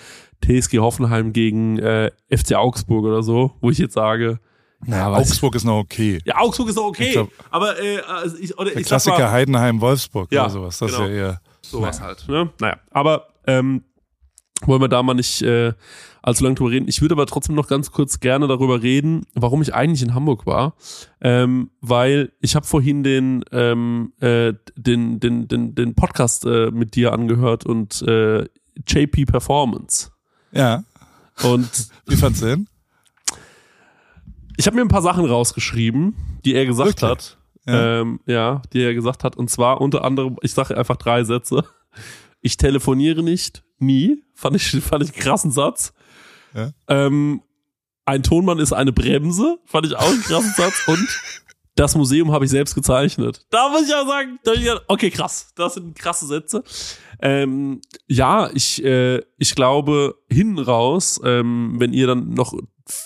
TSG 0.45 0.79
Hoffenheim 0.79 1.33
gegen 1.33 1.79
äh, 1.79 2.11
FC 2.31 2.55
Augsburg 2.55 3.05
oder 3.05 3.23
so, 3.23 3.53
wo 3.61 3.71
ich 3.71 3.79
jetzt 3.79 3.95
sage, 3.95 4.41
naja, 4.85 5.13
Augsburg 5.13 5.55
ich, 5.55 5.59
ist 5.59 5.65
noch 5.65 5.79
okay. 5.79 6.19
Ja, 6.25 6.39
Augsburg 6.39 6.69
ist 6.69 6.77
noch 6.77 6.87
okay. 6.87 7.13
Glaub, 7.13 7.31
aber 7.51 7.81
äh, 7.81 8.01
also 8.01 8.37
ich, 8.37 8.59
oder 8.59 8.71
der 8.71 8.81
ich 8.81 8.87
Klassiker 8.87 9.19
mal, 9.19 9.31
Heidenheim 9.31 9.81
Wolfsburg 9.81 10.33
ja, 10.33 10.43
oder 10.43 10.51
sowas. 10.51 10.79
Das 10.79 10.91
genau. 10.91 11.05
ist 11.05 11.11
ja 11.11 11.15
eher 11.15 11.41
sowas 11.61 12.01
naja. 12.01 12.09
halt. 12.09 12.29
Ne? 12.29 12.51
Naja, 12.59 12.77
aber 12.91 13.29
ähm, 13.47 13.85
wollen 14.67 14.81
wir 14.81 14.89
da 14.89 15.03
mal 15.03 15.15
nicht 15.15 15.43
äh, 15.43 15.73
allzu 16.23 16.45
lange 16.45 16.55
drüber 16.55 16.71
reden. 16.71 16.89
Ich 16.89 17.03
würde 17.03 17.15
aber 17.15 17.27
trotzdem 17.27 17.55
noch 17.55 17.69
ganz 17.69 17.91
kurz 17.91 18.21
gerne 18.21 18.47
darüber 18.47 18.83
reden, 18.83 19.27
warum 19.35 19.61
ich 19.61 19.75
eigentlich 19.75 20.03
in 20.03 20.15
Hamburg 20.15 20.47
war. 20.47 20.75
Ähm, 21.21 21.71
weil 21.81 22.33
ich 22.41 22.55
habe 22.55 22.67
vorhin 22.67 23.03
den, 23.03 23.45
ähm, 23.53 24.13
äh, 24.21 24.55
den, 24.77 25.21
den, 25.21 25.49
den, 25.49 25.75
den 25.75 25.95
Podcast 25.95 26.47
äh, 26.47 26.71
mit 26.71 26.95
dir 26.95 27.13
angehört 27.13 27.67
und 27.67 28.03
äh, 28.03 28.47
JP 28.87 29.27
Performance. 29.27 30.11
Ja. 30.53 30.85
Und 31.43 31.71
wie 32.07 32.17
fandst 32.17 32.43
du 32.43 32.47
den? 32.47 32.69
Ich 34.57 34.67
habe 34.67 34.77
mir 34.77 34.83
ein 34.83 34.89
paar 34.89 35.03
Sachen 35.03 35.25
rausgeschrieben, 35.25 36.15
die 36.45 36.55
er 36.55 36.67
gesagt 36.67 37.03
Wirklich? 37.03 37.11
hat. 37.11 37.39
Ja. 37.67 38.01
Ähm, 38.01 38.21
ja, 38.27 38.63
die 38.73 38.83
er 38.83 38.95
gesagt 38.95 39.25
hat. 39.25 39.37
Und 39.37 39.49
zwar 39.49 39.81
unter 39.81 40.05
anderem, 40.05 40.37
ich 40.43 40.53
sage 40.53 40.77
einfach 40.77 40.97
drei 40.97 41.25
Sätze. 41.25 41.65
Ich 42.43 42.57
telefoniere 42.57 43.23
nicht, 43.23 43.65
nie. 43.79 44.23
Fand 44.35 44.57
ich, 44.57 44.71
fand 44.83 45.05
ich 45.05 45.13
einen 45.13 45.23
krassen 45.23 45.51
Satz. 45.51 45.95
Ja. 46.55 46.71
Ähm, 46.89 47.43
ein 48.05 48.23
Tonmann 48.23 48.59
ist 48.59 48.73
eine 48.73 48.93
Bremse. 48.93 49.59
Fand 49.65 49.87
ich 49.87 49.97
auch 49.97 50.11
einen 50.11 50.23
krassen 50.23 50.53
Satz. 50.57 50.87
Und 50.89 51.09
das 51.77 51.95
Museum 51.95 52.33
habe 52.33 52.45
ich 52.45 52.51
selbst 52.51 52.75
gezeichnet. 52.75 53.47
Da 53.51 53.69
muss 53.71 53.89
ich 53.89 53.95
auch 53.95 54.07
sagen, 54.07 54.39
okay, 54.89 55.11
krass. 55.11 55.53
Das 55.55 55.75
sind 55.75 55.97
krasse 55.97 56.27
Sätze. 56.27 56.65
Ähm, 57.21 57.81
ja, 58.09 58.51
ich, 58.53 58.85
äh, 58.85 59.23
ich 59.39 59.55
glaube, 59.55 60.17
hinten 60.29 60.59
raus, 60.59 61.21
ähm, 61.25 61.77
wenn 61.79 61.93
ihr 61.93 62.09
dann 62.09 62.31
noch 62.31 62.55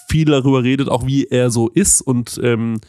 viel 0.08 0.24
darüber 0.24 0.62
redet, 0.62 0.88
auch 0.88 1.06
wie 1.06 1.26
er 1.26 1.50
so 1.50 1.68
ist 1.68 2.00
und 2.00 2.40
ähm, 2.42 2.80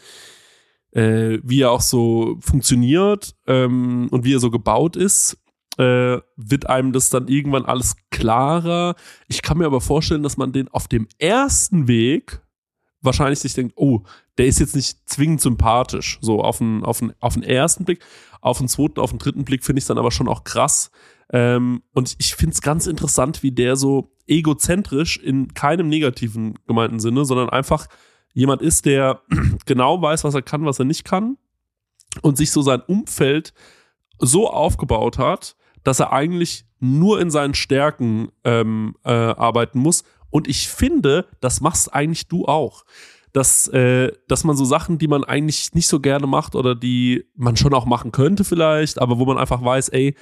äh, 0.92 1.38
wie 1.42 1.60
er 1.60 1.70
auch 1.70 1.82
so 1.82 2.38
funktioniert 2.40 3.36
ähm, 3.46 4.08
und 4.10 4.24
wie 4.24 4.34
er 4.34 4.40
so 4.40 4.50
gebaut 4.50 4.96
ist, 4.96 5.36
äh, 5.78 6.20
wird 6.36 6.68
einem 6.68 6.92
das 6.92 7.08
dann 7.10 7.28
irgendwann 7.28 7.64
alles 7.64 7.96
klarer. 8.10 8.96
Ich 9.28 9.42
kann 9.42 9.58
mir 9.58 9.66
aber 9.66 9.80
vorstellen, 9.80 10.22
dass 10.22 10.36
man 10.36 10.52
den 10.52 10.68
auf 10.68 10.88
dem 10.88 11.06
ersten 11.18 11.88
Weg 11.88 12.42
wahrscheinlich 13.00 13.38
sich 13.38 13.54
denkt, 13.54 13.74
oh, 13.76 14.02
der 14.38 14.46
ist 14.46 14.58
jetzt 14.58 14.74
nicht 14.74 15.08
zwingend 15.08 15.40
sympathisch, 15.40 16.18
so 16.20 16.42
auf 16.42 16.58
den, 16.58 16.84
auf 16.84 16.98
den, 16.98 17.14
auf 17.20 17.34
den 17.34 17.44
ersten 17.44 17.84
Blick. 17.84 18.04
Auf 18.40 18.58
den 18.58 18.68
zweiten, 18.68 19.00
auf 19.00 19.10
den 19.10 19.18
dritten 19.18 19.44
Blick 19.44 19.64
finde 19.64 19.78
ich 19.78 19.84
es 19.84 19.88
dann 19.88 19.98
aber 19.98 20.10
schon 20.10 20.28
auch 20.28 20.44
krass. 20.44 20.90
Ähm, 21.30 21.82
und 21.92 22.16
ich 22.18 22.34
finde 22.34 22.54
es 22.54 22.62
ganz 22.62 22.86
interessant, 22.86 23.42
wie 23.42 23.52
der 23.52 23.76
so 23.76 24.16
egozentrisch 24.26 25.16
in 25.16 25.54
keinem 25.54 25.88
negativen 25.88 26.58
gemeinten 26.66 27.00
Sinne, 27.00 27.24
sondern 27.24 27.50
einfach 27.50 27.86
jemand 28.34 28.62
ist, 28.62 28.84
der 28.84 29.22
genau 29.66 30.02
weiß, 30.02 30.24
was 30.24 30.34
er 30.34 30.42
kann, 30.42 30.64
was 30.64 30.78
er 30.78 30.84
nicht 30.84 31.04
kann 31.04 31.36
und 32.22 32.36
sich 32.36 32.50
so 32.50 32.62
sein 32.62 32.80
Umfeld 32.80 33.54
so 34.18 34.50
aufgebaut 34.50 35.18
hat, 35.18 35.56
dass 35.88 36.00
er 36.00 36.12
eigentlich 36.12 36.66
nur 36.80 37.18
in 37.18 37.30
seinen 37.30 37.54
Stärken 37.54 38.28
ähm, 38.44 38.94
äh, 39.04 39.10
arbeiten 39.10 39.78
muss. 39.78 40.04
Und 40.28 40.46
ich 40.46 40.68
finde, 40.68 41.24
das 41.40 41.62
machst 41.62 41.94
eigentlich 41.94 42.28
du 42.28 42.44
auch. 42.44 42.84
Dass, 43.32 43.68
äh, 43.68 44.12
dass 44.26 44.44
man 44.44 44.54
so 44.54 44.66
Sachen, 44.66 44.98
die 44.98 45.08
man 45.08 45.24
eigentlich 45.24 45.72
nicht 45.72 45.86
so 45.86 45.98
gerne 45.98 46.26
macht 46.26 46.54
oder 46.56 46.74
die 46.74 47.24
man 47.36 47.56
schon 47.56 47.72
auch 47.72 47.86
machen 47.86 48.12
könnte 48.12 48.44
vielleicht, 48.44 49.00
aber 49.00 49.18
wo 49.18 49.24
man 49.24 49.38
einfach 49.38 49.64
weiß, 49.64 49.88
ey, 49.88 50.14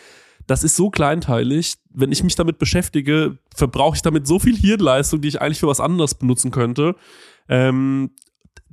das 0.47 0.62
ist 0.62 0.77
so 0.77 0.89
kleinteilig, 0.89 1.75
wenn 1.91 2.12
ich 2.12 2.23
mich 2.23 2.37
damit 2.37 2.59
beschäftige, 2.59 3.39
verbrauche 3.53 3.97
ich 3.97 4.03
damit 4.03 4.29
so 4.29 4.39
viel 4.39 4.57
Hirnleistung, 4.57 5.21
die 5.21 5.29
ich 5.29 5.41
eigentlich 5.43 5.59
für 5.59 5.67
was 5.67 5.81
anderes 5.81 6.14
benutzen 6.14 6.53
könnte. 6.53 6.95
Ähm, 7.49 8.11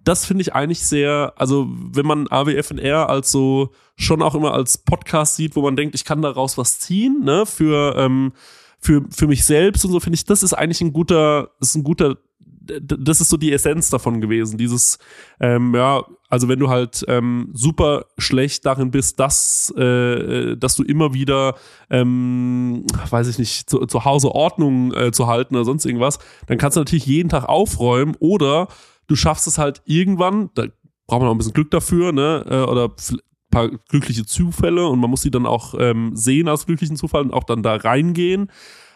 das 0.04 0.26
finde 0.26 0.42
ich 0.42 0.54
eigentlich 0.54 0.86
sehr, 0.86 1.34
also 1.38 1.68
wenn 1.70 2.06
man 2.06 2.28
AWFNR 2.30 3.10
als 3.10 3.32
so 3.32 3.72
schon 3.96 4.22
auch 4.22 4.36
immer 4.36 4.54
als 4.54 4.78
Podcast 4.78 5.36
sieht, 5.36 5.56
wo 5.56 5.62
man 5.62 5.76
denkt, 5.76 5.96
ich 5.96 6.06
kann 6.06 6.22
daraus 6.22 6.58
was 6.58 6.80
ziehen, 6.80 7.22
ne, 7.24 7.46
für, 7.46 7.96
ähm, 7.98 8.34
für, 8.80 9.04
für 9.10 9.28
mich 9.28 9.46
selbst 9.46 9.86
und 9.86 9.92
so, 9.92 10.00
finde 10.00 10.16
ich, 10.16 10.26
das 10.26 10.44
ist 10.44 10.54
eigentlich 10.54 10.82
ein 10.82 10.94
guter, 10.94 11.52
ist 11.62 11.76
ein 11.76 11.84
guter, 11.84 12.18
das 12.60 13.22
ist 13.22 13.30
so 13.30 13.38
die 13.38 13.52
Essenz 13.52 13.90
davon 13.90 14.22
gewesen. 14.22 14.58
Dieses, 14.58 14.98
ähm, 15.40 15.76
ja, 15.76 16.04
also 16.30 16.48
wenn 16.48 16.60
du 16.60 16.70
halt 16.70 17.04
ähm, 17.08 17.50
super 17.54 18.06
schlecht 18.18 18.66
darin 18.66 18.90
bist, 18.90 19.20
dass, 19.20 19.70
äh, 19.78 20.56
dass 20.56 20.76
du 20.76 20.84
immer 20.84 21.14
wieder, 21.14 21.56
ähm, 21.90 22.86
weiß 23.10 23.28
ich 23.28 23.38
nicht, 23.38 23.70
zu, 23.70 23.86
zu 23.86 24.06
Hause 24.06 24.34
Ordnung 24.34 24.94
äh, 24.94 25.12
zu 25.12 25.28
halten 25.28 25.56
oder 25.56 25.66
sonst 25.66 25.86
irgendwas, 25.86 26.20
dann 26.48 26.58
kannst 26.58 26.78
du 26.78 26.82
natürlich 26.82 27.06
jeden 27.06 27.30
Tag 27.30 27.46
aufräumen 27.50 28.16
oder 28.20 28.68
du 29.08 29.16
schaffst 29.16 29.48
es 29.48 29.58
halt 29.58 29.82
irgendwann, 29.86 30.50
da 30.56 30.66
braucht 31.08 31.22
man 31.22 31.30
auch 31.30 31.34
ein 31.34 31.38
bisschen 31.38 31.54
Glück 31.54 31.72
dafür, 31.72 32.12
ne? 32.12 32.46
Äh, 32.50 32.70
oder 32.70 32.86
ein 32.86 33.20
paar 33.52 33.70
glückliche 33.70 34.26
Zufälle 34.26 34.88
und 34.88 35.00
man 35.00 35.10
muss 35.10 35.22
sie 35.22 35.32
dann 35.32 35.46
auch 35.46 35.76
ähm, 35.78 36.16
sehen 36.16 36.48
als 36.48 36.66
glücklichen 36.66 36.96
Zufall 36.96 37.24
und 37.24 37.34
auch 37.34 37.44
dann 37.44 37.64
da 37.64 37.76
reingehen. 37.76 38.52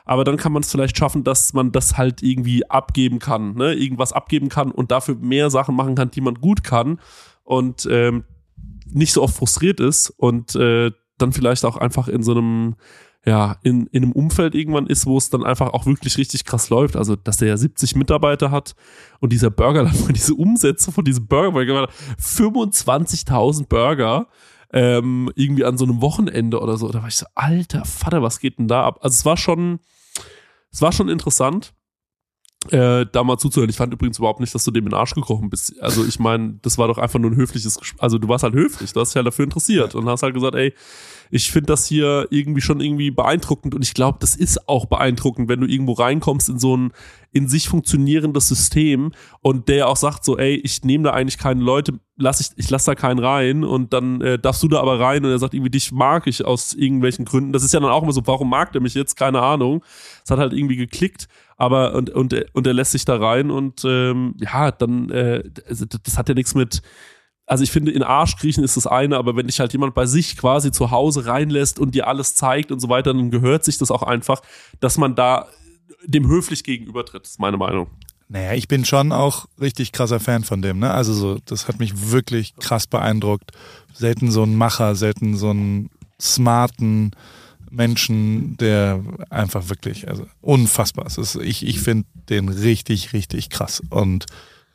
Aber 0.06 0.24
dann 0.24 0.38
kann 0.38 0.54
man 0.54 0.64
es 0.64 0.72
vielleicht 0.72 0.98
schaffen, 0.98 1.26
dass 1.26 1.54
man 1.54 1.74
das 1.74 1.98
halt 1.98 2.24
irgendwie 2.24 2.70
abgeben 2.70 3.20
kann, 3.20 3.56
ne? 3.56 3.74
Irgendwas 3.74 4.14
abgeben 4.14 4.50
kann 4.50 4.72
und 4.72 4.92
dafür 4.92 5.16
mehr 5.16 5.50
Sachen 5.50 5.76
machen 5.76 5.96
kann, 5.96 6.12
die 6.12 6.22
man 6.22 6.36
gut 6.36 6.64
kann 6.64 7.00
und 7.44 7.88
ähm, 7.92 8.24
nicht 8.90 9.14
so 9.14 9.22
oft 9.22 9.36
frustriert 9.36 9.80
ist. 9.80 10.10
Und 10.10 10.56
äh, 10.56 10.92
dann 11.18 11.34
vielleicht 11.34 11.66
auch 11.66 11.78
einfach 11.78 12.08
in 12.08 12.24
so 12.24 12.32
einem 12.32 12.76
ja, 13.28 13.58
in, 13.62 13.88
in 13.88 14.04
einem 14.04 14.14
Umfeld 14.14 14.56
irgendwann 14.56 14.88
ist, 14.88 15.06
wo 15.06 15.18
es 15.18 15.30
dann 15.30 15.44
einfach 15.44 15.74
auch 15.74 15.86
wirklich 15.86 16.18
richtig 16.18 16.46
krass 16.46 16.70
läuft. 16.70 16.96
Also, 16.96 17.18
dass 17.18 17.36
der 17.36 17.50
ja 17.50 17.58
70 17.58 17.98
Mitarbeiter 17.98 18.52
hat 18.52 18.74
und 19.20 19.34
dieser 19.34 19.50
Burger, 19.50 19.92
diese 20.10 20.34
Umsätze 20.34 20.94
von 20.94 21.04
diesem 21.04 21.28
Burger, 21.28 21.90
25.000 22.22 23.68
Burger, 23.68 24.28
ähm, 24.72 25.30
irgendwie 25.36 25.66
an 25.66 25.78
so 25.78 25.84
einem 25.84 26.02
Wochenende 26.02 26.62
oder 26.62 26.78
so. 26.78 26.88
Da 26.88 27.02
war 27.02 27.10
ich 27.10 27.18
so, 27.18 27.26
alter 27.36 27.84
Vater, 27.84 28.22
was 28.22 28.40
geht 28.40 28.60
denn 28.60 28.70
da 28.70 28.86
ab? 28.86 29.00
Also, 29.02 29.16
es 29.16 29.26
war 29.26 29.36
schon, 29.36 29.80
es 30.72 30.82
war 30.82 30.94
schon 30.94 31.10
interessant 31.10 31.74
äh, 32.72 33.06
da 33.12 33.24
mal 33.24 33.38
zuzuhören. 33.38 33.70
Ich 33.70 33.78
fand 33.78 33.94
übrigens 33.94 34.18
überhaupt 34.18 34.40
nicht, 34.40 34.54
dass 34.54 34.64
du 34.64 34.72
dem 34.72 34.86
in 34.86 34.90
den 34.90 35.00
Arsch 35.00 35.14
gekrochen 35.14 35.50
bist. 35.50 35.80
Also 35.82 36.04
ich 36.06 36.20
meine, 36.20 36.60
das 36.64 36.78
war 36.78 36.88
doch 36.88 36.98
einfach 36.98 37.20
nur 37.20 37.32
ein 37.32 37.38
höfliches, 37.38 37.78
Gespräch. 37.78 38.02
also 38.02 38.18
du 38.18 38.28
warst 38.28 38.44
halt 38.44 38.56
höflich, 38.56 38.94
du 38.94 39.00
hast 39.00 39.12
dich 39.12 39.16
halt 39.16 39.28
dafür 39.28 39.46
interessiert 39.46 39.96
und 39.96 40.08
hast 40.10 40.24
halt 40.24 40.34
gesagt, 40.34 40.56
ey, 40.56 40.74
ich 41.30 41.52
finde 41.52 41.68
das 41.68 41.86
hier 41.86 42.28
irgendwie 42.30 42.62
schon 42.62 42.80
irgendwie 42.80 43.12
beeindruckend 43.12 43.76
und 43.76 43.84
ich 43.84 43.94
glaube, 43.94 44.18
das 44.22 44.36
ist 44.36 44.68
auch 44.68 44.86
beeindruckend, 44.86 45.50
wenn 45.50 45.62
du 45.62 45.68
irgendwo 45.68 45.94
reinkommst 45.94 46.50
in 46.50 46.58
so 46.58 46.76
ein 46.76 46.92
in 47.32 47.48
sich 47.48 47.68
funktionierendes 47.68 48.48
System 48.48 49.12
und 49.42 49.68
der 49.68 49.90
auch 49.90 49.98
sagt 49.98 50.26
so, 50.26 50.38
ey, 50.38 50.56
ich 50.56 50.84
nehme 50.84 51.04
da 51.04 51.12
eigentlich 51.12 51.38
keine 51.38 51.62
Leute, 51.62 52.00
lass 52.16 52.40
ich, 52.40 52.48
ich 52.56 52.70
lass 52.70 52.86
da 52.86 52.96
keinen 52.96 53.20
rein 53.20 53.64
und 53.64 53.94
dann 53.94 54.22
äh, 54.22 54.40
darfst 54.40 54.64
du 54.64 54.68
da 54.68 54.80
aber 54.80 55.00
rein 55.00 55.24
und 55.24 55.32
er 55.32 55.38
sagt 55.38 55.54
irgendwie, 55.54 55.70
dich 55.70 55.92
mag 55.92 56.26
ich 56.26 56.44
aus 56.46 56.74
irgendwelchen 56.74 57.26
Gründen. 57.26 57.54
Das 57.54 57.64
ist 57.64 57.74
ja 57.74 57.80
dann 57.80 57.92
auch 57.92 58.02
immer 58.02 58.14
so, 58.14 58.26
warum 58.26 58.50
mag 58.50 58.72
der 58.72 58.82
mich 58.82 58.96
jetzt? 58.96 59.16
Keine 59.16 59.42
Ahnung. 59.42 59.84
Es 60.24 60.32
hat 60.32 60.40
halt 60.40 60.54
irgendwie 60.54 60.78
geklickt, 60.78 61.28
aber 61.58 61.94
und 61.96 62.10
und 62.12 62.34
und 62.54 62.68
er 62.68 62.74
lässt 62.74 62.92
sich 62.92 63.04
da 63.04 63.18
rein 63.18 63.52
und 63.52 63.84
ähm, 63.84 64.36
ja, 64.40 64.72
dann 64.72 65.10
äh, 65.10 65.44
das, 65.68 65.86
das 66.04 66.18
hat 66.18 66.30
ja 66.30 66.36
nichts 66.36 66.56
mit 66.56 66.82
also 67.48 67.64
ich 67.64 67.72
finde, 67.72 67.92
in 67.92 68.04
Arsch 68.04 68.36
kriechen 68.36 68.64
ist 68.64 68.76
das 68.76 68.88
eine, 68.88 69.18
aber 69.18 69.36
wenn 69.38 69.48
dich 69.48 69.62
halt 69.62 69.72
jemand 69.72 69.96
bei 69.96 70.06
sich 70.06 70.36
quasi 70.38 70.70
zu 70.72 70.92
Hause 70.92 71.26
reinlässt 71.26 71.80
und 71.80 71.96
dir 71.96 72.08
alles 72.08 72.36
zeigt 72.36 72.74
und 72.74 72.82
so 72.82 72.90
weiter, 72.90 73.14
dann 73.14 73.32
gehört 73.32 73.64
sich 73.64 73.78
das 73.78 73.90
auch 73.90 74.04
einfach, 74.04 74.42
dass 74.82 74.98
man 74.98 75.16
da 75.16 75.48
dem 76.06 76.28
höflich 76.28 76.66
gegenübertritt, 76.66 77.26
ist 77.26 77.40
meine 77.40 77.56
Meinung. 77.56 77.88
Naja, 78.28 78.54
ich 78.54 78.68
bin 78.68 78.84
schon 78.84 79.14
auch 79.14 79.46
richtig 79.62 79.94
krasser 79.94 80.20
Fan 80.20 80.44
von 80.44 80.62
dem, 80.62 80.80
ne? 80.80 80.92
Also 80.92 81.14
so, 81.14 81.38
das 81.46 81.70
hat 81.70 81.80
mich 81.80 82.12
wirklich 82.12 82.58
krass 82.58 82.86
beeindruckt. 82.86 83.52
Selten 83.94 84.30
so 84.32 84.44
ein 84.44 84.56
Macher, 84.56 84.96
selten 84.96 85.38
so 85.38 85.50
einen 85.52 85.90
smarten 86.20 87.12
Menschen, 87.78 88.58
der 88.58 89.02
einfach 89.30 89.70
wirklich, 89.70 90.10
also 90.10 90.26
unfassbar 90.42 91.06
ist. 91.06 91.36
Ich, 91.36 91.66
ich 91.66 91.80
finde 91.80 92.08
den 92.30 92.50
richtig, 92.50 93.14
richtig 93.14 93.50
krass. 93.50 93.82
Und 93.90 94.26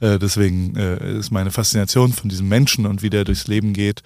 äh, 0.00 0.18
deswegen 0.18 0.76
äh, 0.76 1.18
ist 1.18 1.30
meine 1.30 1.50
Faszination 1.50 2.12
von 2.12 2.30
diesem 2.30 2.48
Menschen 2.48 2.86
und 2.86 3.02
wie 3.02 3.10
der 3.10 3.24
durchs 3.24 3.48
Leben 3.48 3.74
geht, 3.74 4.02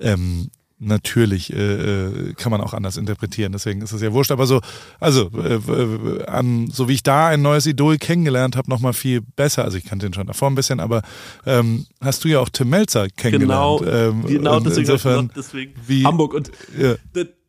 ähm, 0.00 0.50
natürlich 0.80 1.52
äh, 1.52 1.56
äh, 1.56 2.32
kann 2.34 2.50
man 2.50 2.60
auch 2.60 2.72
anders 2.72 2.96
interpretieren. 2.96 3.52
Deswegen 3.52 3.82
ist 3.82 3.92
es 3.92 4.00
ja 4.00 4.12
wurscht. 4.12 4.30
Aber 4.30 4.46
so, 4.46 4.60
also 5.00 5.28
äh, 5.36 6.24
an, 6.24 6.70
so 6.70 6.88
wie 6.88 6.94
ich 6.94 7.02
da 7.02 7.28
ein 7.28 7.42
neues 7.42 7.66
Idol 7.66 7.98
kennengelernt 7.98 8.56
habe, 8.56 8.70
noch 8.70 8.80
mal 8.80 8.92
viel 8.92 9.20
besser. 9.20 9.64
Also 9.64 9.76
ich 9.76 9.84
kannte 9.84 10.06
ihn 10.06 10.14
schon 10.14 10.26
davor 10.26 10.48
ein 10.48 10.54
bisschen, 10.54 10.80
aber 10.80 11.02
ähm, 11.44 11.86
hast 12.00 12.24
du 12.24 12.28
ja 12.28 12.38
auch 12.38 12.48
Tim 12.48 12.70
Melzer 12.70 13.08
kennengelernt. 13.08 13.80
Genau, 13.80 13.92
ähm, 13.92 14.24
genau 14.26 14.60
deswegen, 14.60 14.80
insofern, 14.82 15.30
deswegen 15.36 15.74
wie, 15.86 16.04
Hamburg 16.04 16.32
und 16.32 16.52
ja 16.78 16.94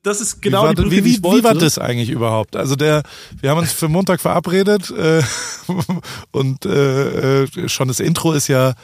das 0.04 0.22
ist 0.22 0.42
genau 0.42 0.64
wie 0.64 0.66
war, 0.66 0.76
die 0.76 0.82
Brücke, 0.82 0.92
wie, 0.92 0.98
wie, 0.98 1.02
die 1.02 1.16
ich 1.18 1.24
wollte. 1.24 1.40
wie 1.40 1.44
war 1.44 1.54
das 1.56 1.78
eigentlich 1.78 2.10
überhaupt? 2.10 2.56
Also 2.56 2.76
der, 2.76 3.04
wir 3.42 3.50
haben 3.50 3.60
uns 3.60 3.74
für 3.74 3.90
Montag 3.90 4.22
verabredet 4.22 4.90
äh, 4.92 5.22
und 6.32 6.66
äh, 6.66 7.44
äh, 7.44 7.70
schon 7.70 7.88
das 7.90 8.00
Intro 8.00 8.34
ist 8.34 8.48
ja, 8.48 8.76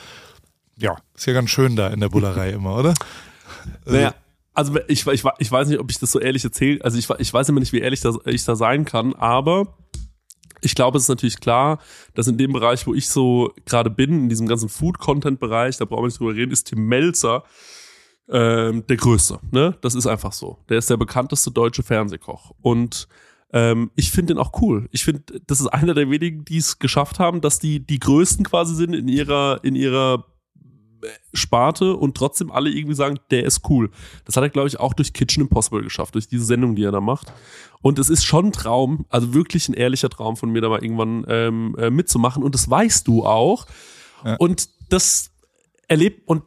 ja, 0.78 0.98
ist 1.16 1.26
ja 1.26 1.34
ganz 1.34 1.50
schön 1.50 1.76
da 1.76 1.88
in 1.88 2.02
der 2.02 2.10
Bullerei 2.10 2.52
immer, 2.52 2.76
oder? 2.76 2.94
Also, 3.86 3.98
naja, 3.98 4.14
also 4.54 4.78
ich, 4.88 5.08
ich, 5.08 5.24
ich 5.40 5.52
weiß 5.52 5.68
nicht, 5.70 5.80
ob 5.80 5.90
ich 5.90 6.00
das 6.00 6.12
so 6.12 6.20
ehrlich 6.20 6.44
erzähle. 6.44 6.84
Also 6.84 6.98
ich, 6.98 7.10
ich 7.10 7.34
weiß 7.34 7.50
immer 7.50 7.60
nicht, 7.60 7.74
wie 7.74 7.80
ehrlich 7.80 8.02
das, 8.02 8.18
ich 8.26 8.44
da 8.44 8.56
sein 8.56 8.84
kann, 8.86 9.14
aber 9.14 9.78
ich 10.62 10.76
glaube, 10.76 10.98
es 10.98 11.04
ist 11.04 11.10
natürlich 11.10 11.40
klar, 11.40 11.80
dass 12.14 12.28
in 12.28 12.38
dem 12.38 12.52
Bereich, 12.52 12.88
wo 12.88 12.94
ich 12.94 13.08
so 13.08 13.54
gerade 13.66 13.90
bin, 13.90 14.24
in 14.24 14.30
diesem 14.30 14.48
ganzen 14.48 14.68
Food-Content-Bereich, 14.68 15.78
da 15.78 15.86
brauchen 15.86 16.04
wir 16.04 16.08
nicht 16.08 16.20
drüber 16.20 16.36
reden, 16.36 16.52
ist 16.52 16.68
Tim 16.68 16.88
Melzer 16.88 17.44
ähm, 18.30 18.86
der 18.88 18.98
Größte. 18.98 19.40
Ne? 19.52 19.78
Das 19.82 19.96
ist 19.96 20.08
einfach 20.08 20.34
so. 20.34 20.60
Der 20.70 20.78
ist 20.78 20.90
der 20.90 20.98
bekannteste 20.98 21.52
deutsche 21.52 21.84
Fernsehkoch. 21.84 22.52
Und 22.62 23.08
ähm, 23.54 23.92
ich 23.96 24.12
finde 24.12 24.34
den 24.34 24.42
auch 24.42 24.62
cool. 24.62 24.88
Ich 24.92 25.04
finde, 25.04 25.24
das 25.46 25.62
ist 25.62 25.68
einer 25.68 25.94
der 25.94 26.10
wenigen, 26.10 26.46
die 26.46 26.58
es 26.58 26.80
geschafft 26.80 27.20
haben, 27.20 27.42
dass 27.42 27.60
die 27.60 27.86
die 27.86 28.00
Größten 28.00 28.46
quasi 28.46 28.76
sind 28.76 28.94
in 28.94 29.08
ihrer, 29.08 29.60
in 29.64 29.76
ihrer 29.76 30.26
Sparte 31.34 31.96
und 31.96 32.16
trotzdem 32.16 32.52
alle 32.52 32.70
irgendwie 32.70 32.96
sagen, 32.96 33.20
der 33.32 33.46
ist 33.46 33.70
cool. 33.70 33.92
Das 34.26 34.36
hat 34.36 34.44
er, 34.44 34.50
glaube 34.50 34.68
ich, 34.68 34.80
auch 34.80 34.94
durch 34.94 35.14
Kitchen 35.14 35.42
Impossible 35.42 35.84
geschafft, 35.84 36.16
durch 36.16 36.28
diese 36.28 36.46
Sendung, 36.46 36.76
die 36.76 36.84
er 36.84 36.92
da 36.92 37.02
macht. 37.02 37.32
Und 37.82 38.00
es 38.00 38.10
ist 38.10 38.24
schon 38.24 38.48
ein 38.48 38.52
Traum, 38.52 39.06
also 39.10 39.34
wirklich 39.34 39.70
ein 39.70 39.74
ehrlicher 39.74 40.10
Traum 40.10 40.38
von 40.38 40.50
mir, 40.50 40.62
da 40.62 40.70
mal 40.70 40.84
irgendwann 40.84 41.26
ähm, 41.28 41.76
äh, 41.78 41.90
mitzumachen. 41.90 42.44
Und 42.44 42.56
das 42.56 42.70
weißt 42.70 43.08
du 43.08 43.26
auch. 43.26 43.68
Ja. 44.24 44.36
Und 44.38 44.70
das 44.90 45.32
erlebt 45.88 46.28
und 46.28 46.44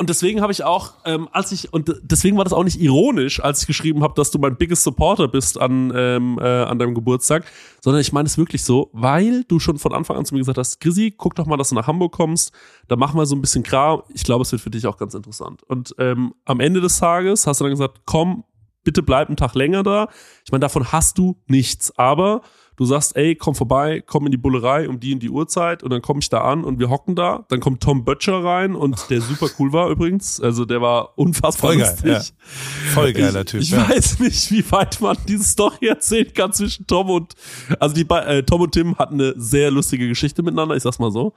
und 0.00 0.08
deswegen 0.08 0.40
habe 0.40 0.50
ich 0.50 0.64
auch, 0.64 0.94
ähm, 1.04 1.28
als 1.30 1.52
ich 1.52 1.74
und 1.74 1.94
deswegen 2.00 2.38
war 2.38 2.44
das 2.44 2.54
auch 2.54 2.64
nicht 2.64 2.80
ironisch, 2.80 3.38
als 3.38 3.60
ich 3.60 3.66
geschrieben 3.66 4.02
habe, 4.02 4.14
dass 4.16 4.30
du 4.30 4.38
mein 4.38 4.56
biggest 4.56 4.82
Supporter 4.82 5.28
bist 5.28 5.60
an 5.60 5.92
ähm, 5.94 6.38
äh, 6.40 6.62
an 6.62 6.78
deinem 6.78 6.94
Geburtstag, 6.94 7.44
sondern 7.82 8.00
ich 8.00 8.10
meine 8.10 8.26
es 8.26 8.38
wirklich 8.38 8.64
so, 8.64 8.88
weil 8.94 9.44
du 9.44 9.58
schon 9.58 9.78
von 9.78 9.92
Anfang 9.92 10.16
an 10.16 10.24
zu 10.24 10.32
mir 10.32 10.40
gesagt 10.40 10.56
hast, 10.56 10.80
Chrissy, 10.80 11.12
guck 11.14 11.34
doch 11.34 11.44
mal, 11.44 11.58
dass 11.58 11.68
du 11.68 11.74
nach 11.74 11.86
Hamburg 11.86 12.12
kommst, 12.12 12.50
da 12.88 12.96
machen 12.96 13.18
wir 13.18 13.26
so 13.26 13.36
ein 13.36 13.42
bisschen 13.42 13.62
Kram. 13.62 14.02
Ich 14.14 14.24
glaube, 14.24 14.40
es 14.40 14.52
wird 14.52 14.62
für 14.62 14.70
dich 14.70 14.86
auch 14.86 14.96
ganz 14.96 15.12
interessant. 15.12 15.62
Und 15.64 15.94
ähm, 15.98 16.32
am 16.46 16.60
Ende 16.60 16.80
des 16.80 16.98
Tages 16.98 17.46
hast 17.46 17.60
du 17.60 17.64
dann 17.64 17.72
gesagt, 17.72 18.00
komm, 18.06 18.44
bitte 18.84 19.02
bleib 19.02 19.28
einen 19.28 19.36
Tag 19.36 19.54
länger 19.54 19.82
da. 19.82 20.08
Ich 20.46 20.50
meine, 20.50 20.60
davon 20.60 20.92
hast 20.92 21.18
du 21.18 21.36
nichts, 21.46 21.92
aber 21.98 22.40
du 22.80 22.86
sagst, 22.86 23.14
ey, 23.14 23.34
komm 23.34 23.54
vorbei, 23.54 24.02
komm 24.06 24.24
in 24.24 24.32
die 24.32 24.38
Bullerei 24.38 24.88
um 24.88 24.98
die 24.98 25.12
in 25.12 25.18
die 25.20 25.28
Uhrzeit 25.28 25.82
und 25.82 25.90
dann 25.90 26.00
komme 26.00 26.20
ich 26.20 26.30
da 26.30 26.40
an 26.40 26.64
und 26.64 26.78
wir 26.78 26.88
hocken 26.88 27.14
da. 27.14 27.44
Dann 27.48 27.60
kommt 27.60 27.82
Tom 27.82 28.06
Böttcher 28.06 28.42
rein 28.42 28.74
und 28.74 29.10
der 29.10 29.20
super 29.20 29.48
cool 29.58 29.74
war 29.74 29.90
übrigens. 29.90 30.40
Also 30.40 30.64
der 30.64 30.80
war 30.80 31.18
unfassbar 31.18 31.72
Voll 31.72 31.80
lustig. 31.80 32.04
Geil, 32.04 32.22
ja. 32.22 32.90
Voll 32.92 33.12
geiler 33.12 33.44
Typ. 33.44 33.60
Ich, 33.60 33.70
ich 33.70 33.76
ja. 33.76 33.86
weiß 33.86 34.20
nicht, 34.20 34.50
wie 34.50 34.72
weit 34.72 34.98
man 35.02 35.14
diese 35.28 35.44
Story 35.44 35.88
erzählen 35.88 36.32
kann 36.32 36.54
zwischen 36.54 36.86
Tom 36.86 37.10
und, 37.10 37.34
also 37.78 37.94
die 37.94 38.08
äh, 38.08 38.44
Tom 38.44 38.62
und 38.62 38.72
Tim 38.72 38.96
hatten 38.96 39.20
eine 39.20 39.34
sehr 39.36 39.70
lustige 39.70 40.08
Geschichte 40.08 40.42
miteinander, 40.42 40.74
ich 40.74 40.82
sag's 40.82 40.98
mal 40.98 41.12
so. 41.12 41.34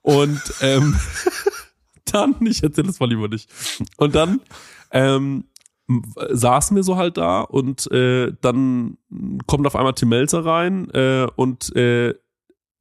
Und 0.00 0.40
ähm, 0.62 0.96
dann, 2.06 2.36
ich 2.40 2.62
erzähle 2.62 2.86
das 2.86 3.00
mal 3.00 3.08
lieber 3.10 3.28
nicht. 3.28 3.50
Und 3.98 4.14
dann 4.14 4.40
ähm, 4.92 5.44
saßen 6.30 6.74
wir 6.76 6.82
so 6.82 6.96
halt 6.96 7.16
da 7.16 7.42
und 7.42 7.90
äh, 7.92 8.32
dann 8.40 8.98
kommt 9.46 9.66
auf 9.66 9.76
einmal 9.76 9.94
Tim 9.94 10.08
Melzer 10.08 10.44
rein 10.44 10.90
äh, 10.90 11.26
und 11.36 11.74
äh, 11.76 12.14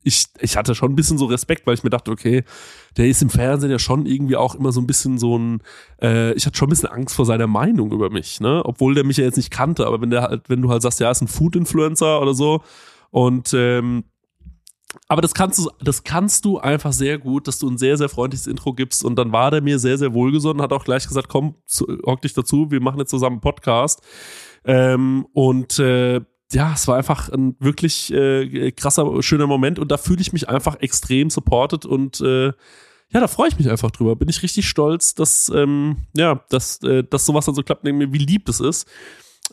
ich, 0.05 0.25
ich 0.39 0.55
hatte 0.55 0.75
schon 0.75 0.91
ein 0.91 0.95
bisschen 0.95 1.17
so 1.17 1.25
Respekt, 1.25 1.65
weil 1.65 1.73
ich 1.73 1.83
mir 1.83 1.89
dachte, 1.89 2.11
okay, 2.11 2.43
der 2.95 3.07
ist 3.07 3.23
im 3.23 3.31
Fernsehen 3.31 3.71
ja 3.71 3.79
schon 3.79 4.05
irgendwie 4.05 4.35
auch 4.35 4.53
immer 4.53 4.71
so 4.71 4.79
ein 4.79 4.85
bisschen 4.85 5.17
so 5.17 5.37
ein, 5.37 5.61
äh, 5.99 6.31
ich 6.33 6.45
hatte 6.45 6.57
schon 6.57 6.67
ein 6.67 6.69
bisschen 6.69 6.89
Angst 6.89 7.15
vor 7.15 7.25
seiner 7.25 7.47
Meinung 7.47 7.91
über 7.91 8.11
mich, 8.11 8.39
ne? 8.39 8.61
Obwohl 8.63 8.93
der 8.93 9.03
mich 9.03 9.17
ja 9.17 9.23
jetzt 9.25 9.37
nicht 9.37 9.49
kannte, 9.49 9.87
aber 9.87 10.01
wenn 10.01 10.11
der 10.11 10.21
halt, 10.21 10.47
wenn 10.47 10.61
du 10.61 10.69
halt 10.69 10.83
sagst, 10.83 10.99
ja, 10.99 11.09
ist 11.09 11.21
ein 11.21 11.27
Food-Influencer 11.27 12.21
oder 12.21 12.35
so 12.35 12.61
und 13.09 13.51
ähm, 13.55 14.03
aber 15.07 15.21
das 15.21 15.33
kannst 15.33 15.59
du, 15.59 15.69
das 15.81 16.03
kannst 16.03 16.45
du 16.45 16.59
einfach 16.59 16.93
sehr 16.93 17.17
gut, 17.17 17.47
dass 17.47 17.59
du 17.59 17.69
ein 17.69 17.77
sehr, 17.77 17.97
sehr 17.97 18.09
freundliches 18.09 18.47
Intro 18.47 18.73
gibst. 18.73 19.03
Und 19.03 19.15
dann 19.17 19.31
war 19.31 19.51
der 19.51 19.61
mir 19.61 19.79
sehr, 19.79 19.97
sehr 19.97 20.13
wohlgesonnen, 20.13 20.61
hat 20.61 20.73
auch 20.73 20.85
gleich 20.85 21.07
gesagt, 21.07 21.29
komm, 21.29 21.55
hock 22.05 22.21
dich 22.21 22.33
dazu, 22.33 22.71
wir 22.71 22.81
machen 22.81 22.99
jetzt 22.99 23.11
zusammen 23.11 23.35
einen 23.35 23.41
Podcast. 23.41 24.01
Ähm, 24.63 25.27
und 25.33 25.79
äh, 25.79 26.21
ja, 26.51 26.73
es 26.73 26.87
war 26.87 26.97
einfach 26.97 27.29
ein 27.29 27.55
wirklich 27.59 28.11
äh, 28.13 28.71
krasser, 28.71 29.21
schöner 29.21 29.47
Moment 29.47 29.79
und 29.79 29.91
da 29.91 29.97
fühle 29.97 30.21
ich 30.21 30.33
mich 30.33 30.47
einfach 30.47 30.79
extrem 30.79 31.29
supported 31.29 31.85
und 31.85 32.21
äh, 32.21 32.53
ja, 33.09 33.19
da 33.19 33.27
freue 33.27 33.49
ich 33.49 33.57
mich 33.57 33.69
einfach 33.69 33.91
drüber. 33.91 34.15
Bin 34.15 34.29
ich 34.29 34.41
richtig 34.41 34.67
stolz, 34.67 35.13
dass 35.13 35.51
ähm, 35.53 36.07
ja, 36.15 36.43
dass, 36.49 36.81
äh, 36.83 37.03
dass 37.03 37.25
sowas 37.25 37.45
dann 37.45 37.55
so 37.55 37.63
klappt, 37.63 37.83
wie 37.83 38.17
lieb 38.17 38.45
das 38.45 38.59
ist. 38.59 38.87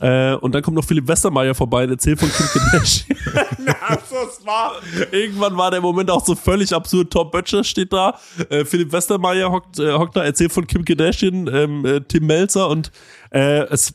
Äh, 0.01 0.35
und 0.37 0.55
dann 0.55 0.63
kommt 0.63 0.77
noch 0.77 0.85
Philipp 0.85 1.07
Westermeier 1.07 1.55
vorbei 1.55 1.85
und 1.85 1.91
erzählt 1.91 2.19
von 2.19 2.31
Kim 2.31 2.47
Kardashian. 2.47 3.19
es 3.67 4.47
war, 4.47 4.73
irgendwann 5.11 5.57
war 5.57 5.71
der 5.71 5.81
Moment 5.81 6.11
auch 6.11 6.25
so 6.25 6.35
völlig 6.35 6.73
absurd. 6.73 7.11
Tom 7.13 7.31
Böttcher 7.31 7.63
steht 7.63 7.93
da, 7.93 8.19
äh, 8.49 8.65
Philipp 8.65 8.93
Westermeier 8.93 9.51
hockt, 9.51 9.79
äh, 9.79 9.93
hockt 9.93 10.17
da, 10.17 10.25
erzählt 10.25 10.53
von 10.53 10.67
Kim 10.67 10.85
Kardashian, 10.85 11.49
ähm, 11.53 11.85
äh, 11.85 12.01
Tim 12.01 12.27
Melzer 12.27 12.69
und 12.69 12.91
äh, 13.33 13.63
es, 13.71 13.95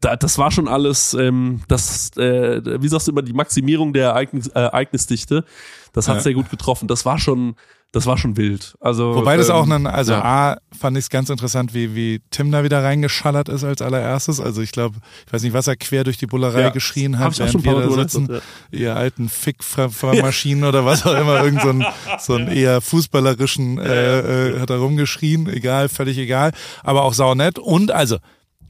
da, 0.00 0.16
das 0.16 0.38
war 0.38 0.50
schon 0.50 0.68
alles, 0.68 1.12
ähm, 1.14 1.60
das, 1.68 2.16
äh, 2.16 2.62
wie 2.80 2.88
sagst 2.88 3.06
du 3.06 3.12
immer, 3.12 3.20
die 3.20 3.34
Maximierung 3.34 3.92
der 3.92 4.08
Ereignis, 4.08 4.48
äh, 4.48 4.60
Ereignisdichte. 4.60 5.44
Das 5.92 6.08
hat 6.08 6.16
ja. 6.16 6.22
sehr 6.22 6.34
gut 6.34 6.48
getroffen. 6.50 6.88
Das 6.88 7.04
war 7.04 7.18
schon, 7.18 7.56
das 7.92 8.06
war 8.06 8.16
schon 8.16 8.38
wild. 8.38 8.74
Also 8.80 9.14
wobei 9.14 9.36
das 9.36 9.50
ähm, 9.50 9.54
auch 9.54 9.68
ein, 9.68 9.86
also 9.86 10.12
ja. 10.12 10.24
A 10.24 10.56
fand 10.76 10.96
ich 10.96 11.04
es 11.04 11.10
ganz 11.10 11.28
interessant, 11.28 11.74
wie 11.74 11.94
wie 11.94 12.22
Tim 12.30 12.50
da 12.50 12.64
wieder 12.64 12.82
reingeschallert 12.82 13.50
ist 13.50 13.64
als 13.64 13.82
allererstes. 13.82 14.40
Also 14.40 14.62
ich 14.62 14.72
glaube, 14.72 14.96
ich 15.26 15.32
weiß 15.32 15.42
nicht, 15.42 15.52
was 15.52 15.66
er 15.66 15.76
quer 15.76 16.02
durch 16.02 16.16
die 16.16 16.26
Bullerei 16.26 16.62
ja. 16.62 16.70
geschrien 16.70 17.18
hat, 17.18 17.38
während 17.38 17.64
wir 17.64 17.74
da 17.74 17.90
sitzen, 17.90 18.28
ja. 18.30 18.40
ihr 18.70 18.96
alten 18.96 19.28
Fick-Maschinen 19.28 20.64
oder 20.64 20.86
was 20.86 21.04
auch 21.04 21.14
immer, 21.14 21.44
irgend 21.44 21.60
so 21.60 21.68
ein, 21.68 21.84
so 22.18 22.34
ein 22.34 22.48
eher 22.48 22.80
fußballerischen 22.80 23.78
äh, 23.78 24.54
äh, 24.54 24.60
hat 24.60 24.70
er 24.70 24.78
rumgeschrien, 24.78 25.48
egal, 25.50 25.90
völlig 25.90 26.16
egal, 26.16 26.52
aber 26.82 27.02
auch 27.02 27.12
saunett 27.12 27.58
und 27.58 27.90
also 27.90 28.16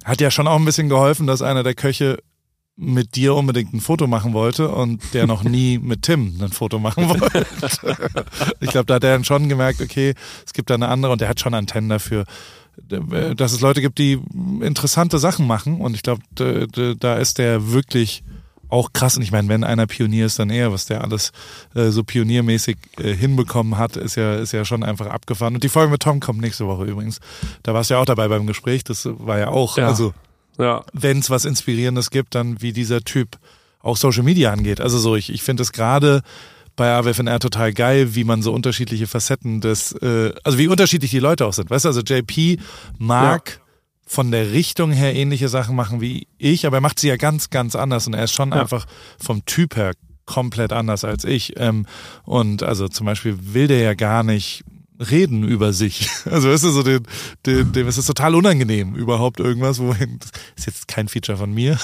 hat 0.04 0.20
ja 0.20 0.30
schon 0.30 0.46
auch 0.46 0.58
ein 0.58 0.64
bisschen 0.64 0.88
geholfen, 0.88 1.26
dass 1.26 1.42
einer 1.42 1.62
der 1.62 1.74
Köche 1.74 2.18
mit 2.76 3.14
dir 3.14 3.34
unbedingt 3.34 3.72
ein 3.72 3.80
Foto 3.80 4.06
machen 4.06 4.32
wollte 4.32 4.68
und 4.68 5.00
der 5.14 5.26
noch 5.26 5.44
nie 5.44 5.78
mit 5.82 6.02
Tim 6.02 6.38
ein 6.40 6.50
Foto 6.50 6.78
machen 6.78 7.08
wollte. 7.08 7.46
ich 8.60 8.70
glaube, 8.70 8.86
da 8.86 8.94
hat 8.94 9.04
er 9.04 9.12
dann 9.12 9.24
schon 9.24 9.48
gemerkt, 9.48 9.80
okay, 9.80 10.14
es 10.44 10.52
gibt 10.52 10.70
da 10.70 10.74
eine 10.74 10.88
andere 10.88 11.12
und 11.12 11.20
der 11.20 11.28
hat 11.28 11.40
schon 11.40 11.54
Antennen 11.54 11.88
dafür, 11.88 12.24
dass 13.36 13.52
es 13.52 13.60
Leute 13.60 13.80
gibt, 13.80 13.98
die 13.98 14.20
interessante 14.60 15.18
Sachen 15.18 15.46
machen 15.46 15.80
und 15.80 15.94
ich 15.94 16.02
glaube, 16.02 16.22
da 16.34 17.14
ist 17.14 17.38
der 17.38 17.70
wirklich 17.70 18.24
auch 18.74 18.92
krass. 18.92 19.16
Und 19.16 19.22
ich 19.22 19.32
meine, 19.32 19.48
wenn 19.48 19.64
einer 19.64 19.86
Pionier 19.86 20.26
ist, 20.26 20.38
dann 20.38 20.50
eher, 20.50 20.72
was 20.72 20.86
der 20.86 21.02
alles 21.02 21.32
äh, 21.74 21.90
so 21.90 22.02
pioniermäßig 22.02 22.76
äh, 22.98 23.14
hinbekommen 23.14 23.78
hat, 23.78 23.96
ist 23.96 24.16
ja, 24.16 24.34
ist 24.34 24.52
ja 24.52 24.64
schon 24.64 24.82
einfach 24.82 25.06
abgefahren. 25.06 25.54
Und 25.54 25.64
die 25.64 25.68
Folge 25.68 25.92
mit 25.92 26.02
Tom 26.02 26.20
kommt 26.20 26.40
nächste 26.40 26.66
Woche 26.66 26.84
übrigens. 26.84 27.20
Da 27.62 27.72
warst 27.72 27.88
du 27.88 27.94
ja 27.94 28.00
auch 28.00 28.04
dabei 28.04 28.28
beim 28.28 28.46
Gespräch. 28.46 28.82
Das 28.84 29.08
war 29.08 29.38
ja 29.38 29.48
auch, 29.48 29.78
ja. 29.78 29.86
also 29.86 30.12
ja. 30.58 30.84
wenn 30.92 31.20
es 31.20 31.30
was 31.30 31.44
Inspirierendes 31.44 32.10
gibt, 32.10 32.34
dann 32.34 32.60
wie 32.60 32.72
dieser 32.72 33.02
Typ 33.02 33.38
auch 33.80 33.96
Social 33.96 34.24
Media 34.24 34.52
angeht. 34.52 34.80
Also 34.80 34.98
so, 34.98 35.14
ich, 35.14 35.32
ich 35.32 35.42
finde 35.42 35.62
es 35.62 35.72
gerade 35.72 36.22
bei 36.76 36.92
AWFNR 36.92 37.38
total 37.38 37.72
geil, 37.72 38.16
wie 38.16 38.24
man 38.24 38.42
so 38.42 38.52
unterschiedliche 38.52 39.06
Facetten 39.06 39.60
des, 39.60 39.92
äh, 39.92 40.32
also 40.42 40.58
wie 40.58 40.66
unterschiedlich 40.66 41.12
die 41.12 41.20
Leute 41.20 41.46
auch 41.46 41.52
sind. 41.52 41.70
Weißt 41.70 41.84
du, 41.84 41.90
also 41.90 42.00
JP 42.00 42.58
mag 42.98 43.50
ja. 43.50 43.63
Von 44.06 44.30
der 44.30 44.52
Richtung 44.52 44.90
her 44.90 45.14
ähnliche 45.14 45.48
Sachen 45.48 45.76
machen 45.76 46.00
wie 46.00 46.26
ich, 46.38 46.66
aber 46.66 46.78
er 46.78 46.82
macht 46.82 46.98
sie 46.98 47.08
ja 47.08 47.16
ganz, 47.16 47.50
ganz 47.50 47.74
anders 47.74 48.06
und 48.06 48.14
er 48.14 48.24
ist 48.24 48.34
schon 48.34 48.50
ja. 48.50 48.60
einfach 48.60 48.86
vom 49.18 49.44
Typ 49.46 49.76
her 49.76 49.92
komplett 50.26 50.72
anders 50.72 51.04
als 51.04 51.24
ich. 51.24 51.54
Ähm, 51.58 51.86
und 52.24 52.62
also 52.62 52.88
zum 52.88 53.06
Beispiel 53.06 53.36
will 53.40 53.66
der 53.66 53.80
ja 53.80 53.94
gar 53.94 54.22
nicht 54.22 54.64
reden 54.98 55.42
über 55.42 55.72
sich. 55.72 56.08
Also 56.24 56.50
weißt 56.50 56.64
du, 56.64 56.70
so 56.70 56.82
den, 56.82 57.02
den, 57.46 57.72
dem 57.72 57.86
ist 57.86 57.98
es 57.98 58.06
total 58.06 58.34
unangenehm, 58.34 58.94
überhaupt 58.94 59.40
irgendwas, 59.40 59.78
wo 59.78 59.92
das 59.92 60.30
ist 60.56 60.66
jetzt 60.66 60.88
kein 60.88 61.08
Feature 61.08 61.38
von 61.38 61.52
mir, 61.52 61.78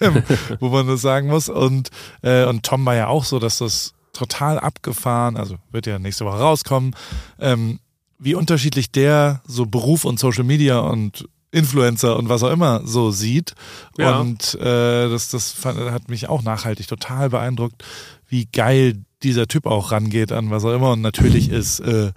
wo 0.60 0.68
man 0.68 0.86
das 0.86 1.00
sagen 1.00 1.28
muss. 1.28 1.48
Und, 1.48 1.90
äh, 2.22 2.44
und 2.44 2.64
Tom 2.64 2.84
war 2.84 2.94
ja 2.94 3.06
auch 3.06 3.24
so, 3.24 3.38
dass 3.38 3.58
das 3.58 3.94
total 4.12 4.58
abgefahren, 4.58 5.36
also 5.36 5.56
wird 5.70 5.86
ja 5.86 5.98
nächste 5.98 6.24
Woche 6.24 6.38
rauskommen, 6.38 6.96
ähm, 7.38 7.78
wie 8.18 8.34
unterschiedlich 8.34 8.90
der 8.90 9.42
so 9.46 9.66
Beruf 9.66 10.04
und 10.04 10.18
Social 10.18 10.44
Media 10.44 10.80
und 10.80 11.28
Influencer 11.50 12.16
und 12.16 12.28
was 12.28 12.42
auch 12.42 12.50
immer 12.50 12.82
so 12.84 13.10
sieht. 13.10 13.54
Ja. 13.96 14.18
Und 14.18 14.54
äh, 14.54 15.08
das, 15.08 15.30
das 15.30 15.52
fand, 15.52 15.78
hat 15.90 16.08
mich 16.08 16.28
auch 16.28 16.42
nachhaltig 16.42 16.88
total 16.88 17.30
beeindruckt, 17.30 17.84
wie 18.28 18.46
geil 18.46 19.02
dieser 19.22 19.48
Typ 19.48 19.66
auch 19.66 19.90
rangeht 19.90 20.32
an 20.32 20.50
was 20.50 20.64
auch 20.64 20.74
immer. 20.74 20.92
Und 20.92 21.00
natürlich 21.00 21.50
ist, 21.50 21.80
äh, 21.80 22.12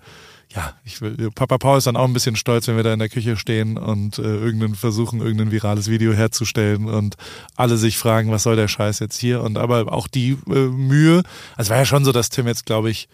ja, 0.53 0.73
ich 0.83 1.01
will, 1.01 1.31
Papa 1.33 1.57
Paul 1.57 1.77
ist 1.77 1.87
dann 1.87 1.95
auch 1.95 2.05
ein 2.05 2.13
bisschen 2.13 2.35
stolz, 2.35 2.67
wenn 2.67 2.75
wir 2.75 2.83
da 2.83 2.93
in 2.93 2.99
der 2.99 3.09
Küche 3.09 3.37
stehen 3.37 3.77
und 3.77 4.19
äh, 4.19 4.21
irgendeinen 4.21 4.75
versuchen, 4.75 5.21
irgendein 5.21 5.51
virales 5.51 5.89
Video 5.89 6.11
herzustellen 6.11 6.85
und 6.85 7.15
alle 7.55 7.77
sich 7.77 7.97
fragen, 7.97 8.31
was 8.31 8.43
soll 8.43 8.57
der 8.57 8.67
Scheiß 8.67 8.99
jetzt 8.99 9.17
hier? 9.17 9.41
Und 9.41 9.57
aber 9.57 9.91
auch 9.93 10.07
die 10.07 10.37
äh, 10.47 10.67
Mühe, 10.67 11.23
also 11.55 11.67
es 11.67 11.69
war 11.69 11.77
ja 11.77 11.85
schon 11.85 12.03
so, 12.03 12.11
dass 12.11 12.29
Tim 12.29 12.47
jetzt, 12.47 12.65
glaube 12.65 12.89
ich, 12.89 13.07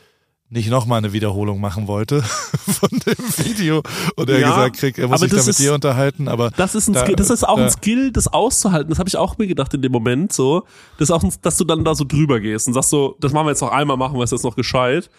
nicht 0.50 0.70
nochmal 0.70 1.00
eine 1.00 1.12
Wiederholung 1.12 1.60
machen 1.60 1.88
wollte 1.88 2.22
von 2.68 2.90
dem 2.90 3.46
Video 3.46 3.82
und 4.16 4.30
er 4.30 4.40
ja, 4.40 4.50
gesagt 4.50 4.78
kriegt, 4.78 4.98
er 4.98 5.10
muss 5.10 5.20
sich 5.20 5.30
da 5.30 5.38
mit 5.38 5.48
ist, 5.48 5.60
dir 5.60 5.74
unterhalten, 5.74 6.28
aber 6.28 6.52
das 6.52 6.74
ist 6.74 6.88
ein 6.88 6.94
da, 6.94 7.02
Skill, 7.02 7.16
das 7.16 7.30
ist 7.30 7.44
auch 7.44 7.58
da, 7.58 7.66
ein 7.66 7.70
Skill, 7.70 8.12
das 8.12 8.28
auszuhalten. 8.28 8.90
Das 8.90 9.00
habe 9.00 9.10
ich 9.10 9.18
auch 9.18 9.38
mir 9.38 9.48
gedacht 9.48 9.74
in 9.74 9.82
dem 9.82 9.92
Moment 9.92 10.32
so, 10.32 10.64
das 10.98 11.10
ist 11.10 11.12
auch, 11.12 11.24
ein, 11.24 11.34
dass 11.42 11.58
du 11.58 11.66
dann 11.66 11.84
da 11.84 11.96
so 11.96 12.06
drüber 12.06 12.40
gehst 12.40 12.68
und 12.68 12.74
sagst 12.74 12.90
so, 12.90 13.18
das 13.20 13.34
machen 13.34 13.48
wir 13.48 13.52
jetzt 13.52 13.62
noch 13.62 13.72
einmal, 13.72 13.98
machen 13.98 14.18
wir 14.18 14.24
es 14.24 14.32
jetzt 14.32 14.44
noch 14.44 14.56
gescheit. 14.56 15.10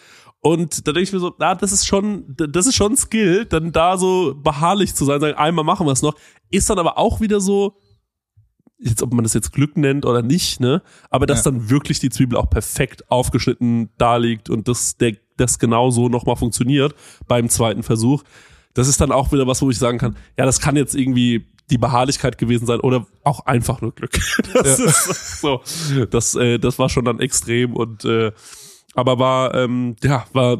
Und 0.40 0.86
da 0.86 0.92
denke 0.92 1.02
ich 1.02 1.12
mir 1.12 1.18
so, 1.18 1.34
na, 1.38 1.54
das 1.54 1.72
ist 1.72 1.86
schon, 1.86 2.24
das 2.36 2.66
ist 2.66 2.76
schon 2.76 2.92
ein 2.92 2.96
Skill, 2.96 3.44
dann 3.44 3.72
da 3.72 3.98
so 3.98 4.34
beharrlich 4.36 4.94
zu 4.94 5.04
sein, 5.04 5.20
sagen, 5.20 5.36
einmal 5.36 5.64
machen 5.64 5.84
wir 5.86 5.92
es 5.92 6.00
noch, 6.00 6.14
ist 6.50 6.70
dann 6.70 6.78
aber 6.78 6.96
auch 6.96 7.20
wieder 7.20 7.40
so, 7.40 7.76
jetzt 8.78 9.02
ob 9.02 9.12
man 9.12 9.24
das 9.24 9.34
jetzt 9.34 9.52
Glück 9.52 9.76
nennt 9.76 10.06
oder 10.06 10.22
nicht, 10.22 10.60
ne? 10.60 10.82
Aber 11.10 11.26
dass 11.26 11.44
ja. 11.44 11.50
dann 11.50 11.70
wirklich 11.70 11.98
die 11.98 12.10
Zwiebel 12.10 12.38
auch 12.38 12.48
perfekt 12.48 13.10
aufgeschnitten 13.10 13.90
da 13.98 14.16
liegt 14.16 14.50
und 14.50 14.68
das, 14.68 14.96
der, 14.96 15.16
das 15.36 15.58
genau 15.58 15.90
so 15.90 16.08
nochmal 16.08 16.36
funktioniert 16.36 16.94
beim 17.26 17.48
zweiten 17.48 17.82
Versuch. 17.82 18.22
Das 18.74 18.86
ist 18.88 19.00
dann 19.00 19.10
auch 19.10 19.32
wieder 19.32 19.46
was, 19.46 19.62
wo 19.62 19.70
ich 19.70 19.78
sagen 19.78 19.98
kann, 19.98 20.16
ja, 20.36 20.44
das 20.44 20.60
kann 20.60 20.76
jetzt 20.76 20.94
irgendwie 20.94 21.46
die 21.70 21.78
Beharrlichkeit 21.78 22.38
gewesen 22.38 22.66
sein 22.66 22.80
oder 22.80 23.06
auch 23.24 23.46
einfach 23.46 23.80
nur 23.80 23.94
Glück. 23.94 24.12
Das 24.54 24.78
ja. 24.78 24.84
ist 24.86 25.40
so, 25.40 25.60
das, 26.10 26.34
äh, 26.34 26.58
das 26.58 26.78
war 26.78 26.88
schon 26.88 27.04
dann 27.04 27.20
extrem 27.20 27.74
und 27.74 28.04
äh, 28.04 28.32
aber 28.94 29.18
war 29.18 29.54
ähm, 29.54 29.96
ja 30.02 30.24
war 30.32 30.58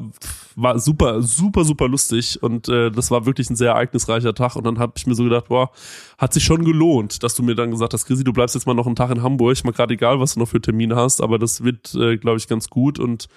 war 0.60 0.78
super 0.78 1.22
super 1.22 1.64
super 1.64 1.88
lustig 1.88 2.42
und 2.42 2.68
äh, 2.68 2.90
das 2.90 3.10
war 3.10 3.26
wirklich 3.26 3.48
ein 3.48 3.56
sehr 3.56 3.72
ereignisreicher 3.72 4.34
Tag 4.34 4.56
und 4.56 4.64
dann 4.64 4.78
habe 4.78 4.94
ich 4.96 5.06
mir 5.06 5.14
so 5.14 5.24
gedacht 5.24 5.48
boah 5.48 5.70
hat 6.18 6.34
sich 6.34 6.44
schon 6.44 6.64
gelohnt 6.64 7.22
dass 7.22 7.34
du 7.34 7.42
mir 7.42 7.54
dann 7.54 7.70
gesagt 7.70 7.94
hast 7.94 8.06
Chrissy 8.06 8.24
du 8.24 8.32
bleibst 8.32 8.54
jetzt 8.54 8.66
mal 8.66 8.74
noch 8.74 8.86
einen 8.86 8.96
Tag 8.96 9.10
in 9.10 9.22
Hamburg 9.22 9.64
mal 9.64 9.72
gerade 9.72 9.94
egal 9.94 10.18
was 10.20 10.34
du 10.34 10.40
noch 10.40 10.48
für 10.48 10.60
Termine 10.60 10.96
hast 10.96 11.20
aber 11.20 11.38
das 11.38 11.62
wird 11.62 11.94
äh, 11.94 12.16
glaube 12.16 12.38
ich 12.38 12.48
ganz 12.48 12.68
gut 12.68 12.98
und 12.98 13.28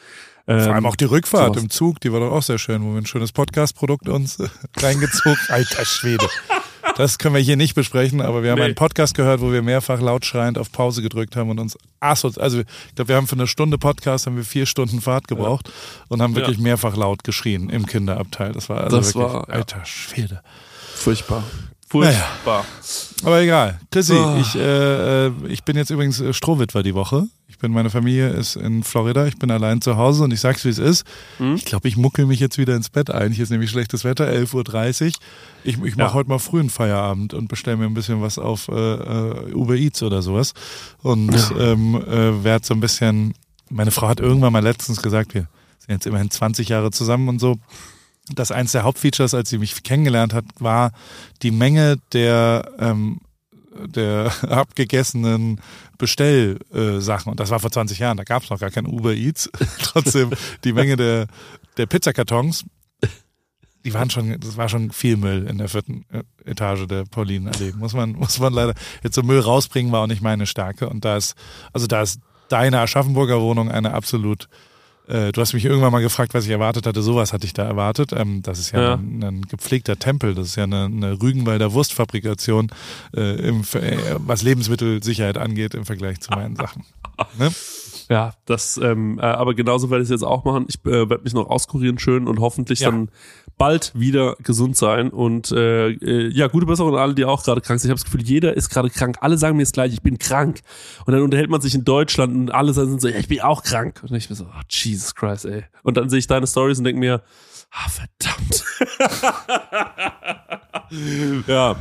ähm, 0.47 0.61
Vor 0.61 0.73
allem 0.73 0.85
auch 0.87 0.95
die 0.95 1.05
Rückfahrt 1.05 1.49
sowas. 1.49 1.63
im 1.63 1.69
Zug, 1.69 1.99
die 1.99 2.11
war 2.11 2.19
doch 2.19 2.31
auch 2.31 2.41
sehr 2.41 2.57
schön, 2.57 2.83
wo 2.83 2.93
wir 2.93 2.97
ein 2.97 3.05
schönes 3.05 3.31
Podcast-Produkt 3.31 4.09
uns 4.09 4.39
reingezogen. 4.77 5.37
Alter 5.49 5.85
Schwede. 5.85 6.27
Das 6.97 7.17
können 7.17 7.35
wir 7.35 7.41
hier 7.41 7.57
nicht 7.57 7.73
besprechen, 7.73 8.21
aber 8.21 8.43
wir 8.43 8.51
haben 8.51 8.59
nee. 8.59 8.65
einen 8.65 8.75
Podcast 8.75 9.15
gehört, 9.15 9.41
wo 9.41 9.51
wir 9.51 9.61
mehrfach 9.61 10.01
lautschreiend 10.01 10.57
auf 10.57 10.71
Pause 10.71 11.01
gedrückt 11.01 11.35
haben 11.35 11.49
und 11.49 11.59
uns 11.59 11.77
also 11.99 12.29
ich 12.29 12.95
glaube, 12.95 13.09
wir 13.09 13.15
haben 13.15 13.27
für 13.27 13.35
eine 13.35 13.47
Stunde 13.47 13.77
Podcast 13.77 14.25
haben 14.25 14.35
wir 14.35 14.43
vier 14.43 14.65
Stunden 14.65 15.01
Fahrt 15.01 15.27
gebraucht 15.27 15.67
ja. 15.67 16.05
und 16.09 16.21
haben 16.21 16.35
wirklich 16.35 16.57
ja. 16.57 16.63
mehrfach 16.63 16.95
laut 16.95 17.23
geschrien 17.23 17.69
im 17.69 17.85
Kinderabteil. 17.85 18.53
Das 18.53 18.69
war 18.69 18.81
also 18.83 18.97
das 18.97 19.15
wirklich, 19.15 19.33
war, 19.33 19.49
alter 19.49 19.85
Schwede. 19.85 20.41
Furchtbar. 20.95 21.43
Furchtbar. 21.91 22.63
Naja. 22.63 23.27
Aber 23.27 23.41
egal. 23.41 23.79
Chrissy, 23.91 24.13
oh. 24.13 24.37
ich, 24.39 24.55
äh, 24.55 25.27
äh, 25.27 25.31
ich 25.49 25.65
bin 25.65 25.75
jetzt 25.75 25.89
übrigens 25.89 26.21
äh, 26.21 26.31
Strohwitwer 26.31 26.83
die 26.83 26.95
Woche. 26.95 27.27
Ich 27.49 27.57
bin, 27.57 27.73
meine 27.73 27.89
Familie 27.89 28.29
ist 28.29 28.55
in 28.55 28.81
Florida, 28.83 29.27
ich 29.27 29.37
bin 29.37 29.51
allein 29.51 29.81
zu 29.81 29.97
Hause 29.97 30.23
und 30.23 30.31
ich 30.31 30.39
sag's 30.39 30.63
wie 30.63 30.69
es 30.69 30.77
ist. 30.77 31.05
Mhm. 31.37 31.55
Ich 31.55 31.65
glaube, 31.65 31.89
ich 31.89 31.97
muckel 31.97 32.25
mich 32.27 32.39
jetzt 32.39 32.57
wieder 32.57 32.77
ins 32.77 32.89
Bett 32.89 33.11
ein. 33.11 33.33
Hier 33.33 33.43
ist 33.43 33.49
nämlich 33.49 33.69
schlechtes 33.69 34.05
Wetter, 34.05 34.25
11.30 34.25 35.01
Uhr. 35.03 35.11
Ich, 35.65 35.83
ich 35.83 35.97
mache 35.97 36.07
ja. 36.07 36.13
heute 36.13 36.29
mal 36.29 36.39
frühen 36.39 36.69
Feierabend 36.69 37.33
und 37.33 37.49
bestelle 37.49 37.75
mir 37.75 37.87
ein 37.87 37.93
bisschen 37.93 38.21
was 38.21 38.39
auf 38.39 38.69
äh, 38.69 38.73
äh, 38.73 39.53
Uber 39.53 39.75
Eats 39.75 40.01
oder 40.01 40.21
sowas. 40.21 40.53
Und 41.01 41.33
ja. 41.33 41.73
ähm, 41.73 41.95
äh, 41.95 42.41
werde 42.45 42.65
so 42.65 42.73
ein 42.73 42.79
bisschen, 42.79 43.33
meine 43.69 43.91
Frau 43.91 44.07
hat 44.07 44.21
irgendwann 44.21 44.53
mal 44.53 44.63
letztens 44.63 45.01
gesagt, 45.01 45.33
wir 45.33 45.49
sind 45.79 45.89
jetzt 45.89 46.07
immerhin 46.07 46.31
20 46.31 46.69
Jahre 46.69 46.91
zusammen 46.91 47.27
und 47.27 47.39
so 47.39 47.57
dass 48.35 48.51
eins 48.51 48.71
der 48.71 48.83
Hauptfeatures, 48.83 49.33
als 49.33 49.49
sie 49.49 49.57
mich 49.57 49.83
kennengelernt 49.83 50.33
hat, 50.33 50.45
war 50.59 50.91
die 51.41 51.51
Menge 51.51 51.97
der 52.13 52.71
ähm, 52.79 53.21
der 53.85 54.31
abgegessenen 54.49 55.61
Bestellsachen. 55.97 57.27
Äh, 57.27 57.31
und 57.31 57.39
das 57.39 57.49
war 57.49 57.59
vor 57.59 57.71
20 57.71 57.99
Jahren, 57.99 58.17
da 58.17 58.23
gab 58.23 58.43
es 58.43 58.49
noch 58.49 58.59
gar 58.59 58.71
kein 58.71 58.85
Uber 58.85 59.13
Eats. 59.13 59.49
Trotzdem 59.81 60.31
die 60.63 60.73
Menge 60.73 60.97
der, 60.97 61.27
der 61.77 61.85
Pizzakartons, 61.85 62.65
die 63.83 63.93
waren 63.93 64.09
schon, 64.09 64.39
das 64.39 64.57
war 64.57 64.69
schon 64.69 64.91
viel 64.91 65.17
Müll 65.17 65.47
in 65.47 65.57
der 65.57 65.69
vierten 65.69 66.05
äh, 66.11 66.49
Etage 66.49 66.85
der 66.87 67.05
Paulinenallee. 67.05 67.73
Muss 67.77 67.93
man, 67.93 68.11
muss 68.11 68.39
man 68.39 68.53
leider, 68.53 68.73
jetzt 69.03 69.15
so 69.15 69.23
Müll 69.23 69.39
rausbringen 69.39 69.91
war 69.91 70.01
auch 70.01 70.07
nicht 70.07 70.21
meine 70.21 70.45
Stärke. 70.45 70.89
Und 70.89 71.03
da 71.05 71.17
ist, 71.17 71.35
also 71.73 71.87
da 71.87 72.01
ist 72.01 72.19
deine 72.49 72.79
Aschaffenburger 72.79 73.41
Wohnung 73.41 73.71
eine 73.71 73.93
absolut 73.93 74.49
äh, 75.07 75.31
du 75.31 75.41
hast 75.41 75.53
mich 75.53 75.65
irgendwann 75.65 75.91
mal 75.91 76.01
gefragt, 76.01 76.33
was 76.33 76.45
ich 76.45 76.51
erwartet 76.51 76.85
hatte. 76.85 77.01
Sowas 77.01 77.33
hatte 77.33 77.45
ich 77.45 77.53
da 77.53 77.63
erwartet. 77.63 78.13
Ähm, 78.13 78.41
das 78.41 78.59
ist 78.59 78.71
ja, 78.71 78.81
ja. 78.81 78.93
Ein, 78.95 79.23
ein, 79.23 79.41
gepflegter 79.43 79.97
Tempel. 79.97 80.35
Das 80.35 80.47
ist 80.47 80.55
ja 80.55 80.63
eine, 80.63 80.85
eine 80.85 81.21
Rügenwalder 81.21 81.73
Wurstfabrikation, 81.73 82.71
äh, 83.15 83.47
im, 83.47 83.61
äh, 83.73 83.97
was 84.17 84.43
Lebensmittelsicherheit 84.43 85.37
angeht 85.37 85.73
im 85.73 85.85
Vergleich 85.85 86.19
zu 86.21 86.31
meinen 86.31 86.55
Sachen. 86.55 86.85
Ne? 87.37 87.51
Ja, 88.11 88.33
das, 88.43 88.77
ähm, 88.77 89.19
äh, 89.19 89.21
aber 89.21 89.53
genauso 89.53 89.89
werde 89.89 90.03
ich 90.03 90.07
es 90.07 90.11
jetzt 90.11 90.25
auch 90.25 90.43
machen. 90.43 90.65
Ich 90.67 90.75
äh, 90.85 91.09
werde 91.09 91.23
mich 91.23 91.33
noch 91.33 91.49
auskurieren 91.49 91.97
schön 91.97 92.27
und 92.27 92.41
hoffentlich 92.41 92.81
ja. 92.81 92.91
dann 92.91 93.09
bald 93.57 93.93
wieder 93.95 94.35
gesund 94.43 94.75
sein. 94.75 95.11
Und 95.11 95.53
äh, 95.53 95.91
äh, 95.91 96.27
ja, 96.27 96.47
gute 96.47 96.65
Besserung 96.65 96.93
an 96.93 96.99
alle, 96.99 97.15
die 97.15 97.23
auch 97.23 97.41
gerade 97.41 97.61
krank 97.61 97.79
sind. 97.79 97.87
Ich 97.87 97.91
habe 97.91 98.01
das 98.01 98.03
Gefühl, 98.03 98.23
jeder 98.23 98.57
ist 98.57 98.67
gerade 98.67 98.89
krank. 98.89 99.19
Alle 99.21 99.37
sagen 99.37 99.55
mir 99.55 99.63
jetzt 99.63 99.71
gleich, 99.71 99.93
ich 99.93 100.01
bin 100.01 100.19
krank. 100.19 100.59
Und 101.05 101.13
dann 101.13 101.21
unterhält 101.21 101.49
man 101.49 101.61
sich 101.61 101.73
in 101.73 101.85
Deutschland 101.85 102.35
und 102.35 102.51
alle 102.51 102.73
sind 102.73 102.99
so, 102.99 103.07
ja, 103.07 103.15
ich 103.15 103.29
bin 103.29 103.39
auch 103.39 103.63
krank. 103.63 104.01
Und 104.03 104.13
ich 104.13 104.27
bin 104.27 104.35
so, 104.35 104.43
oh, 104.43 104.61
Jesus 104.69 105.15
Christ, 105.15 105.45
ey. 105.45 105.63
Und 105.83 105.95
dann 105.95 106.09
sehe 106.09 106.19
ich 106.19 106.27
deine 106.27 106.47
Stories 106.47 106.79
und 106.79 106.83
denke 106.83 106.99
mir, 106.99 107.21
ah, 107.71 107.89
verdammt. 107.89 108.63
ja. 111.47 111.75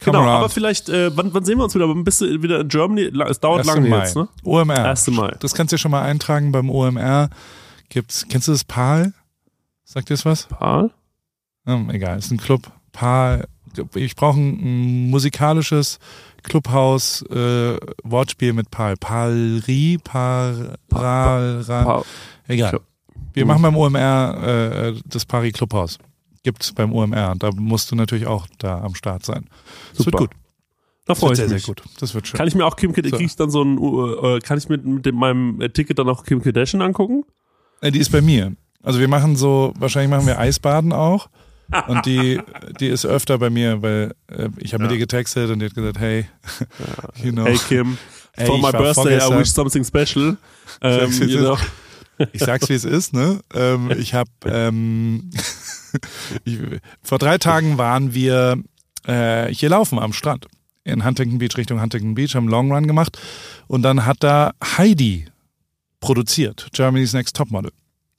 Genau, 0.00 0.22
aber 0.22 0.48
vielleicht, 0.48 0.88
äh, 0.88 1.14
wann, 1.16 1.32
wann 1.34 1.44
sehen 1.44 1.58
wir 1.58 1.64
uns 1.64 1.74
wieder? 1.74 1.92
Bist 1.94 2.20
du 2.20 2.42
wieder 2.42 2.60
in 2.60 2.68
Germany? 2.68 3.10
Es 3.28 3.40
dauert 3.40 3.66
lange 3.66 3.88
Mai. 3.88 3.98
jetzt, 4.00 4.16
ne? 4.16 4.28
OMR. 4.44 4.84
1. 4.84 5.08
Mai. 5.08 5.34
Das 5.40 5.54
kannst 5.54 5.72
du 5.72 5.74
ja 5.74 5.78
schon 5.78 5.90
mal 5.90 6.02
eintragen 6.02 6.52
beim 6.52 6.70
OMR. 6.70 7.30
Gibt's, 7.88 8.26
kennst 8.28 8.48
du 8.48 8.52
das 8.52 8.64
PAL? 8.64 9.12
Sagt 9.84 10.10
dir 10.10 10.14
das 10.14 10.24
was? 10.24 10.46
PAL? 10.46 10.90
Hm, 11.64 11.90
egal, 11.90 12.18
ist 12.18 12.30
ein 12.30 12.38
Club. 12.38 12.70
PAL. 12.92 13.46
Ich 13.94 14.16
brauche 14.16 14.38
ein, 14.38 14.58
ein, 15.06 15.10
musikalisches 15.10 15.98
Clubhaus, 16.42 17.22
äh, 17.30 17.76
Wortspiel 18.02 18.52
mit 18.52 18.70
PAL. 18.70 18.96
Palri, 18.96 19.98
Par, 20.02 20.78
Ral, 20.90 21.60
Ral. 21.62 22.04
Egal. 22.46 22.80
Wir 23.34 23.46
machen 23.46 23.62
beim 23.62 23.76
OMR 23.76 24.94
äh, 24.94 25.00
das 25.06 25.24
Paris 25.24 25.52
Clubhaus. 25.52 25.98
Gibt's 26.42 26.72
beim 26.72 26.92
OMR. 26.92 27.34
Da 27.38 27.50
musst 27.52 27.90
du 27.90 27.96
natürlich 27.96 28.26
auch 28.26 28.46
da 28.58 28.80
am 28.80 28.94
Start 28.94 29.24
sein. 29.24 29.46
Das 29.96 30.06
wird 30.06 30.16
gut. 30.16 30.30
Da 31.04 31.14
freue 31.14 31.32
ich 31.32 31.38
sehr, 31.38 31.48
mich. 31.48 31.64
sehr 31.64 31.74
gut. 31.74 31.82
Das 32.00 32.14
wird 32.14 32.26
schön. 32.26 32.36
Kann 32.36 32.48
ich 32.48 32.54
mir 32.54 32.66
auch 32.66 32.76
Kim 32.76 32.92
Kardashian, 32.92 33.18
krieg 33.18 33.26
ich 33.26 33.36
dann 33.36 33.50
so 33.50 33.62
ein, 33.62 33.78
äh, 33.78 34.40
kann 34.40 34.58
ich 34.58 34.68
mit, 34.68 34.84
mit 34.84 35.06
dem, 35.06 35.16
meinem 35.16 35.58
Ticket 35.72 35.98
dann 35.98 36.08
auch 36.08 36.24
Kim 36.24 36.42
Kardashian 36.42 36.82
angucken? 36.82 37.24
Äh, 37.80 37.90
die 37.90 37.98
ist 37.98 38.12
bei 38.12 38.20
mir. 38.20 38.52
Also 38.82 39.00
wir 39.00 39.08
machen 39.08 39.36
so, 39.36 39.72
wahrscheinlich 39.78 40.10
machen 40.10 40.26
wir 40.26 40.38
Eisbaden 40.38 40.92
auch. 40.92 41.28
Und 41.86 42.06
die, 42.06 42.40
die 42.80 42.88
ist 42.88 43.06
öfter 43.06 43.38
bei 43.38 43.50
mir, 43.50 43.82
weil 43.82 44.14
äh, 44.28 44.48
ich 44.58 44.74
habe 44.74 44.84
mit 44.84 44.92
ihr 44.92 44.98
getextet 44.98 45.50
und 45.50 45.60
die 45.60 45.66
hat 45.66 45.74
gesagt, 45.74 45.98
hey, 45.98 46.26
you 47.22 47.32
know. 47.32 47.44
Hey 47.44 47.58
Kim, 47.68 47.98
for 48.36 48.56
ich 48.56 48.62
my 48.62 48.72
birthday 48.72 49.18
I 49.18 49.38
wish 49.38 49.50
something 49.50 49.84
special. 49.84 50.36
Ähm, 50.80 51.10
wie 51.10 51.24
es 51.24 51.32
you 51.32 51.40
know. 51.40 51.56
Ich 52.32 52.42
sag's 52.42 52.68
wie 52.68 52.74
es 52.74 52.84
ist, 52.84 53.12
ne? 53.12 53.40
Ähm, 53.54 53.90
ich 53.98 54.14
habe 54.14 54.30
ähm, 54.46 55.30
ich, 56.44 56.58
vor 57.02 57.18
drei 57.18 57.38
Tagen 57.38 57.78
waren 57.78 58.14
wir 58.14 58.56
äh, 59.06 59.52
hier 59.52 59.68
laufen 59.70 59.98
am 59.98 60.12
Strand 60.12 60.46
in 60.84 61.04
Huntington 61.04 61.38
Beach 61.38 61.56
Richtung 61.56 61.80
Huntington 61.80 62.14
Beach, 62.14 62.34
haben 62.34 62.48
Long 62.48 62.72
Run 62.72 62.86
gemacht 62.86 63.18
und 63.66 63.82
dann 63.82 64.06
hat 64.06 64.18
da 64.20 64.52
Heidi 64.78 65.26
produziert, 66.00 66.68
Germany's 66.72 67.12
Next 67.12 67.36
Topmodel. 67.36 67.72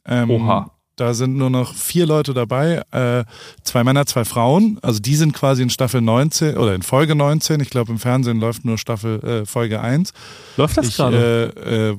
Ähm, 0.05 0.29
Oha. 0.29 0.71
Da 0.95 1.13
sind 1.13 1.37
nur 1.37 1.49
noch 1.49 1.73
vier 1.75 2.05
Leute 2.05 2.33
dabei, 2.33 2.81
äh, 2.91 3.23
zwei 3.63 3.85
Männer, 3.85 4.05
zwei 4.05 4.25
Frauen. 4.25 4.79
Also 4.81 4.99
die 4.99 5.15
sind 5.15 5.31
quasi 5.33 5.63
in 5.63 5.69
Staffel 5.69 6.01
19 6.01 6.57
oder 6.57 6.75
in 6.75 6.81
Folge 6.81 7.15
19. 7.15 7.61
Ich 7.61 7.69
glaube 7.69 7.93
im 7.93 7.99
Fernsehen 7.99 8.39
läuft 8.41 8.65
nur 8.65 8.77
Staffel 8.77 9.23
äh, 9.23 9.45
Folge 9.45 9.79
1. 9.79 10.11
Läuft 10.57 10.77
das 10.77 10.89
Ich, 10.89 10.97
gerade? 10.97 11.53
äh, 11.55 11.91
äh, 11.91 11.97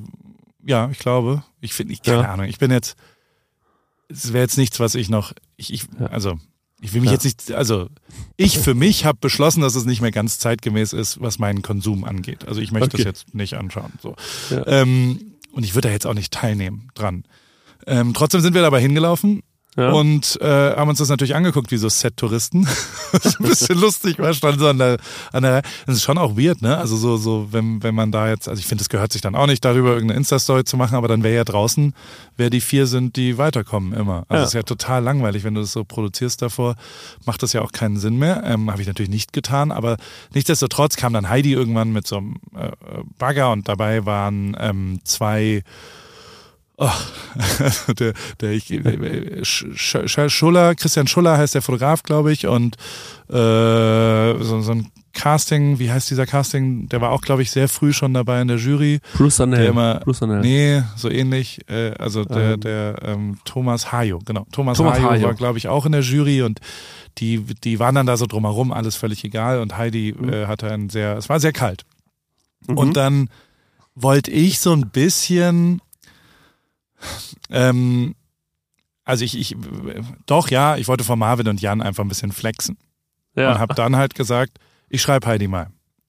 ja, 0.67 0.89
ich 0.91 0.99
glaube. 0.99 1.43
Ich 1.61 1.73
finde, 1.73 1.93
ich 1.93 2.01
keine 2.01 2.23
Ja. 2.23 2.33
Ahnung. 2.33 2.47
Ich 2.47 2.57
bin 2.57 2.71
jetzt, 2.71 2.95
es 4.09 4.33
wäre 4.33 4.43
jetzt 4.43 4.57
nichts, 4.57 4.79
was 4.79 4.95
ich 4.95 5.09
noch, 5.09 5.33
ich, 5.57 5.71
ich 5.73 5.83
Ja. 5.99 6.07
also 6.07 6.37
ich 6.81 6.93
will 6.93 7.01
mich 7.01 7.09
Ja. 7.11 7.13
jetzt 7.13 7.23
nicht, 7.23 7.51
also 7.51 7.87
ich 8.37 8.57
für 8.57 8.73
mich 8.73 9.05
habe 9.05 9.19
beschlossen, 9.21 9.61
dass 9.61 9.75
es 9.75 9.85
nicht 9.85 10.01
mehr 10.01 10.11
ganz 10.11 10.39
zeitgemäß 10.39 10.93
ist, 10.93 11.21
was 11.21 11.37
meinen 11.39 11.61
Konsum 11.61 12.03
angeht. 12.03 12.47
Also 12.47 12.59
ich 12.59 12.71
möchte 12.71 12.95
Okay. 12.95 13.03
das 13.03 13.05
jetzt 13.05 13.35
nicht 13.35 13.53
anschauen. 13.53 13.93
So. 14.01 14.15
Ähm, 14.65 15.35
und 15.51 15.63
ich 15.63 15.75
würde 15.75 15.89
da 15.89 15.93
jetzt 15.93 16.07
auch 16.07 16.15
nicht 16.15 16.33
teilnehmen 16.33 16.87
dran. 16.95 17.23
Ähm, 17.85 18.13
trotzdem 18.15 18.41
sind 18.41 18.53
wir 18.55 18.61
dabei 18.63 18.81
hingelaufen 18.81 19.43
ja. 19.77 19.91
und 19.91 20.39
äh, 20.41 20.75
haben 20.75 20.89
uns 20.89 20.99
das 20.99 21.09
natürlich 21.09 21.35
angeguckt, 21.35 21.71
wie 21.71 21.77
so 21.77 21.87
Set-Touristen. 21.89 22.67
Ein 23.13 23.45
bisschen 23.45 23.79
lustig 23.79 24.19
war, 24.19 24.33
stand 24.33 24.59
so 24.59 24.67
an 24.67 24.77
der, 24.77 24.97
an 25.31 25.43
der, 25.43 25.61
das 25.85 25.95
ist 25.97 26.03
schon 26.03 26.17
auch 26.17 26.37
weird, 26.37 26.61
ne? 26.61 26.77
Also 26.77 26.95
so, 26.97 27.17
so, 27.17 27.47
wenn, 27.51 27.81
wenn 27.83 27.95
man 27.95 28.11
da 28.11 28.29
jetzt, 28.29 28.47
also 28.47 28.59
ich 28.59 28.65
finde, 28.67 28.81
es 28.81 28.89
gehört 28.89 29.11
sich 29.13 29.21
dann 29.21 29.35
auch 29.35 29.47
nicht, 29.47 29.63
darüber 29.63 29.89
irgendeine 29.93 30.17
Insta-Story 30.17 30.63
zu 30.63 30.77
machen, 30.77 30.95
aber 30.95 31.07
dann 31.07 31.23
wäre 31.23 31.35
ja 31.35 31.43
draußen, 31.43 31.93
wer 32.37 32.49
die 32.49 32.61
vier 32.61 32.87
sind, 32.87 33.15
die 33.15 33.37
weiterkommen 33.37 33.93
immer. 33.93 34.25
Also 34.29 34.35
Ja. 34.35 34.43
es 34.43 34.49
ist 34.49 34.53
ja 34.53 34.63
total 34.63 35.03
langweilig, 35.03 35.43
wenn 35.43 35.53
du 35.55 35.61
das 35.61 35.71
so 35.71 35.83
produzierst 35.83 36.41
davor, 36.41 36.75
macht 37.25 37.43
das 37.43 37.53
ja 37.53 37.61
auch 37.61 37.71
keinen 37.71 37.97
Sinn 37.97 38.17
mehr. 38.17 38.43
Ähm, 38.45 38.69
Habe 38.71 38.81
ich 38.81 38.87
natürlich 38.87 39.09
nicht 39.09 39.33
getan, 39.33 39.71
aber 39.71 39.97
nichtsdestotrotz 40.33 40.95
kam 40.95 41.13
dann 41.13 41.29
Heidi 41.29 41.53
irgendwann 41.53 41.91
mit 41.91 42.07
so 42.07 42.17
einem 42.17 42.35
äh, 42.55 42.67
äh, 42.67 42.71
Bagger 43.17 43.51
und 43.51 43.67
dabei 43.67 44.05
waren 44.05 44.55
ähm, 44.59 44.99
zwei 45.03 45.63
Oh, 46.83 46.89
der, 47.99 48.13
der 48.41 48.51
ich, 48.53 48.65
Sch, 49.43 49.65
Sch, 49.75 50.29
Schuller, 50.29 50.73
Christian 50.73 51.05
Schuller 51.05 51.37
heißt 51.37 51.53
der 51.53 51.61
Fotograf, 51.61 52.01
glaube 52.01 52.31
ich, 52.33 52.47
und 52.47 52.75
äh, 53.29 54.43
so, 54.43 54.61
so 54.61 54.71
ein 54.71 54.87
Casting, 55.13 55.77
wie 55.77 55.91
heißt 55.91 56.09
dieser 56.09 56.25
Casting? 56.25 56.87
Der 56.89 56.99
war 57.01 57.11
auch, 57.11 57.21
glaube 57.21 57.41
ich, 57.43 57.51
sehr 57.51 57.67
früh 57.69 57.93
schon 57.93 58.13
dabei 58.13 58.41
in 58.41 58.47
der 58.47 58.57
Jury. 58.57 58.99
Bruce. 59.15 59.37
Der 59.37 59.67
immer, 59.67 59.99
Bruce 59.99 60.23
Arnell. 60.23 60.39
nee, 60.41 60.81
so 60.95 61.09
ähnlich. 61.09 61.59
Äh, 61.69 61.91
also 61.99 62.23
der, 62.25 62.53
Ähm. 62.53 62.59
der 62.61 62.95
ähm, 63.03 63.39
Thomas 63.45 63.91
Hayo, 63.91 64.19
genau. 64.25 64.47
Thomas, 64.51 64.77
Thomas 64.77 64.97
Hayo, 64.99 65.09
Hayo. 65.11 65.23
war, 65.27 65.33
glaube 65.35 65.57
ich, 65.57 65.67
auch 65.67 65.85
in 65.85 65.91
der 65.91 66.01
Jury 66.01 66.41
und 66.41 66.61
die, 67.17 67.39
die 67.63 67.77
waren 67.79 67.93
dann 67.93 68.05
da 68.07 68.15
so 68.17 68.25
drumherum, 68.25 68.71
alles 68.71 68.95
völlig 68.95 69.23
egal. 69.23 69.59
Und 69.59 69.77
Heidi 69.77 70.15
Mhm. 70.17 70.29
äh, 70.33 70.45
hatte 70.47 70.71
ein 70.71 70.89
sehr, 70.89 71.17
es 71.17 71.27
war 71.29 71.39
sehr 71.39 71.53
kalt. 71.53 71.83
Mhm. 72.67 72.77
Und 72.77 72.97
dann 72.97 73.29
wollte 73.95 74.31
ich 74.31 74.59
so 74.59 74.71
ein 74.73 74.89
bisschen, 74.89 75.81
ähm, 77.51 78.15
also 79.03 79.25
ich, 79.25 79.37
ich, 79.37 79.55
doch 80.25 80.49
ja, 80.49 80.77
ich 80.77 80.87
wollte 80.87 81.03
vor 81.03 81.15
Marvin 81.15 81.47
und 81.47 81.61
Jan 81.61 81.81
einfach 81.81 82.03
ein 82.03 82.07
bisschen 82.07 82.31
flexen 82.31 82.77
ja. 83.35 83.51
und 83.51 83.59
habe 83.59 83.73
dann 83.73 83.95
halt 83.95 84.15
gesagt, 84.15 84.57
ich 84.89 85.01
schreibe 85.01 85.27
Heidi 85.27 85.47
mal. 85.47 85.67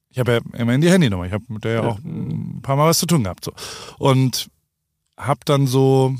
Ich 0.09 0.19
habe 0.19 0.33
ja 0.33 0.59
immerhin 0.59 0.81
die 0.81 0.91
Handynummer, 0.91 1.25
ich 1.25 1.33
habe 1.33 1.43
mit 1.47 1.63
der 1.63 1.73
ja 1.73 1.81
Ja. 1.83 1.87
auch 1.89 1.97
ein 1.99 2.59
paar 2.61 2.75
Mal 2.75 2.87
was 2.89 2.99
zu 2.99 3.07
tun 3.07 3.23
gehabt. 3.23 3.45
So. 3.45 3.51
Und 3.97 4.47
habe 5.17 5.39
dann 5.45 5.65
so 5.67 6.15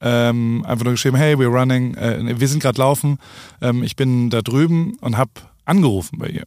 ähm, 0.00 0.64
einfach 0.66 0.84
nur 0.84 0.94
geschrieben, 0.94 1.16
hey, 1.16 1.34
we're 1.36 1.46
running, 1.46 1.94
äh, 1.94 2.38
wir 2.38 2.48
sind 2.48 2.62
gerade 2.62 2.78
laufen, 2.78 3.18
ähm, 3.60 3.82
ich 3.82 3.96
bin 3.96 4.30
da 4.30 4.42
drüben 4.42 4.96
und 5.00 5.16
habe 5.16 5.30
angerufen 5.64 6.18
bei 6.18 6.28
ihr. 6.28 6.44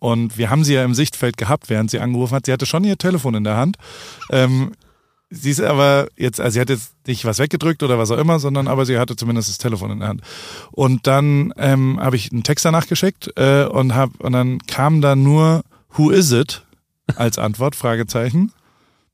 Und 0.00 0.38
wir 0.38 0.48
haben 0.50 0.64
sie 0.64 0.74
ja 0.74 0.84
im 0.84 0.94
Sichtfeld 0.94 1.36
gehabt, 1.36 1.68
während 1.70 1.90
sie 1.90 1.98
angerufen 1.98 2.34
hat. 2.34 2.46
Sie 2.46 2.52
hatte 2.52 2.66
schon 2.66 2.84
ihr 2.84 2.96
Telefon 2.96 3.34
in 3.34 3.44
der 3.44 3.56
Hand. 3.56 3.76
Ähm, 4.30 4.72
sie 5.30 5.50
ist 5.50 5.60
aber 5.60 6.08
jetzt, 6.16 6.40
also 6.40 6.54
sie 6.54 6.60
hat 6.60 6.70
jetzt 6.70 6.92
nicht 7.06 7.24
was 7.24 7.38
weggedrückt 7.38 7.82
oder 7.82 7.98
was 7.98 8.10
auch 8.10 8.18
immer, 8.18 8.38
sondern 8.38 8.66
aber 8.68 8.86
sie 8.86 8.98
hatte 8.98 9.16
zumindest 9.16 9.48
das 9.48 9.58
Telefon 9.58 9.90
in 9.90 10.00
der 10.00 10.08
Hand. 10.08 10.22
Und 10.72 11.06
dann 11.06 11.52
ähm, 11.56 11.98
habe 12.00 12.16
ich 12.16 12.32
einen 12.32 12.42
Text 12.44 12.64
danach 12.64 12.86
geschickt 12.86 13.30
äh, 13.36 13.64
und 13.64 13.94
hab, 13.94 14.18
und 14.20 14.32
dann 14.32 14.58
kam 14.66 15.00
da 15.00 15.16
nur 15.16 15.62
Who 15.92 16.10
is 16.10 16.32
it 16.32 16.62
als 17.16 17.38
Antwort 17.38 17.76
Fragezeichen. 17.76 18.52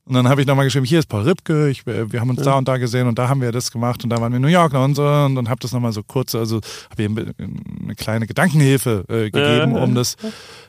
Und 0.07 0.13
dann 0.13 0.29
habe 0.29 0.39
ich 0.39 0.45
nochmal 0.45 0.65
geschrieben, 0.65 0.85
hier 0.85 0.99
ist 0.99 1.07
Paul 1.09 1.23
Ripke, 1.23 1.67
ich, 1.67 1.87
äh, 1.87 2.11
wir 2.11 2.21
haben 2.21 2.29
uns 2.29 2.43
da 2.43 2.53
und 2.53 2.67
da 2.67 2.77
gesehen 2.77 3.07
und 3.07 3.17
da 3.17 3.27
haben 3.27 3.41
wir 3.41 3.51
das 3.51 3.71
gemacht 3.71 4.03
und 4.03 4.11
da 4.11 4.21
waren 4.21 4.31
wir 4.31 4.37
in 4.37 4.41
New 4.43 4.47
York 4.49 4.73
und 4.73 4.93
so 4.93 5.03
und, 5.03 5.37
und 5.37 5.49
habe 5.49 5.59
das 5.61 5.71
nochmal 5.71 5.93
so 5.93 6.03
kurz, 6.03 6.35
also 6.35 6.61
habe 6.91 7.01
ihr 7.03 7.09
eine 7.09 7.95
kleine 7.95 8.27
Gedankenhilfe 8.27 9.03
äh, 9.09 9.31
gegeben, 9.31 9.75
Ja. 9.75 9.83
um 9.83 9.95
das 9.95 10.15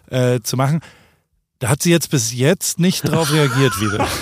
äh, 0.09 0.41
zu 0.41 0.57
machen. 0.57 0.81
Da 1.59 1.69
hat 1.69 1.83
sie 1.83 1.91
jetzt 1.91 2.11
bis 2.11 2.33
jetzt 2.35 2.79
nicht 2.81 3.03
drauf 3.03 3.31
reagiert 3.33 3.79
wieder. 3.81 4.07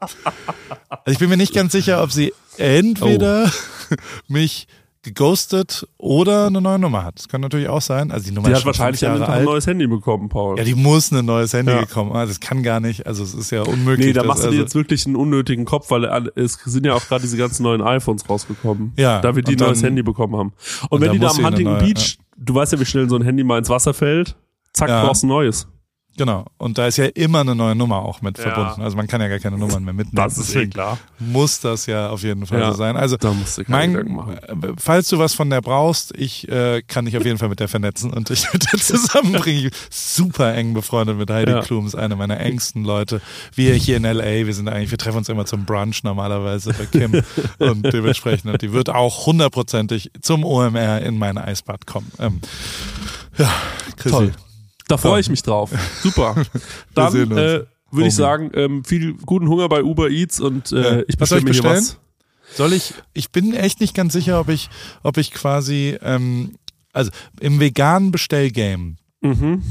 Also 0.00 1.12
ich 1.12 1.18
bin 1.18 1.28
mir 1.28 1.36
nicht 1.36 1.54
ganz 1.54 1.72
sicher, 1.72 2.02
ob 2.02 2.10
sie 2.12 2.32
entweder 2.56 3.50
mich 4.28 4.66
geghostet 5.02 5.88
oder 5.96 6.46
eine 6.48 6.60
neue 6.60 6.78
Nummer 6.78 7.04
hat. 7.04 7.18
Das 7.18 7.28
kann 7.28 7.40
natürlich 7.40 7.68
auch 7.68 7.80
sein. 7.80 8.10
Also 8.10 8.26
die 8.26 8.32
Nummer 8.32 8.48
Die 8.50 8.54
hat 8.54 8.66
wahrscheinlich 8.66 9.00
Jahre 9.00 9.24
ein 9.24 9.30
alt. 9.30 9.44
neues 9.46 9.66
Handy 9.66 9.86
bekommen, 9.86 10.28
Paul. 10.28 10.58
Ja, 10.58 10.64
die 10.64 10.74
muss 10.74 11.10
ein 11.10 11.24
neues 11.24 11.54
Handy 11.54 11.72
Ja. 11.72 11.80
gekommen. 11.80 12.12
Ah, 12.12 12.26
das 12.26 12.38
kann 12.38 12.62
gar 12.62 12.80
nicht. 12.80 13.06
Also 13.06 13.22
es 13.24 13.32
ist 13.32 13.50
ja 13.50 13.62
unmöglich. 13.62 14.08
nee, 14.08 14.12
da 14.12 14.24
machst 14.24 14.42
du 14.42 14.48
also, 14.48 14.56
dir 14.58 14.62
jetzt 14.62 14.74
wirklich 14.74 15.06
einen 15.06 15.16
unnötigen 15.16 15.64
Kopf, 15.64 15.90
weil 15.90 16.04
es 16.36 16.58
sind 16.66 16.84
ja 16.84 16.92
auch 16.94 17.06
gerade 17.06 17.22
diese 17.22 17.38
ganzen 17.38 17.62
neuen 17.62 17.80
iPhones 17.80 18.28
rausgekommen. 18.28 18.92
Ja, 18.98 19.20
Da 19.22 19.34
wird 19.34 19.48
die 19.48 19.52
ein 19.56 19.58
neues 19.58 19.82
Handy 19.82 20.02
bekommen 20.02 20.36
haben. 20.36 20.52
Und, 20.90 20.92
und 20.92 21.00
wenn 21.00 21.12
die 21.12 21.18
da 21.18 21.28
am 21.30 21.46
Huntington 21.46 21.78
neue- 21.78 21.94
Beach, 21.94 22.18
du 22.36 22.54
weißt 22.54 22.72
ja, 22.74 22.80
wie 22.80 22.84
schnell 22.84 23.08
so 23.08 23.16
ein 23.16 23.22
Handy 23.22 23.42
mal 23.42 23.56
ins 23.58 23.70
Wasser 23.70 23.94
fällt, 23.94 24.36
zack, 24.74 24.90
Ja. 24.90 25.02
brauchst 25.06 25.22
du 25.22 25.28
ein 25.28 25.30
neues. 25.30 25.66
Genau. 26.20 26.44
Und 26.58 26.76
da 26.76 26.86
ist 26.86 26.98
ja 26.98 27.06
immer 27.06 27.40
eine 27.40 27.54
neue 27.54 27.74
Nummer 27.74 28.00
auch 28.02 28.20
mit 28.20 28.36
Ja. 28.36 28.44
verbunden. 28.52 28.82
Also 28.82 28.94
man 28.94 29.06
kann 29.06 29.22
ja 29.22 29.28
gar 29.28 29.38
keine 29.38 29.56
Nummern 29.56 29.82
mehr 29.84 29.94
mitnehmen. 29.94 30.16
Das 30.22 30.36
ist 30.36 30.48
Deswegen 30.50 30.70
klar. 30.70 30.98
muss 31.18 31.60
das 31.60 31.86
ja 31.86 32.10
auf 32.10 32.22
jeden 32.22 32.44
Fall 32.44 32.60
Ja. 32.60 32.72
so 32.72 32.76
sein. 32.76 32.94
Also 32.98 33.16
Da 33.16 33.32
musst 33.32 33.56
du 33.56 33.62
mein, 33.68 33.92
Gedanken 33.94 34.16
machen. 34.16 34.36
äh, 34.36 34.72
falls 34.76 35.08
du 35.08 35.18
was 35.18 35.32
von 35.32 35.48
der 35.48 35.62
brauchst, 35.62 36.14
ich 36.14 36.46
äh, 36.50 36.82
kann 36.86 37.06
dich 37.06 37.16
auf 37.16 37.24
jeden 37.24 37.38
Fall 37.38 37.48
mit 37.48 37.58
der 37.58 37.68
vernetzen 37.68 38.12
und 38.12 38.28
dich 38.28 38.46
mit 38.52 38.70
der 38.70 38.78
zusammenbringen. 38.78 39.70
Super 39.88 40.54
eng 40.54 40.74
befreundet 40.74 41.16
mit 41.16 41.30
Heidi 41.30 41.52
Ja. 41.52 41.62
Klum, 41.62 41.86
ist 41.86 41.94
eine 41.94 42.16
meiner 42.16 42.38
engsten 42.38 42.84
Leute. 42.84 43.22
Wir 43.54 43.72
hier 43.76 43.96
in 43.96 44.02
LA, 44.04 44.44
wir 44.46 44.52
sind 44.52 44.68
eigentlich, 44.68 44.90
wir 44.90 44.98
treffen 44.98 45.16
uns 45.16 45.30
immer 45.30 45.46
zum 45.46 45.64
Brunch 45.64 46.02
normalerweise 46.04 46.74
bei 46.74 46.84
Kim 46.84 47.22
und 47.58 47.82
dementsprechend, 47.94 48.52
und 48.52 48.60
die 48.60 48.74
wird 48.74 48.90
auch 48.90 49.24
hundertprozentig 49.24 50.10
zum 50.20 50.44
OMR 50.44 51.00
in 51.00 51.16
mein 51.18 51.38
Eisbad 51.38 51.86
kommen. 51.86 52.12
Ähm, 52.18 52.42
ja, 53.38 53.50
Chrissy. 53.96 54.10
Toll. 54.10 54.32
Da 54.90 54.96
freue 54.96 55.20
ich 55.20 55.28
mich 55.30 55.42
drauf. 55.42 55.70
Super. 56.02 56.34
Dann 56.94 57.14
äh, 57.32 57.64
würde 57.92 58.06
ich 58.08 58.14
sagen, 58.14 58.50
ähm, 58.54 58.84
viel 58.84 59.14
guten 59.14 59.48
Hunger 59.48 59.68
bei 59.68 59.82
Uber 59.82 60.10
Eats 60.10 60.40
und 60.40 60.72
äh, 60.72 60.98
Ja. 60.98 61.04
ich 61.08 61.16
bestelle 61.16 61.40
ich 61.40 61.44
mir 61.46 61.52
hier 61.52 61.62
bestellen? 61.62 61.84
was. 61.84 62.56
Soll 62.56 62.72
ich, 62.72 62.94
ich 63.12 63.30
bin 63.30 63.54
echt 63.54 63.80
nicht 63.80 63.94
ganz 63.94 64.12
sicher, 64.12 64.40
ob 64.40 64.48
ich, 64.48 64.68
ob 65.04 65.16
ich 65.18 65.30
quasi, 65.32 65.96
ähm, 66.02 66.56
also 66.92 67.10
im 67.40 67.60
veganen 67.60 68.10
Bestellgame 68.10 68.96
Mhm. 69.22 69.62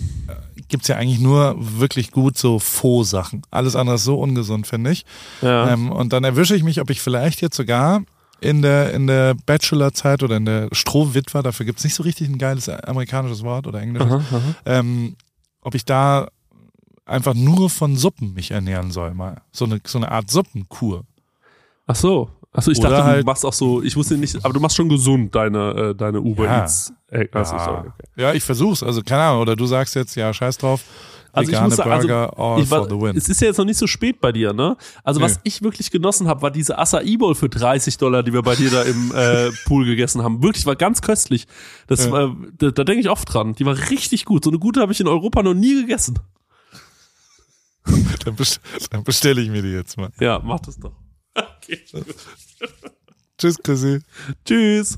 gibt's 0.68 0.88
ja 0.90 0.96
eigentlich 0.98 1.20
nur 1.20 1.56
wirklich 1.58 2.12
gut 2.12 2.38
so 2.38 2.60
Faux-Sachen. 2.60 3.41
Alles 3.50 3.76
andere 3.76 3.96
ist 3.96 4.04
so 4.04 4.20
ungesund, 4.20 4.68
finde 4.68 4.91
ich. 4.91 5.06
Ja. 5.41 5.74
Ähm, 5.74 5.91
und 5.91 6.14
dann 6.14 6.24
erwische 6.24 6.56
ich 6.56 6.64
mich, 6.64 6.80
ob 6.80 6.90
ich 6.91 7.02
vielleicht 7.02 7.41
jetzt 7.41 7.58
sogar 7.58 8.04
in 8.41 8.61
der, 8.61 8.94
in 8.94 9.07
der 9.07 9.36
Bachelorzeit 9.45 10.24
oder 10.24 10.38
in 10.38 10.45
der 10.45 10.70
Strohwitwer, 10.72 11.44
dafür 11.44 11.66
gibt's 11.66 11.84
nicht 11.84 11.95
so 11.95 12.03
richtig 12.03 12.30
ein 12.30 12.38
geiles 12.38 12.70
amerikanisches 12.70 13.44
Wort 13.44 13.68
oder 13.68 13.82
englisches, 13.82 14.07
Aha, 14.11 14.16
aha. 14.32 14.56
ähm, 14.66 15.16
ob 15.61 15.76
ich 15.76 15.86
da 15.86 16.28
einfach 17.06 17.34
nur 17.34 17.70
von 17.70 17.95
Suppen 17.98 18.34
mich 18.34 18.52
ernähren 18.52 18.91
soll 18.91 19.14
mal. 19.14 19.41
So 19.52 19.66
eine, 19.66 19.80
so 19.86 19.98
eine 19.98 20.11
Art 20.11 20.30
Suppenkur. 20.30 21.03
Ach 21.88 21.95
so. 21.95 22.30
Ach 22.52 22.61
so, 22.64 22.72
ich 22.72 22.80
Oder 22.80 22.90
dachte, 22.90 23.03
du 23.03 23.07
halt- 23.10 23.26
machst 23.26 23.45
auch 23.45 23.53
so, 23.53 23.84
ich 23.84 23.95
wusste 23.95 24.18
nicht, 24.18 24.44
aber 24.44 24.53
du 24.53 24.60
machst 24.60 24.76
schon 24.76 24.90
gesund 24.90 25.36
deine, 25.36 25.72
äh, 25.91 25.95
deine 25.95 26.20
Uber 26.22 26.45
Ja. 26.45 26.61
Eats. 26.64 26.91
Äh, 27.10 27.28
also, 27.32 27.57
sorry, 27.57 27.88
okay. 27.90 28.03
Ja, 28.16 28.34
ich 28.34 28.44
versuch's. 28.44 28.82
Also 28.84 29.02
keine 29.03 29.22
Ahnung. 29.24 29.41
Oder 29.41 29.56
du 29.56 29.66
sagst 29.66 29.95
jetzt, 29.95 30.16
ja, 30.16 30.34
scheiß 30.34 30.57
drauf. 30.57 30.84
Also 31.31 31.51
Vegane 31.51 31.65
ich 31.65 31.69
muss 31.69 31.77
sagen, 31.77 31.91
also 31.91 32.07
Burger, 32.07 32.57
ich 32.61 32.72
war, 32.72 33.15
es 33.15 33.30
ist 33.30 33.41
ja 33.41 33.47
jetzt 33.47 33.57
noch 33.57 33.65
nicht 33.65 33.77
so 33.77 33.88
spät 33.88 34.19
bei 34.19 34.31
dir, 34.31 34.53
ne? 34.53 34.77
Also 35.03 35.22
was 35.22 35.35
Nee. 35.35 35.41
ich 35.45 35.61
wirklich 35.61 35.91
genossen 35.91 36.27
habe, 36.27 36.41
war 36.41 36.51
diese 36.51 36.77
Acai 36.77 37.18
Bowl 37.18 37.35
für 37.35 37.49
30 37.49 37.97
Dollar, 37.97 38.23
die 38.23 38.34
wir 38.34 38.41
bei 38.41 38.56
dir 38.56 38.69
da 38.72 38.81
im 38.84 39.11
äh, 39.14 39.51
Pool 39.65 39.85
gegessen 39.85 40.23
haben. 40.23 40.41
Wirklich, 40.41 40.65
war 40.65 40.76
ganz 40.76 41.01
köstlich. 41.01 41.47
Das 41.88 42.06
Ja. 42.06 42.11
war, 42.11 42.35
da, 42.57 42.72
da 42.72 42.84
denke 42.84 43.01
ich 43.01 43.10
oft 43.10 43.31
dran. 43.34 43.53
Die 43.56 43.65
war 43.65 43.77
richtig 43.89 44.26
gut. 44.26 44.43
So 44.43 44.49
eine 44.49 44.60
gute 44.60 44.81
habe 44.81 44.91
ich 44.91 44.99
in 44.99 45.07
Europa 45.07 45.43
noch 45.43 45.53
nie 45.53 45.81
gegessen. 45.81 46.18
Dann, 48.26 48.35
best 48.35 48.60
dann 48.91 49.03
bestelle 49.03 49.41
ich 49.41 49.49
mir 49.49 49.61
die 49.61 49.69
jetzt 49.69 49.97
mal. 49.97 50.10
Ja, 50.19 50.39
mach 50.43 50.60
das 50.60 50.77
doch. 50.80 50.93
Okay. 51.35 51.80
Tschüss, 53.38 53.57
Chrissy. 53.64 53.99
Tschüss. 54.45 54.97